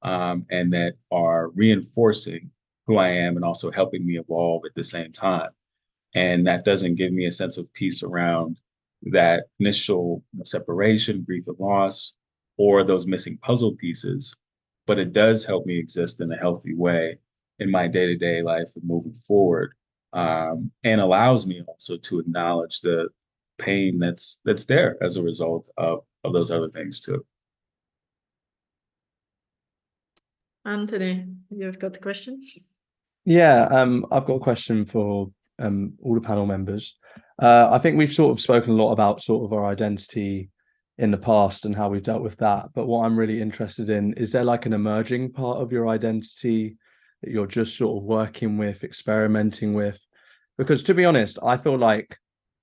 um, 0.04 0.46
and 0.50 0.74
that 0.74 0.94
are 1.12 1.50
reinforcing 1.50 2.52
who 2.86 2.98
I 2.98 3.10
am 3.10 3.36
and 3.36 3.44
also 3.44 3.72
helping 3.72 4.06
me 4.06 4.18
evolve 4.18 4.64
at 4.66 4.76
the 4.76 4.84
same 4.84 5.12
time 5.12 5.50
and 6.16 6.48
that 6.48 6.66
doesn't 6.66 6.96
give 6.96 7.12
me 7.12 7.26
a 7.26 7.32
sense 7.32 7.58
of 7.58 7.72
peace 7.74 8.04
around 8.04 8.58
that 9.04 9.46
initial 9.60 10.24
separation, 10.44 11.24
grief, 11.24 11.48
and 11.48 11.60
loss, 11.60 12.14
or 12.58 12.84
those 12.84 13.06
missing 13.06 13.38
puzzle 13.38 13.76
pieces. 13.76 14.36
But 14.88 14.98
it 14.98 15.14
does 15.14 15.46
help 15.46 15.66
me 15.66 15.78
exist 15.78 16.22
in 16.22 16.32
a 16.32 16.38
healthy 16.38 16.74
way 16.74 17.20
in 17.60 17.70
my 17.70 17.88
day 17.88 18.08
to 18.08 18.16
day 18.16 18.42
life 18.42 18.70
and 18.76 18.84
moving 18.86 19.14
forward, 19.14 19.74
um, 20.14 20.72
and 20.84 21.02
allows 21.02 21.46
me 21.46 21.62
also 21.68 21.98
to 21.98 22.20
acknowledge 22.20 22.82
the 22.82 23.10
pain 23.60 24.00
that's 24.00 24.40
that's 24.46 24.66
there 24.66 24.98
as 25.02 25.18
a 25.18 25.24
result 25.24 25.70
of 25.78 26.00
of 26.24 26.34
those 26.34 26.52
other 26.52 26.70
things 26.70 27.00
too. 27.00 27.24
Anthony, 30.68 31.26
you've 31.50 31.80
got 31.80 31.94
the 31.94 32.00
question? 32.00 32.42
Yeah, 33.24 33.64
um, 33.72 34.06
I've 34.12 34.26
got 34.26 34.36
a 34.36 34.40
question 34.40 34.86
for 34.86 35.32
um, 35.60 35.94
all 36.04 36.14
the 36.14 36.22
panel 36.22 36.46
members. 36.46 36.98
Uh, 37.42 37.70
I 37.72 37.80
think 37.80 37.98
we've 37.98 38.12
sort 38.12 38.32
of 38.32 38.42
spoken 38.42 38.72
a 38.72 38.76
lot 38.76 38.92
about 38.92 39.22
sort 39.22 39.46
of 39.46 39.54
our 39.54 39.66
identity 39.66 40.50
in 40.98 41.12
the 41.12 41.18
past 41.18 41.66
and 41.66 41.74
how 41.74 41.90
we've 41.90 42.04
dealt 42.04 42.22
with 42.22 42.36
that. 42.38 42.66
But 42.74 42.88
what 42.88 43.06
I'm 43.06 43.18
really 43.18 43.42
interested 43.42 43.90
in 43.90 44.14
is 44.14 44.32
there 44.32 44.44
like 44.44 44.66
an 44.66 44.74
emerging 44.74 45.32
part 45.32 45.60
of 45.60 45.72
your 45.72 45.88
identity 45.88 46.78
that 47.22 47.32
you're 47.32 47.48
just 47.48 47.78
sort 47.78 47.98
of 47.98 48.04
working 48.04 48.58
with, 48.58 48.84
experimenting 48.84 49.74
with? 49.74 50.00
Because 50.58 50.84
to 50.84 50.94
be 50.94 51.06
honest, 51.06 51.40
I 51.42 51.56
feel 51.56 51.78
like 51.78 52.18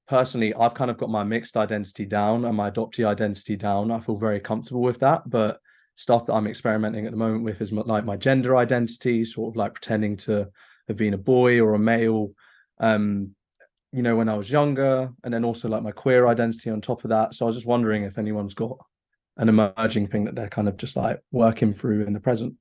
personally, 0.09 0.53
I've 0.53 0.75
kind 0.75 0.91
of 0.91 0.99
got 0.99 1.09
my 1.09 1.25
mixed 1.25 1.57
identity 1.57 2.05
down 2.05 2.45
and 2.45 2.57
my 2.57 2.71
adoptee 2.71 3.07
identity 3.07 3.57
down. 3.57 3.91
I 3.91 3.99
feel 3.99 4.17
very 4.19 4.41
comfortable 4.41 4.83
with 4.83 4.99
that. 5.01 5.23
But 5.27 5.61
stuff 5.97 6.27
that 6.27 6.35
I'm 6.35 6.47
experimenting 6.47 7.07
at 7.07 7.13
the 7.13 7.19
moment 7.19 7.45
with 7.45 7.61
is 7.61 7.73
like 7.73 8.05
my 8.05 8.17
gender 8.17 8.57
identity, 8.57 9.25
sort 9.25 9.53
of 9.53 9.57
like 9.57 9.75
pretending 9.75 10.17
to 10.19 10.49
have 10.89 10.97
been 10.97 11.15
a 11.15 11.19
boy 11.19 11.61
or 11.61 11.75
a 11.75 11.79
male 11.79 12.33
um, 12.79 13.35
you 13.93 14.03
know, 14.03 14.17
when 14.17 14.29
I 14.29 14.35
was 14.35 14.51
younger, 14.51 15.13
and 15.23 15.33
then 15.33 15.45
also 15.45 15.69
like 15.69 15.85
my 15.85 15.93
queer 15.93 16.27
identity 16.27 16.69
on 16.69 16.81
top 16.81 17.05
of 17.05 17.11
that. 17.11 17.33
So 17.33 17.47
I 17.47 17.49
was 17.49 17.57
just 17.57 17.67
wondering 17.67 18.03
if 18.03 18.19
anyone's 18.19 18.55
got 18.55 18.77
an 19.37 19.49
emerging 19.49 20.09
thing 20.09 20.25
that 20.25 20.35
they're 20.35 20.49
kind 20.49 20.69
of 20.69 20.77
just 20.77 20.97
like 20.97 21.21
working 21.31 21.73
through 21.73 22.05
in 22.05 22.13
the 22.13 22.19
present. 22.19 22.55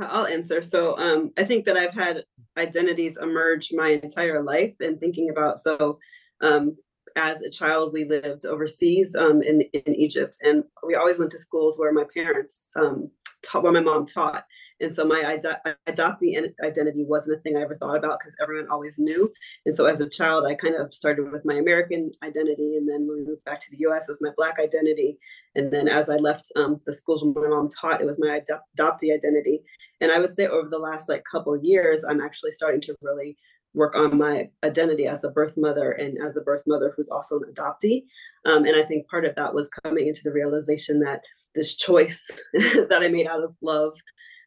I'll 0.00 0.26
answer. 0.26 0.62
So 0.62 0.98
um, 0.98 1.30
I 1.38 1.44
think 1.44 1.64
that 1.66 1.76
I've 1.76 1.94
had 1.94 2.24
identities 2.56 3.16
emerge 3.16 3.70
my 3.72 4.00
entire 4.02 4.42
life 4.42 4.74
and 4.80 4.98
thinking 4.98 5.30
about 5.30 5.60
so 5.60 5.98
um, 6.40 6.74
as 7.16 7.42
a 7.42 7.50
child 7.50 7.92
we 7.92 8.04
lived 8.04 8.44
overseas 8.44 9.14
um, 9.14 9.42
in 9.42 9.62
in 9.72 9.94
Egypt 9.94 10.38
and 10.42 10.64
we 10.86 10.94
always 10.94 11.18
went 11.18 11.30
to 11.32 11.38
schools 11.38 11.78
where 11.78 11.92
my 11.92 12.04
parents 12.14 12.64
um, 12.76 13.10
taught 13.42 13.62
where 13.62 13.72
my 13.72 13.80
mom 13.80 14.06
taught. 14.06 14.44
And 14.82 14.94
so 14.94 15.04
my 15.04 15.20
ad- 15.20 15.76
adoptee 15.86 16.38
identity 16.64 17.04
wasn't 17.04 17.38
a 17.38 17.40
thing 17.42 17.56
I 17.56 17.62
ever 17.62 17.76
thought 17.76 17.96
about 17.96 18.18
because 18.18 18.34
everyone 18.40 18.68
always 18.70 18.98
knew. 18.98 19.30
And 19.66 19.74
so 19.74 19.84
as 19.84 20.00
a 20.00 20.08
child, 20.08 20.46
I 20.46 20.54
kind 20.54 20.74
of 20.74 20.94
started 20.94 21.30
with 21.30 21.44
my 21.44 21.54
American 21.54 22.10
identity. 22.22 22.76
And 22.76 22.88
then 22.88 23.06
when 23.06 23.18
we 23.18 23.24
moved 23.26 23.44
back 23.44 23.60
to 23.60 23.70
the 23.70 23.86
US, 23.88 24.08
it 24.08 24.12
was 24.12 24.22
my 24.22 24.30
Black 24.36 24.58
identity. 24.58 25.18
And 25.54 25.70
then 25.70 25.86
as 25.86 26.08
I 26.08 26.16
left 26.16 26.50
um, 26.56 26.80
the 26.86 26.94
schools 26.94 27.22
where 27.22 27.48
my 27.48 27.54
mom 27.54 27.68
taught, 27.68 28.00
it 28.00 28.06
was 28.06 28.18
my 28.18 28.36
ad- 28.36 28.46
adoptee 28.78 29.12
identity. 29.12 29.62
And 30.00 30.10
I 30.10 30.18
would 30.18 30.34
say 30.34 30.46
over 30.46 30.68
the 30.70 30.78
last 30.78 31.10
like 31.10 31.24
couple 31.30 31.62
years, 31.62 32.02
I'm 32.02 32.22
actually 32.22 32.52
starting 32.52 32.80
to 32.82 32.96
really 33.02 33.36
work 33.74 33.94
on 33.94 34.18
my 34.18 34.50
identity 34.64 35.06
as 35.06 35.24
a 35.24 35.30
birth 35.30 35.54
mother 35.56 35.92
and 35.92 36.18
as 36.26 36.36
a 36.36 36.40
birth 36.40 36.62
mother 36.66 36.92
who's 36.96 37.08
also 37.08 37.38
an 37.40 37.52
adoptee. 37.52 38.04
Um, 38.44 38.64
and 38.64 38.76
I 38.76 38.84
think 38.84 39.08
part 39.08 39.24
of 39.24 39.34
that 39.36 39.54
was 39.54 39.70
coming 39.70 40.08
into 40.08 40.22
the 40.24 40.32
realization 40.32 41.00
that 41.00 41.22
this 41.54 41.76
choice 41.76 42.40
that 42.52 43.00
I 43.02 43.08
made 43.08 43.26
out 43.26 43.44
of 43.44 43.56
love 43.62 43.94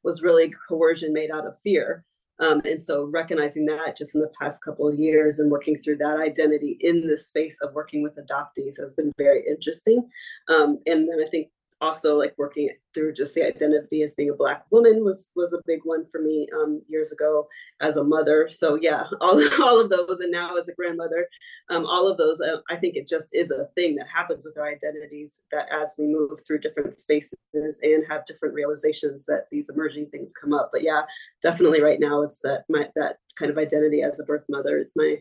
was 0.03 0.21
really 0.21 0.53
coercion 0.67 1.13
made 1.13 1.31
out 1.31 1.47
of 1.47 1.59
fear. 1.63 2.03
Um, 2.39 2.61
and 2.65 2.81
so 2.81 3.05
recognizing 3.05 3.65
that 3.67 3.95
just 3.95 4.15
in 4.15 4.21
the 4.21 4.31
past 4.41 4.63
couple 4.63 4.87
of 4.87 4.99
years 4.99 5.39
and 5.39 5.51
working 5.51 5.77
through 5.77 5.97
that 5.97 6.19
identity 6.19 6.77
in 6.81 7.07
the 7.07 7.17
space 7.17 7.59
of 7.61 7.73
working 7.73 8.01
with 8.01 8.17
adoptees 8.17 8.79
has 8.79 8.93
been 8.93 9.13
very 9.17 9.43
interesting. 9.47 10.09
Um, 10.49 10.79
and 10.85 11.07
then 11.07 11.23
I 11.25 11.29
think 11.29 11.49
also 11.83 12.17
like 12.17 12.33
working 12.37 12.69
through 12.93 13.11
just 13.11 13.35
the 13.35 13.45
identity 13.45 14.01
as 14.03 14.13
being 14.13 14.29
a 14.29 14.33
black 14.33 14.63
woman 14.71 15.03
was 15.03 15.29
was 15.35 15.51
a 15.51 15.61
big 15.65 15.81
one 15.83 16.05
for 16.11 16.21
me 16.21 16.47
um, 16.55 16.81
years 16.87 17.11
ago 17.11 17.47
as 17.81 17.97
a 17.97 18.03
mother. 18.03 18.47
So 18.49 18.75
yeah 18.75 19.03
all, 19.21 19.41
all 19.61 19.81
of 19.81 19.89
those 19.89 20.21
and 20.21 20.31
now 20.31 20.55
as 20.55 20.69
a 20.69 20.73
grandmother 20.73 21.27
um, 21.69 21.85
all 21.85 22.07
of 22.07 22.17
those 22.17 22.39
uh, 22.39 22.57
i 22.69 22.75
think 22.75 22.95
it 22.95 23.07
just 23.07 23.29
is 23.33 23.51
a 23.51 23.67
thing 23.75 23.95
that 23.95 24.07
happens 24.13 24.45
with 24.45 24.57
our 24.57 24.67
identities 24.67 25.39
that 25.51 25.67
as 25.71 25.95
we 25.97 26.05
move 26.05 26.39
through 26.45 26.59
different 26.59 26.97
spaces 26.97 27.37
and 27.81 28.05
have 28.09 28.25
different 28.25 28.53
realizations 28.53 29.25
that 29.25 29.45
these 29.51 29.69
emerging 29.69 30.07
things 30.07 30.33
come 30.39 30.53
up. 30.53 30.69
But 30.71 30.83
yeah 30.83 31.03
definitely 31.41 31.81
right 31.81 31.99
now 31.99 32.21
it's 32.21 32.39
that 32.39 32.63
my 32.69 32.87
that 32.95 33.17
kind 33.35 33.51
of 33.51 33.57
identity 33.57 34.01
as 34.01 34.19
a 34.19 34.23
birth 34.23 34.45
mother 34.49 34.77
is 34.77 34.93
my 34.95 35.17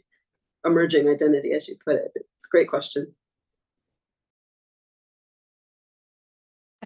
emerging 0.64 1.08
identity 1.08 1.52
as 1.52 1.66
you 1.66 1.76
put 1.84 1.96
it. 1.96 2.12
It's 2.14 2.46
a 2.46 2.52
great 2.52 2.68
question 2.68 3.12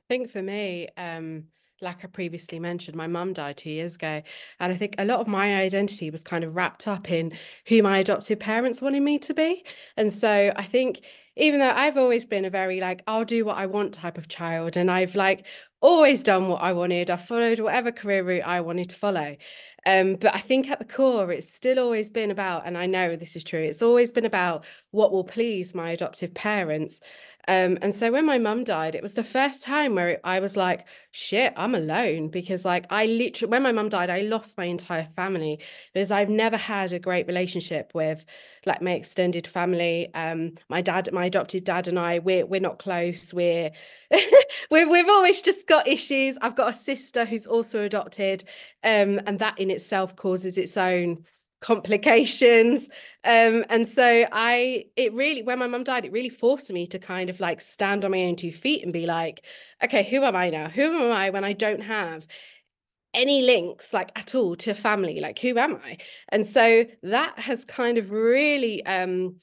think 0.09 0.31
for 0.31 0.43
me, 0.43 0.89
um, 0.97 1.45
like 1.83 2.05
I 2.05 2.09
previously 2.09 2.59
mentioned, 2.59 2.97
my 2.97 3.07
mum 3.07 3.33
died 3.33 3.59
two 3.59 3.71
years 3.71 3.97
ago. 3.97 4.23
And 4.61 4.73
I 4.73 4.77
think 4.77 4.95
a 4.99 5.05
lot 5.05 5.21
of 5.21 5.29
my 5.29 5.57
identity 5.57 6.11
was 6.11 6.23
kind 6.23 6.45
of 6.45 6.57
wrapped 6.57 6.89
up 6.89 7.11
in 7.11 7.33
who 7.69 7.83
my 7.83 7.99
adoptive 7.99 8.41
parents 8.41 8.81
wanted 8.81 9.03
me 9.03 9.19
to 9.21 9.35
be. 9.35 9.65
And 9.97 10.13
so 10.13 10.53
I 10.57 10.63
think 10.63 11.03
even 11.37 11.61
though 11.61 11.71
I've 11.71 11.99
always 11.99 12.25
been 12.25 12.47
a 12.47 12.51
very 12.51 12.81
like, 12.81 13.03
I'll 13.07 13.27
do 13.27 13.45
what 13.45 13.59
I 13.59 13.67
want 13.67 13.93
type 13.93 14.17
of 14.17 14.29
child, 14.29 14.77
and 14.77 14.91
I've 14.91 15.15
like 15.15 15.45
always 15.83 16.23
done 16.23 16.49
what 16.49 16.63
I 16.63 16.73
wanted, 16.73 17.11
I 17.11 17.17
followed 17.17 17.61
whatever 17.61 17.93
career 17.93 18.23
route 18.25 18.47
I 18.47 18.63
wanted 18.63 18.89
to 18.91 18.97
follow. 18.97 19.37
Um, 19.85 20.17
but 20.17 20.35
I 20.35 20.39
think 20.39 20.71
at 20.71 20.79
the 20.79 20.85
core, 20.85 21.31
it's 21.31 21.53
still 21.53 21.79
always 21.79 22.11
been 22.11 22.31
about, 22.31 22.67
and 22.67 22.77
I 22.77 22.87
know 22.87 23.15
this 23.15 23.37
is 23.37 23.45
true, 23.45 23.61
it's 23.61 23.83
always 23.83 24.11
been 24.11 24.25
about 24.25 24.65
what 24.91 25.13
will 25.13 25.25
please 25.25 25.75
my 25.75 25.91
adoptive 25.91 26.35
parents. 26.35 27.01
Um, 27.49 27.79
and 27.81 27.95
so 27.95 28.11
when 28.11 28.27
my 28.27 28.39
mum 28.39 28.65
died, 28.65 28.95
it 28.97 29.03
was 29.03 29.15
the 29.15 29.23
first 29.23 29.63
time 29.63 29.95
where 29.95 30.19
I 30.25 30.41
was 30.41 30.57
like, 30.57 30.87
shit, 31.13 31.53
I'm 31.57 31.75
alone 31.77 32.29
because 32.29 32.65
like 32.65 32.87
I 32.91 33.07
literally, 33.07 33.51
when 33.51 33.63
my 33.63 33.71
mum 33.71 33.89
died, 33.89 34.11
I 34.11 34.23
lost 34.23 34.59
my 34.59 34.65
entire 34.65 35.09
family 35.15 35.61
because 35.95 36.11
I've 36.11 36.29
never 36.29 36.57
had 36.57 36.93
a 36.93 36.99
great 36.99 37.27
relationship 37.29 37.93
with 37.95 38.25
like 38.65 38.83
my 38.83 38.93
extended 38.93 39.47
family. 39.47 40.13
Um, 40.15 40.55
my 40.69 40.83
dad, 40.83 41.09
my 41.13 41.27
adopted 41.27 41.63
dad 41.63 41.87
and 41.87 41.99
I, 41.99 42.19
we're, 42.19 42.47
we're 42.47 42.61
not 42.61 42.81
close. 42.81 43.33
We're, 43.33 43.71
we're, 44.71 44.89
we've 44.89 45.09
always 45.09 45.41
just 45.41 45.69
got 45.69 45.87
issues. 45.87 46.37
I've 46.43 46.57
got 46.57 46.71
a 46.71 46.77
sister 46.77 47.25
who's 47.25 47.47
also 47.47 47.85
adopted. 47.85 48.43
Um, 48.83 49.21
and 49.27 49.39
that 49.39 49.59
in 49.61 49.71
itself 49.71 50.17
causes 50.17 50.59
its 50.59 50.77
own 50.77 51.25
complications. 51.67 52.89
Um 53.25 53.65
and 53.69 53.89
so 53.89 54.25
i 54.31 54.85
it 54.95 55.13
really 55.13 55.43
when 55.43 55.59
my 55.59 55.67
mum 55.67 55.83
died 55.83 56.05
it 56.05 56.13
really 56.13 56.29
forced 56.29 56.73
me 56.73 56.87
to 56.89 56.99
kind 56.99 57.29
of 57.29 57.41
like 57.41 57.61
stand 57.61 58.05
on 58.05 58.13
my 58.13 58.23
own 58.23 58.37
two 58.37 58.53
feet 58.53 58.85
and 58.85 58.93
be 58.93 59.05
like 59.07 59.45
okay 59.83 60.05
who 60.05 60.23
am 60.23 60.37
i 60.37 60.51
now? 60.51 60.69
Who 60.69 60.83
am 60.83 61.11
i 61.11 61.31
when 61.31 61.45
i 61.45 61.53
don't 61.53 61.83
have 61.83 62.27
any 63.15 63.43
links 63.43 63.93
like 63.93 64.13
at 64.15 64.35
all 64.35 64.55
to 64.57 64.75
family? 64.75 65.21
Like 65.21 65.39
who 65.41 65.59
am 65.59 65.77
i? 65.85 65.97
And 66.29 66.47
so 66.47 66.85
that 67.03 67.39
has 67.39 67.65
kind 67.65 67.99
of 67.99 68.11
really 68.13 68.85
um 68.87 69.37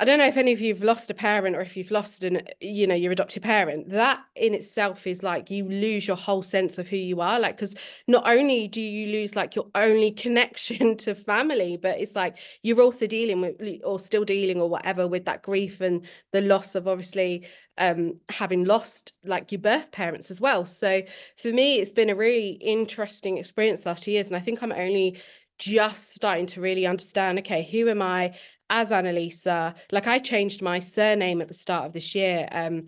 I 0.00 0.04
don't 0.04 0.20
know 0.20 0.28
if 0.28 0.36
any 0.36 0.52
of 0.52 0.60
you've 0.60 0.84
lost 0.84 1.10
a 1.10 1.14
parent 1.14 1.56
or 1.56 1.60
if 1.60 1.76
you've 1.76 1.90
lost 1.90 2.22
an, 2.22 2.42
you 2.60 2.86
know, 2.86 2.94
your 2.94 3.10
adopted 3.10 3.42
parent. 3.42 3.90
That 3.90 4.20
in 4.36 4.54
itself 4.54 5.08
is 5.08 5.24
like 5.24 5.50
you 5.50 5.64
lose 5.64 6.06
your 6.06 6.16
whole 6.16 6.42
sense 6.42 6.78
of 6.78 6.86
who 6.86 6.96
you 6.96 7.20
are. 7.20 7.40
Like, 7.40 7.56
because 7.56 7.74
not 8.06 8.28
only 8.28 8.68
do 8.68 8.80
you 8.80 9.08
lose 9.08 9.34
like 9.34 9.56
your 9.56 9.66
only 9.74 10.12
connection 10.24 10.96
to 10.98 11.16
family, 11.16 11.76
but 11.76 11.98
it's 11.98 12.14
like 12.14 12.36
you're 12.62 12.80
also 12.80 13.08
dealing 13.08 13.40
with 13.40 13.60
or 13.82 13.98
still 13.98 14.24
dealing 14.24 14.60
or 14.60 14.70
whatever 14.70 15.08
with 15.08 15.24
that 15.24 15.42
grief 15.42 15.80
and 15.80 16.06
the 16.32 16.42
loss 16.42 16.76
of 16.76 16.86
obviously 16.86 17.48
um 17.76 18.18
having 18.28 18.64
lost 18.64 19.12
like 19.24 19.50
your 19.50 19.60
birth 19.60 19.90
parents 19.90 20.30
as 20.30 20.40
well. 20.40 20.64
So 20.64 21.02
for 21.36 21.48
me, 21.48 21.80
it's 21.80 21.92
been 21.92 22.10
a 22.10 22.14
really 22.14 22.50
interesting 22.50 23.38
experience 23.38 23.84
last 23.84 24.04
two 24.04 24.12
years. 24.12 24.28
And 24.28 24.36
I 24.36 24.40
think 24.40 24.62
I'm 24.62 24.70
only 24.70 25.18
just 25.58 26.14
starting 26.14 26.46
to 26.46 26.60
really 26.60 26.86
understand 26.86 27.36
okay 27.36 27.68
who 27.68 27.88
am 27.88 28.00
i 28.00 28.32
as 28.70 28.90
Annalisa, 28.90 29.74
like 29.90 30.06
I 30.06 30.18
changed 30.18 30.62
my 30.62 30.78
surname 30.78 31.40
at 31.40 31.48
the 31.48 31.54
start 31.54 31.86
of 31.86 31.92
this 31.92 32.14
year 32.14 32.48
um, 32.52 32.86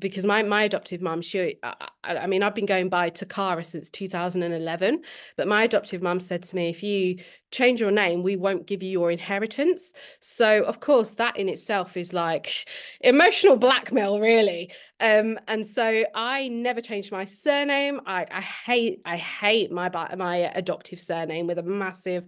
because 0.00 0.24
my 0.24 0.42
my 0.42 0.64
adoptive 0.64 1.00
mum, 1.00 1.20
she, 1.20 1.56
I, 1.62 1.74
I, 2.02 2.26
mean, 2.26 2.42
I've 2.42 2.54
been 2.54 2.66
going 2.66 2.88
by 2.88 3.10
Toccara 3.10 3.64
since 3.64 3.90
2011, 3.90 5.02
but 5.36 5.46
my 5.46 5.64
adoptive 5.64 6.02
mum 6.02 6.18
said 6.18 6.42
to 6.44 6.56
me, 6.56 6.70
if 6.70 6.82
you 6.82 7.18
change 7.50 7.80
your 7.80 7.90
name, 7.90 8.22
we 8.22 8.36
won't 8.36 8.66
give 8.66 8.82
you 8.82 8.90
your 8.90 9.10
inheritance. 9.10 9.92
So 10.20 10.64
of 10.64 10.80
course, 10.80 11.12
that 11.12 11.36
in 11.36 11.48
itself 11.48 11.96
is 11.96 12.12
like 12.12 12.68
emotional 13.00 13.56
blackmail, 13.56 14.20
really. 14.20 14.72
Um, 15.00 15.38
and 15.48 15.66
so 15.66 16.04
I 16.14 16.48
never 16.48 16.80
changed 16.80 17.12
my 17.12 17.24
surname. 17.24 18.00
I, 18.06 18.26
I 18.30 18.40
hate 18.40 19.02
I 19.04 19.16
hate 19.16 19.70
my 19.70 19.90
my 20.16 20.36
adoptive 20.54 21.00
surname 21.00 21.46
with 21.46 21.58
a 21.58 21.62
massive 21.62 22.24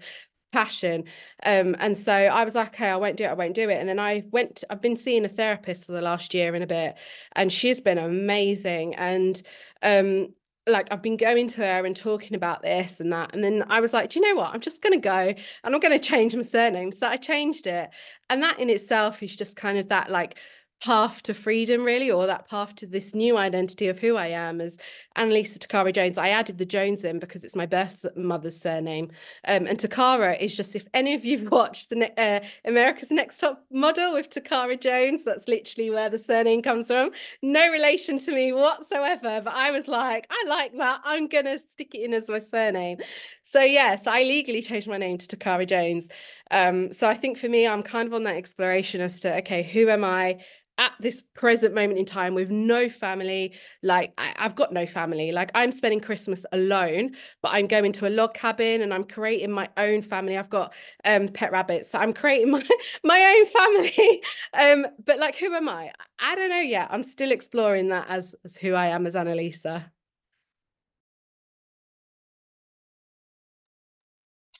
passion. 0.52 1.04
Um, 1.44 1.74
and 1.78 1.96
so 1.96 2.12
I 2.12 2.44
was 2.44 2.54
like, 2.54 2.68
okay, 2.68 2.88
I 2.88 2.96
won't 2.96 3.16
do 3.16 3.24
it, 3.24 3.28
I 3.28 3.34
won't 3.34 3.54
do 3.54 3.68
it. 3.68 3.80
And 3.80 3.88
then 3.88 3.98
I 3.98 4.24
went, 4.30 4.64
I've 4.70 4.82
been 4.82 4.96
seeing 4.96 5.24
a 5.24 5.28
therapist 5.28 5.86
for 5.86 5.92
the 5.92 6.00
last 6.00 6.34
year 6.34 6.54
and 6.54 6.62
a 6.62 6.66
bit, 6.66 6.96
and 7.34 7.52
she's 7.52 7.80
been 7.80 7.98
amazing. 7.98 8.94
And 8.94 9.42
um, 9.82 10.34
like 10.66 10.88
I've 10.92 11.02
been 11.02 11.16
going 11.16 11.48
to 11.48 11.62
her 11.62 11.84
and 11.84 11.96
talking 11.96 12.36
about 12.36 12.62
this 12.62 13.00
and 13.00 13.12
that. 13.12 13.34
And 13.34 13.42
then 13.42 13.64
I 13.68 13.80
was 13.80 13.92
like, 13.92 14.10
do 14.10 14.20
you 14.20 14.28
know 14.28 14.40
what? 14.40 14.54
I'm 14.54 14.60
just 14.60 14.82
gonna 14.82 14.98
go 14.98 15.34
and 15.64 15.74
I'm 15.74 15.80
gonna 15.80 15.98
change 16.12 16.34
my 16.36 16.42
surname. 16.42 16.92
So 16.92 17.06
I 17.06 17.16
changed 17.16 17.66
it. 17.66 17.90
And 18.30 18.42
that 18.42 18.58
in 18.60 18.70
itself 18.70 19.22
is 19.22 19.34
just 19.34 19.56
kind 19.56 19.78
of 19.78 19.88
that 19.88 20.10
like 20.10 20.36
path 20.82 21.22
to 21.22 21.32
freedom 21.32 21.84
really 21.84 22.10
or 22.10 22.26
that 22.26 22.48
path 22.48 22.74
to 22.74 22.86
this 22.86 23.14
new 23.14 23.36
identity 23.36 23.86
of 23.86 24.00
who 24.00 24.16
I 24.16 24.26
am 24.26 24.60
as 24.60 24.78
Annalisa 25.16 25.60
Toccara 25.60 25.92
Jones. 25.92 26.18
I 26.18 26.30
added 26.30 26.58
the 26.58 26.66
Jones 26.66 27.04
in 27.04 27.20
because 27.20 27.44
it's 27.44 27.54
my 27.54 27.66
birth 27.66 28.04
mother's 28.16 28.58
surname. 28.58 29.12
Um, 29.44 29.66
and 29.66 29.78
Toccara 29.78 30.36
is 30.40 30.56
just 30.56 30.74
if 30.74 30.88
any 30.92 31.14
of 31.14 31.24
you've 31.24 31.50
watched 31.52 31.90
the 31.90 32.20
uh, 32.20 32.40
America's 32.64 33.12
Next 33.12 33.38
Top 33.38 33.64
Model 33.70 34.12
with 34.12 34.28
Toccara 34.30 34.76
Jones 34.76 35.24
that's 35.24 35.46
literally 35.46 35.90
where 35.90 36.10
the 36.10 36.18
surname 36.18 36.62
comes 36.62 36.88
from 36.88 37.12
no 37.42 37.70
relation 37.70 38.18
to 38.18 38.32
me 38.32 38.52
whatsoever 38.52 39.40
but 39.44 39.54
I 39.54 39.70
was 39.70 39.86
like 39.86 40.26
I 40.30 40.44
like 40.48 40.76
that. 40.78 41.00
I'm 41.04 41.28
gonna 41.28 41.60
stick 41.60 41.94
it 41.94 42.02
in 42.02 42.12
as 42.12 42.28
my 42.28 42.40
surname. 42.40 42.98
So 43.42 43.60
yes 43.60 44.08
I 44.08 44.22
legally 44.22 44.62
changed 44.62 44.88
my 44.88 44.98
name 44.98 45.18
to 45.18 45.28
Toccara 45.28 45.64
Jones 45.64 46.08
um, 46.50 46.92
so 46.92 47.08
I 47.08 47.14
think 47.14 47.38
for 47.38 47.48
me 47.48 47.66
I'm 47.66 47.82
kind 47.82 48.06
of 48.06 48.14
on 48.14 48.24
that 48.24 48.36
exploration 48.36 49.00
as 49.00 49.20
to 49.20 49.36
okay 49.38 49.62
who 49.62 49.88
am 49.88 50.04
I 50.04 50.38
at 50.78 50.92
this 51.00 51.22
present 51.34 51.74
moment 51.74 51.98
in 51.98 52.06
time 52.06 52.34
with 52.34 52.50
no 52.50 52.88
family? 52.88 53.52
Like 53.82 54.12
I, 54.18 54.32
have 54.36 54.56
got 54.56 54.72
no 54.72 54.86
family. 54.86 55.30
Like 55.32 55.50
i'm 55.54 55.70
spending 55.70 56.00
christmas 56.00 56.44
alone 56.52 57.14
but 57.42 57.50
i'm 57.50 57.66
going 57.66 57.92
to 57.92 58.08
a 58.08 58.10
log 58.10 58.34
cabin 58.34 58.80
and 58.82 58.92
i'm 58.92 59.04
creating 59.04 59.50
my 59.50 59.68
own 59.76 60.02
family. 60.02 60.36
I've 60.36 60.50
got 60.50 60.72
um 61.04 61.28
pet 61.28 61.52
rabbits. 61.52 61.90
So 61.90 61.98
i'm 61.98 62.12
creating 62.12 62.50
my 62.50 62.66
my 63.04 63.20
own 63.20 63.46
family. 63.46 64.22
Um 64.54 64.86
but 65.04 65.18
like 65.18 65.36
who 65.36 65.54
am 65.54 65.68
i? 65.68 65.92
I 66.18 66.34
don't 66.34 66.50
know 66.50 66.60
yet. 66.60 66.88
I'm 66.90 67.02
still 67.02 67.32
exploring 67.32 67.88
that 67.88 68.06
as, 68.08 68.34
as 68.44 68.56
who 68.56 68.74
i 68.74 68.88
am 68.88 69.06
as 69.06 69.14
annalisa 69.14 69.84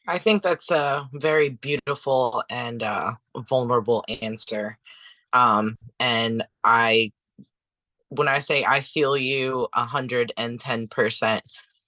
I 0.07 0.19
think 0.19 0.43
that's 0.43 0.71
a 0.71 1.09
very 1.13 1.51
beautiful 1.51 2.43
and 2.51 2.83
uh, 2.83 3.13
vulnerable 3.49 4.05
answer. 4.21 4.79
Um, 5.33 5.79
and 6.01 6.45
I, 6.65 7.13
when 8.09 8.29
I 8.29 8.41
say 8.41 8.65
I 8.65 8.81
feel 8.81 9.17
you 9.17 9.69
110%, 9.75 11.41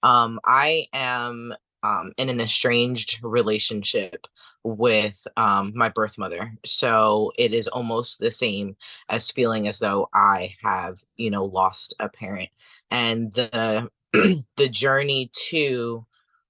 um, 0.03 0.39
I 0.45 0.87
am 0.93 1.53
um, 1.83 2.13
in 2.17 2.29
an 2.29 2.39
estranged 2.39 3.19
relationship 3.21 4.25
with 4.63 5.27
um, 5.37 5.71
my 5.75 5.89
birth 5.89 6.17
mother. 6.17 6.51
So 6.65 7.31
it 7.37 7.53
is 7.53 7.67
almost 7.67 8.19
the 8.19 8.31
same 8.31 8.75
as 9.09 9.29
feeling 9.29 9.67
as 9.67 9.77
though 9.77 10.09
I 10.13 10.55
have, 10.63 10.97
you 11.17 11.29
know, 11.29 11.45
lost 11.45 11.93
a 11.99 12.09
parent. 12.09 12.49
And 12.89 13.31
the 13.33 13.89
the 14.13 14.69
journey 14.69 15.29
to 15.49 16.05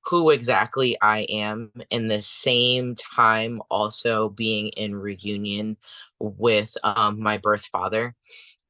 who 0.07 0.29
exactly 0.29 0.97
I 1.01 1.21
am 1.29 1.71
in 1.89 2.07
the 2.07 2.21
same 2.21 2.95
time 2.95 3.61
also 3.69 4.29
being 4.29 4.67
in 4.69 4.95
reunion 4.95 5.77
with 6.19 6.75
um, 6.83 7.19
my 7.19 7.37
birth 7.37 7.65
father 7.71 8.15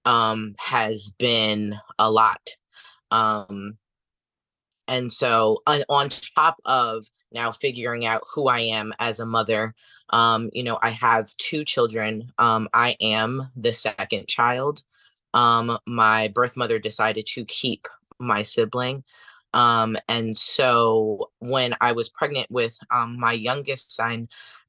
um, 0.06 0.56
has 0.58 1.14
been 1.18 1.78
a 2.00 2.10
lot. 2.10 2.50
Um, 3.12 3.78
and 4.88 5.12
so 5.12 5.62
on, 5.68 5.84
on 5.90 6.10
top 6.10 6.58
of 6.66 7.06
now 7.32 7.52
figuring 7.52 8.06
out 8.06 8.22
who 8.34 8.48
I 8.48 8.60
am 8.60 8.94
as 9.00 9.20
a 9.20 9.26
mother, 9.26 9.74
um, 10.12 10.50
you 10.54 10.64
know, 10.64 10.78
I 10.82 10.92
have 10.92 11.36
two 11.38 11.66
children. 11.66 12.32
Um, 12.38 12.70
I 12.74 12.96
am 13.02 13.50
the 13.56 13.74
second 13.74 14.28
child. 14.28 14.84
Um, 15.34 15.78
my 15.86 16.30
birth 16.30 16.56
mother 16.56 16.80
decided 16.80 17.26
to 17.28 17.44
keep 17.46 17.88
my 18.20 18.42
sibling. 18.42 19.04
Um, 19.56 19.98
and 20.10 20.38
so 20.38 21.32
when 21.40 21.76
I 21.82 21.94
was 21.94 22.10
pregnant 22.10 22.52
with 22.52 22.78
um, 22.92 23.18
my 23.20 23.32
youngest 23.32 23.96
son, 23.96 24.28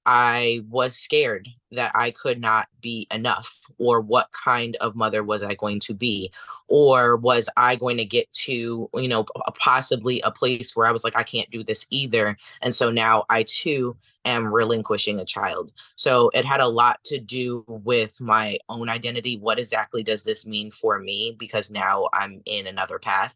I 0.08 0.60
was 0.70 0.94
scared 0.96 1.48
that 1.72 1.90
I 1.96 2.12
could 2.12 2.40
not 2.40 2.68
be 2.80 3.08
enough, 3.10 3.58
or 3.78 4.00
what 4.00 4.30
kind 4.30 4.76
of 4.76 4.94
mother 4.94 5.24
was 5.24 5.42
I 5.42 5.54
going 5.54 5.80
to 5.80 5.94
be, 5.94 6.30
or 6.68 7.16
was 7.16 7.48
I 7.56 7.74
going 7.74 7.96
to 7.96 8.04
get 8.04 8.32
to, 8.44 8.88
you 8.94 9.08
know, 9.08 9.26
possibly 9.58 10.20
a 10.20 10.30
place 10.30 10.76
where 10.76 10.86
I 10.86 10.92
was 10.92 11.02
like, 11.02 11.16
I 11.16 11.24
can't 11.24 11.50
do 11.50 11.64
this 11.64 11.84
either. 11.90 12.38
And 12.62 12.72
so 12.72 12.92
now 12.92 13.24
I 13.28 13.42
too 13.42 13.96
am 14.24 14.46
relinquishing 14.46 15.18
a 15.18 15.24
child. 15.24 15.72
So 15.96 16.30
it 16.34 16.44
had 16.44 16.60
a 16.60 16.68
lot 16.68 17.02
to 17.06 17.18
do 17.18 17.64
with 17.66 18.20
my 18.20 18.58
own 18.68 18.88
identity. 18.88 19.38
What 19.38 19.58
exactly 19.58 20.04
does 20.04 20.22
this 20.22 20.46
mean 20.46 20.70
for 20.70 21.00
me? 21.00 21.34
Because 21.36 21.68
now 21.68 22.08
I'm 22.12 22.42
in 22.46 22.68
another 22.68 23.00
path 23.00 23.34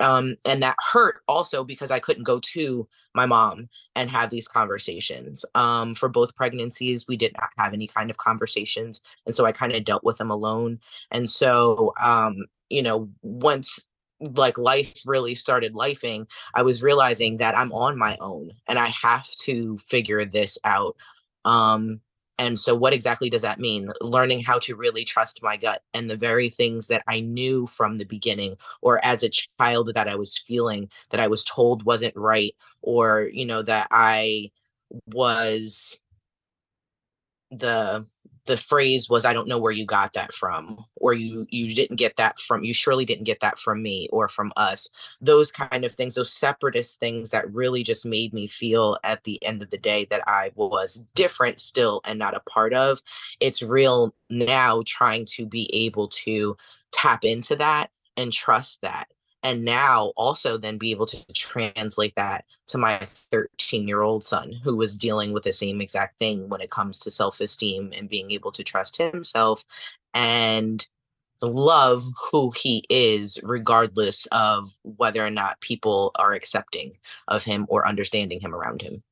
um, 0.00 0.36
and 0.44 0.62
that 0.62 0.76
hurt 0.92 1.22
also 1.28 1.64
because 1.64 1.90
I 1.90 1.98
couldn't 1.98 2.24
go 2.24 2.40
to 2.52 2.88
my 3.14 3.26
mom 3.26 3.68
and 3.94 4.10
have 4.10 4.30
these 4.30 4.48
conversations. 4.48 5.44
Um, 5.54 5.94
for 5.94 6.08
both 6.08 6.34
pregnancies, 6.34 7.06
we 7.06 7.16
did 7.16 7.32
not 7.38 7.50
have 7.58 7.72
any 7.72 7.86
kind 7.86 8.10
of 8.10 8.16
conversations, 8.16 9.00
and 9.26 9.34
so 9.34 9.46
I 9.46 9.52
kind 9.52 9.72
of 9.72 9.84
dealt 9.84 10.04
with 10.04 10.18
them 10.18 10.30
alone. 10.30 10.80
And 11.10 11.30
so, 11.30 11.92
um, 12.02 12.46
you 12.70 12.82
know, 12.82 13.08
once 13.22 13.86
like 14.20 14.58
life 14.58 14.94
really 15.06 15.34
started 15.34 15.74
lifing, 15.74 16.26
I 16.54 16.62
was 16.62 16.82
realizing 16.82 17.38
that 17.38 17.56
I'm 17.56 17.72
on 17.72 17.98
my 17.98 18.16
own 18.20 18.52
and 18.66 18.78
I 18.78 18.86
have 19.02 19.28
to 19.42 19.78
figure 19.78 20.24
this 20.24 20.58
out. 20.64 20.96
Um, 21.44 22.00
and 22.38 22.58
so, 22.58 22.74
what 22.74 22.92
exactly 22.92 23.30
does 23.30 23.42
that 23.42 23.60
mean? 23.60 23.90
Learning 24.00 24.42
how 24.42 24.58
to 24.60 24.76
really 24.76 25.04
trust 25.04 25.42
my 25.42 25.56
gut 25.56 25.82
and 25.94 26.10
the 26.10 26.16
very 26.16 26.50
things 26.50 26.88
that 26.88 27.02
I 27.06 27.20
knew 27.20 27.66
from 27.68 27.96
the 27.96 28.04
beginning, 28.04 28.56
or 28.82 29.04
as 29.04 29.22
a 29.22 29.30
child 29.30 29.92
that 29.94 30.08
I 30.08 30.16
was 30.16 30.38
feeling 30.38 30.90
that 31.10 31.20
I 31.20 31.28
was 31.28 31.44
told 31.44 31.84
wasn't 31.84 32.16
right, 32.16 32.54
or, 32.82 33.28
you 33.32 33.46
know, 33.46 33.62
that 33.62 33.88
I 33.90 34.50
was 35.06 35.98
the 37.50 38.06
the 38.46 38.56
phrase 38.56 39.08
was 39.08 39.24
i 39.24 39.32
don't 39.32 39.48
know 39.48 39.58
where 39.58 39.72
you 39.72 39.86
got 39.86 40.12
that 40.12 40.32
from 40.32 40.84
or 40.96 41.12
you 41.12 41.46
you 41.50 41.74
didn't 41.74 41.96
get 41.96 42.16
that 42.16 42.38
from 42.40 42.64
you 42.64 42.74
surely 42.74 43.04
didn't 43.04 43.24
get 43.24 43.40
that 43.40 43.58
from 43.58 43.82
me 43.82 44.08
or 44.12 44.28
from 44.28 44.52
us. 44.56 44.88
Those 45.20 45.52
kind 45.52 45.84
of 45.84 45.92
things 45.92 46.14
those 46.14 46.32
separatist 46.32 46.98
things 46.98 47.30
that 47.30 47.52
really 47.52 47.82
just 47.82 48.06
made 48.06 48.32
me 48.32 48.46
feel 48.46 48.98
at 49.04 49.24
the 49.24 49.42
end 49.44 49.62
of 49.62 49.70
the 49.70 49.78
day 49.78 50.06
that 50.10 50.22
i 50.26 50.50
was 50.54 51.04
different 51.14 51.60
still 51.60 52.00
and 52.04 52.18
not 52.18 52.36
a 52.36 52.40
part 52.40 52.74
of. 52.74 53.00
It's 53.40 53.62
real 53.62 54.14
now 54.30 54.82
trying 54.86 55.26
to 55.36 55.46
be 55.46 55.70
able 55.72 56.08
to 56.08 56.56
tap 56.92 57.24
into 57.24 57.56
that 57.56 57.90
and 58.16 58.32
trust 58.32 58.80
that 58.82 59.08
and 59.44 59.62
now 59.62 60.06
also 60.16 60.56
then 60.56 60.78
be 60.78 60.90
able 60.90 61.06
to 61.06 61.24
translate 61.34 62.14
that 62.16 62.46
to 62.66 62.78
my 62.78 62.98
13 63.30 63.86
year 63.86 64.00
old 64.00 64.24
son 64.24 64.52
who 64.64 64.74
was 64.74 64.96
dealing 64.96 65.32
with 65.32 65.44
the 65.44 65.52
same 65.52 65.80
exact 65.80 66.18
thing 66.18 66.48
when 66.48 66.62
it 66.62 66.70
comes 66.70 66.98
to 67.00 67.10
self 67.10 67.40
esteem 67.40 67.92
and 67.96 68.08
being 68.08 68.30
able 68.32 68.50
to 68.50 68.64
trust 68.64 68.96
himself 68.96 69.64
and 70.14 70.88
love 71.42 72.04
who 72.30 72.50
he 72.56 72.84
is 72.88 73.38
regardless 73.42 74.26
of 74.32 74.72
whether 74.82 75.24
or 75.24 75.30
not 75.30 75.60
people 75.60 76.10
are 76.16 76.32
accepting 76.32 76.92
of 77.28 77.44
him 77.44 77.66
or 77.68 77.86
understanding 77.86 78.40
him 78.40 78.54
around 78.54 78.80
him 78.80 79.02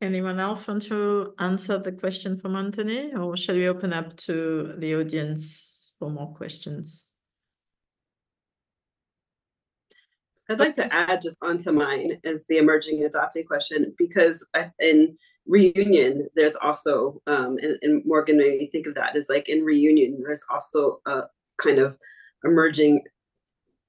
Anyone 0.00 0.38
else 0.38 0.68
want 0.68 0.82
to 0.82 1.34
answer 1.40 1.78
the 1.78 1.90
question 1.90 2.36
from 2.36 2.54
Anthony, 2.54 3.12
or 3.14 3.36
shall 3.36 3.56
we 3.56 3.68
open 3.68 3.92
up 3.92 4.16
to 4.18 4.74
the 4.78 4.94
audience 4.94 5.92
for 5.98 6.08
more 6.08 6.32
questions? 6.34 7.12
I'd 10.48 10.60
like 10.60 10.74
to 10.74 10.94
add 10.94 11.20
just 11.20 11.36
onto 11.42 11.72
mine 11.72 12.20
as 12.24 12.46
the 12.46 12.58
emerging 12.58 13.00
adoptee 13.00 13.46
question 13.46 13.94
because 13.98 14.46
in 14.78 15.18
reunion 15.46 16.28
there's 16.34 16.56
also 16.56 17.20
um, 17.26 17.58
and, 17.60 17.76
and 17.82 18.02
Morgan 18.06 18.38
made 18.38 18.58
me 18.58 18.68
think 18.70 18.86
of 18.86 18.94
that 18.94 19.16
is 19.16 19.28
like 19.28 19.48
in 19.48 19.62
reunion 19.64 20.22
there's 20.24 20.44
also 20.50 21.00
a 21.06 21.22
kind 21.58 21.78
of 21.78 21.96
emerging 22.44 23.02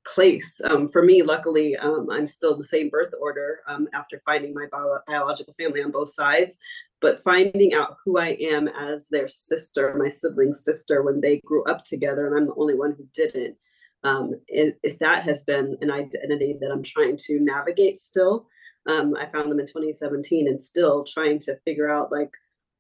place. 0.06 0.62
Um, 0.64 0.90
for 0.90 1.04
me, 1.04 1.22
luckily, 1.24 1.76
um, 1.78 2.08
I'm 2.12 2.28
still 2.28 2.58
the 2.58 2.64
same 2.64 2.90
birth 2.90 3.14
order 3.20 3.60
um, 3.68 3.88
after 3.94 4.22
finding 4.26 4.54
my 4.54 4.66
bio- 4.72 5.00
biological 5.08 5.54
family 5.58 5.84
on 5.84 5.92
both 5.92 6.10
sides. 6.10 6.58
But 7.02 7.24
finding 7.24 7.74
out 7.74 7.98
who 8.04 8.20
I 8.20 8.38
am 8.42 8.68
as 8.68 9.08
their 9.10 9.28
sister, 9.28 9.96
my 9.98 10.10
sibling 10.10 10.54
sister, 10.54 11.02
when 11.02 11.22
they 11.22 11.40
grew 11.46 11.64
up 11.64 11.84
together, 11.86 12.28
and 12.28 12.38
I'm 12.38 12.48
the 12.48 12.56
only 12.62 12.76
one 12.76 12.94
who 12.98 13.08
didn't, 13.14 13.56
um, 14.04 14.34
it, 14.48 14.78
it, 14.84 15.00
that 15.00 15.24
has 15.24 15.44
been 15.44 15.78
an 15.82 15.92
identity 15.92 16.58
that 16.60 16.72
I'm 16.72 16.84
trying 16.84 17.18
to 17.18 17.40
navigate 17.40 18.02
still. 18.02 18.48
Um, 18.88 19.16
I 19.16 19.28
found 19.28 19.52
them 19.52 19.60
in 19.60 19.66
2017 19.66 20.48
and 20.48 20.62
still 20.62 21.04
trying 21.04 21.40
to 21.40 21.58
figure 21.66 21.90
out 21.90 22.12
like 22.12 22.32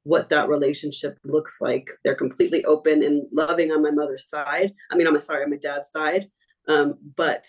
what 0.04 0.30
that 0.30 0.50
relationship 0.50 1.18
looks 1.24 1.58
like. 1.62 1.90
They're 2.04 2.16
completely 2.16 2.66
open 2.66 3.04
and 3.04 3.24
loving 3.32 3.72
on 3.72 3.84
my 3.84 3.92
mother's 3.92 4.28
side. 4.28 4.74
I 4.92 4.96
mean, 4.96 5.08
I'm 5.08 5.20
sorry, 5.22 5.44
on 5.44 5.50
my 5.50 5.58
dad's 5.58 5.92
side. 5.92 6.30
Um, 6.70 6.96
but 7.18 7.46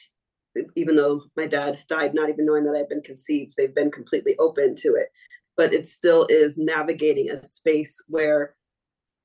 even 0.75 0.97
though 0.97 1.23
my 1.37 1.47
dad 1.47 1.79
died 1.89 2.15
not 2.15 2.29
even 2.29 2.47
knowing 2.47 2.65
that 2.65 2.77
I'd 2.77 2.89
been 2.89 3.03
conceived, 3.03 3.55
they've 3.57 3.75
been 3.75 3.91
completely 3.91 4.35
open 4.39 4.75
to 4.77 4.95
it. 4.95 5.09
But 5.57 5.73
it 5.73 5.87
still 5.89 6.27
is 6.29 6.59
navigating 6.59 7.31
a 7.31 7.43
space 7.45 8.03
where 8.09 8.57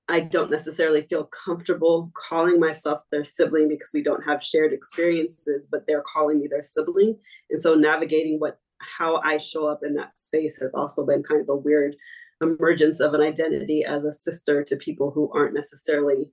I 0.07 0.19
don't 0.19 0.51
necessarily 0.51 1.01
feel 1.03 1.23
comfortable 1.45 2.11
calling 2.13 2.59
myself 2.59 3.01
their 3.11 3.23
sibling 3.23 3.69
because 3.69 3.89
we 3.93 4.03
don't 4.03 4.23
have 4.23 4.43
shared 4.43 4.71
experiences, 4.71 5.67
but 5.69 5.85
they're 5.87 6.03
calling 6.13 6.39
me 6.39 6.47
their 6.47 6.61
sibling. 6.61 7.17
And 7.49 7.59
so 7.59 7.73
navigating 7.73 8.39
what 8.39 8.59
how 8.79 9.21
I 9.23 9.37
show 9.37 9.67
up 9.67 9.79
in 9.83 9.95
that 9.95 10.19
space 10.19 10.59
has 10.61 10.75
also 10.75 11.05
been 11.05 11.23
kind 11.23 11.41
of 11.41 11.49
a 11.49 11.55
weird 11.55 11.95
emergence 12.41 12.99
of 12.99 13.13
an 13.13 13.21
identity 13.21 13.83
as 13.83 14.03
a 14.03 14.11
sister 14.11 14.63
to 14.63 14.75
people 14.75 15.11
who 15.11 15.31
aren't 15.33 15.53
necessarily 15.53 16.29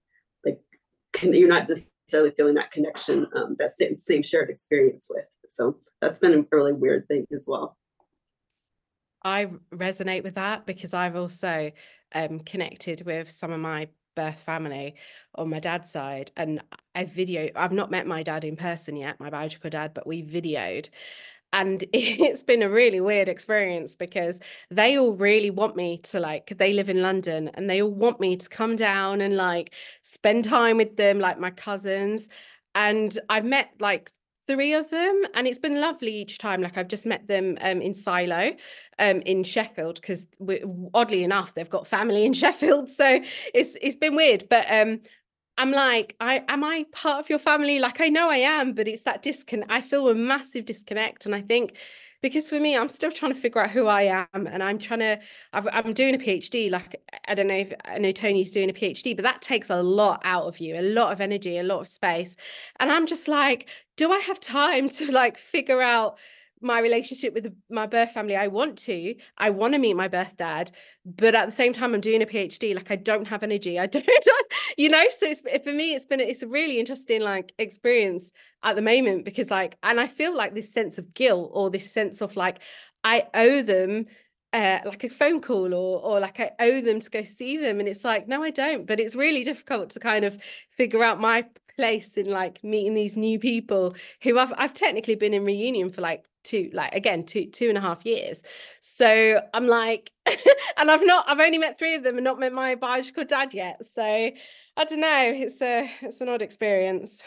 you're 1.23 1.49
not 1.49 1.69
necessarily 1.69 2.33
feeling 2.37 2.55
that 2.55 2.73
connection, 2.73 3.27
um, 3.35 3.57
that 3.59 3.73
same 3.73 3.99
same 3.99 4.23
shared 4.23 4.51
experience 4.51 5.09
with. 5.11 5.25
So 5.49 5.79
that's 6.01 6.19
been 6.19 6.35
a 6.35 6.45
really 6.51 6.73
weird 6.73 7.07
thing 7.09 7.27
as 7.33 7.47
well. 7.47 7.77
I 9.25 9.51
resonate 9.73 10.25
with 10.25 10.35
that 10.35 10.67
because 10.67 10.95
I've 10.95 11.17
also 11.17 11.71
um, 12.15 12.41
connected 12.41 13.07
with 13.07 13.31
some 13.31 13.53
of 13.53 13.61
my 13.61 13.89
birth 14.15 14.41
family 14.41 14.97
on 15.37 15.49
my 15.49 15.61
dad's 15.61 15.91
side, 15.91 16.33
and 16.37 16.63
I 16.95 17.05
video. 17.05 17.49
I've 17.55 17.73
not 17.73 17.91
met 17.91 18.07
my 18.07 18.23
dad 18.23 18.45
in 18.45 18.57
person 18.57 18.97
yet, 18.97 19.21
my 19.21 19.31
biological 19.31 19.71
dad, 19.71 19.95
but 19.95 20.07
we 20.07 20.23
videoed, 20.23 20.91
and 21.53 21.85
it's 21.93 22.43
been 22.43 22.63
a 22.63 22.69
really 22.69 23.01
weird 23.01 23.29
experience 23.29 23.95
because 23.95 24.41
they 24.71 24.99
all 24.99 25.15
really 25.15 25.51
want 25.51 25.77
me 25.77 25.99
to 25.99 26.21
like 26.21 26.53
they 26.57 26.73
live 26.73 26.89
in 26.89 27.03
london 27.03 27.49
and 27.55 27.69
they 27.69 27.83
all 27.83 27.91
want 27.91 28.21
me 28.21 28.37
to 28.37 28.49
come 28.49 28.77
down 28.77 29.21
and 29.21 29.37
like 29.37 29.75
spend 30.03 30.45
time 30.45 30.77
with 30.77 30.97
them 30.97 31.19
like 31.19 31.39
my 31.39 31.51
cousins. 31.51 32.29
And 32.75 33.17
i've 33.29 33.45
met 33.45 33.71
like 33.81 34.11
three 34.49 34.73
of 34.75 34.91
them 34.91 35.23
and 35.35 35.47
it's 35.47 35.59
been 35.59 35.81
lovely 35.81 36.15
each 36.15 36.39
time. 36.39 36.63
Like 36.63 36.77
i've 36.77 36.89
just 36.89 37.07
met 37.07 37.29
them 37.29 37.59
um, 37.61 37.81
in 37.81 37.95
silo 37.95 38.53
um, 38.99 39.21
in 39.23 39.45
sheffield 39.45 40.01
because 40.01 40.27
oddly 40.95 41.23
enough 41.23 41.55
they've 41.55 41.69
got 41.69 41.87
family 41.87 42.25
in 42.25 42.33
sheffield. 42.43 42.89
So 42.89 43.21
it's 43.55 43.77
it's 43.81 43.97
been 43.97 44.17
weird. 44.17 44.49
But 44.49 44.67
um 44.69 45.01
I'm 45.59 45.71
like, 45.71 46.17
I 46.21 46.45
am 46.49 46.65
I 46.65 46.87
part 46.93 47.21
of 47.21 47.31
your 47.31 47.39
family? 47.39 47.79
Like 47.79 48.01
I 48.01 48.09
know 48.09 48.31
I 48.31 48.39
am, 48.39 48.73
but 48.73 48.89
it's 48.89 49.03
that 49.03 49.23
disconnect. 49.23 49.71
I 49.71 49.81
feel 49.81 50.09
a 50.09 50.15
massive 50.15 50.65
disconnect, 50.65 51.27
and 51.27 51.35
I 51.35 51.43
think 51.43 51.77
because 52.23 52.47
for 52.47 52.59
me, 52.61 52.77
I'm 52.77 52.89
still 52.89 53.11
trying 53.11 53.33
to 53.35 53.39
figure 53.39 53.61
out 53.63 53.71
who 53.71 53.87
I 53.87 54.03
am, 54.33 54.47
and 54.47 54.63
I'm 54.63 54.79
trying 54.79 55.01
to. 55.01 55.21
i 55.53 55.79
am 55.79 55.93
doing 55.93 56.15
a 56.15 56.19
PhD. 56.19 56.71
Like 56.71 57.03
I 57.29 57.35
don't 57.35 57.49
know 57.49 57.55
if 57.55 57.73
I 57.85 57.99
know 57.99 58.13
Tony's 58.13 58.51
doing 58.51 58.71
a 58.71 58.73
PhD, 58.73 59.15
but 59.15 59.25
that 59.25 59.43
takes 59.43 59.71
a 59.71 59.83
lot 59.83 60.23
out 60.25 60.45
of 60.47 60.59
you, 60.59 60.79
a 60.79 60.83
lot 60.83 61.13
of 61.13 61.21
energy, 61.21 61.59
a 61.59 61.63
lot 61.63 61.81
of 61.81 61.89
space, 61.89 62.37
and 62.81 62.91
I'm 62.91 63.07
just 63.07 63.29
like, 63.29 63.69
do 63.97 64.11
I 64.11 64.19
have 64.21 64.41
time 64.41 64.89
to 64.91 65.13
like 65.13 65.37
figure 65.39 65.83
out? 65.83 66.19
My 66.63 66.81
relationship 66.81 67.35
with 67.35 67.55
my 67.71 67.87
birth 67.87 68.13
family. 68.13 68.37
I 68.37 68.49
want 68.49 68.79
to, 68.79 69.15
I 69.39 69.51
want 69.51 69.75
to 69.75 69.79
meet 69.79 69.95
my 69.95 70.09
birth 70.09 70.37
dad, 70.37 70.71
but 71.05 71.35
at 71.35 71.47
the 71.47 71.53
same 71.53 71.73
time, 71.73 71.95
I'm 71.95 72.01
doing 72.01 72.23
a 72.23 72.27
PhD. 72.27 72.75
Like 72.75 72.91
I 72.91 72.97
don't 72.97 73.27
have 73.29 73.43
energy. 73.43 73.79
I 73.79 73.87
don't, 73.89 74.07
you 74.77 74.89
know. 74.89 75.05
So 75.19 75.27
it's, 75.27 75.41
for 75.41 75.73
me, 75.73 75.95
it's 75.95 76.07
been 76.07 76.21
it's 76.21 76.43
a 76.43 76.49
really 76.49 76.79
interesting 76.79 77.23
like 77.23 77.53
experience 77.59 78.33
at 78.63 78.77
the 78.77 78.83
moment 78.83 79.25
because 79.25 79.51
like, 79.51 79.77
and 79.83 80.01
I 80.01 80.07
feel 80.07 80.37
like 80.37 80.55
this 80.55 80.73
sense 80.73 80.99
of 80.99 81.15
guilt 81.15 81.51
or 81.53 81.71
this 81.71 81.91
sense 81.91 82.21
of 82.21 82.37
like 82.37 82.61
I 83.05 83.27
owe 83.35 83.63
them 83.63 84.07
uh, 84.53 84.81
like 84.85 85.05
a 85.05 85.09
phone 85.09 85.41
call 85.41 85.73
or 85.73 86.01
or 86.03 86.21
like 86.21 86.39
I 86.39 86.51
owe 86.61 86.81
them 86.81 87.01
to 87.01 87.11
go 87.11 87.23
see 87.23 87.57
them 87.57 87.81
and 87.81 87.89
it's 87.89 88.05
like 88.05 88.29
no 88.29 88.43
I 88.43 88.51
don't 88.51 88.87
but 88.87 89.01
it's 89.01 89.15
really 89.15 89.45
difficult 89.45 89.91
to 89.91 90.01
kind 90.01 90.25
of 90.25 90.39
figure 90.77 91.03
out 91.03 91.21
my 91.21 91.47
place 91.77 92.19
in 92.19 92.27
like 92.27 92.63
meeting 92.63 92.93
these 92.95 93.17
new 93.17 93.39
people 93.39 93.95
who 94.23 94.39
I've 94.39 94.53
I've 94.57 94.75
technically 94.75 95.15
been 95.15 95.33
in 95.33 95.45
reunion 95.45 95.91
for 95.91 96.03
like 96.03 96.25
two 96.43 96.71
like 96.73 96.95
again 96.95 97.25
two 97.25 97.47
two 97.47 97.69
and 97.69 97.79
a 97.79 97.81
half 97.81 98.05
years. 98.05 98.43
So 98.81 99.41
I'm 99.55 99.67
like 99.67 100.11
and 100.77 100.91
I've 100.91 101.05
not 101.05 101.27
I've 101.29 101.41
only 101.41 101.59
met 101.59 101.79
three 101.79 101.95
of 101.95 102.03
them 102.03 102.17
and 102.17 102.25
not 102.25 102.39
met 102.39 102.53
my 102.53 102.75
biological 102.75 103.25
dad 103.25 103.55
yet. 103.55 103.85
So 103.85 104.03
I 104.03 104.85
don't 104.85 105.01
know. 105.01 105.33
It's 105.35 105.61
a 105.63 105.91
it's 106.03 106.21
an 106.21 106.29
odd 106.29 106.43
experience. 106.43 107.23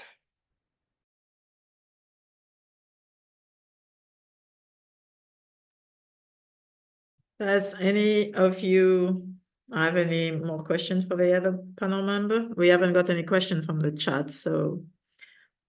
Does 7.39 7.75
any 7.81 8.33
of 8.33 8.61
you 8.61 9.35
have 9.73 9.97
any 9.97 10.31
more 10.31 10.63
questions 10.63 11.05
for 11.05 11.17
the 11.17 11.35
other 11.35 11.59
panel 11.77 12.01
member? 12.01 12.47
We 12.55 12.69
haven't 12.69 12.93
got 12.93 13.09
any 13.09 13.23
question 13.23 13.61
from 13.61 13.81
the 13.81 13.91
chat, 13.91 14.31
so 14.31 14.83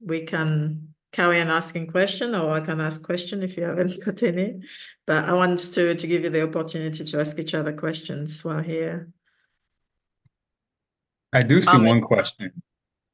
we 0.01 0.20
can 0.20 0.94
carry 1.17 1.41
on 1.41 1.49
asking 1.49 1.87
question 1.87 2.35
or 2.35 2.51
I 2.51 2.61
can 2.61 2.79
ask 2.79 3.03
question 3.03 3.43
if 3.43 3.57
you 3.57 3.63
haven't 3.63 3.99
got 4.05 4.23
any. 4.23 4.61
But 5.07 5.25
I 5.25 5.33
want 5.33 5.59
to, 5.59 5.95
to 5.95 6.07
give 6.07 6.23
you 6.25 6.31
the 6.31 6.43
opportunity 6.43 7.05
to 7.05 7.21
ask 7.21 7.39
each 7.39 7.55
other 7.55 7.73
questions 7.73 8.45
while 8.45 8.63
here. 8.63 9.09
I 11.33 11.43
do 11.43 11.61
see 11.61 11.77
Um, 11.77 11.87
one 11.87 12.03
question. 12.03 12.53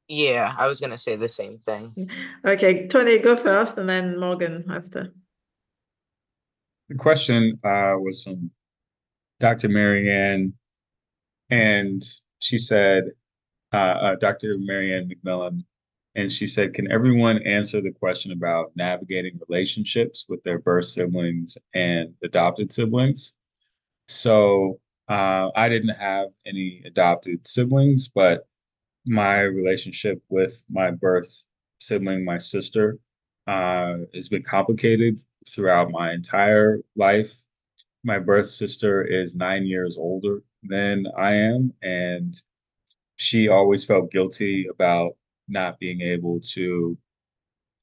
Yeah, 0.09 0.53
I 0.57 0.67
was 0.67 0.81
gonna 0.81 0.97
say 0.97 1.15
the 1.15 1.29
same 1.29 1.57
thing. 1.59 1.83
Okay, 2.45 2.87
Tony, 2.87 3.19
go 3.19 3.37
first 3.37 3.77
and 3.77 3.87
then 3.89 4.19
Morgan 4.19 4.65
after. 4.69 5.13
The 6.89 6.95
question 6.95 7.57
uh, 7.63 7.95
was 8.05 8.21
from 8.23 8.51
Dr. 9.39 9.69
Marianne, 9.69 10.53
and 11.49 12.03
she 12.39 12.57
said, 12.57 13.03
uh, 13.71 13.95
uh, 14.05 14.15
Dr. 14.15 14.57
Marianne 14.59 15.09
McMillan, 15.09 15.63
and 16.15 16.31
she 16.31 16.47
said, 16.47 16.73
Can 16.73 16.91
everyone 16.91 17.41
answer 17.43 17.81
the 17.81 17.91
question 17.91 18.31
about 18.31 18.71
navigating 18.75 19.39
relationships 19.47 20.25
with 20.29 20.43
their 20.43 20.59
birth 20.59 20.85
siblings 20.85 21.57
and 21.73 22.13
adopted 22.23 22.71
siblings? 22.71 23.33
So 24.07 24.79
uh, 25.09 25.49
I 25.55 25.69
didn't 25.69 25.95
have 25.95 26.29
any 26.45 26.81
adopted 26.85 27.47
siblings, 27.47 28.07
but 28.07 28.47
my 29.05 29.41
relationship 29.41 30.21
with 30.29 30.63
my 30.69 30.91
birth 30.91 31.47
sibling, 31.79 32.23
my 32.23 32.37
sister, 32.37 32.97
uh, 33.47 33.97
has 34.13 34.29
been 34.29 34.43
complicated 34.43 35.19
throughout 35.49 35.91
my 35.91 36.13
entire 36.13 36.79
life. 36.95 37.37
My 38.03 38.19
birth 38.19 38.47
sister 38.47 39.03
is 39.03 39.35
nine 39.35 39.65
years 39.65 39.97
older 39.97 40.43
than 40.63 41.05
I 41.17 41.33
am, 41.33 41.73
and 41.81 42.39
she 43.15 43.47
always 43.49 43.83
felt 43.83 44.11
guilty 44.11 44.67
about 44.69 45.13
not 45.53 45.79
being 45.79 46.01
able 46.01 46.41
to 46.53 46.97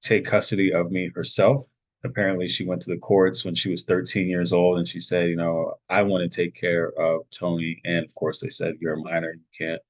take 0.03 0.25
custody 0.27 0.73
of 0.73 0.91
me 0.91 1.11
herself. 1.15 1.67
Apparently, 2.05 2.49
she 2.49 2.65
went 2.67 2.81
to 2.83 2.91
the 2.91 2.99
courts 2.99 3.45
when 3.45 3.55
she 3.55 3.71
was 3.71 3.85
13 3.85 4.29
years 4.29 4.53
old 4.53 4.79
and 4.79 4.89
she 4.89 5.01
said, 5.01 5.29
You 5.29 5.37
know, 5.37 5.75
I 5.89 6.03
want 6.03 6.31
to 6.31 6.35
take 6.35 6.55
care 6.55 6.93
of 6.99 7.23
Tony. 7.31 7.81
And 7.85 8.05
of 8.05 8.15
course, 8.15 8.41
they 8.41 8.49
said, 8.49 8.75
You're 8.81 8.95
a 8.95 9.03
minor, 9.03 9.33
you 9.33 9.45
can't 9.57 9.83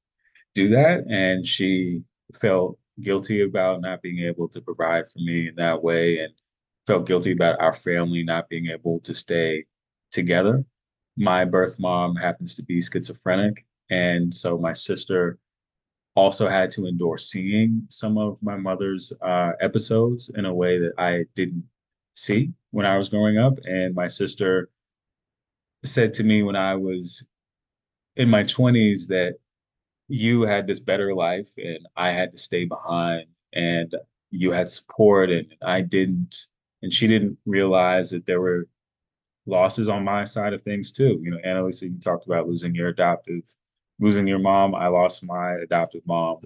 do 0.55 0.69
that. 0.69 1.05
And 1.09 1.47
she 1.47 2.03
felt 2.35 2.79
guilty 3.01 3.43
about 3.43 3.81
not 3.81 4.03
being 4.03 4.21
able 4.21 4.49
to 4.49 4.61
provide 4.61 5.09
for 5.09 5.21
me 5.21 5.49
in 5.49 5.55
that 5.57 5.83
way 5.83 6.19
and 6.19 6.33
felt 6.87 7.07
guilty 7.07 7.33
about 7.33 7.61
our 7.61 7.73
family 7.73 8.23
not 8.23 8.49
being 8.49 8.67
able 8.67 9.01
to 9.01 9.15
stay 9.15 9.65
together. 10.11 10.65
My 11.17 11.45
birth 11.45 11.79
mom 11.79 12.17
happens 12.17 12.55
to 12.57 12.63
be 12.63 12.81
schizophrenic. 12.81 13.65
And 13.91 14.33
so 14.33 14.59
my 14.59 14.73
sister 14.73 15.39
also 16.15 16.49
had 16.49 16.71
to 16.73 16.87
endure 16.87 17.19
seeing 17.19 17.87
some 17.89 18.19
of 18.19 18.43
my 18.43 18.57
mother's 18.57 19.13
uh, 19.23 19.53
episodes 19.61 20.31
in 20.35 20.45
a 20.45 20.55
way 20.55 20.79
that 20.79 20.93
I 20.99 21.25
didn't 21.35 21.65
see 22.17 22.53
when 22.71 22.87
I 22.87 22.99
was 22.99 23.09
growing 23.09 23.39
up. 23.39 23.59
And 23.65 23.95
my 23.95 24.09
sister 24.09 24.69
said 25.85 26.13
to 26.15 26.25
me 26.25 26.43
when 26.43 26.57
I 26.57 26.75
was 26.75 27.25
in 28.17 28.29
my 28.29 28.43
20s 28.43 29.07
that 29.09 29.37
you 30.09 30.43
had 30.43 30.67
this 30.67 30.81
better 30.81 31.15
life 31.15 31.49
and 31.57 31.79
I 31.97 32.11
had 32.11 32.33
to 32.33 32.39
stay 32.39 32.65
behind 32.65 33.27
and 33.53 33.95
you 34.31 34.51
had 34.51 34.71
support 34.71 35.31
and 35.31 35.47
I 35.63 35.81
didn't. 35.81 36.49
And 36.83 36.93
she 36.93 37.07
didn't 37.07 37.39
realize 37.47 38.11
that 38.11 38.27
there 38.27 38.41
were 38.41 38.67
losses 39.47 39.89
on 39.89 40.05
my 40.05 40.25
side 40.25 40.53
of 40.53 40.63
things 40.63 40.91
too. 40.91 41.21
You 41.23 41.31
know, 41.31 41.39
Annalisa, 41.47 41.83
you 41.83 41.99
talked 42.01 42.27
about 42.27 42.49
losing 42.49 42.75
your 42.75 42.89
adoptive, 42.89 43.43
losing 44.01 44.27
your 44.27 44.39
mom. 44.39 44.75
I 44.75 44.89
lost 44.89 45.23
my 45.23 45.55
adoptive 45.55 46.03
mom 46.07 46.39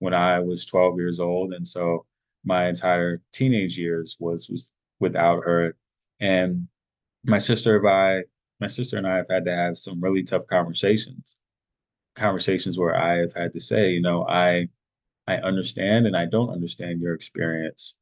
when 0.00 0.12
I 0.12 0.40
was 0.40 0.66
12 0.66 0.98
years 0.98 1.20
old. 1.20 1.52
And 1.54 1.66
so 1.66 2.04
my 2.44 2.68
entire 2.68 3.22
teenage 3.32 3.78
years 3.78 4.16
was 4.20 4.50
was 4.50 4.72
without 5.00 5.44
her. 5.44 5.76
And 6.20 6.68
my 7.24 7.38
sister 7.38 7.78
and 7.78 7.88
I, 7.88 8.22
my 8.60 8.66
sister 8.66 8.98
and 8.98 9.06
I 9.06 9.16
have 9.16 9.28
had 9.30 9.44
to 9.46 9.54
have 9.54 9.78
some 9.78 10.00
really 10.00 10.22
tough 10.22 10.46
conversations. 10.46 11.40
Conversations 12.14 12.78
where 12.78 12.96
I 12.96 13.18
have 13.18 13.34
had 13.34 13.52
to 13.52 13.60
say, 13.60 13.90
you 13.90 14.00
know, 14.02 14.26
I 14.26 14.68
I 15.26 15.36
understand 15.38 16.06
and 16.06 16.16
I 16.16 16.26
don't 16.26 16.50
understand 16.50 17.00
your 17.00 17.14
experience. 17.14 17.96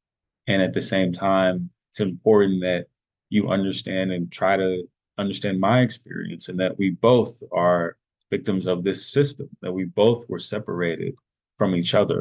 And 0.46 0.60
at 0.60 0.74
the 0.74 0.82
same 0.82 1.12
time, 1.12 1.70
it's 1.90 2.00
important 2.00 2.60
that 2.62 2.86
you 3.30 3.48
understand 3.48 4.12
and 4.12 4.30
try 4.30 4.56
to 4.56 4.86
understand 5.16 5.58
my 5.58 5.80
experience 5.80 6.48
and 6.48 6.60
that 6.60 6.78
we 6.78 6.90
both 6.90 7.42
are 7.52 7.96
victims 8.36 8.66
of 8.66 8.82
this 8.82 9.00
system, 9.16 9.48
that 9.62 9.76
we 9.78 9.84
both 9.84 10.20
were 10.28 10.38
separated 10.54 11.12
from 11.58 11.74
each 11.74 11.94
other, 11.94 12.20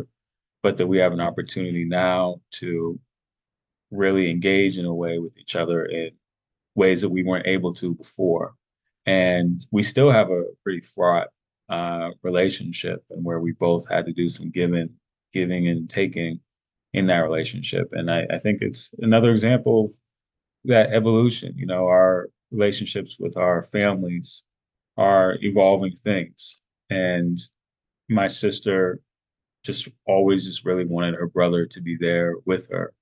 but 0.63 0.77
that 0.77 0.87
we 0.91 0.99
have 1.03 1.13
an 1.13 1.27
opportunity 1.29 1.85
now 1.85 2.39
to 2.51 2.99
really 3.89 4.29
engage 4.29 4.77
in 4.77 4.85
a 4.85 4.99
way 5.03 5.15
with 5.23 5.33
each 5.41 5.55
other 5.55 5.79
in 5.85 6.11
ways 6.75 7.01
that 7.01 7.09
we 7.15 7.23
weren't 7.23 7.47
able 7.55 7.73
to 7.73 7.95
before. 7.95 8.53
And 9.05 9.65
we 9.71 9.83
still 9.83 10.11
have 10.11 10.29
a 10.29 10.43
pretty 10.63 10.81
fraught 10.81 11.27
uh, 11.69 12.09
relationship 12.21 12.99
and 13.09 13.23
where 13.27 13.39
we 13.39 13.53
both 13.67 13.83
had 13.89 14.05
to 14.05 14.13
do 14.13 14.29
some 14.29 14.49
giving, 14.51 14.89
giving 15.33 15.67
and 15.67 15.89
taking 15.89 16.39
in 16.93 17.07
that 17.07 17.25
relationship. 17.29 17.87
And 17.91 18.09
I, 18.09 18.25
I 18.35 18.37
think 18.37 18.61
it's 18.61 18.93
another 18.99 19.31
example 19.31 19.85
of 19.85 19.91
that 20.65 20.93
evolution. 20.93 21.53
You 21.57 21.65
know, 21.65 21.85
our 21.87 22.29
relationships 22.51 23.17
with 23.19 23.35
our 23.35 23.63
families 23.63 24.45
are 24.97 25.37
evolving 25.41 25.95
things. 25.95 26.61
And 26.89 27.37
my 28.09 28.27
sister 28.27 28.99
just 29.63 29.87
always 30.05 30.45
just 30.45 30.65
really 30.65 30.85
wanted 30.85 31.15
her 31.15 31.27
brother 31.27 31.65
to 31.65 31.81
be 31.81 31.95
there 31.95 32.35
with 32.45 32.69
her 32.69 32.93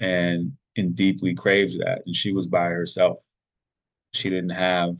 and 0.00 0.52
and 0.76 0.94
deeply 0.94 1.34
craved 1.34 1.80
that. 1.80 2.02
And 2.06 2.14
she 2.14 2.32
was 2.32 2.46
by 2.46 2.66
herself. 2.66 3.24
She 4.12 4.30
didn't 4.30 4.50
have 4.50 4.96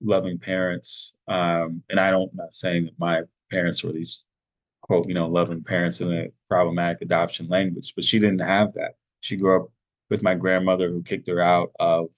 loving 0.00 0.38
parents. 0.38 1.14
Um, 1.28 1.82
and 1.88 2.00
I 2.00 2.10
don't 2.10 2.30
I'm 2.30 2.36
not 2.36 2.54
saying 2.54 2.86
that 2.86 2.98
my 2.98 3.22
parents 3.50 3.82
were 3.82 3.92
these 3.92 4.24
quote, 4.82 5.06
you 5.06 5.14
know, 5.14 5.28
loving 5.28 5.62
parents 5.62 6.00
in 6.00 6.12
a 6.12 6.28
problematic 6.48 7.02
adoption 7.02 7.46
language, 7.48 7.92
but 7.94 8.04
she 8.04 8.18
didn't 8.18 8.40
have 8.40 8.72
that. 8.74 8.92
She 9.20 9.36
grew 9.36 9.62
up 9.62 9.68
with 10.08 10.22
my 10.22 10.34
grandmother 10.34 10.88
who 10.88 11.02
kicked 11.02 11.28
her 11.28 11.40
out 11.40 11.72
of 11.78 12.08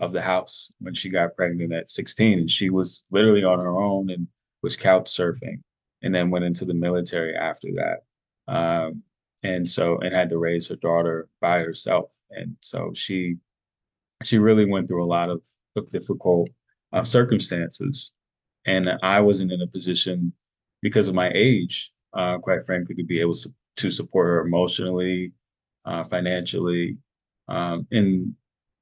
of 0.00 0.12
the 0.12 0.22
house 0.22 0.72
when 0.80 0.94
she 0.94 1.10
got 1.10 1.36
pregnant 1.36 1.72
at 1.72 1.90
16 1.90 2.38
and 2.38 2.50
she 2.50 2.70
was 2.70 3.04
literally 3.10 3.44
on 3.44 3.58
her 3.58 3.76
own 3.76 4.10
and 4.10 4.26
was 4.62 4.76
couch 4.76 5.04
surfing 5.04 5.60
and 6.02 6.14
then 6.14 6.30
went 6.30 6.44
into 6.44 6.64
the 6.64 6.74
military 6.74 7.36
after 7.36 7.68
that. 7.74 8.52
Um, 8.52 9.02
and 9.42 9.68
so 9.68 9.98
and 9.98 10.14
had 10.14 10.30
to 10.30 10.38
raise 10.38 10.68
her 10.68 10.76
daughter 10.76 11.28
by 11.40 11.60
herself 11.60 12.10
and 12.30 12.56
so 12.60 12.92
she 12.94 13.36
she 14.22 14.38
really 14.38 14.66
went 14.66 14.86
through 14.86 15.04
a 15.04 15.06
lot 15.06 15.30
of, 15.30 15.42
difficult 15.90 16.50
uh, 16.92 17.04
circumstances. 17.04 18.12
And 18.66 18.90
i 19.02 19.18
wasn't 19.18 19.52
in 19.52 19.62
a 19.62 19.66
position 19.66 20.32
because 20.82 21.08
of 21.08 21.14
my 21.14 21.30
age 21.34 21.90
uh, 22.12 22.36
quite 22.38 22.64
frankly 22.66 22.94
to 22.96 23.04
be 23.04 23.20
able 23.20 23.34
to, 23.34 23.50
to 23.76 23.90
support 23.90 24.26
her 24.26 24.40
emotionally 24.42 25.32
uh, 25.86 26.04
financially 26.04 26.98
um, 27.48 27.86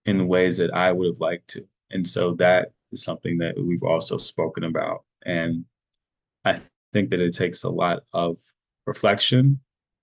in 0.08 0.16
the 0.16 0.24
ways 0.24 0.56
that 0.56 0.72
I 0.72 0.90
would 0.90 1.06
have 1.06 1.20
liked 1.20 1.48
to. 1.48 1.66
And 1.90 2.08
so 2.08 2.32
that 2.36 2.72
is 2.92 3.02
something 3.02 3.36
that 3.38 3.54
we've 3.62 3.82
also 3.82 4.16
spoken 4.16 4.64
about. 4.64 5.04
And 5.26 5.66
I 6.46 6.52
th- 6.52 6.64
think 6.94 7.10
that 7.10 7.20
it 7.20 7.34
takes 7.34 7.64
a 7.64 7.68
lot 7.68 8.04
of 8.14 8.38
reflection 8.86 9.60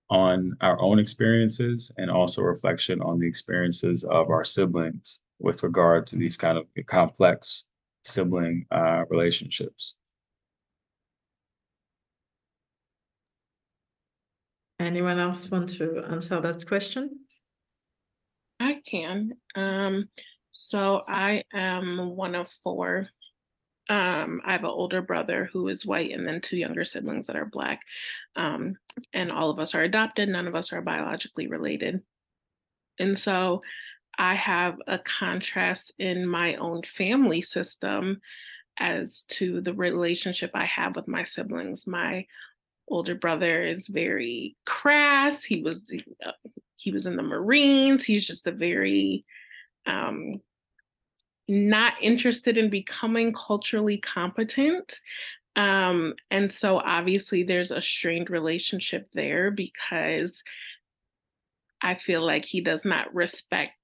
on 0.08 0.56
our 0.60 0.80
own 0.80 1.00
experiences 1.00 1.90
and 1.96 2.08
also 2.08 2.42
reflection 2.42 3.00
on 3.02 3.18
the 3.18 3.26
experiences 3.26 4.04
of 4.04 4.30
our 4.30 4.44
siblings 4.44 5.18
with 5.40 5.64
regard 5.64 6.06
to 6.06 6.16
these 6.16 6.36
kind 6.36 6.56
of 6.56 6.66
complex 6.86 7.64
sibling 8.04 8.64
uh, 8.70 9.02
relationships. 9.10 9.96
Anyone 14.78 15.18
else 15.18 15.50
want 15.50 15.68
to 15.70 16.04
answer 16.08 16.38
that 16.38 16.64
question? 16.64 17.25
I 18.60 18.80
can. 18.88 19.32
Um, 19.54 20.08
so 20.52 21.02
I 21.06 21.44
am 21.52 22.16
one 22.16 22.34
of 22.34 22.50
four. 22.62 23.08
Um, 23.88 24.40
I 24.44 24.52
have 24.52 24.64
an 24.64 24.70
older 24.70 25.02
brother 25.02 25.48
who 25.52 25.68
is 25.68 25.86
white 25.86 26.10
and 26.10 26.26
then 26.26 26.40
two 26.40 26.56
younger 26.56 26.84
siblings 26.84 27.26
that 27.26 27.36
are 27.36 27.44
black. 27.44 27.80
Um, 28.34 28.76
and 29.12 29.30
all 29.30 29.50
of 29.50 29.58
us 29.58 29.74
are 29.74 29.82
adopted, 29.82 30.28
none 30.28 30.48
of 30.48 30.54
us 30.54 30.72
are 30.72 30.80
biologically 30.80 31.46
related. 31.46 32.02
And 32.98 33.18
so 33.18 33.62
I 34.18 34.34
have 34.34 34.78
a 34.86 34.98
contrast 34.98 35.92
in 35.98 36.26
my 36.26 36.54
own 36.56 36.82
family 36.82 37.42
system 37.42 38.20
as 38.78 39.24
to 39.28 39.60
the 39.60 39.74
relationship 39.74 40.50
I 40.54 40.64
have 40.64 40.96
with 40.96 41.06
my 41.06 41.24
siblings. 41.24 41.86
My 41.86 42.26
older 42.88 43.14
brother 43.14 43.64
is 43.64 43.88
very 43.88 44.56
crass. 44.64 45.44
He 45.44 45.62
was 45.62 45.82
uh, 46.24 46.32
he 46.76 46.92
was 46.92 47.06
in 47.06 47.16
the 47.16 47.22
Marines. 47.22 48.04
He's 48.04 48.26
just 48.26 48.46
a 48.46 48.52
very 48.52 49.24
um, 49.86 50.40
not 51.48 51.94
interested 52.00 52.58
in 52.58 52.70
becoming 52.70 53.32
culturally 53.32 53.98
competent. 53.98 55.00
Um, 55.54 56.14
and 56.30 56.52
so 56.52 56.78
obviously 56.78 57.42
there's 57.42 57.70
a 57.70 57.80
strained 57.80 58.30
relationship 58.30 59.08
there 59.12 59.50
because 59.50 60.42
I 61.80 61.94
feel 61.94 62.24
like 62.24 62.44
he 62.44 62.60
does 62.60 62.84
not 62.84 63.14
respect 63.14 63.74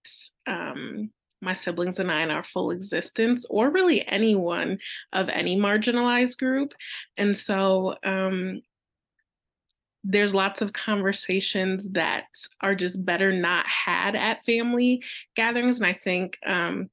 um, 0.46 1.10
my 1.40 1.54
siblings 1.54 1.98
and 1.98 2.10
I 2.10 2.22
in 2.22 2.30
our 2.30 2.44
full 2.44 2.70
existence, 2.70 3.44
or 3.50 3.70
really 3.70 4.06
anyone 4.06 4.78
of 5.12 5.28
any 5.28 5.58
marginalized 5.58 6.38
group. 6.38 6.72
And 7.16 7.36
so 7.36 7.96
um, 8.04 8.62
there's 10.04 10.34
lots 10.34 10.60
of 10.60 10.72
conversations 10.72 11.88
that 11.90 12.24
are 12.60 12.74
just 12.74 13.04
better 13.04 13.32
not 13.32 13.66
had 13.66 14.16
at 14.16 14.44
family 14.44 15.02
gatherings. 15.36 15.78
And 15.78 15.86
I 15.86 15.98
think 16.02 16.38
um, 16.44 16.90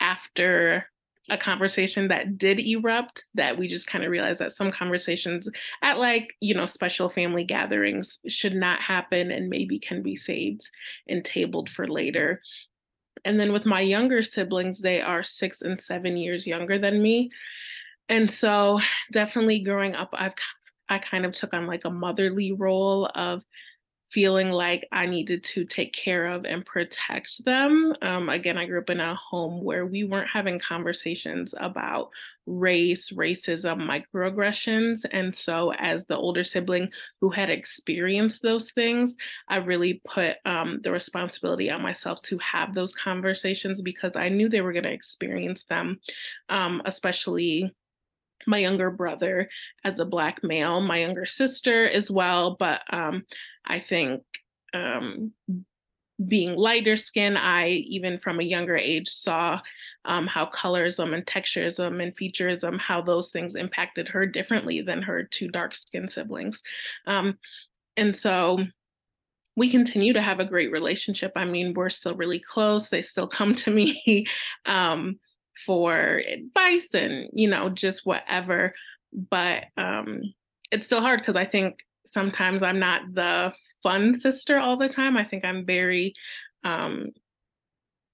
after 0.00 0.86
a 1.30 1.36
conversation 1.36 2.08
that 2.08 2.38
did 2.38 2.58
erupt 2.58 3.24
that 3.34 3.58
we 3.58 3.68
just 3.68 3.86
kind 3.86 4.04
of 4.04 4.10
realized 4.10 4.40
that 4.40 4.52
some 4.52 4.70
conversations 4.70 5.48
at 5.82 5.98
like 5.98 6.34
you 6.40 6.54
know 6.54 6.66
special 6.66 7.08
family 7.08 7.44
gatherings 7.44 8.18
should 8.28 8.54
not 8.54 8.80
happen 8.80 9.30
and 9.30 9.50
maybe 9.50 9.78
can 9.78 10.02
be 10.02 10.16
saved 10.16 10.68
and 11.06 11.24
tabled 11.24 11.68
for 11.68 11.86
later 11.86 12.40
and 13.24 13.38
then 13.38 13.52
with 13.52 13.66
my 13.66 13.80
younger 13.80 14.22
siblings 14.22 14.80
they 14.80 15.00
are 15.00 15.22
six 15.22 15.60
and 15.60 15.80
seven 15.80 16.16
years 16.16 16.46
younger 16.46 16.78
than 16.78 17.02
me 17.02 17.30
and 18.08 18.30
so 18.30 18.80
definitely 19.12 19.60
growing 19.60 19.94
up 19.94 20.08
i've 20.12 20.34
i 20.88 20.98
kind 20.98 21.24
of 21.24 21.32
took 21.32 21.54
on 21.54 21.66
like 21.66 21.84
a 21.84 21.90
motherly 21.90 22.52
role 22.52 23.06
of 23.14 23.42
feeling 24.10 24.48
like 24.48 24.88
I 24.90 25.04
needed 25.06 25.44
to 25.44 25.64
take 25.64 25.92
care 25.92 26.26
of 26.26 26.46
and 26.46 26.64
protect 26.64 27.44
them. 27.44 27.94
Um, 28.00 28.30
again, 28.30 28.56
I 28.56 28.64
grew 28.64 28.80
up 28.80 28.88
in 28.88 29.00
a 29.00 29.14
home 29.14 29.62
where 29.62 29.84
we 29.84 30.04
weren't 30.04 30.30
having 30.32 30.58
conversations 30.58 31.54
about 31.58 32.08
race, 32.46 33.10
racism, 33.10 33.86
microaggressions. 33.86 35.04
And 35.12 35.36
so, 35.36 35.74
as 35.74 36.06
the 36.06 36.16
older 36.16 36.42
sibling 36.42 36.88
who 37.20 37.28
had 37.28 37.50
experienced 37.50 38.42
those 38.42 38.70
things, 38.70 39.14
I 39.48 39.56
really 39.56 40.00
put 40.08 40.36
um, 40.46 40.80
the 40.82 40.90
responsibility 40.92 41.70
on 41.70 41.82
myself 41.82 42.22
to 42.22 42.38
have 42.38 42.74
those 42.74 42.94
conversations 42.94 43.82
because 43.82 44.12
I 44.16 44.30
knew 44.30 44.48
they 44.48 44.62
were 44.62 44.72
going 44.72 44.84
to 44.84 44.92
experience 44.92 45.64
them, 45.64 46.00
um, 46.48 46.80
especially 46.86 47.74
my 48.46 48.58
younger 48.58 48.90
brother 48.90 49.48
as 49.84 49.98
a 49.98 50.04
black 50.04 50.42
male, 50.42 50.80
my 50.80 51.00
younger 51.00 51.26
sister 51.26 51.88
as 51.88 52.10
well. 52.10 52.56
But 52.58 52.82
um, 52.90 53.24
I 53.64 53.80
think 53.80 54.22
um, 54.72 55.32
being 56.26 56.56
lighter 56.56 56.96
skin, 56.96 57.36
I 57.36 57.68
even 57.68 58.18
from 58.18 58.40
a 58.40 58.44
younger 58.44 58.76
age 58.76 59.08
saw 59.08 59.60
um, 60.04 60.26
how 60.26 60.46
colorism 60.46 61.14
and 61.14 61.24
texturism 61.24 62.02
and 62.02 62.16
featureism, 62.16 62.78
how 62.78 63.02
those 63.02 63.30
things 63.30 63.54
impacted 63.54 64.08
her 64.08 64.26
differently 64.26 64.80
than 64.82 65.02
her 65.02 65.22
two 65.22 65.48
dark 65.48 65.76
skinned 65.76 66.10
siblings. 66.10 66.62
Um, 67.06 67.38
and 67.96 68.16
so 68.16 68.64
we 69.56 69.70
continue 69.70 70.12
to 70.12 70.22
have 70.22 70.40
a 70.40 70.44
great 70.44 70.70
relationship. 70.70 71.32
I 71.34 71.44
mean, 71.44 71.74
we're 71.74 71.90
still 71.90 72.14
really 72.14 72.38
close. 72.40 72.88
They 72.88 73.02
still 73.02 73.26
come 73.26 73.54
to 73.56 73.70
me. 73.70 74.26
um, 74.66 75.18
for 75.64 76.20
advice 76.28 76.94
and 76.94 77.28
you 77.32 77.48
know 77.48 77.68
just 77.68 78.06
whatever 78.06 78.74
but 79.12 79.64
um 79.76 80.22
it's 80.70 80.86
still 80.86 81.00
hard 81.00 81.20
because 81.20 81.36
i 81.36 81.44
think 81.44 81.80
sometimes 82.06 82.62
i'm 82.62 82.78
not 82.78 83.02
the 83.12 83.52
fun 83.82 84.18
sister 84.18 84.58
all 84.58 84.76
the 84.76 84.88
time. 84.88 85.16
I 85.16 85.24
think 85.24 85.44
i'm 85.44 85.64
very 85.64 86.14
um 86.64 87.10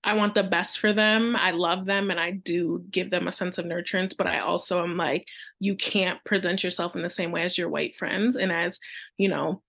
i 0.02 0.12
want 0.12 0.34
the 0.34 0.42
best 0.42 0.78
for 0.78 0.92
them. 0.92 1.34
I 1.36 1.52
love 1.52 1.86
them 1.86 2.10
and 2.10 2.20
i 2.20 2.32
do 2.32 2.84
give 2.90 3.10
them 3.10 3.26
a 3.26 3.32
sense 3.32 3.58
of 3.58 3.64
nurturance 3.64 4.16
but 4.16 4.26
i 4.26 4.40
also 4.40 4.82
am 4.82 4.96
like 4.96 5.26
you 5.60 5.74
can't 5.74 6.22
present 6.24 6.62
yourself 6.62 6.94
in 6.94 7.02
the 7.02 7.10
same 7.10 7.32
way 7.32 7.42
as 7.42 7.56
your 7.56 7.68
white 7.68 7.96
friends 7.96 8.36
and 8.36 8.52
as 8.52 8.78
you 9.16 9.28
know 9.28 9.62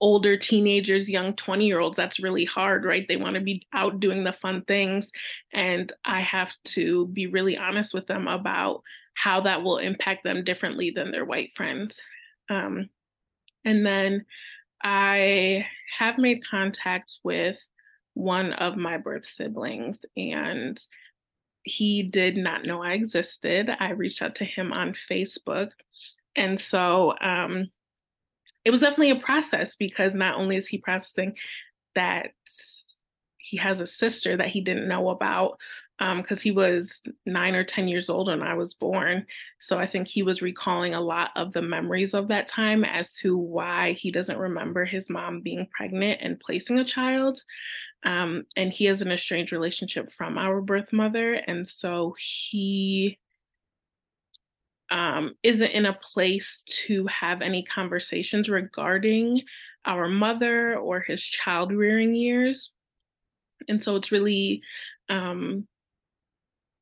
older 0.00 0.36
teenagers, 0.36 1.08
young 1.08 1.34
20 1.34 1.66
year 1.66 1.80
olds, 1.80 1.96
that's 1.96 2.20
really 2.20 2.44
hard, 2.44 2.84
right? 2.84 3.06
They 3.08 3.16
want 3.16 3.34
to 3.34 3.40
be 3.40 3.66
out 3.72 4.00
doing 4.00 4.24
the 4.24 4.32
fun 4.32 4.62
things. 4.62 5.10
And 5.52 5.92
I 6.04 6.20
have 6.20 6.52
to 6.64 7.06
be 7.08 7.26
really 7.26 7.56
honest 7.56 7.94
with 7.94 8.06
them 8.06 8.28
about 8.28 8.82
how 9.14 9.40
that 9.42 9.62
will 9.62 9.78
impact 9.78 10.24
them 10.24 10.44
differently 10.44 10.90
than 10.90 11.10
their 11.10 11.24
white 11.24 11.52
friends. 11.56 12.00
Um, 12.50 12.90
and 13.64 13.86
then 13.86 14.26
I 14.82 15.66
have 15.96 16.18
made 16.18 16.44
contact 16.44 17.18
with 17.22 17.58
one 18.12 18.52
of 18.52 18.76
my 18.76 18.98
birth 18.98 19.24
siblings, 19.24 19.98
and 20.16 20.78
he 21.64 22.02
did 22.02 22.36
not 22.36 22.64
know 22.64 22.82
I 22.82 22.92
existed. 22.92 23.70
I 23.80 23.90
reached 23.90 24.22
out 24.22 24.34
to 24.36 24.44
him 24.44 24.72
on 24.72 24.94
Facebook. 25.10 25.70
And 26.36 26.60
so 26.60 27.14
um, 27.20 27.70
it 28.64 28.70
was 28.70 28.80
definitely 28.80 29.10
a 29.10 29.16
process 29.16 29.76
because 29.76 30.14
not 30.14 30.36
only 30.36 30.56
is 30.56 30.66
he 30.66 30.78
processing 30.78 31.36
that 31.94 32.30
he 33.38 33.58
has 33.58 33.80
a 33.80 33.86
sister 33.86 34.36
that 34.36 34.48
he 34.48 34.60
didn't 34.62 34.88
know 34.88 35.10
about 35.10 35.58
because 35.98 36.38
um, 36.38 36.42
he 36.42 36.50
was 36.50 37.02
nine 37.24 37.54
or 37.54 37.62
10 37.62 37.86
years 37.86 38.10
old 38.10 38.26
when 38.26 38.42
I 38.42 38.54
was 38.54 38.74
born. 38.74 39.26
So 39.60 39.78
I 39.78 39.86
think 39.86 40.08
he 40.08 40.24
was 40.24 40.42
recalling 40.42 40.92
a 40.92 41.00
lot 41.00 41.30
of 41.36 41.52
the 41.52 41.62
memories 41.62 42.14
of 42.14 42.28
that 42.28 42.48
time 42.48 42.84
as 42.84 43.14
to 43.16 43.36
why 43.36 43.92
he 43.92 44.10
doesn't 44.10 44.38
remember 44.38 44.84
his 44.84 45.08
mom 45.08 45.40
being 45.40 45.68
pregnant 45.76 46.20
and 46.20 46.40
placing 46.40 46.80
a 46.80 46.84
child. 46.84 47.38
Um, 48.02 48.44
and 48.56 48.72
he 48.72 48.86
has 48.86 49.02
an 49.02 49.12
estranged 49.12 49.52
relationship 49.52 50.12
from 50.12 50.36
our 50.36 50.60
birth 50.60 50.92
mother. 50.92 51.34
And 51.34 51.66
so 51.66 52.16
he 52.18 53.18
um, 54.94 55.34
isn't 55.42 55.72
in 55.72 55.86
a 55.86 55.98
place 56.00 56.62
to 56.66 57.04
have 57.08 57.42
any 57.42 57.64
conversations 57.64 58.48
regarding 58.48 59.42
our 59.84 60.08
mother 60.08 60.78
or 60.78 61.00
his 61.00 61.20
child 61.20 61.72
rearing 61.72 62.14
years. 62.14 62.70
And 63.68 63.82
so 63.82 63.96
it's 63.96 64.12
really 64.12 64.62
um, 65.08 65.66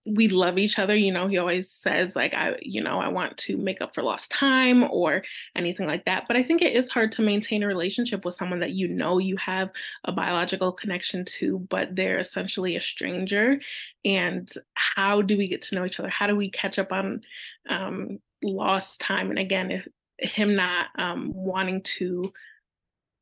we 0.04 0.26
love 0.28 0.58
each 0.58 0.78
other 0.80 0.96
you 0.96 1.12
know 1.12 1.28
he 1.28 1.38
always 1.38 1.70
says 1.70 2.16
like 2.16 2.34
i 2.34 2.56
you 2.60 2.82
know 2.82 2.98
i 2.98 3.06
want 3.06 3.36
to 3.36 3.56
make 3.56 3.80
up 3.80 3.94
for 3.94 4.02
lost 4.02 4.30
time 4.32 4.82
or 4.90 5.22
anything 5.54 5.86
like 5.86 6.04
that 6.04 6.24
but 6.26 6.36
i 6.36 6.42
think 6.42 6.60
it 6.60 6.74
is 6.74 6.90
hard 6.90 7.12
to 7.12 7.22
maintain 7.22 7.62
a 7.62 7.66
relationship 7.68 8.24
with 8.24 8.34
someone 8.34 8.58
that 8.58 8.72
you 8.72 8.88
know 8.88 9.18
you 9.18 9.36
have 9.36 9.70
a 10.04 10.10
biological 10.10 10.72
connection 10.72 11.24
to 11.24 11.60
but 11.70 11.94
they're 11.94 12.18
essentially 12.18 12.74
a 12.74 12.80
stranger 12.80 13.60
and 14.04 14.52
how 14.74 15.22
do 15.22 15.36
we 15.36 15.48
get 15.48 15.62
to 15.62 15.74
know 15.74 15.84
each 15.84 16.00
other? 16.00 16.08
How 16.08 16.26
do 16.26 16.36
we 16.36 16.50
catch 16.50 16.78
up 16.78 16.92
on 16.92 17.22
um, 17.68 18.18
lost 18.42 19.00
time? 19.00 19.30
And 19.30 19.38
again 19.38 19.70
if 19.70 19.88
him 20.18 20.54
not 20.54 20.86
um, 20.96 21.32
wanting 21.34 21.82
to 21.82 22.32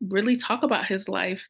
really 0.01 0.37
talk 0.37 0.63
about 0.63 0.87
his 0.87 1.09
life 1.09 1.47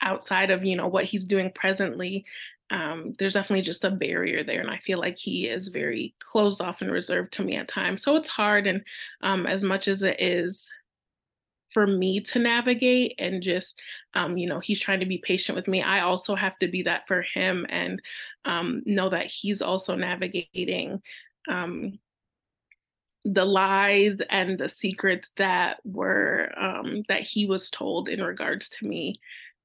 outside 0.00 0.50
of 0.50 0.64
you 0.64 0.76
know 0.76 0.86
what 0.86 1.04
he's 1.04 1.24
doing 1.24 1.50
presently 1.54 2.24
um, 2.70 3.14
there's 3.18 3.34
definitely 3.34 3.62
just 3.62 3.84
a 3.84 3.90
barrier 3.90 4.42
there. 4.42 4.60
And 4.60 4.70
I 4.70 4.78
feel 4.78 4.98
like 4.98 5.18
he 5.18 5.46
is 5.48 5.68
very 5.68 6.14
closed 6.18 6.60
off 6.60 6.80
and 6.80 6.90
reserved 6.90 7.32
to 7.34 7.44
me 7.44 7.56
at 7.56 7.68
times. 7.68 8.02
So 8.02 8.16
it's 8.16 8.28
hard. 8.28 8.66
And 8.66 8.82
um, 9.20 9.46
as 9.46 9.62
much 9.62 9.86
as 9.86 10.02
it 10.02 10.20
is 10.20 10.72
for 11.72 11.86
me 11.86 12.20
to 12.20 12.38
navigate 12.38 13.14
and 13.18 13.42
just, 13.42 13.80
um, 14.14 14.38
you 14.38 14.48
know, 14.48 14.60
he's 14.60 14.80
trying 14.80 15.00
to 15.00 15.06
be 15.06 15.18
patient 15.18 15.56
with 15.56 15.68
me, 15.68 15.82
I 15.82 16.00
also 16.00 16.34
have 16.34 16.58
to 16.60 16.68
be 16.68 16.82
that 16.84 17.06
for 17.06 17.22
him 17.34 17.66
and 17.68 18.00
um, 18.44 18.82
know 18.86 19.08
that 19.10 19.26
he's 19.26 19.60
also 19.60 19.94
navigating 19.94 21.02
um, 21.48 21.98
the 23.24 23.44
lies 23.44 24.20
and 24.30 24.58
the 24.58 24.68
secrets 24.68 25.30
that 25.36 25.80
were 25.84 26.52
um, 26.56 27.02
that 27.08 27.22
he 27.22 27.46
was 27.46 27.70
told 27.70 28.08
in 28.08 28.22
regards 28.22 28.68
to 28.68 28.86
me 28.86 29.16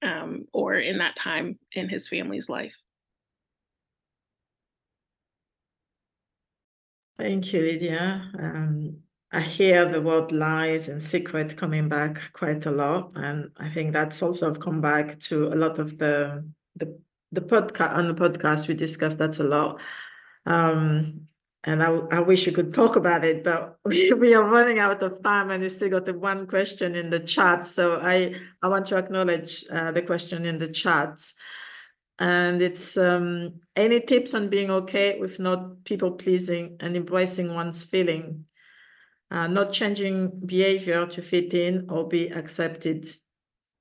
um, 0.02 0.46
or 0.54 0.76
in 0.76 0.98
that 0.98 1.16
time 1.16 1.60
in 1.74 1.90
his 1.90 2.08
family's 2.08 2.50
life. 2.50 2.76
Thank 7.20 7.52
you, 7.52 7.60
Lydia. 7.60 8.32
Um, 8.40 9.00
I 9.34 9.42
hear 9.42 9.92
the 9.92 10.02
word 10.02 10.32
lies 10.32 10.88
and 10.88 11.04
secret 11.04 11.58
coming 11.58 11.90
back 11.90 12.32
quite 12.32 12.66
a 12.66 12.72
lot, 12.72 13.12
and 13.16 13.52
I 13.58 13.70
think 13.70 13.92
that's 13.92 14.22
also 14.24 14.56
come 14.56 14.80
back 14.80 15.20
to 15.28 15.48
a 15.48 15.56
lot 15.56 15.80
of 15.80 15.98
the 15.98 16.50
the 16.78 16.98
the 17.34 17.42
podcast 17.42 17.94
on 17.98 18.08
the 18.08 18.14
podcast 18.14 18.70
we 18.70 18.74
discussed 18.74 19.18
that 19.18 19.38
a 19.40 19.44
lot. 19.44 19.82
Um, 20.46 21.28
and 21.66 21.84
I, 21.84 21.90
I 22.10 22.20
wish 22.22 22.48
you 22.48 22.54
could 22.54 22.74
talk 22.74 22.96
about 22.96 23.26
it, 23.26 23.44
but 23.44 23.78
we, 23.86 24.14
we 24.14 24.34
are 24.34 24.50
running 24.50 24.80
out 24.80 25.04
of 25.04 25.22
time 25.22 25.52
and 25.52 25.62
we 25.62 25.68
still 25.68 25.90
got 25.90 26.06
the 26.06 26.18
one 26.18 26.48
question 26.48 26.96
in 26.96 27.10
the 27.10 27.20
chat. 27.20 27.68
So 27.68 28.00
I, 28.02 28.34
I 28.64 28.70
want 28.70 28.86
to 28.88 28.98
acknowledge 28.98 29.66
uh, 29.70 29.92
the 29.92 30.02
question 30.02 30.46
in 30.46 30.58
the 30.58 30.70
chat. 30.70 31.22
And 32.20 32.62
it's 32.62 32.98
um, 32.98 33.62
any 33.76 34.02
tips 34.02 34.34
on 34.34 34.50
being 34.50 34.70
okay 34.70 35.18
with 35.20 35.40
not 35.40 35.84
people 35.86 36.12
pleasing 36.12 36.76
and 36.82 36.96
embracing 36.96 37.54
one's 37.54 37.84
feeling, 37.84 38.46
uh, 39.32 39.48
not 39.48 39.72
changing 39.72 40.42
behavior 40.46 41.06
to 41.08 41.22
fit 41.22 41.54
in 41.54 41.90
or 41.90 42.08
be 42.08 42.28
accepted. 42.28 43.08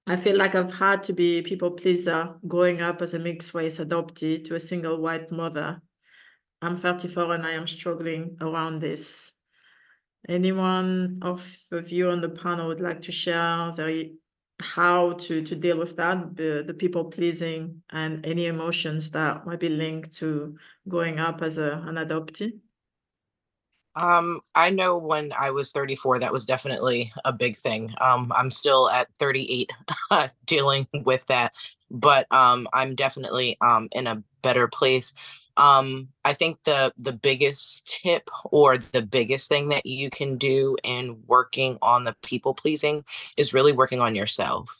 I 0.06 0.16
feel 0.16 0.36
like 0.36 0.55
I've 0.55 0.73
had 0.73 1.02
to 1.05 1.12
be 1.12 1.43
people 1.43 1.73
pleaser 1.73 2.36
growing 2.47 2.81
up 2.81 3.02
as 3.02 3.12
a 3.12 3.19
mixed 3.19 3.55
race 3.55 3.78
adoptee 3.78 4.44
to 4.44 4.55
a 4.55 4.60
single 4.60 5.01
white 5.01 5.31
mother 5.32 5.82
I'm 6.60 6.77
34 6.77 7.35
and 7.35 7.47
I 7.47 7.52
am 7.52 7.66
struggling 7.66 8.36
around 8.40 8.81
this. 8.81 9.32
Anyone 10.28 11.20
of, 11.23 11.47
you 11.86 12.10
on 12.10 12.20
the 12.20 12.28
panel 12.28 12.69
would 12.69 12.81
like 12.81 13.02
to 13.02 13.12
share 13.12 13.73
their, 13.77 14.06
how 14.60 15.12
to, 15.12 15.43
to 15.43 15.55
deal 15.55 15.78
with 15.78 15.97
that, 15.97 16.36
the, 16.36 16.64
the 16.66 16.74
people 16.74 17.05
pleasing 17.05 17.82
and 17.90 18.24
any 18.26 18.47
emotions 18.47 19.10
that 19.12 19.47
might 19.47 19.60
be 19.60 19.68
linked 19.68 20.16
to 20.16 20.56
growing 20.89 21.18
up 21.18 21.43
as 21.43 21.59
a, 21.59 21.82
an 21.86 21.97
adoptee? 21.97 22.59
Um, 23.94 24.40
I 24.55 24.70
know 24.70 24.97
when 24.97 25.32
I 25.32 25.51
was 25.51 25.72
34, 25.72 26.20
that 26.20 26.32
was 26.32 26.44
definitely 26.44 27.12
a 27.24 27.32
big 27.32 27.56
thing. 27.56 27.93
Um, 28.01 28.32
I'm 28.35 28.51
still 28.51 28.89
at 28.90 29.09
38 29.18 29.70
dealing 30.47 30.86
with 31.05 31.26
that, 31.26 31.55
but 31.90 32.30
um, 32.32 32.68
I'm 32.72 32.94
definitely 32.94 33.56
um, 33.60 33.89
in 33.93 34.06
a 34.06 34.22
better 34.43 34.68
place 34.68 35.12
um 35.59 36.09
i 36.24 36.32
think 36.32 36.59
the 36.64 36.93
the 36.97 37.12
biggest 37.12 37.86
tip 38.02 38.30
or 38.47 38.78
the 38.78 39.02
biggest 39.02 39.48
thing 39.48 39.68
that 39.68 39.85
you 39.85 40.09
can 40.09 40.39
do 40.39 40.76
in 40.85 41.20
working 41.26 41.76
on 41.82 42.05
the 42.05 42.16
people 42.22 42.55
pleasing 42.55 43.05
is 43.36 43.52
really 43.52 43.72
working 43.72 44.01
on 44.01 44.14
yourself. 44.14 44.74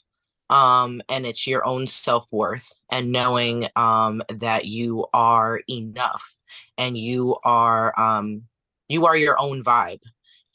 Um 0.49 1.01
and 1.09 1.25
it's 1.27 1.45
your 1.45 1.63
own 1.65 1.85
self-worth 1.85 2.67
and 2.89 3.11
knowing 3.11 3.67
um 3.75 4.23
that 4.29 4.65
you 4.65 5.05
are 5.13 5.61
enough 5.69 6.33
and 6.77 6.97
you 6.97 7.37
are 7.43 7.99
um 7.99 8.43
you 8.87 9.05
are 9.05 9.15
your 9.17 9.39
own 9.39 9.63
vibe 9.63 10.01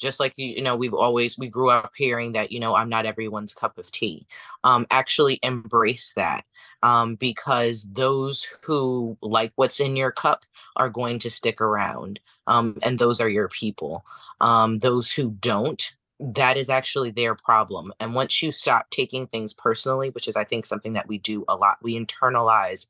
just 0.04 0.20
like 0.20 0.34
you, 0.36 0.62
know 0.62 0.76
we've 0.76 0.94
always 0.94 1.38
we 1.38 1.48
grew 1.48 1.70
up 1.70 1.92
hearing 1.96 2.32
that 2.32 2.52
you 2.52 2.60
know 2.60 2.74
i'm 2.76 2.88
not 2.88 3.06
everyone's 3.06 3.54
cup 3.54 3.78
of 3.78 3.90
tea. 3.90 4.26
Um 4.62 4.86
actually 4.90 5.40
embrace 5.42 6.12
that 6.14 6.44
um 6.82 7.16
because 7.16 7.88
those 7.92 8.46
who 8.62 9.16
like 9.22 9.52
what's 9.56 9.80
in 9.80 9.96
your 9.96 10.12
cup 10.12 10.44
are 10.76 10.90
going 10.90 11.18
to 11.20 11.30
stick 11.30 11.60
around 11.60 12.20
um 12.46 12.78
and 12.82 12.98
those 12.98 13.20
are 13.20 13.28
your 13.28 13.48
people. 13.48 14.04
Um 14.40 14.78
those 14.78 15.10
who 15.12 15.30
don't 15.40 15.92
that 16.20 16.56
is 16.56 16.70
actually 16.70 17.10
their 17.10 17.34
problem 17.34 17.92
and 17.98 18.14
once 18.14 18.42
you 18.42 18.52
stop 18.52 18.88
taking 18.90 19.26
things 19.26 19.52
personally 19.52 20.10
which 20.10 20.28
is 20.28 20.36
i 20.36 20.44
think 20.44 20.64
something 20.64 20.92
that 20.92 21.08
we 21.08 21.18
do 21.18 21.44
a 21.48 21.56
lot 21.56 21.76
we 21.82 21.98
internalize 21.98 22.86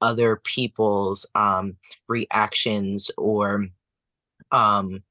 other 0.00 0.36
people's 0.36 1.26
um 1.34 1.76
reactions 2.06 3.10
or 3.18 3.66
um 4.52 5.02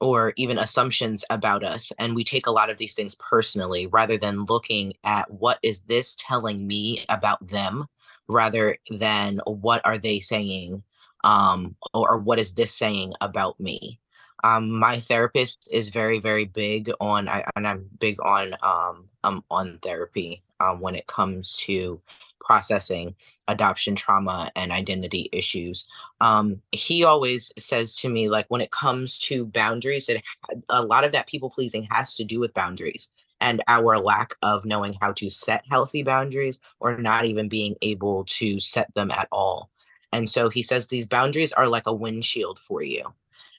or 0.00 0.32
even 0.36 0.58
assumptions 0.58 1.24
about 1.30 1.62
us 1.62 1.92
and 1.98 2.14
we 2.14 2.24
take 2.24 2.46
a 2.46 2.50
lot 2.50 2.70
of 2.70 2.78
these 2.78 2.94
things 2.94 3.14
personally 3.16 3.86
rather 3.86 4.16
than 4.16 4.44
looking 4.46 4.92
at 5.04 5.30
what 5.30 5.58
is 5.62 5.80
this 5.82 6.16
telling 6.18 6.66
me 6.66 7.04
about 7.08 7.46
them 7.46 7.86
rather 8.28 8.76
than 8.90 9.40
what 9.44 9.84
are 9.84 9.98
they 9.98 10.20
saying 10.20 10.82
um, 11.24 11.76
or, 11.92 12.12
or 12.12 12.18
what 12.18 12.38
is 12.38 12.54
this 12.54 12.72
saying 12.72 13.12
about 13.20 13.58
me. 13.60 13.98
Um, 14.42 14.70
my 14.70 15.00
therapist 15.00 15.68
is 15.70 15.90
very 15.90 16.18
very 16.18 16.46
big 16.46 16.90
on 16.98 17.28
I, 17.28 17.44
and 17.56 17.68
i'm 17.68 17.84
big 17.98 18.16
on 18.22 18.54
um, 18.62 19.04
um 19.22 19.44
on 19.50 19.78
therapy 19.82 20.42
um, 20.60 20.80
when 20.80 20.94
it 20.94 21.06
comes 21.06 21.56
to 21.56 22.00
processing 22.40 23.14
adoption 23.48 23.94
trauma 23.94 24.50
and 24.56 24.72
identity 24.72 25.28
issues. 25.32 25.86
Um, 26.20 26.60
he 26.72 27.04
always 27.04 27.52
says 27.58 27.96
to 27.96 28.08
me, 28.08 28.28
like, 28.28 28.46
when 28.48 28.60
it 28.60 28.70
comes 28.70 29.18
to 29.20 29.46
boundaries, 29.46 30.08
it 30.08 30.22
a 30.68 30.82
lot 30.82 31.04
of 31.04 31.12
that 31.12 31.28
people 31.28 31.50
pleasing 31.50 31.86
has 31.90 32.14
to 32.16 32.24
do 32.24 32.40
with 32.40 32.54
boundaries 32.54 33.10
and 33.40 33.62
our 33.68 33.98
lack 33.98 34.34
of 34.42 34.64
knowing 34.64 34.96
how 35.00 35.12
to 35.12 35.30
set 35.30 35.64
healthy 35.70 36.02
boundaries 36.02 36.58
or 36.78 36.98
not 36.98 37.24
even 37.24 37.48
being 37.48 37.74
able 37.82 38.24
to 38.24 38.60
set 38.60 38.92
them 38.94 39.10
at 39.10 39.28
all. 39.32 39.70
And 40.12 40.28
so 40.28 40.48
he 40.48 40.62
says 40.62 40.86
these 40.86 41.06
boundaries 41.06 41.52
are 41.52 41.68
like 41.68 41.86
a 41.86 41.94
windshield 41.94 42.58
for 42.58 42.82
you. 42.82 43.14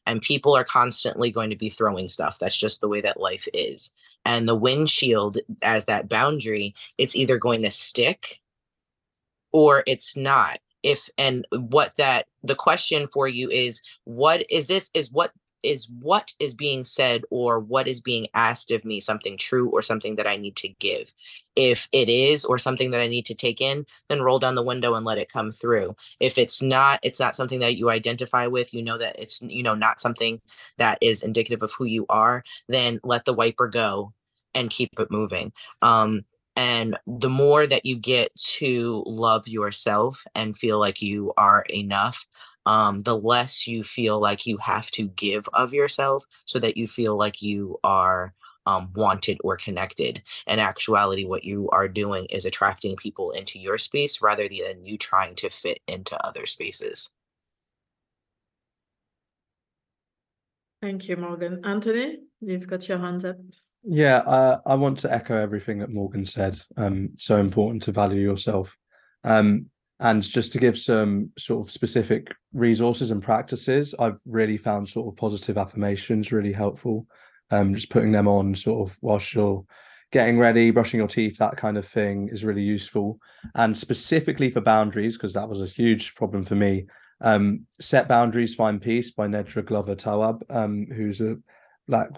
And 0.08 0.22
people 0.22 0.56
are 0.56 0.64
constantly 0.64 1.32
going 1.32 1.52
to 1.52 1.56
be 1.56 1.70
throwing 1.70 2.10
stuff. 2.10 2.40
That's 2.40 2.58
just 2.58 2.82
the 2.82 2.88
way 2.88 3.02
that 3.02 3.20
life 3.20 3.48
is. 3.54 3.92
And 4.26 4.50
the 4.50 4.56
windshield, 4.56 5.38
as 5.62 5.86
that 5.86 6.10
boundary, 6.10 6.74
it's 6.98 7.16
either 7.16 7.38
going 7.38 7.62
to 7.62 7.70
stick 7.70 8.41
or 9.52 9.84
it's 9.88 10.16
not 10.16 10.60
if 10.84 11.10
and 11.18 11.46
what 11.52 11.96
that 11.98 12.26
the 12.44 12.56
question 12.56 13.08
for 13.14 13.28
you 13.28 13.50
is 13.50 13.82
what 14.06 14.44
is 14.50 14.68
this 14.68 14.90
is 14.94 15.12
what 15.12 15.32
is 15.64 15.88
what 16.00 16.34
is 16.40 16.54
being 16.54 16.84
said 16.84 17.22
or 17.30 17.60
what 17.60 17.88
is 17.88 18.02
being 18.02 18.28
asked 18.34 18.72
of 18.72 18.84
me 18.84 19.00
something 19.00 19.38
true 19.38 19.70
or 19.70 19.82
something 19.82 20.16
that 20.16 20.28
I 20.28 20.36
need 20.36 20.56
to 20.58 20.70
give. 20.80 21.14
If 21.56 21.88
it 21.92 22.10
is 22.10 22.46
or 22.46 22.58
something 22.58 22.92
that 22.92 23.02
I 23.02 23.08
need 23.08 23.26
to 23.28 23.36
take 23.36 23.62
in, 23.62 23.86
then 24.10 24.22
roll 24.22 24.40
down 24.40 24.56
the 24.56 24.64
window 24.64 24.96
and 24.96 25.06
let 25.06 25.18
it 25.18 25.32
come 25.32 25.52
through. 25.52 25.96
If 26.20 26.38
it's 26.38 26.62
not, 26.62 27.00
it's 27.04 27.20
not 27.20 27.36
something 27.36 27.60
that 27.60 27.78
you 27.78 27.90
identify 27.90 28.48
with, 28.48 28.74
you 28.74 28.82
know 28.82 28.98
that 28.98 29.20
it's 29.20 29.42
you 29.42 29.64
know 29.64 29.76
not 29.76 30.02
something 30.02 30.42
that 30.78 30.98
is 31.02 31.22
indicative 31.22 31.62
of 31.62 31.72
who 31.74 31.86
you 31.86 32.06
are, 32.10 32.44
then 32.68 33.00
let 33.04 33.26
the 33.26 33.34
wiper 33.34 33.68
go 33.68 34.14
and 34.54 34.70
keep 34.70 34.90
it 35.00 35.12
moving. 35.12 35.54
Um 35.82 36.26
and 36.62 36.96
the 37.08 37.28
more 37.28 37.66
that 37.66 37.88
you 37.88 37.96
get 37.96 38.36
to 38.36 39.04
love 39.08 39.48
yourself 39.48 40.24
and 40.36 40.56
feel 40.56 40.80
like 40.80 41.02
you 41.02 41.34
are 41.36 41.66
enough, 41.72 42.28
um, 42.68 43.00
the 43.00 43.18
less 43.18 43.66
you 43.66 43.84
feel 43.84 44.20
like 44.20 44.46
you 44.46 44.58
have 44.58 44.92
to 44.92 45.08
give 45.08 45.50
of 45.54 45.74
yourself 45.74 46.24
so 46.46 46.60
that 46.60 46.78
you 46.78 46.86
feel 46.86 47.18
like 47.18 47.42
you 47.42 47.80
are 47.84 48.36
um, 48.68 48.92
wanted 48.96 49.40
or 49.44 49.58
connected. 49.58 50.22
In 50.46 50.60
actuality, 50.60 51.26
what 51.26 51.44
you 51.44 51.68
are 51.72 51.88
doing 51.88 52.28
is 52.30 52.46
attracting 52.46 52.96
people 52.96 53.32
into 53.32 53.58
your 53.58 53.80
space 53.80 54.22
rather 54.22 54.48
than 54.48 54.86
you 54.86 55.00
trying 55.00 55.34
to 55.38 55.50
fit 55.50 55.80
into 55.88 56.16
other 56.24 56.46
spaces. 56.46 57.10
Thank 60.80 61.10
you, 61.10 61.18
Morgan. 61.18 61.62
Anthony, 61.64 62.20
you've 62.40 62.68
got 62.68 62.88
your 62.88 63.00
hands 63.00 63.26
up. 63.26 63.38
Yeah, 63.84 64.18
uh, 64.18 64.60
I 64.66 64.76
want 64.76 65.00
to 65.00 65.14
echo 65.14 65.36
everything 65.36 65.80
that 65.80 65.90
Morgan 65.90 66.26
said. 66.26 66.60
Um, 66.78 67.10
so 67.18 67.38
important 67.38 67.84
to 67.84 67.92
value 67.92 68.22
yourself. 68.22 68.78
Um, 69.24 69.68
and 70.00 70.24
just 70.24 70.52
to 70.54 70.60
give 70.60 70.78
some 70.78 71.32
sort 71.38 71.66
of 71.66 71.72
specific 71.72 72.32
resources 72.54 73.12
and 73.12 73.22
practices, 73.22 73.94
I've 73.98 74.18
really 74.26 74.58
found 74.58 74.90
sort 74.90 75.08
of 75.08 75.18
positive 75.18 75.58
affirmations 75.58 76.32
really 76.32 76.54
helpful. 76.54 77.08
Um, 77.50 77.76
just 77.76 77.90
putting 77.90 78.12
them 78.12 78.28
on 78.28 78.56
sort 78.56 78.90
of 78.90 78.98
whilst 79.02 79.34
you're 79.34 79.64
getting 80.12 80.40
ready, 80.40 80.72
brushing 80.72 81.00
your 81.00 81.08
teeth, 81.08 81.38
that 81.38 81.58
kind 81.58 81.78
of 81.78 81.88
thing 81.88 82.30
is 82.32 82.44
really 82.44 82.62
useful. 82.62 83.20
And 83.56 83.78
specifically 83.78 84.50
for 84.52 84.62
boundaries, 84.62 85.18
because 85.18 85.34
that 85.34 85.50
was 85.50 85.62
a 85.62 85.66
huge 85.68 86.16
problem 86.16 86.46
for 86.46 86.56
me. 86.56 86.86
Um, 87.22 87.68
Set 87.80 88.08
Boundaries, 88.08 88.56
Find 88.56 88.82
Peace 88.82 89.12
by 89.12 89.28
Nedra 89.28 89.66
Glover 89.66 89.96
Tawwab, 89.96 90.42
um, 90.50 90.88
who's 90.88 91.22
a 91.22 91.38
black 91.88 92.10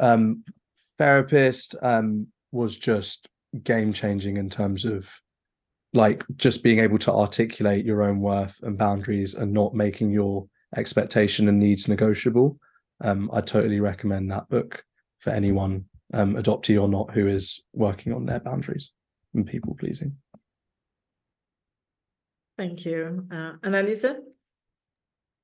um, 0.00 0.44
therapist 0.98 1.74
um, 1.82 2.26
was 2.52 2.76
just 2.76 3.28
game 3.62 3.92
changing 3.92 4.36
in 4.36 4.50
terms 4.50 4.84
of 4.84 5.08
like 5.94 6.22
just 6.36 6.62
being 6.62 6.80
able 6.80 6.98
to 6.98 7.12
articulate 7.12 7.84
your 7.84 8.02
own 8.02 8.20
worth 8.20 8.60
and 8.62 8.76
boundaries 8.76 9.34
and 9.34 9.52
not 9.52 9.74
making 9.74 10.10
your 10.10 10.46
expectation 10.76 11.48
and 11.48 11.58
needs 11.58 11.88
negotiable. 11.88 12.58
Um, 13.00 13.30
I 13.32 13.40
totally 13.40 13.80
recommend 13.80 14.30
that 14.30 14.48
book 14.48 14.84
for 15.20 15.30
anyone, 15.30 15.86
um, 16.12 16.34
adoptee 16.34 16.80
or 16.80 16.88
not, 16.88 17.12
who 17.12 17.26
is 17.26 17.62
working 17.72 18.12
on 18.12 18.26
their 18.26 18.40
boundaries 18.40 18.90
and 19.34 19.46
people 19.46 19.74
pleasing. 19.74 20.16
Thank 22.58 22.84
you. 22.84 23.24
Uh, 23.30 23.52
Annalisa? 23.62 24.18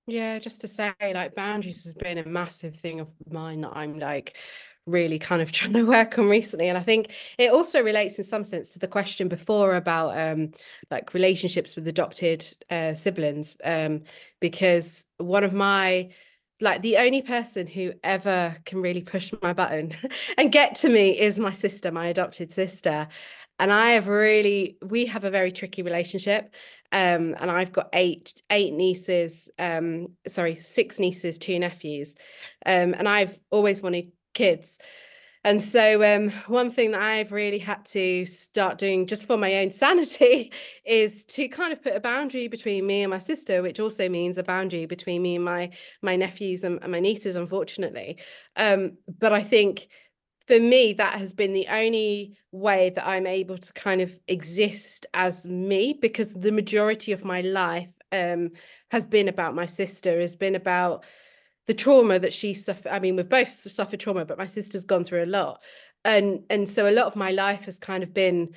Yeah, 0.07 0.39
just 0.39 0.61
to 0.61 0.69
say, 0.69 0.93
like 1.01 1.35
boundaries 1.35 1.85
has 1.85 1.95
been 1.95 2.19
a 2.19 2.27
massive 2.27 2.77
thing 2.81 3.01
of 3.01 3.09
mine 3.31 3.63
that 3.63 3.73
I'm 3.75 3.99
like 3.99 4.37
really 4.87 5.19
kind 5.19 5.43
of 5.43 5.53
trying 5.59 5.73
to 5.75 5.85
work 5.85 6.19
on 6.19 6.29
recently. 6.29 6.69
And 6.69 6.79
I 6.79 6.83
think 6.83 7.13
it 7.39 7.51
also 7.51 7.83
relates 7.83 8.19
in 8.19 8.25
some 8.25 8.45
sense 8.45 8.71
to 8.71 8.79
the 8.79 8.89
question 8.89 9.29
before 9.29 9.75
about 9.75 10.17
um 10.19 10.53
like 10.91 11.15
relationships 11.15 11.77
with 11.77 11.89
adopted 11.89 12.47
uh, 12.71 12.95
siblings. 12.95 13.57
Um, 13.65 14.03
because 14.41 15.05
one 15.19 15.45
of 15.45 15.53
my 15.53 16.11
like 16.61 16.83
the 16.83 16.99
only 16.99 17.21
person 17.21 17.67
who 17.67 17.93
ever 18.03 18.57
can 18.65 18.81
really 18.81 19.03
push 19.03 19.33
my 19.43 19.53
button 19.53 19.93
and 20.39 20.53
get 20.53 20.77
to 20.77 20.89
me 20.89 21.19
is 21.19 21.39
my 21.39 21.51
sister, 21.51 21.91
my 21.91 22.07
adopted 22.07 22.53
sister. 22.53 23.09
And 23.59 23.73
I 23.73 23.93
have 23.93 24.09
really, 24.09 24.79
we 24.83 25.07
have 25.07 25.25
a 25.25 25.31
very 25.31 25.53
tricky 25.53 25.83
relationship. 25.83 26.55
Um, 26.93 27.35
and 27.41 27.51
I've 27.51 27.73
got 27.73 27.89
eight 27.93 28.41
eight 28.51 28.73
nieces, 28.73 29.51
um, 29.59 30.09
sorry, 30.29 30.55
six 30.55 31.01
nieces, 31.01 31.39
two 31.39 31.59
nephews. 31.59 32.15
Um, 32.65 32.95
and 32.95 33.09
I've 33.09 33.39
always 33.51 33.83
wanted 33.83 34.13
kids. 34.35 34.79
And 35.47 35.61
so, 35.61 36.03
um, 36.03 36.31
one 36.47 36.71
thing 36.71 36.93
that 36.93 37.03
I've 37.03 37.31
really 37.31 37.59
had 37.59 37.85
to 37.87 38.25
start 38.25 38.79
doing 38.79 39.07
just 39.07 39.27
for 39.27 39.37
my 39.37 39.57
own 39.57 39.71
sanity 39.85 40.53
is 40.87 41.25
to 41.27 41.49
kind 41.49 41.71
of 41.73 41.83
put 41.83 41.95
a 41.95 42.01
boundary 42.01 42.49
between 42.49 42.87
me 42.87 43.03
and 43.03 43.11
my 43.11 43.19
sister, 43.19 43.61
which 43.61 43.79
also 43.79 44.09
means 44.09 44.39
a 44.39 44.43
boundary 44.43 44.87
between 44.87 45.21
me 45.21 45.37
and 45.37 45.45
my 45.45 45.71
my 46.01 46.17
nephews 46.17 46.65
and, 46.65 46.83
and 46.83 46.91
my 46.91 47.01
nieces, 47.01 47.37
unfortunately. 47.37 48.19
Um, 48.57 48.97
but 49.19 49.35
I 49.35 49.43
think 49.43 49.89
for 50.47 50.59
me, 50.59 50.95
that 50.95 51.19
has 51.19 51.33
been 51.33 51.53
the 51.53 51.69
only 51.69 52.37
way 52.51 52.91
that 52.91 53.07
I'm 53.07 53.27
able 53.27 53.59
to 53.59 53.73
kind 53.73 54.01
of 54.01 54.19
exist 54.29 55.07
as 55.13 55.47
me 55.47 55.99
because 56.01 56.35
the 56.35 56.53
majority 56.53 57.13
of 57.13 57.25
my 57.25 57.41
life 57.43 57.93
um, 58.13 58.51
has 58.91 59.05
been 59.05 59.29
about 59.29 59.55
my 59.55 59.67
sister, 59.67 60.21
has 60.21 60.37
been 60.37 60.55
about 60.55 61.05
the 61.67 61.75
trauma 61.75 62.19
that 62.19 62.33
she 62.33 62.55
suffered. 62.55 62.93
I 62.93 62.99
mean, 62.99 63.17
we've 63.17 63.29
both 63.29 63.49
suffered 63.49 64.01
trauma, 64.01 64.25
but 64.25 64.39
my 64.39 64.47
sister's 64.47 64.85
gone 64.85 65.05
through 65.05 65.25
a 65.25 65.27
lot. 65.27 65.63
And 66.05 66.45
and 66.51 66.69
so 66.69 66.89
a 66.89 66.93
lot 66.93 67.07
of 67.07 67.17
my 67.17 67.31
life 67.31 67.65
has 67.65 67.79
kind 67.79 68.03
of 68.03 68.13
been 68.13 68.51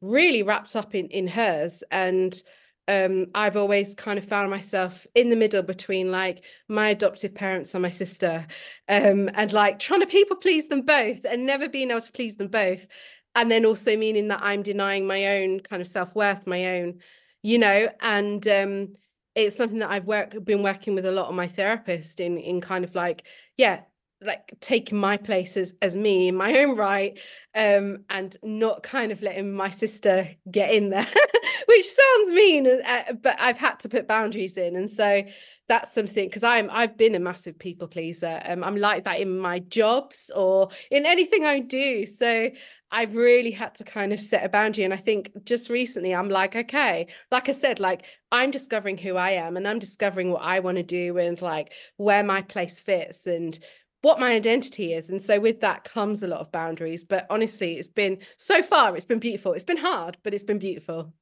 really 0.00 0.42
wrapped 0.42 0.74
up 0.76 0.94
in 0.94 1.08
in 1.08 1.26
hers. 1.26 1.82
And 1.90 2.40
um, 2.86 3.26
I've 3.34 3.56
always 3.56 3.94
kind 3.94 4.18
of 4.18 4.26
found 4.26 4.50
myself 4.50 5.06
in 5.14 5.30
the 5.30 5.36
middle 5.36 5.62
between 5.62 6.10
like 6.10 6.44
my 6.68 6.90
adoptive 6.90 7.34
parents 7.34 7.74
and 7.74 7.82
my 7.82 7.90
sister, 7.90 8.46
um, 8.88 9.30
and 9.34 9.52
like 9.52 9.78
trying 9.78 10.00
to 10.00 10.06
people 10.06 10.36
please 10.36 10.68
them 10.68 10.82
both 10.82 11.24
and 11.24 11.46
never 11.46 11.68
being 11.68 11.90
able 11.90 12.02
to 12.02 12.12
please 12.12 12.36
them 12.36 12.48
both. 12.48 12.86
And 13.34 13.50
then 13.50 13.66
also 13.66 13.96
meaning 13.96 14.28
that 14.28 14.42
I'm 14.42 14.62
denying 14.62 15.06
my 15.06 15.38
own 15.38 15.60
kind 15.60 15.82
of 15.82 15.88
self 15.88 16.14
worth, 16.14 16.46
my 16.46 16.78
own, 16.78 17.00
you 17.42 17.58
know, 17.58 17.88
and 18.00 18.46
um, 18.46 18.96
it's 19.34 19.56
something 19.56 19.80
that 19.80 19.90
I've 19.90 20.06
worked 20.06 20.44
been 20.44 20.62
working 20.62 20.94
with 20.94 21.06
a 21.06 21.12
lot 21.12 21.28
of 21.28 21.34
my 21.34 21.48
therapist 21.48 22.20
in 22.20 22.38
in 22.38 22.60
kind 22.60 22.84
of 22.84 22.94
like 22.94 23.24
yeah 23.56 23.80
like 24.20 24.54
taking 24.60 24.98
my 24.98 25.16
place 25.16 25.56
as, 25.56 25.74
as 25.82 25.96
me 25.96 26.28
in 26.28 26.34
my 26.34 26.58
own 26.58 26.76
right 26.76 27.18
um 27.54 28.04
and 28.08 28.36
not 28.42 28.82
kind 28.82 29.12
of 29.12 29.22
letting 29.22 29.52
my 29.52 29.68
sister 29.68 30.28
get 30.50 30.72
in 30.72 30.90
there 30.90 31.06
which 31.66 31.86
sounds 31.86 32.30
mean 32.30 32.66
uh, 32.66 33.12
but 33.22 33.36
I've 33.38 33.58
had 33.58 33.80
to 33.80 33.88
put 33.88 34.08
boundaries 34.08 34.56
in 34.56 34.76
and 34.76 34.90
so 34.90 35.24
that's 35.68 35.92
something 35.92 36.26
because 36.26 36.44
I'm 36.44 36.70
I've 36.70 36.96
been 36.96 37.14
a 37.14 37.20
massive 37.20 37.58
people 37.58 37.88
pleaser 37.88 38.40
um, 38.44 38.64
I'm 38.64 38.76
like 38.76 39.04
that 39.04 39.20
in 39.20 39.38
my 39.38 39.58
jobs 39.58 40.30
or 40.34 40.70
in 40.90 41.06
anything 41.06 41.44
I 41.44 41.60
do 41.60 42.06
so 42.06 42.50
I've 42.94 43.16
really 43.16 43.50
had 43.50 43.74
to 43.74 43.84
kind 43.84 44.12
of 44.12 44.20
set 44.20 44.44
a 44.44 44.48
boundary. 44.48 44.84
And 44.84 44.94
I 44.94 44.98
think 44.98 45.32
just 45.44 45.68
recently 45.68 46.14
I'm 46.14 46.28
like, 46.28 46.54
okay, 46.54 47.08
like 47.32 47.48
I 47.48 47.52
said, 47.52 47.80
like 47.80 48.04
I'm 48.30 48.52
discovering 48.52 48.96
who 48.96 49.16
I 49.16 49.32
am 49.32 49.56
and 49.56 49.66
I'm 49.66 49.80
discovering 49.80 50.30
what 50.30 50.42
I 50.42 50.60
want 50.60 50.76
to 50.76 50.84
do 50.84 51.18
and 51.18 51.42
like 51.42 51.72
where 51.96 52.22
my 52.22 52.42
place 52.42 52.78
fits 52.78 53.26
and 53.26 53.58
what 54.02 54.20
my 54.20 54.34
identity 54.34 54.92
is. 54.94 55.10
And 55.10 55.20
so 55.20 55.40
with 55.40 55.60
that 55.62 55.82
comes 55.82 56.22
a 56.22 56.28
lot 56.28 56.38
of 56.38 56.52
boundaries. 56.52 57.02
But 57.02 57.26
honestly, 57.30 57.78
it's 57.78 57.88
been 57.88 58.18
so 58.36 58.62
far, 58.62 58.96
it's 58.96 59.06
been 59.06 59.18
beautiful. 59.18 59.54
It's 59.54 59.64
been 59.64 59.76
hard, 59.76 60.16
but 60.22 60.32
it's 60.32 60.44
been 60.44 60.60
beautiful. 60.60 61.12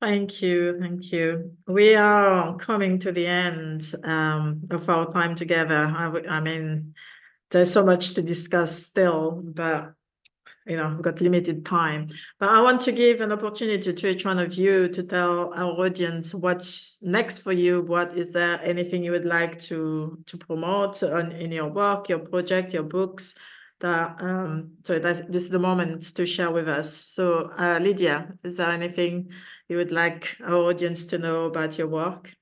Thank 0.00 0.40
you. 0.40 0.80
Thank 0.80 1.12
you. 1.12 1.52
We 1.66 1.94
are 1.94 2.56
coming 2.56 2.98
to 3.00 3.12
the 3.12 3.26
end 3.26 3.92
um, 4.02 4.62
of 4.70 4.88
our 4.88 5.12
time 5.12 5.34
together. 5.34 5.92
I, 5.94 6.10
I 6.28 6.40
mean, 6.40 6.94
there's 7.52 7.72
so 7.72 7.84
much 7.84 8.14
to 8.14 8.22
discuss 8.22 8.82
still, 8.82 9.40
but 9.44 9.94
you 10.66 10.76
know, 10.76 10.90
we've 10.90 11.02
got 11.02 11.20
limited 11.20 11.64
time. 11.64 12.08
But 12.38 12.50
I 12.50 12.60
want 12.62 12.80
to 12.82 12.92
give 12.92 13.20
an 13.20 13.32
opportunity 13.32 13.92
to 13.92 14.08
each 14.08 14.24
one 14.24 14.38
of 14.38 14.54
you 14.54 14.88
to 14.88 15.02
tell 15.02 15.52
our 15.54 15.72
audience 15.72 16.34
what's 16.34 16.98
next 17.02 17.40
for 17.40 17.52
you. 17.52 17.82
What 17.82 18.14
is 18.14 18.32
there 18.32 18.60
anything 18.62 19.04
you 19.04 19.10
would 19.10 19.24
like 19.24 19.58
to 19.60 20.18
to 20.26 20.38
promote 20.38 21.02
on, 21.02 21.32
in 21.32 21.50
your 21.50 21.68
work, 21.68 22.08
your 22.08 22.20
project, 22.20 22.72
your 22.72 22.84
books? 22.84 23.34
That 23.80 24.22
um, 24.22 24.74
so 24.84 25.00
that's, 25.00 25.22
this 25.22 25.42
is 25.42 25.50
the 25.50 25.58
moment 25.58 26.14
to 26.14 26.24
share 26.24 26.52
with 26.52 26.68
us. 26.68 26.94
So, 26.94 27.50
uh, 27.58 27.80
Lydia, 27.82 28.32
is 28.44 28.56
there 28.56 28.70
anything 28.70 29.32
you 29.68 29.76
would 29.78 29.90
like 29.90 30.36
our 30.44 30.54
audience 30.54 31.06
to 31.06 31.18
know 31.18 31.46
about 31.46 31.76
your 31.76 31.88
work? 31.88 32.32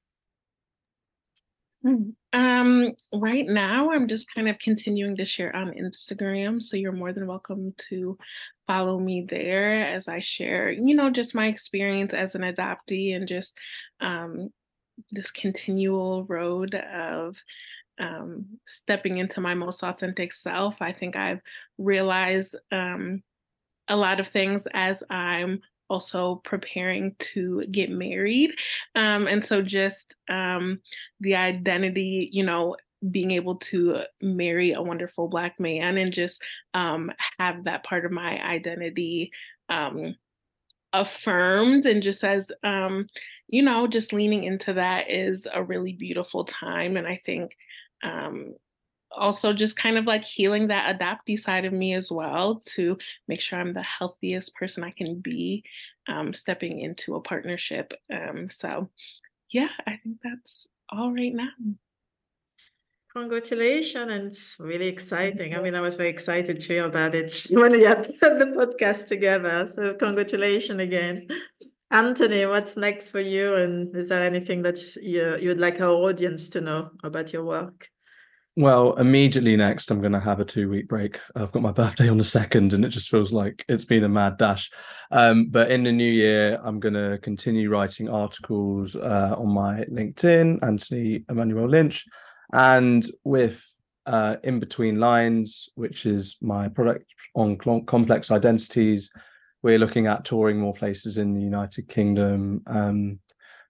Hmm. 1.82 2.10
Um, 2.32 2.92
right 3.12 3.46
now, 3.46 3.90
I'm 3.90 4.06
just 4.06 4.32
kind 4.32 4.48
of 4.48 4.58
continuing 4.58 5.16
to 5.16 5.24
share 5.24 5.54
on 5.54 5.72
Instagram. 5.72 6.62
So 6.62 6.76
you're 6.76 6.92
more 6.92 7.12
than 7.12 7.26
welcome 7.26 7.74
to 7.88 8.16
follow 8.66 9.00
me 9.00 9.26
there 9.28 9.82
as 9.92 10.06
I 10.06 10.20
share, 10.20 10.70
you 10.70 10.94
know, 10.94 11.10
just 11.10 11.34
my 11.34 11.48
experience 11.48 12.14
as 12.14 12.36
an 12.36 12.42
adoptee 12.42 13.16
and 13.16 13.26
just 13.26 13.58
um, 14.00 14.50
this 15.10 15.32
continual 15.32 16.24
road 16.26 16.74
of 16.76 17.36
um, 17.98 18.46
stepping 18.66 19.16
into 19.16 19.40
my 19.40 19.54
most 19.54 19.82
authentic 19.82 20.32
self. 20.32 20.76
I 20.80 20.92
think 20.92 21.16
I've 21.16 21.40
realized 21.78 22.54
um, 22.70 23.22
a 23.88 23.96
lot 23.96 24.20
of 24.20 24.28
things 24.28 24.68
as 24.72 25.02
I'm 25.10 25.60
also 25.90 26.36
preparing 26.44 27.14
to 27.18 27.66
get 27.70 27.90
married. 27.90 28.52
Um, 28.94 29.26
and 29.26 29.44
so 29.44 29.60
just 29.60 30.14
um, 30.28 30.80
the 31.20 31.34
identity, 31.36 32.30
you 32.32 32.44
know, 32.44 32.76
being 33.10 33.30
able 33.32 33.56
to 33.56 34.02
marry 34.22 34.72
a 34.72 34.82
wonderful 34.82 35.28
black 35.28 35.58
man 35.58 35.96
and 35.96 36.12
just 36.12 36.42
um, 36.74 37.10
have 37.38 37.64
that 37.64 37.82
part 37.84 38.04
of 38.04 38.12
my 38.12 38.40
identity 38.42 39.32
um, 39.68 40.14
affirmed 40.92 41.86
and 41.86 42.02
just 42.02 42.24
as 42.24 42.50
um, 42.62 43.06
you 43.48 43.62
know 43.62 43.86
just 43.86 44.12
leaning 44.12 44.44
into 44.44 44.72
that 44.74 45.10
is 45.10 45.46
a 45.52 45.62
really 45.62 45.92
beautiful 45.92 46.44
time 46.44 46.96
and 46.96 47.06
i 47.06 47.20
think 47.24 47.52
um, 48.02 48.54
also 49.16 49.52
just 49.52 49.76
kind 49.76 49.98
of 49.98 50.06
like 50.06 50.24
healing 50.24 50.68
that 50.68 50.98
adoptee 50.98 51.38
side 51.38 51.64
of 51.64 51.72
me 51.72 51.94
as 51.94 52.10
well 52.10 52.60
to 52.66 52.96
make 53.28 53.40
sure 53.40 53.58
I'm 53.58 53.74
the 53.74 53.82
healthiest 53.82 54.54
person 54.54 54.84
I 54.84 54.90
can 54.90 55.20
be 55.20 55.64
um, 56.08 56.32
stepping 56.32 56.80
into 56.80 57.14
a 57.14 57.20
partnership. 57.20 57.92
Um, 58.12 58.48
so, 58.50 58.90
yeah, 59.50 59.68
I 59.86 59.98
think 60.02 60.18
that's 60.22 60.66
all 60.88 61.12
right 61.12 61.34
now. 61.34 61.48
Congratulations, 63.16 64.12
and 64.12 64.26
it's 64.28 64.56
really 64.60 64.86
exciting. 64.86 65.56
I 65.56 65.60
mean, 65.60 65.74
I 65.74 65.80
was 65.80 65.96
very 65.96 66.08
excited 66.08 66.60
to 66.60 66.66
hear 66.68 66.84
about 66.84 67.16
it 67.16 67.46
when 67.50 67.72
we 67.72 67.82
had 67.82 68.04
the 68.20 68.54
podcast 68.56 69.08
together. 69.08 69.66
So, 69.66 69.94
congratulations 69.94 70.80
again. 70.80 71.26
Anthony, 71.90 72.46
what's 72.46 72.76
next 72.76 73.10
for 73.10 73.18
you? 73.18 73.56
And 73.56 73.94
is 73.96 74.10
there 74.10 74.22
anything 74.22 74.62
that 74.62 74.78
you, 75.02 75.36
you'd 75.40 75.58
like 75.58 75.80
our 75.80 75.90
audience 75.90 76.48
to 76.50 76.60
know 76.60 76.90
about 77.02 77.32
your 77.32 77.44
work? 77.44 77.88
Well, 78.56 78.94
immediately 78.94 79.56
next, 79.56 79.90
I'm 79.90 80.00
going 80.00 80.12
to 80.12 80.20
have 80.20 80.40
a 80.40 80.44
two 80.44 80.68
week 80.68 80.88
break. 80.88 81.20
I've 81.36 81.52
got 81.52 81.62
my 81.62 81.72
birthday 81.80 82.08
on 82.08 82.18
the 82.18 82.24
second, 82.24 82.72
and 82.72 82.84
it 82.84 82.88
just 82.88 83.08
feels 83.08 83.32
like 83.32 83.64
it's 83.68 83.84
been 83.84 84.04
a 84.04 84.08
mad 84.08 84.38
dash. 84.38 84.70
Um, 85.10 85.46
but 85.50 85.70
in 85.70 85.84
the 85.84 85.92
new 85.92 86.10
year, 86.10 86.60
I'm 86.64 86.80
going 86.80 86.94
to 86.94 87.18
continue 87.22 87.70
writing 87.70 88.08
articles 88.08 88.96
uh, 88.96 89.34
on 89.38 89.48
my 89.50 89.84
LinkedIn, 89.90 90.62
Anthony 90.62 91.24
Emmanuel 91.28 91.68
Lynch, 91.68 92.04
and 92.52 93.08
with 93.24 93.64
uh, 94.06 94.36
In 94.42 94.58
Between 94.58 94.98
Lines, 94.98 95.68
which 95.76 96.04
is 96.04 96.36
my 96.40 96.68
product 96.68 97.06
on 97.34 97.56
complex 97.86 98.30
identities. 98.30 99.12
We're 99.62 99.78
looking 99.78 100.06
at 100.06 100.24
touring 100.24 100.58
more 100.58 100.74
places 100.74 101.18
in 101.18 101.34
the 101.34 101.40
United 101.40 101.88
Kingdom, 101.88 102.62
um, 102.66 103.20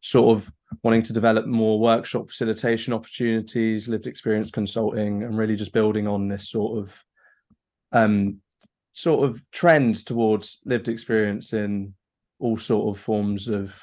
sort 0.01 0.39
of 0.39 0.51
wanting 0.83 1.03
to 1.03 1.13
develop 1.13 1.47
more 1.47 1.81
workshop 1.81 2.29
facilitation 2.29 2.93
opportunities, 2.93 3.89
lived 3.89 4.07
experience 4.07 4.51
consulting, 4.51 5.23
and 5.23 5.37
really 5.37 5.57
just 5.57 5.73
building 5.73 6.07
on 6.07 6.29
this 6.29 6.49
sort 6.49 6.79
of 6.79 7.05
um 7.93 8.41
sort 8.93 9.29
of 9.29 9.43
trend 9.51 10.05
towards 10.07 10.61
lived 10.65 10.89
experience 10.89 11.53
in 11.53 11.95
all 12.39 12.57
sort 12.57 12.97
of 12.97 13.03
forms 13.03 13.49
of 13.49 13.75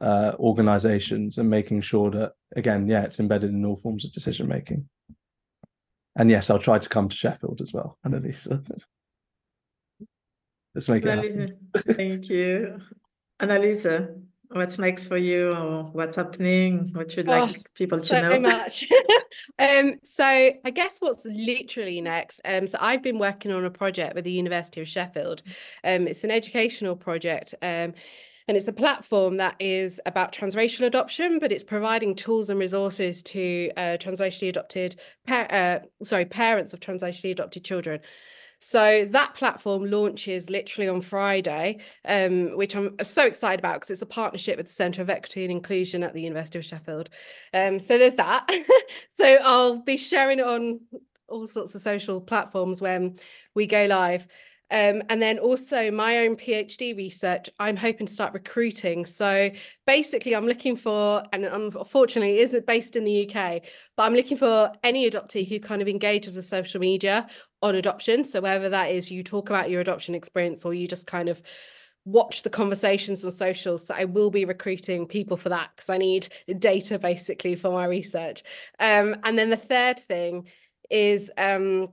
uh, 0.00 0.32
organizations 0.38 1.38
and 1.38 1.48
making 1.48 1.80
sure 1.80 2.10
that 2.10 2.32
again 2.56 2.88
yeah 2.88 3.02
it's 3.02 3.20
embedded 3.20 3.50
in 3.50 3.64
all 3.64 3.76
forms 3.76 4.04
of 4.04 4.12
decision 4.12 4.48
making. 4.48 4.88
And 6.16 6.30
yes 6.30 6.50
i'll 6.50 6.58
try 6.58 6.78
to 6.78 6.88
come 6.88 7.08
to 7.08 7.16
sheffield 7.16 7.60
as 7.60 7.72
well 7.72 7.98
annalisa. 8.06 8.64
Let's 10.74 10.88
make 10.88 11.04
it 11.04 11.08
happen. 11.08 11.58
thank 11.94 12.28
you. 12.28 12.80
Annalisa 13.40 14.22
what's 14.52 14.78
next 14.78 15.06
for 15.06 15.16
you 15.16 15.54
or 15.54 15.84
what's 15.84 16.16
happening? 16.16 16.90
What 16.92 17.16
you'd 17.16 17.28
Oh, 17.28 17.40
like 17.40 17.72
people 17.74 17.98
to 17.98 18.04
so 18.04 18.20
know? 18.20 18.40
much. 18.40 18.88
um, 19.58 19.94
so 20.02 20.24
I 20.24 20.70
guess 20.72 20.98
what's 20.98 21.24
literally 21.24 22.00
next. 22.00 22.40
Um, 22.44 22.66
so 22.66 22.78
I've 22.80 23.02
been 23.02 23.18
working 23.18 23.52
on 23.52 23.64
a 23.64 23.70
project 23.70 24.14
with 24.14 24.24
the 24.24 24.32
University 24.32 24.80
of 24.80 24.88
Sheffield. 24.88 25.42
Um, 25.84 26.08
it's 26.08 26.24
an 26.24 26.30
educational 26.30 26.96
project. 26.96 27.54
Um, 27.62 27.94
and 28.48 28.56
it's 28.56 28.66
a 28.66 28.72
platform 28.72 29.36
that 29.36 29.54
is 29.60 30.00
about 30.06 30.32
transracial 30.32 30.84
adoption, 30.84 31.38
but 31.38 31.52
it's 31.52 31.62
providing 31.62 32.16
tools 32.16 32.50
and 32.50 32.58
resources 32.58 33.22
to 33.22 33.70
uh, 33.76 33.96
transracially 34.00 34.48
adopted, 34.48 34.96
par- 35.24 35.46
uh, 35.50 35.78
sorry, 36.02 36.24
parents 36.24 36.72
of 36.72 36.80
transracially 36.80 37.30
adopted 37.30 37.62
children. 37.62 38.00
So 38.60 39.06
that 39.10 39.34
platform 39.34 39.90
launches 39.90 40.50
literally 40.50 40.86
on 40.88 41.00
Friday, 41.00 41.78
um, 42.04 42.56
which 42.56 42.76
I'm 42.76 42.94
so 43.02 43.24
excited 43.26 43.58
about 43.58 43.76
because 43.76 43.90
it's 43.90 44.02
a 44.02 44.06
partnership 44.06 44.58
with 44.58 44.66
the 44.66 44.72
Centre 44.72 45.00
of 45.00 45.08
Equity 45.08 45.44
and 45.44 45.50
Inclusion 45.50 46.02
at 46.02 46.12
the 46.12 46.20
University 46.20 46.58
of 46.58 46.64
Sheffield. 46.66 47.08
Um, 47.54 47.78
so 47.78 47.96
there's 47.96 48.16
that. 48.16 48.46
so 49.14 49.38
I'll 49.42 49.78
be 49.78 49.96
sharing 49.96 50.40
it 50.40 50.46
on 50.46 50.80
all 51.26 51.46
sorts 51.46 51.74
of 51.74 51.80
social 51.80 52.20
platforms 52.20 52.82
when 52.82 53.16
we 53.54 53.66
go 53.66 53.86
live. 53.86 54.26
Um, 54.70 55.02
and 55.08 55.20
then 55.20 55.38
also 55.38 55.90
my 55.90 56.18
own 56.18 56.36
PhD 56.36 56.96
research, 56.96 57.50
I'm 57.58 57.76
hoping 57.76 58.06
to 58.06 58.12
start 58.12 58.34
recruiting. 58.34 59.04
So 59.04 59.50
basically, 59.86 60.34
I'm 60.36 60.46
looking 60.46 60.76
for, 60.76 61.24
and 61.32 61.44
unfortunately, 61.44 62.38
isn't 62.38 62.66
based 62.66 62.94
in 62.94 63.04
the 63.04 63.28
UK, 63.28 63.62
but 63.96 64.04
I'm 64.04 64.14
looking 64.14 64.36
for 64.36 64.72
any 64.84 65.10
adoptee 65.10 65.48
who 65.48 65.58
kind 65.58 65.82
of 65.82 65.88
engages 65.88 66.36
with 66.36 66.44
social 66.44 66.80
media 66.80 67.26
on 67.62 67.74
adoption. 67.74 68.24
So 68.24 68.40
whether 68.40 68.68
that 68.68 68.90
is 68.90 69.10
you 69.10 69.22
talk 69.22 69.50
about 69.50 69.70
your 69.70 69.80
adoption 69.80 70.14
experience 70.14 70.64
or 70.64 70.72
you 70.72 70.86
just 70.86 71.06
kind 71.06 71.28
of 71.28 71.42
watch 72.04 72.42
the 72.42 72.50
conversations 72.50 73.24
on 73.24 73.30
socials. 73.30 73.86
So 73.86 73.94
I 73.94 74.04
will 74.04 74.30
be 74.30 74.44
recruiting 74.44 75.06
people 75.06 75.36
for 75.36 75.50
that 75.50 75.70
because 75.74 75.90
I 75.90 75.98
need 75.98 76.28
data 76.58 76.98
basically 76.98 77.56
for 77.56 77.70
my 77.70 77.86
research. 77.86 78.42
Um, 78.78 79.16
and 79.24 79.38
then 79.38 79.50
the 79.50 79.56
third 79.56 80.00
thing 80.00 80.48
is 80.90 81.30
um, 81.36 81.88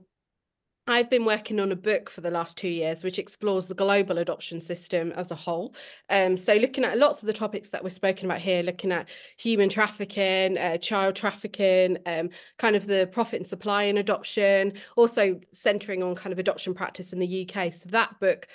I've 0.88 1.10
been 1.10 1.26
working 1.26 1.60
on 1.60 1.70
a 1.70 1.76
book 1.76 2.08
for 2.08 2.22
the 2.22 2.30
last 2.30 2.56
two 2.56 2.68
years, 2.68 3.04
which 3.04 3.18
explores 3.18 3.66
the 3.66 3.74
global 3.74 4.16
adoption 4.16 4.58
system 4.58 5.12
as 5.12 5.30
a 5.30 5.34
whole. 5.34 5.74
Um, 6.08 6.34
so, 6.38 6.54
looking 6.54 6.82
at 6.82 6.96
lots 6.96 7.22
of 7.22 7.26
the 7.26 7.34
topics 7.34 7.68
that 7.70 7.84
we're 7.84 7.90
spoken 7.90 8.24
about 8.24 8.40
here, 8.40 8.62
looking 8.62 8.90
at 8.90 9.06
human 9.36 9.68
trafficking, 9.68 10.56
uh, 10.56 10.78
child 10.78 11.14
trafficking, 11.14 11.98
um, 12.06 12.30
kind 12.56 12.74
of 12.74 12.86
the 12.86 13.06
profit 13.12 13.40
and 13.40 13.46
supply 13.46 13.82
in 13.82 13.98
adoption, 13.98 14.72
also 14.96 15.38
centering 15.52 16.02
on 16.02 16.14
kind 16.14 16.32
of 16.32 16.38
adoption 16.38 16.72
practice 16.72 17.12
in 17.12 17.18
the 17.18 17.46
UK. 17.46 17.70
So, 17.70 17.90
that 17.90 18.18
book 18.18 18.48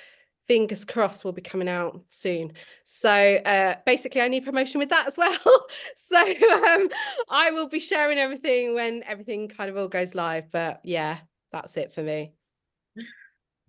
fingers 0.48 0.84
crossed 0.84 1.24
will 1.24 1.32
be 1.32 1.42
coming 1.42 1.70
out 1.70 2.02
soon 2.10 2.52
so 2.84 3.10
uh 3.10 3.76
basically 3.86 4.20
i 4.20 4.28
need 4.28 4.44
promotion 4.44 4.78
with 4.78 4.90
that 4.90 5.08
as 5.08 5.18
well 5.18 5.38
so 5.96 6.20
um 6.20 6.90
i 7.30 7.50
will 7.52 7.70
be 7.70 7.80
sharing 7.80 8.18
everything 8.18 8.76
when 8.76 9.02
everything 9.04 9.48
kind 9.48 9.70
of 9.70 9.78
all 9.78 9.88
goes 9.88 10.14
live 10.14 10.52
but 10.52 10.82
yeah 10.84 11.18
that's 11.54 11.78
it 11.78 11.94
for 11.94 12.04
me 12.04 12.34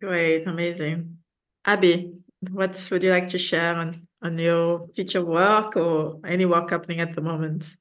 Great, 0.01 0.47
amazing. 0.47 1.17
Abby, 1.65 2.13
what 2.51 2.89
would 2.91 3.03
you 3.03 3.11
like 3.11 3.29
to 3.31 3.39
share 3.39 3.75
on, 3.75 4.07
on 4.23 4.39
your 4.39 4.89
future 4.89 5.25
work 5.25 5.77
or 5.77 6.21
any 6.27 6.45
work 6.45 6.71
happening 6.71 7.01
at 7.01 7.15
the 7.15 7.23
moment? 7.23 7.75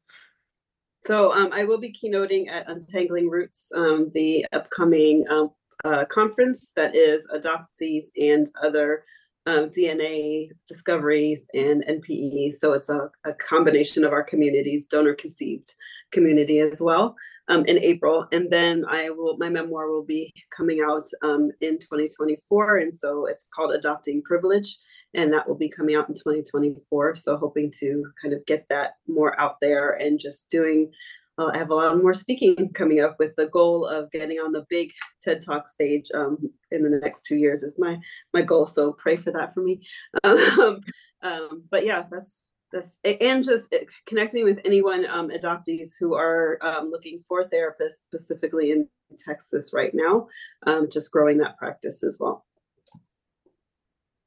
So 1.06 1.34
um, 1.34 1.50
I 1.52 1.66
will 1.66 1.80
be 1.80 1.92
keynoting 1.92 2.50
at 2.50 2.70
Untangling 2.70 3.30
Roots, 3.30 3.72
um, 3.76 4.10
the 4.14 4.46
upcoming 4.54 5.26
um, 5.30 5.52
uh, 5.84 6.06
conference 6.06 6.72
that 6.78 6.96
is 6.96 7.28
adoptees 7.36 8.06
and 8.16 8.50
other 8.64 9.04
um, 9.46 9.70
DNA 9.70 10.48
discoveries 10.70 11.46
and 11.54 11.84
NPE. 11.86 12.54
So 12.54 12.72
it's 12.72 12.88
a, 12.88 13.10
a 13.26 13.34
combination 13.34 14.06
of 14.06 14.14
our 14.14 14.24
communities, 14.24 14.86
donor 14.86 15.14
conceived 15.14 15.74
community 16.12 16.60
as 16.60 16.80
well 16.80 17.18
um, 17.50 17.66
in 17.66 17.78
April. 17.84 18.28
And 18.32 18.50
then 18.52 18.86
I 18.90 19.10
will, 19.10 19.38
my 19.38 19.50
memoir 19.50 19.90
will 19.90 20.06
be 20.06 20.34
coming 20.56 20.82
out 20.82 21.06
um, 21.24 21.52
in 21.62 21.80
2024. 21.80 22.78
And 22.78 22.94
so 22.94 23.26
it's 23.26 23.48
called 23.54 23.74
Adopting 23.74 24.22
Privilege. 24.24 24.78
And 25.14 25.32
that 25.34 25.48
will 25.48 25.58
be 25.58 25.70
coming 25.70 25.96
out 25.96 26.10
in 26.10 26.16
2024. 26.16 27.16
So 27.16 27.38
hoping 27.38 27.72
to 27.80 28.06
kind 28.22 28.34
of 28.34 28.46
get 28.46 28.66
that 28.70 28.94
more 29.08 29.40
out 29.40 29.58
there 29.62 29.92
and 29.92 30.20
just 30.20 30.50
doing 30.50 30.92
uh, 31.40 31.50
I 31.54 31.58
have 31.58 31.72
a 31.72 31.76
lot 31.76 31.98
more 31.98 32.14
speaking 32.14 32.72
coming 32.74 33.00
up 33.00 33.16
with 33.18 33.36
the 33.38 33.48
goal 33.48 33.88
of 33.88 34.12
getting 34.12 34.38
on 34.38 34.52
the 34.52 34.66
big 34.70 34.92
TED 35.22 35.42
Talk 35.44 35.68
stage 35.68 36.12
um, 36.14 36.38
in 36.72 36.84
the 36.84 37.00
next 37.02 37.26
two 37.26 37.38
years 37.38 37.64
is 37.64 37.76
my 37.80 37.98
my 38.34 38.44
goal. 38.44 38.68
So 38.68 38.94
pray 38.94 39.18
for 39.18 39.32
that 39.32 39.54
for 39.54 39.62
me. 39.62 39.82
Um, 40.24 40.82
um, 41.24 41.64
but 41.72 41.86
yeah, 41.86 42.04
that's 42.12 42.38
that's 42.74 43.00
and 43.04 43.44
just 43.44 43.74
connecting 44.06 44.44
with 44.44 44.60
anyone 44.66 45.06
um, 45.06 45.30
adoptees 45.30 45.92
who 45.98 46.16
are 46.16 46.60
um, 46.62 46.90
looking 46.92 47.24
for 47.28 47.46
therapists 47.46 48.02
specifically 48.02 48.72
in 48.72 48.88
Texas 49.18 49.72
right 49.74 49.92
now. 49.94 50.28
Um, 50.66 50.90
just 50.92 51.12
growing 51.12 51.38
that 51.38 51.58
practice 51.58 52.04
as 52.04 52.18
well. 52.20 52.46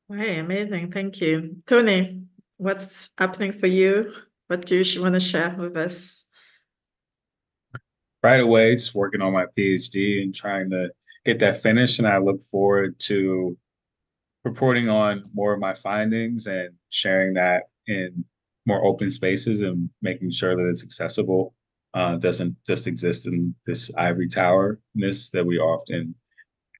Hey, 0.09 0.39
amazing! 0.39 0.93
Thank 0.93 1.21
you, 1.21 1.57
Tony. 1.67 2.23
What's 2.57 3.11
happening 3.19 3.53
for 3.53 3.67
you? 3.67 4.13
What 4.47 4.65
do 4.65 4.77
you 4.77 5.03
want 5.03 5.15
to 5.15 5.21
share 5.21 5.55
with 5.59 5.77
us? 5.77 6.27
right 8.27 8.41
away, 8.41 8.75
just 8.75 8.93
working 8.93 9.23
on 9.23 9.33
my 9.33 9.47
PhD 9.57 10.21
and 10.21 10.35
trying 10.35 10.69
to 10.69 10.91
get 11.25 11.39
that 11.39 11.63
finished. 11.63 12.01
And 12.01 12.09
I 12.09 12.19
look 12.19 12.43
forward 12.43 12.99
to 13.01 13.57
reporting 14.45 14.89
on 14.89 15.31
more 15.33 15.53
of 15.53 15.61
my 15.61 15.75
findings 15.75 16.49
and 16.49 16.71
sharing 16.91 17.35
that 17.35 17.65
in 17.87 18.25
more 18.67 18.85
open 18.85 19.11
spaces 19.11 19.63
and 19.63 19.89
making 20.03 20.31
sure 20.31 20.57
that 20.57 20.69
it's 20.69 20.83
accessible. 20.83 21.55
Uh, 21.95 22.17
doesn't 22.17 22.55
just 22.67 22.87
exist 22.87 23.27
in 23.27 23.55
this 23.65 23.91
ivory 23.97 24.29
tower-ness 24.29 25.31
that 25.31 25.47
we 25.47 25.59
often 25.59 26.15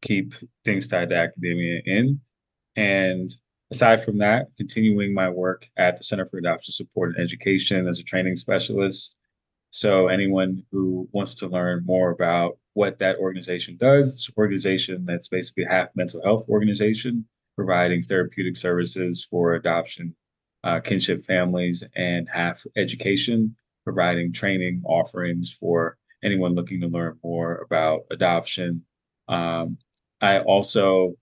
keep 0.03 0.35
things 0.65 0.89
tied 0.89 1.09
to 1.09 1.17
academia 1.17 1.81
in. 1.87 2.21
And 2.77 3.35
aside 3.71 4.05
from 4.05 4.19
that, 4.19 4.49
continuing 4.59 5.15
my 5.15 5.31
work 5.31 5.67
at 5.79 5.97
the 5.97 6.05
Center 6.05 6.27
for 6.27 6.37
Adoption 6.39 6.73
Support 6.73 7.15
and 7.17 7.25
Education 7.25 7.89
as 7.89 7.99
a 7.99 8.05
training 8.05 8.37
specialist, 8.37 9.17
so 9.71 10.09
anyone 10.09 10.63
who 10.71 11.09
wants 11.13 11.35
to 11.37 11.49
learn 11.49 11.85
more 11.85 12.11
about 12.11 12.59
what 12.75 12.99
that 12.99 13.17
organization 13.17 13.77
does, 13.79 14.15
it's 14.15 14.29
an 14.29 14.35
organization 14.37 15.05
that's 15.05 15.29
basically 15.29 15.65
half 15.65 15.89
mental 15.95 16.23
health 16.23 16.47
organization, 16.49 17.27
providing 17.55 18.03
therapeutic 18.03 18.57
services 18.57 19.27
for 19.31 19.55
adoption, 19.55 20.15
uh, 20.67 20.81
kinship 20.81 21.23
families, 21.23 21.85
and 21.95 22.29
half 22.29 22.67
education, 22.77 23.55
providing 23.85 24.33
training 24.33 24.83
offerings 24.85 25.53
for 25.53 25.97
anyone 26.25 26.57
looking 26.57 26.81
to 26.81 26.89
learn 26.89 27.17
more 27.23 27.59
about 27.65 28.01
adoption. 28.11 28.83
Um, 29.29 29.79
I 30.21 30.41
also 30.41 31.15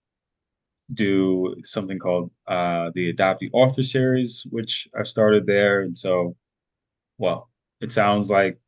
do 0.94 1.56
something 1.64 1.98
called 1.98 2.30
uh, 2.46 2.90
the 2.94 3.12
Adoptee 3.12 3.50
Author 3.52 3.82
Series, 3.82 4.46
which 4.50 4.88
I've 4.98 5.08
started 5.08 5.46
there. 5.46 5.82
And 5.82 5.96
so, 5.96 6.36
well, 7.18 7.50
it 7.82 7.92
sounds 7.92 8.30
like 8.30 8.58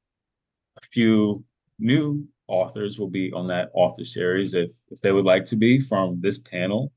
a 0.76 0.86
few 0.88 1.42
new 1.78 2.28
authors 2.48 3.00
will 3.00 3.08
be 3.08 3.32
on 3.32 3.46
that 3.48 3.70
author 3.72 4.04
series 4.04 4.54
if 4.54 4.70
if 4.90 5.00
they 5.00 5.12
would 5.12 5.24
like 5.24 5.44
to 5.46 5.56
be 5.56 5.80
from 5.80 6.20
this 6.20 6.38
panel 6.38 6.92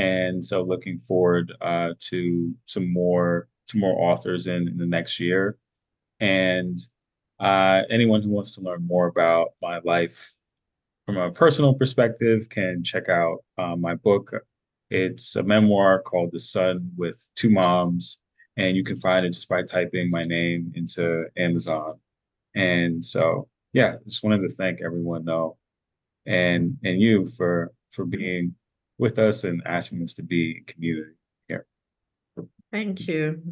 and 0.00 0.44
so 0.44 0.62
looking 0.62 0.98
forward 0.98 1.52
uh, 1.60 1.90
to 1.98 2.54
some 2.66 2.92
more 2.92 3.48
to 3.68 3.78
more 3.78 4.00
authors 4.00 4.46
in, 4.46 4.68
in 4.68 4.76
the 4.76 4.86
next 4.86 5.20
year 5.20 5.56
and 6.20 6.78
uh, 7.38 7.82
anyone 7.88 8.22
who 8.22 8.30
wants 8.30 8.54
to 8.54 8.60
learn 8.60 8.86
more 8.86 9.06
about 9.06 9.48
my 9.62 9.80
life 9.84 10.34
from 11.06 11.16
a 11.16 11.30
personal 11.30 11.74
perspective 11.74 12.48
can 12.48 12.82
check 12.84 13.08
out 13.08 13.38
uh, 13.58 13.76
my 13.76 13.94
book 13.94 14.32
it's 14.90 15.36
a 15.36 15.42
memoir 15.42 16.00
called 16.02 16.30
the 16.32 16.40
son 16.40 16.90
with 16.96 17.28
two 17.36 17.50
moms 17.50 18.18
and 18.60 18.76
you 18.76 18.84
can 18.84 18.96
find 18.96 19.24
it 19.24 19.32
just 19.32 19.48
by 19.48 19.62
typing 19.62 20.10
my 20.10 20.24
name 20.24 20.72
into 20.74 21.24
Amazon. 21.36 21.98
And 22.54 23.04
so, 23.04 23.48
yeah, 23.72 23.96
just 24.06 24.22
wanted 24.22 24.42
to 24.42 24.54
thank 24.54 24.80
everyone 24.82 25.24
though, 25.24 25.56
and 26.26 26.76
and 26.84 27.00
you 27.00 27.26
for 27.26 27.72
for 27.90 28.04
being 28.04 28.54
with 29.00 29.18
us 29.18 29.44
and 29.44 29.62
asking 29.66 30.02
us 30.02 30.12
to 30.14 30.22
be 30.22 30.62
community 30.66 31.14
here. 31.48 31.66
Thank 32.70 33.08
you. 33.08 33.42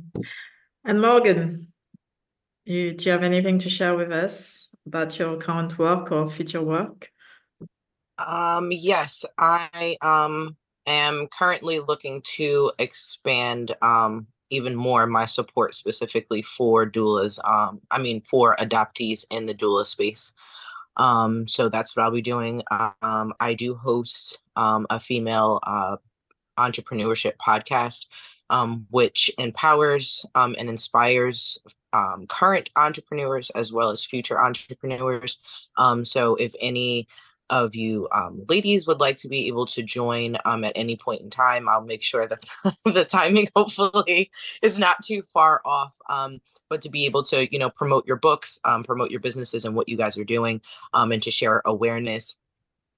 And 0.85 1.01
Morgan, 1.01 1.73
you, 2.67 2.93
do 2.93 3.05
you 3.07 3.13
have 3.13 3.25
anything 3.25 3.59
to 3.61 3.71
share 3.71 3.97
with 3.97 4.13
us 4.13 4.75
about 4.87 5.19
your 5.19 5.39
current 5.39 5.79
work 5.79 6.13
or 6.13 6.31
future 6.31 6.63
work? 6.63 7.11
Um, 8.19 8.69
yes, 8.71 9.25
I 9.39 9.97
um 10.03 10.57
am 10.87 11.29
currently 11.29 11.81
looking 11.81 12.23
to 12.37 12.73
expand 12.79 13.75
um 13.81 14.27
even 14.51 14.75
more 14.75 15.07
my 15.07 15.25
support 15.25 15.75
specifically 15.75 16.43
for 16.43 16.89
doulas. 16.91 17.39
Um, 17.49 17.81
I 17.91 17.99
mean, 17.99 18.23
for 18.23 18.57
adoptees 18.57 19.25
in 19.31 19.47
the 19.47 19.55
doula 19.55 19.87
space. 19.87 20.33
Um, 20.99 21.47
so 21.47 21.69
that's 21.69 21.95
what 21.95 22.03
I'll 22.03 22.11
be 22.11 22.23
doing. 22.23 22.63
Um, 22.71 23.33
I 23.41 23.55
do 23.55 23.75
host 23.75 24.39
um, 24.57 24.87
a 24.91 24.99
female 24.99 25.61
uh, 25.63 25.97
entrepreneurship 26.59 27.35
podcast 27.45 28.07
um, 28.51 28.87
which 28.91 29.31
empowers 29.39 30.25
um, 30.35 30.57
and 30.59 30.69
inspires 30.69 31.59
um, 31.93 32.27
current 32.29 32.71
entrepreneurs 32.77 33.51
as 33.51 33.73
well 33.73 33.91
as 33.91 34.05
future 34.05 34.41
entrepreneurs. 34.41 35.39
So 36.05 36.35
if 36.37 36.55
any 36.61 37.09
of 37.51 37.75
you 37.75 38.09
um, 38.13 38.43
ladies 38.49 38.87
would 38.87 39.01
like 39.01 39.17
to 39.19 39.29
be 39.29 39.47
able 39.47 39.67
to 39.67 39.83
join 39.83 40.37
um, 40.45 40.65
at 40.65 40.73
any 40.75 40.97
point 40.97 41.23
in 41.23 41.31
time, 41.31 41.69
I'll 41.69 41.85
make 41.85 42.03
sure 42.03 42.27
that 42.27 42.45
the 42.85 43.05
timing 43.05 43.49
hopefully 43.57 44.31
is 44.63 44.79
not 44.79 45.05
too 45.05 45.23
far 45.23 45.61
off. 45.65 45.93
Um, 46.09 46.41
but 46.71 46.83
to 46.83 46.91
be 46.91 47.07
able 47.07 47.23
to, 47.25 47.51
you 47.51 47.59
know, 47.59 47.71
promote 47.71 48.07
your 48.07 48.17
books, 48.17 48.61
um, 48.65 48.85
promote 48.85 49.11
your 49.11 49.21
businesses 49.21 49.65
and 49.65 49.75
what 49.75 49.89
you 49.89 49.97
guys 49.97 50.19
are 50.19 50.25
doing, 50.25 50.61
um, 50.93 51.13
and 51.13 51.23
to 51.23 51.31
share 51.31 51.63
awareness 51.65 52.37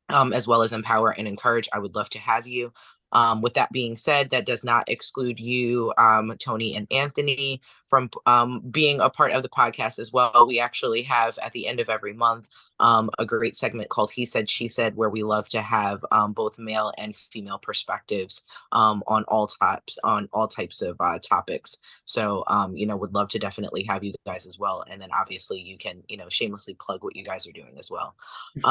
um, 0.09 0.32
as 0.32 0.47
well 0.47 0.62
as 0.62 0.72
empower 0.72 1.10
and 1.10 1.28
encourage, 1.28 1.68
I 1.72 1.78
would 1.78 1.94
love 1.94 2.10
to 2.10 2.18
have 2.18 2.47
you. 2.47 2.72
Um, 3.12 3.43
with 3.43 3.55
that 3.55 3.72
being 3.72 3.97
said, 3.97 4.31
that 4.31 4.47
does 4.47 4.62
not 4.62 4.89
exclude 4.89 5.40
you, 5.40 5.93
um, 5.98 6.32
Tony 6.39 6.77
and 6.77 6.86
Anthony, 6.93 7.60
from 7.89 8.09
um, 8.27 8.60
being 8.70 9.01
a 9.01 9.10
part 9.10 9.32
of 9.32 9.43
the 9.43 9.48
podcast 9.48 9.98
as 9.98 10.12
well. 10.12 10.47
We 10.47 10.60
actually 10.60 11.02
have 11.02 11.36
at 11.39 11.51
the 11.52 11.66
end 11.66 11.81
of 11.81 11.89
every 11.89 12.12
month 12.12 12.48
um, 12.81 13.11
a 13.19 13.27
great 13.27 13.57
segment 13.57 13.89
called 13.89 14.11
He 14.11 14.24
Said, 14.24 14.48
She 14.48 14.69
Said, 14.69 14.97
where 14.97 15.11
we 15.11 15.23
love 15.23 15.48
to 15.48 15.62
have 15.62 16.05
um, 16.12 16.32
both 16.32 16.59
male 16.59 16.93
and 16.98 17.15
female 17.15 17.59
perspectives 17.59 18.43
um, 18.73 19.02
on 19.07 19.24
all 19.24 19.47
types 19.47 19.98
on 20.05 20.28
all 20.32 20.48
types 20.48 20.82
of 20.82 20.97
uh, 21.01 21.19
topics. 21.19 21.77
So, 22.05 22.44
you 22.73 22.86
know, 22.86 22.97
would 22.97 23.15
love 23.15 23.28
to 23.31 23.39
definitely 23.39 23.82
have 23.85 24.05
you 24.05 24.15
guys 24.27 24.47
as 24.47 24.59
well. 24.59 24.85
And 24.89 25.01
then 25.01 25.11
obviously 25.12 25.61
you 25.61 25.78
can, 25.78 26.02
you 26.09 26.16
know, 26.16 26.28
shamelessly 26.28 26.74
plug 26.74 27.02
what 27.02 27.16
you 27.16 27.24
guys 27.24 27.47
are 27.47 27.52
doing 27.52 27.77
as 27.78 27.90
well. 27.90 28.15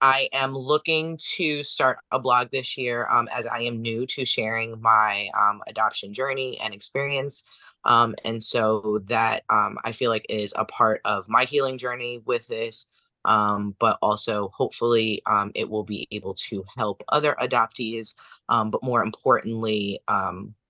I 0.00 0.28
am 0.32 0.56
looking 0.56 1.18
to 1.36 1.62
start 1.62 1.98
a 2.10 2.18
blog 2.18 2.50
this 2.50 2.76
year 2.76 3.08
as 3.32 3.46
I 3.46 3.60
am 3.60 3.72
am 3.72 3.82
new 3.82 4.06
to 4.06 4.24
sharing 4.24 4.80
my 4.80 5.28
um, 5.38 5.62
adoption 5.66 6.12
journey 6.12 6.58
and 6.60 6.72
experience. 6.72 7.44
Um, 7.84 8.14
and 8.24 8.42
so 8.42 9.00
that 9.06 9.42
um, 9.50 9.78
I 9.84 9.92
feel 9.92 10.10
like 10.10 10.26
is 10.28 10.54
a 10.56 10.64
part 10.64 11.00
of 11.04 11.28
my 11.28 11.44
healing 11.44 11.78
journey 11.78 12.20
with 12.24 12.46
this. 12.46 12.86
Um, 13.24 13.76
but 13.78 13.98
also 14.02 14.48
hopefully 14.48 15.22
um, 15.26 15.52
it 15.54 15.68
will 15.68 15.84
be 15.84 16.08
able 16.10 16.34
to 16.48 16.64
help 16.76 17.02
other 17.08 17.36
adoptees, 17.40 18.14
um, 18.48 18.70
but 18.70 18.82
more 18.82 19.02
importantly, 19.02 20.00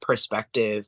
perspective 0.00 0.86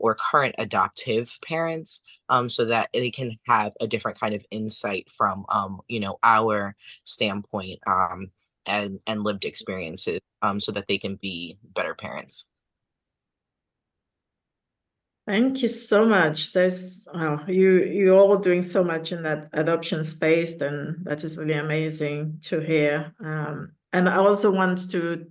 or 0.00 0.16
current 0.16 0.54
adoptive 0.58 1.38
parents, 1.46 2.00
so 2.48 2.64
that 2.64 2.88
they 2.92 3.10
can 3.10 3.38
have 3.46 3.72
a 3.80 3.86
different 3.86 4.18
kind 4.18 4.34
of 4.34 4.44
insight 4.50 5.10
from, 5.10 5.46
you 5.88 6.00
know, 6.00 6.18
our 6.22 6.74
standpoint 7.04 7.78
and 8.66 8.98
and 9.06 9.22
lived 9.22 9.44
experiences 9.44 10.20
um, 10.42 10.58
so 10.60 10.72
that 10.72 10.86
they 10.88 10.98
can 10.98 11.16
be 11.16 11.56
better 11.74 11.94
parents 11.94 12.48
thank 15.26 15.62
you 15.62 15.68
so 15.68 16.04
much. 16.04 16.52
There's 16.52 17.08
oh, 17.12 17.44
you 17.46 17.84
you're 17.84 18.16
all 18.16 18.38
doing 18.38 18.62
so 18.62 18.82
much 18.84 19.12
in 19.12 19.22
that 19.22 19.48
adoption 19.52 20.04
space 20.04 20.56
then 20.56 20.96
that 21.02 21.24
is 21.24 21.36
really 21.36 21.54
amazing 21.54 22.38
to 22.44 22.60
hear. 22.60 23.12
Um, 23.20 23.72
and 23.92 24.08
i 24.08 24.16
also 24.16 24.50
want 24.50 24.90
to 24.90 25.26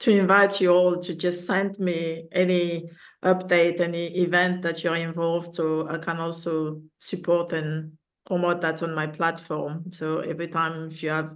to 0.00 0.10
invite 0.10 0.60
you 0.60 0.70
all 0.70 0.98
to 0.98 1.14
just 1.14 1.46
send 1.46 1.78
me 1.78 2.24
any 2.32 2.90
update 3.22 3.80
any 3.80 4.08
event 4.18 4.62
that 4.62 4.82
you're 4.82 4.96
involved 4.96 5.54
so 5.54 5.88
i 5.88 5.96
can 5.96 6.18
also 6.18 6.82
support 6.98 7.52
and 7.52 7.92
promote 8.30 8.60
that 8.60 8.82
on 8.82 8.94
my 8.94 9.08
platform. 9.08 9.90
So 9.90 10.20
every 10.20 10.46
time 10.46 10.88
if 10.88 11.02
you 11.02 11.10
have 11.10 11.34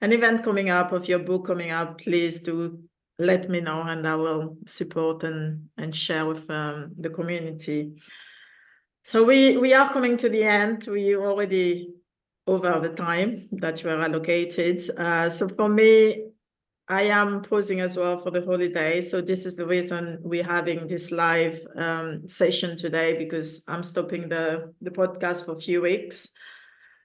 an 0.00 0.12
event 0.12 0.42
coming 0.42 0.70
up 0.70 0.92
of 0.92 1.06
your 1.06 1.18
book 1.18 1.46
coming 1.46 1.70
up, 1.70 1.98
please 1.98 2.40
do 2.40 2.80
let 3.18 3.48
me 3.48 3.60
know 3.60 3.82
and 3.82 4.06
I 4.06 4.16
will 4.16 4.56
support 4.66 5.22
and, 5.22 5.68
and 5.76 5.94
share 5.94 6.26
with 6.26 6.50
um, 6.50 6.92
the 6.96 7.10
community. 7.10 7.94
So 9.04 9.24
we, 9.24 9.56
we 9.56 9.74
are 9.74 9.92
coming 9.92 10.16
to 10.18 10.28
the 10.28 10.44
end. 10.44 10.86
We 10.90 11.16
already 11.16 11.90
over 12.46 12.80
the 12.80 12.90
time 12.90 13.42
that 13.52 13.82
were 13.84 14.00
allocated. 14.00 14.82
Uh, 14.96 15.30
so 15.30 15.48
for 15.48 15.68
me, 15.68 16.26
I 16.88 17.02
am 17.02 17.42
posing 17.42 17.80
as 17.80 17.96
well 17.96 18.18
for 18.18 18.30
the 18.30 18.44
holiday. 18.44 19.00
So 19.00 19.20
this 19.20 19.46
is 19.46 19.56
the 19.56 19.66
reason 19.66 20.18
we're 20.22 20.44
having 20.44 20.86
this 20.86 21.10
live 21.10 21.60
um, 21.76 22.26
session 22.26 22.76
today 22.76 23.16
because 23.16 23.64
I'm 23.68 23.82
stopping 23.82 24.28
the, 24.28 24.74
the 24.80 24.90
podcast 24.90 25.44
for 25.46 25.52
a 25.52 25.60
few 25.60 25.80
weeks. 25.80 26.30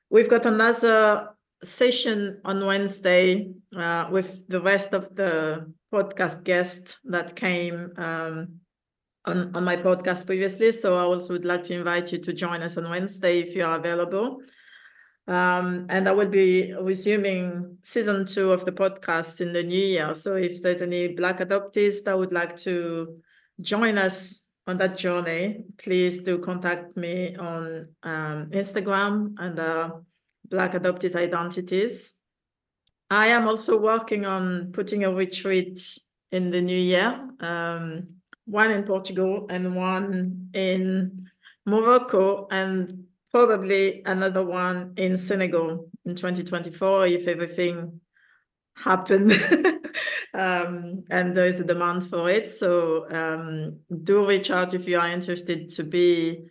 We've 0.09 0.29
got 0.29 0.45
another 0.45 1.29
session 1.63 2.41
on 2.43 2.65
Wednesday 2.65 3.51
uh, 3.75 4.09
with 4.11 4.47
the 4.47 4.61
rest 4.61 4.93
of 4.93 5.15
the 5.15 5.71
podcast 5.93 6.43
guest 6.43 6.99
that 7.05 7.35
came 7.35 7.91
um, 7.97 8.59
on, 9.25 9.55
on 9.55 9.63
my 9.63 9.75
podcast 9.75 10.25
previously. 10.25 10.71
So 10.71 10.95
I 10.95 11.01
also 11.01 11.33
would 11.33 11.45
like 11.45 11.63
to 11.65 11.75
invite 11.75 12.11
you 12.11 12.17
to 12.19 12.33
join 12.33 12.61
us 12.61 12.77
on 12.77 12.89
Wednesday 12.89 13.39
if 13.39 13.55
you 13.55 13.63
are 13.63 13.77
available. 13.77 14.41
Um, 15.27 15.87
and 15.89 16.07
I 16.07 16.13
will 16.13 16.29
be 16.29 16.73
resuming 16.79 17.77
season 17.83 18.25
two 18.25 18.53
of 18.53 18.63
the 18.63 18.71
podcast 18.71 19.41
in 19.41 19.51
the 19.51 19.63
new 19.63 19.77
year. 19.77 20.15
So 20.15 20.35
if 20.35 20.61
there's 20.61 20.81
any 20.81 21.09
Black 21.09 21.39
adoptees 21.39 22.03
that 22.05 22.17
would 22.17 22.31
like 22.31 22.55
to 22.57 23.21
join 23.61 23.97
us 23.97 24.47
on 24.67 24.77
that 24.77 24.97
journey, 24.97 25.65
please 25.77 26.23
do 26.23 26.37
contact 26.39 26.95
me 26.95 27.35
on 27.35 27.89
um, 28.03 28.49
Instagram 28.51 29.33
and 29.39 29.59
uh, 29.59 29.91
Black 30.49 30.73
Adoptees 30.73 31.15
identities. 31.15 32.16
I 33.09 33.27
am 33.27 33.47
also 33.47 33.79
working 33.79 34.25
on 34.25 34.71
putting 34.73 35.03
a 35.05 35.13
retreat 35.13 35.79
in 36.31 36.49
the 36.49 36.61
new 36.61 36.77
year, 36.77 37.29
um, 37.39 38.07
one 38.45 38.71
in 38.71 38.83
Portugal 38.83 39.47
and 39.49 39.75
one 39.75 40.49
in 40.53 41.29
Morocco, 41.65 42.47
and 42.51 43.05
probably 43.31 44.03
another 44.05 44.43
one 44.43 44.93
in 44.97 45.17
Senegal 45.17 45.89
in 46.05 46.15
2024 46.15 47.07
if 47.07 47.27
everything 47.27 47.99
happened 48.75 49.31
um, 50.33 51.03
and 51.09 51.35
there 51.35 51.45
is 51.45 51.59
a 51.59 51.63
demand 51.63 52.07
for 52.07 52.29
it. 52.29 52.49
So 52.49 53.07
um, 53.09 53.79
do 54.03 54.27
reach 54.27 54.51
out 54.51 54.73
if 54.73 54.87
you 54.87 54.99
are 54.99 55.09
interested 55.09 55.69
to 55.71 55.83
be 55.83 56.45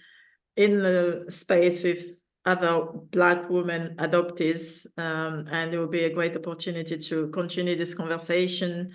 in 0.56 0.78
the 0.78 1.26
space 1.28 1.82
with 1.82 2.18
other 2.46 2.86
Black 3.10 3.50
women 3.50 3.96
adoptees, 3.96 4.86
um, 4.98 5.46
and 5.50 5.74
it 5.74 5.78
will 5.78 5.88
be 5.88 6.04
a 6.04 6.14
great 6.14 6.36
opportunity 6.36 6.96
to 6.96 7.28
continue 7.28 7.74
this 7.74 7.92
conversation, 7.92 8.92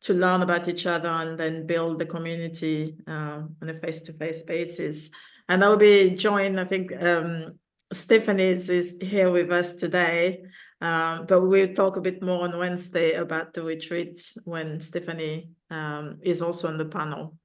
to 0.00 0.14
learn 0.14 0.42
about 0.42 0.68
each 0.68 0.86
other, 0.86 1.08
and 1.08 1.38
then 1.38 1.66
build 1.66 1.98
the 1.98 2.06
community 2.06 2.96
uh, 3.06 3.42
on 3.62 3.68
a 3.68 3.74
face-to-face 3.74 4.42
basis. 4.42 5.10
And 5.48 5.62
I'll 5.62 5.76
be 5.76 6.10
joined, 6.10 6.58
I 6.58 6.64
think 6.64 6.90
um, 7.02 7.58
Stephanie 7.92 8.44
is, 8.44 8.70
is, 8.70 8.96
here 9.00 9.30
with 9.30 9.52
us 9.52 9.74
today, 9.74 10.42
um, 10.80 11.26
but 11.26 11.42
we'll 11.42 11.74
talk 11.74 11.96
a 11.96 12.00
bit 12.00 12.22
more 12.22 12.44
on 12.44 12.58
Wednesday 12.58 13.12
about 13.14 13.52
the 13.52 13.62
retreat 13.62 14.20
when 14.44 14.80
Stephanie 14.80 15.50
um, 15.70 16.18
is 16.22 16.40
also 16.40 16.68
on 16.68 16.78
the 16.78 16.86
panel. 16.86 17.36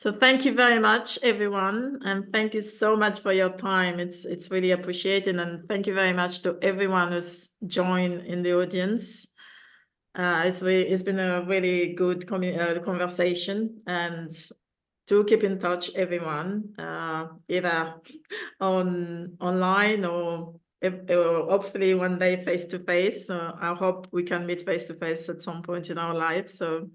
So 0.00 0.10
thank 0.10 0.46
you 0.46 0.54
very 0.54 0.80
much, 0.80 1.18
everyone, 1.22 1.98
and 2.06 2.26
thank 2.32 2.54
you 2.54 2.62
so 2.62 2.96
much 2.96 3.20
for 3.20 3.34
your 3.34 3.50
time. 3.50 4.00
It's 4.00 4.24
it's 4.24 4.50
really 4.50 4.70
appreciated, 4.70 5.38
and 5.38 5.68
thank 5.68 5.86
you 5.86 5.92
very 5.92 6.14
much 6.14 6.40
to 6.40 6.56
everyone 6.62 7.12
who's 7.12 7.50
joined 7.66 8.22
in 8.22 8.42
the 8.42 8.58
audience. 8.58 9.26
Uh, 10.14 10.44
it's 10.46 10.62
it's 10.62 11.02
been 11.02 11.18
a 11.18 11.44
really 11.46 11.92
good 11.92 12.24
uh, 12.32 12.80
conversation, 12.80 13.82
and 13.86 14.32
do 15.06 15.22
keep 15.22 15.44
in 15.44 15.58
touch, 15.58 15.90
everyone, 15.94 16.72
uh, 16.78 17.26
either 17.50 17.96
on 18.58 19.36
online 19.38 20.06
or, 20.06 20.54
if, 20.80 20.94
or 21.10 21.44
hopefully 21.44 21.92
one 21.92 22.18
day 22.18 22.42
face 22.42 22.66
to 22.68 22.78
face. 22.78 23.28
I 23.28 23.74
hope 23.74 24.08
we 24.12 24.22
can 24.22 24.46
meet 24.46 24.62
face 24.62 24.86
to 24.86 24.94
face 24.94 25.28
at 25.28 25.42
some 25.42 25.60
point 25.60 25.90
in 25.90 25.98
our 25.98 26.14
lives. 26.14 26.54
So 26.56 26.88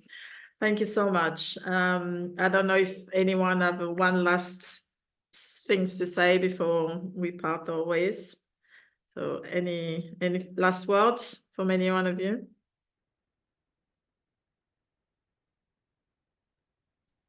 Thank 0.62 0.80
you 0.80 0.86
so 0.86 1.12
much. 1.12 1.58
Um, 1.66 2.36
I 2.40 2.50
don't 2.50 2.68
know 2.68 2.78
if 2.78 3.08
anyone 3.14 3.62
have 3.62 3.80
one 3.80 4.24
last 4.24 4.82
things 5.68 5.98
to 5.98 6.06
say 6.06 6.38
before 6.38 7.02
we 7.14 7.32
part 7.32 7.70
our 7.70 7.86
ways. 7.86 8.36
So 9.18 9.42
any 9.52 10.14
any 10.22 10.50
last 10.58 10.88
words 10.88 11.42
from 11.54 11.72
any 11.72 11.92
one 11.92 12.08
of 12.08 12.20
you? 12.20 12.48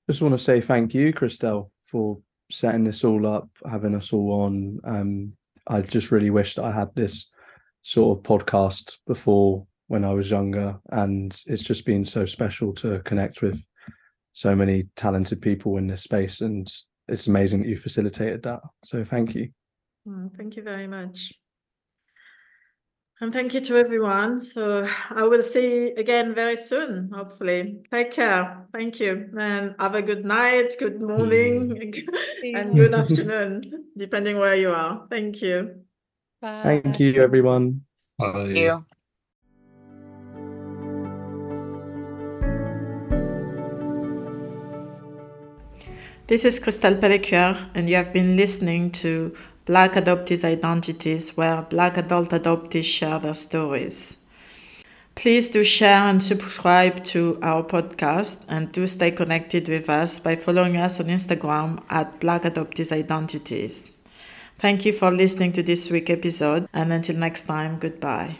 Just 0.09 0.23
want 0.23 0.35
to 0.35 0.39
say 0.39 0.61
thank 0.61 0.94
you, 0.94 1.12
Christelle, 1.12 1.70
for 1.85 2.19
setting 2.51 2.85
this 2.85 3.03
all 3.03 3.27
up, 3.27 3.48
having 3.69 3.94
us 3.94 4.12
all 4.12 4.43
on. 4.43 4.81
Um, 4.85 5.32
I 5.66 5.81
just 5.81 6.12
really 6.12 6.31
wish 6.31 6.55
that 6.55 6.65
I 6.65 6.70
had 6.70 6.94
this 6.94 7.28
sort 7.82 8.19
of 8.19 8.24
podcast 8.24 8.98
before 9.07 9.66
when 9.89 10.05
I 10.05 10.13
was 10.13 10.31
younger, 10.31 10.79
and 10.91 11.39
it's 11.47 11.63
just 11.63 11.87
been 11.87 12.05
so 12.05 12.27
special 12.27 12.73
to 12.75 13.01
connect 13.01 13.43
with 13.43 13.63
so 14.33 14.55
many 14.55 14.89
talented 14.97 15.41
people 15.41 15.77
in 15.77 15.87
this 15.87 16.03
space, 16.03 16.41
and 16.41 16.71
it's 17.09 17.27
amazing 17.27 17.63
that 17.63 17.69
you 17.69 17.77
facilitated 17.77 18.43
that. 18.43 18.61
So 18.85 19.05
thank 19.05 19.35
you. 19.35 19.51
Mm, 20.07 20.37
thank 20.37 20.57
you 20.57 20.63
very 20.63 20.87
much. 20.87 21.33
And 23.21 23.33
thank 23.33 23.55
you 23.55 23.63
to 23.63 23.77
everyone. 23.79 24.41
So 24.41 24.87
I 25.09 25.23
will 25.23 25.43
see 25.43 25.75
you 25.75 25.95
again 25.97 26.35
very 26.35 26.57
soon, 26.57 27.11
hopefully. 27.11 27.79
Take 27.91 28.13
care. 28.13 28.67
Thank 28.75 29.01
you. 29.01 29.31
And 29.39 29.75
have 29.79 29.95
a 29.95 30.03
good 30.03 30.27
night, 30.27 30.75
good 30.79 31.01
morning, 31.01 31.71
mm. 31.71 32.55
and 32.61 32.77
good 32.77 32.95
afternoon, 32.95 33.87
depending 33.97 34.39
where 34.39 34.57
you 34.57 34.71
are. 34.71 35.07
Thank 35.11 35.41
you. 35.41 35.81
Bye. 36.43 36.81
Thank 36.83 37.01
you, 37.01 37.23
everyone. 37.23 37.83
Thank 38.21 38.57
you. 38.57 38.85
This 46.28 46.44
is 46.44 46.59
Christelle 46.59 46.98
Pellicuer, 47.01 47.70
and 47.77 47.89
you 47.89 47.94
have 47.94 48.12
been 48.12 48.36
listening 48.36 48.90
to 49.03 49.32
Black 49.65 49.93
Adoptees 49.93 50.43
Identities, 50.43 51.36
where 51.36 51.62
Black 51.62 51.97
adult 51.97 52.31
adoptees 52.31 52.82
share 52.82 53.20
their 53.20 53.32
stories. 53.32 54.27
Please 55.15 55.48
do 55.48 55.62
share 55.62 56.03
and 56.09 56.20
subscribe 56.20 57.05
to 57.05 57.39
our 57.43 57.62
podcast 57.62 58.44
and 58.48 58.73
do 58.73 58.89
stay 58.89 59.12
connected 59.12 59.69
with 59.69 59.89
us 59.89 60.19
by 60.19 60.35
following 60.35 60.77
us 60.77 60.98
on 60.98 61.07
Instagram 61.07 61.81
at 61.90 62.19
Black 62.19 62.43
Adoptees 62.43 62.90
Identities. 62.90 63.93
Thank 64.59 64.85
you 64.85 64.93
for 64.93 65.12
listening 65.12 65.53
to 65.53 65.62
this 65.62 65.93
week's 65.93 66.11
episode, 66.11 66.69
and 66.73 66.93
until 66.93 67.15
next 67.15 67.43
time, 67.43 67.78
goodbye. 67.78 68.39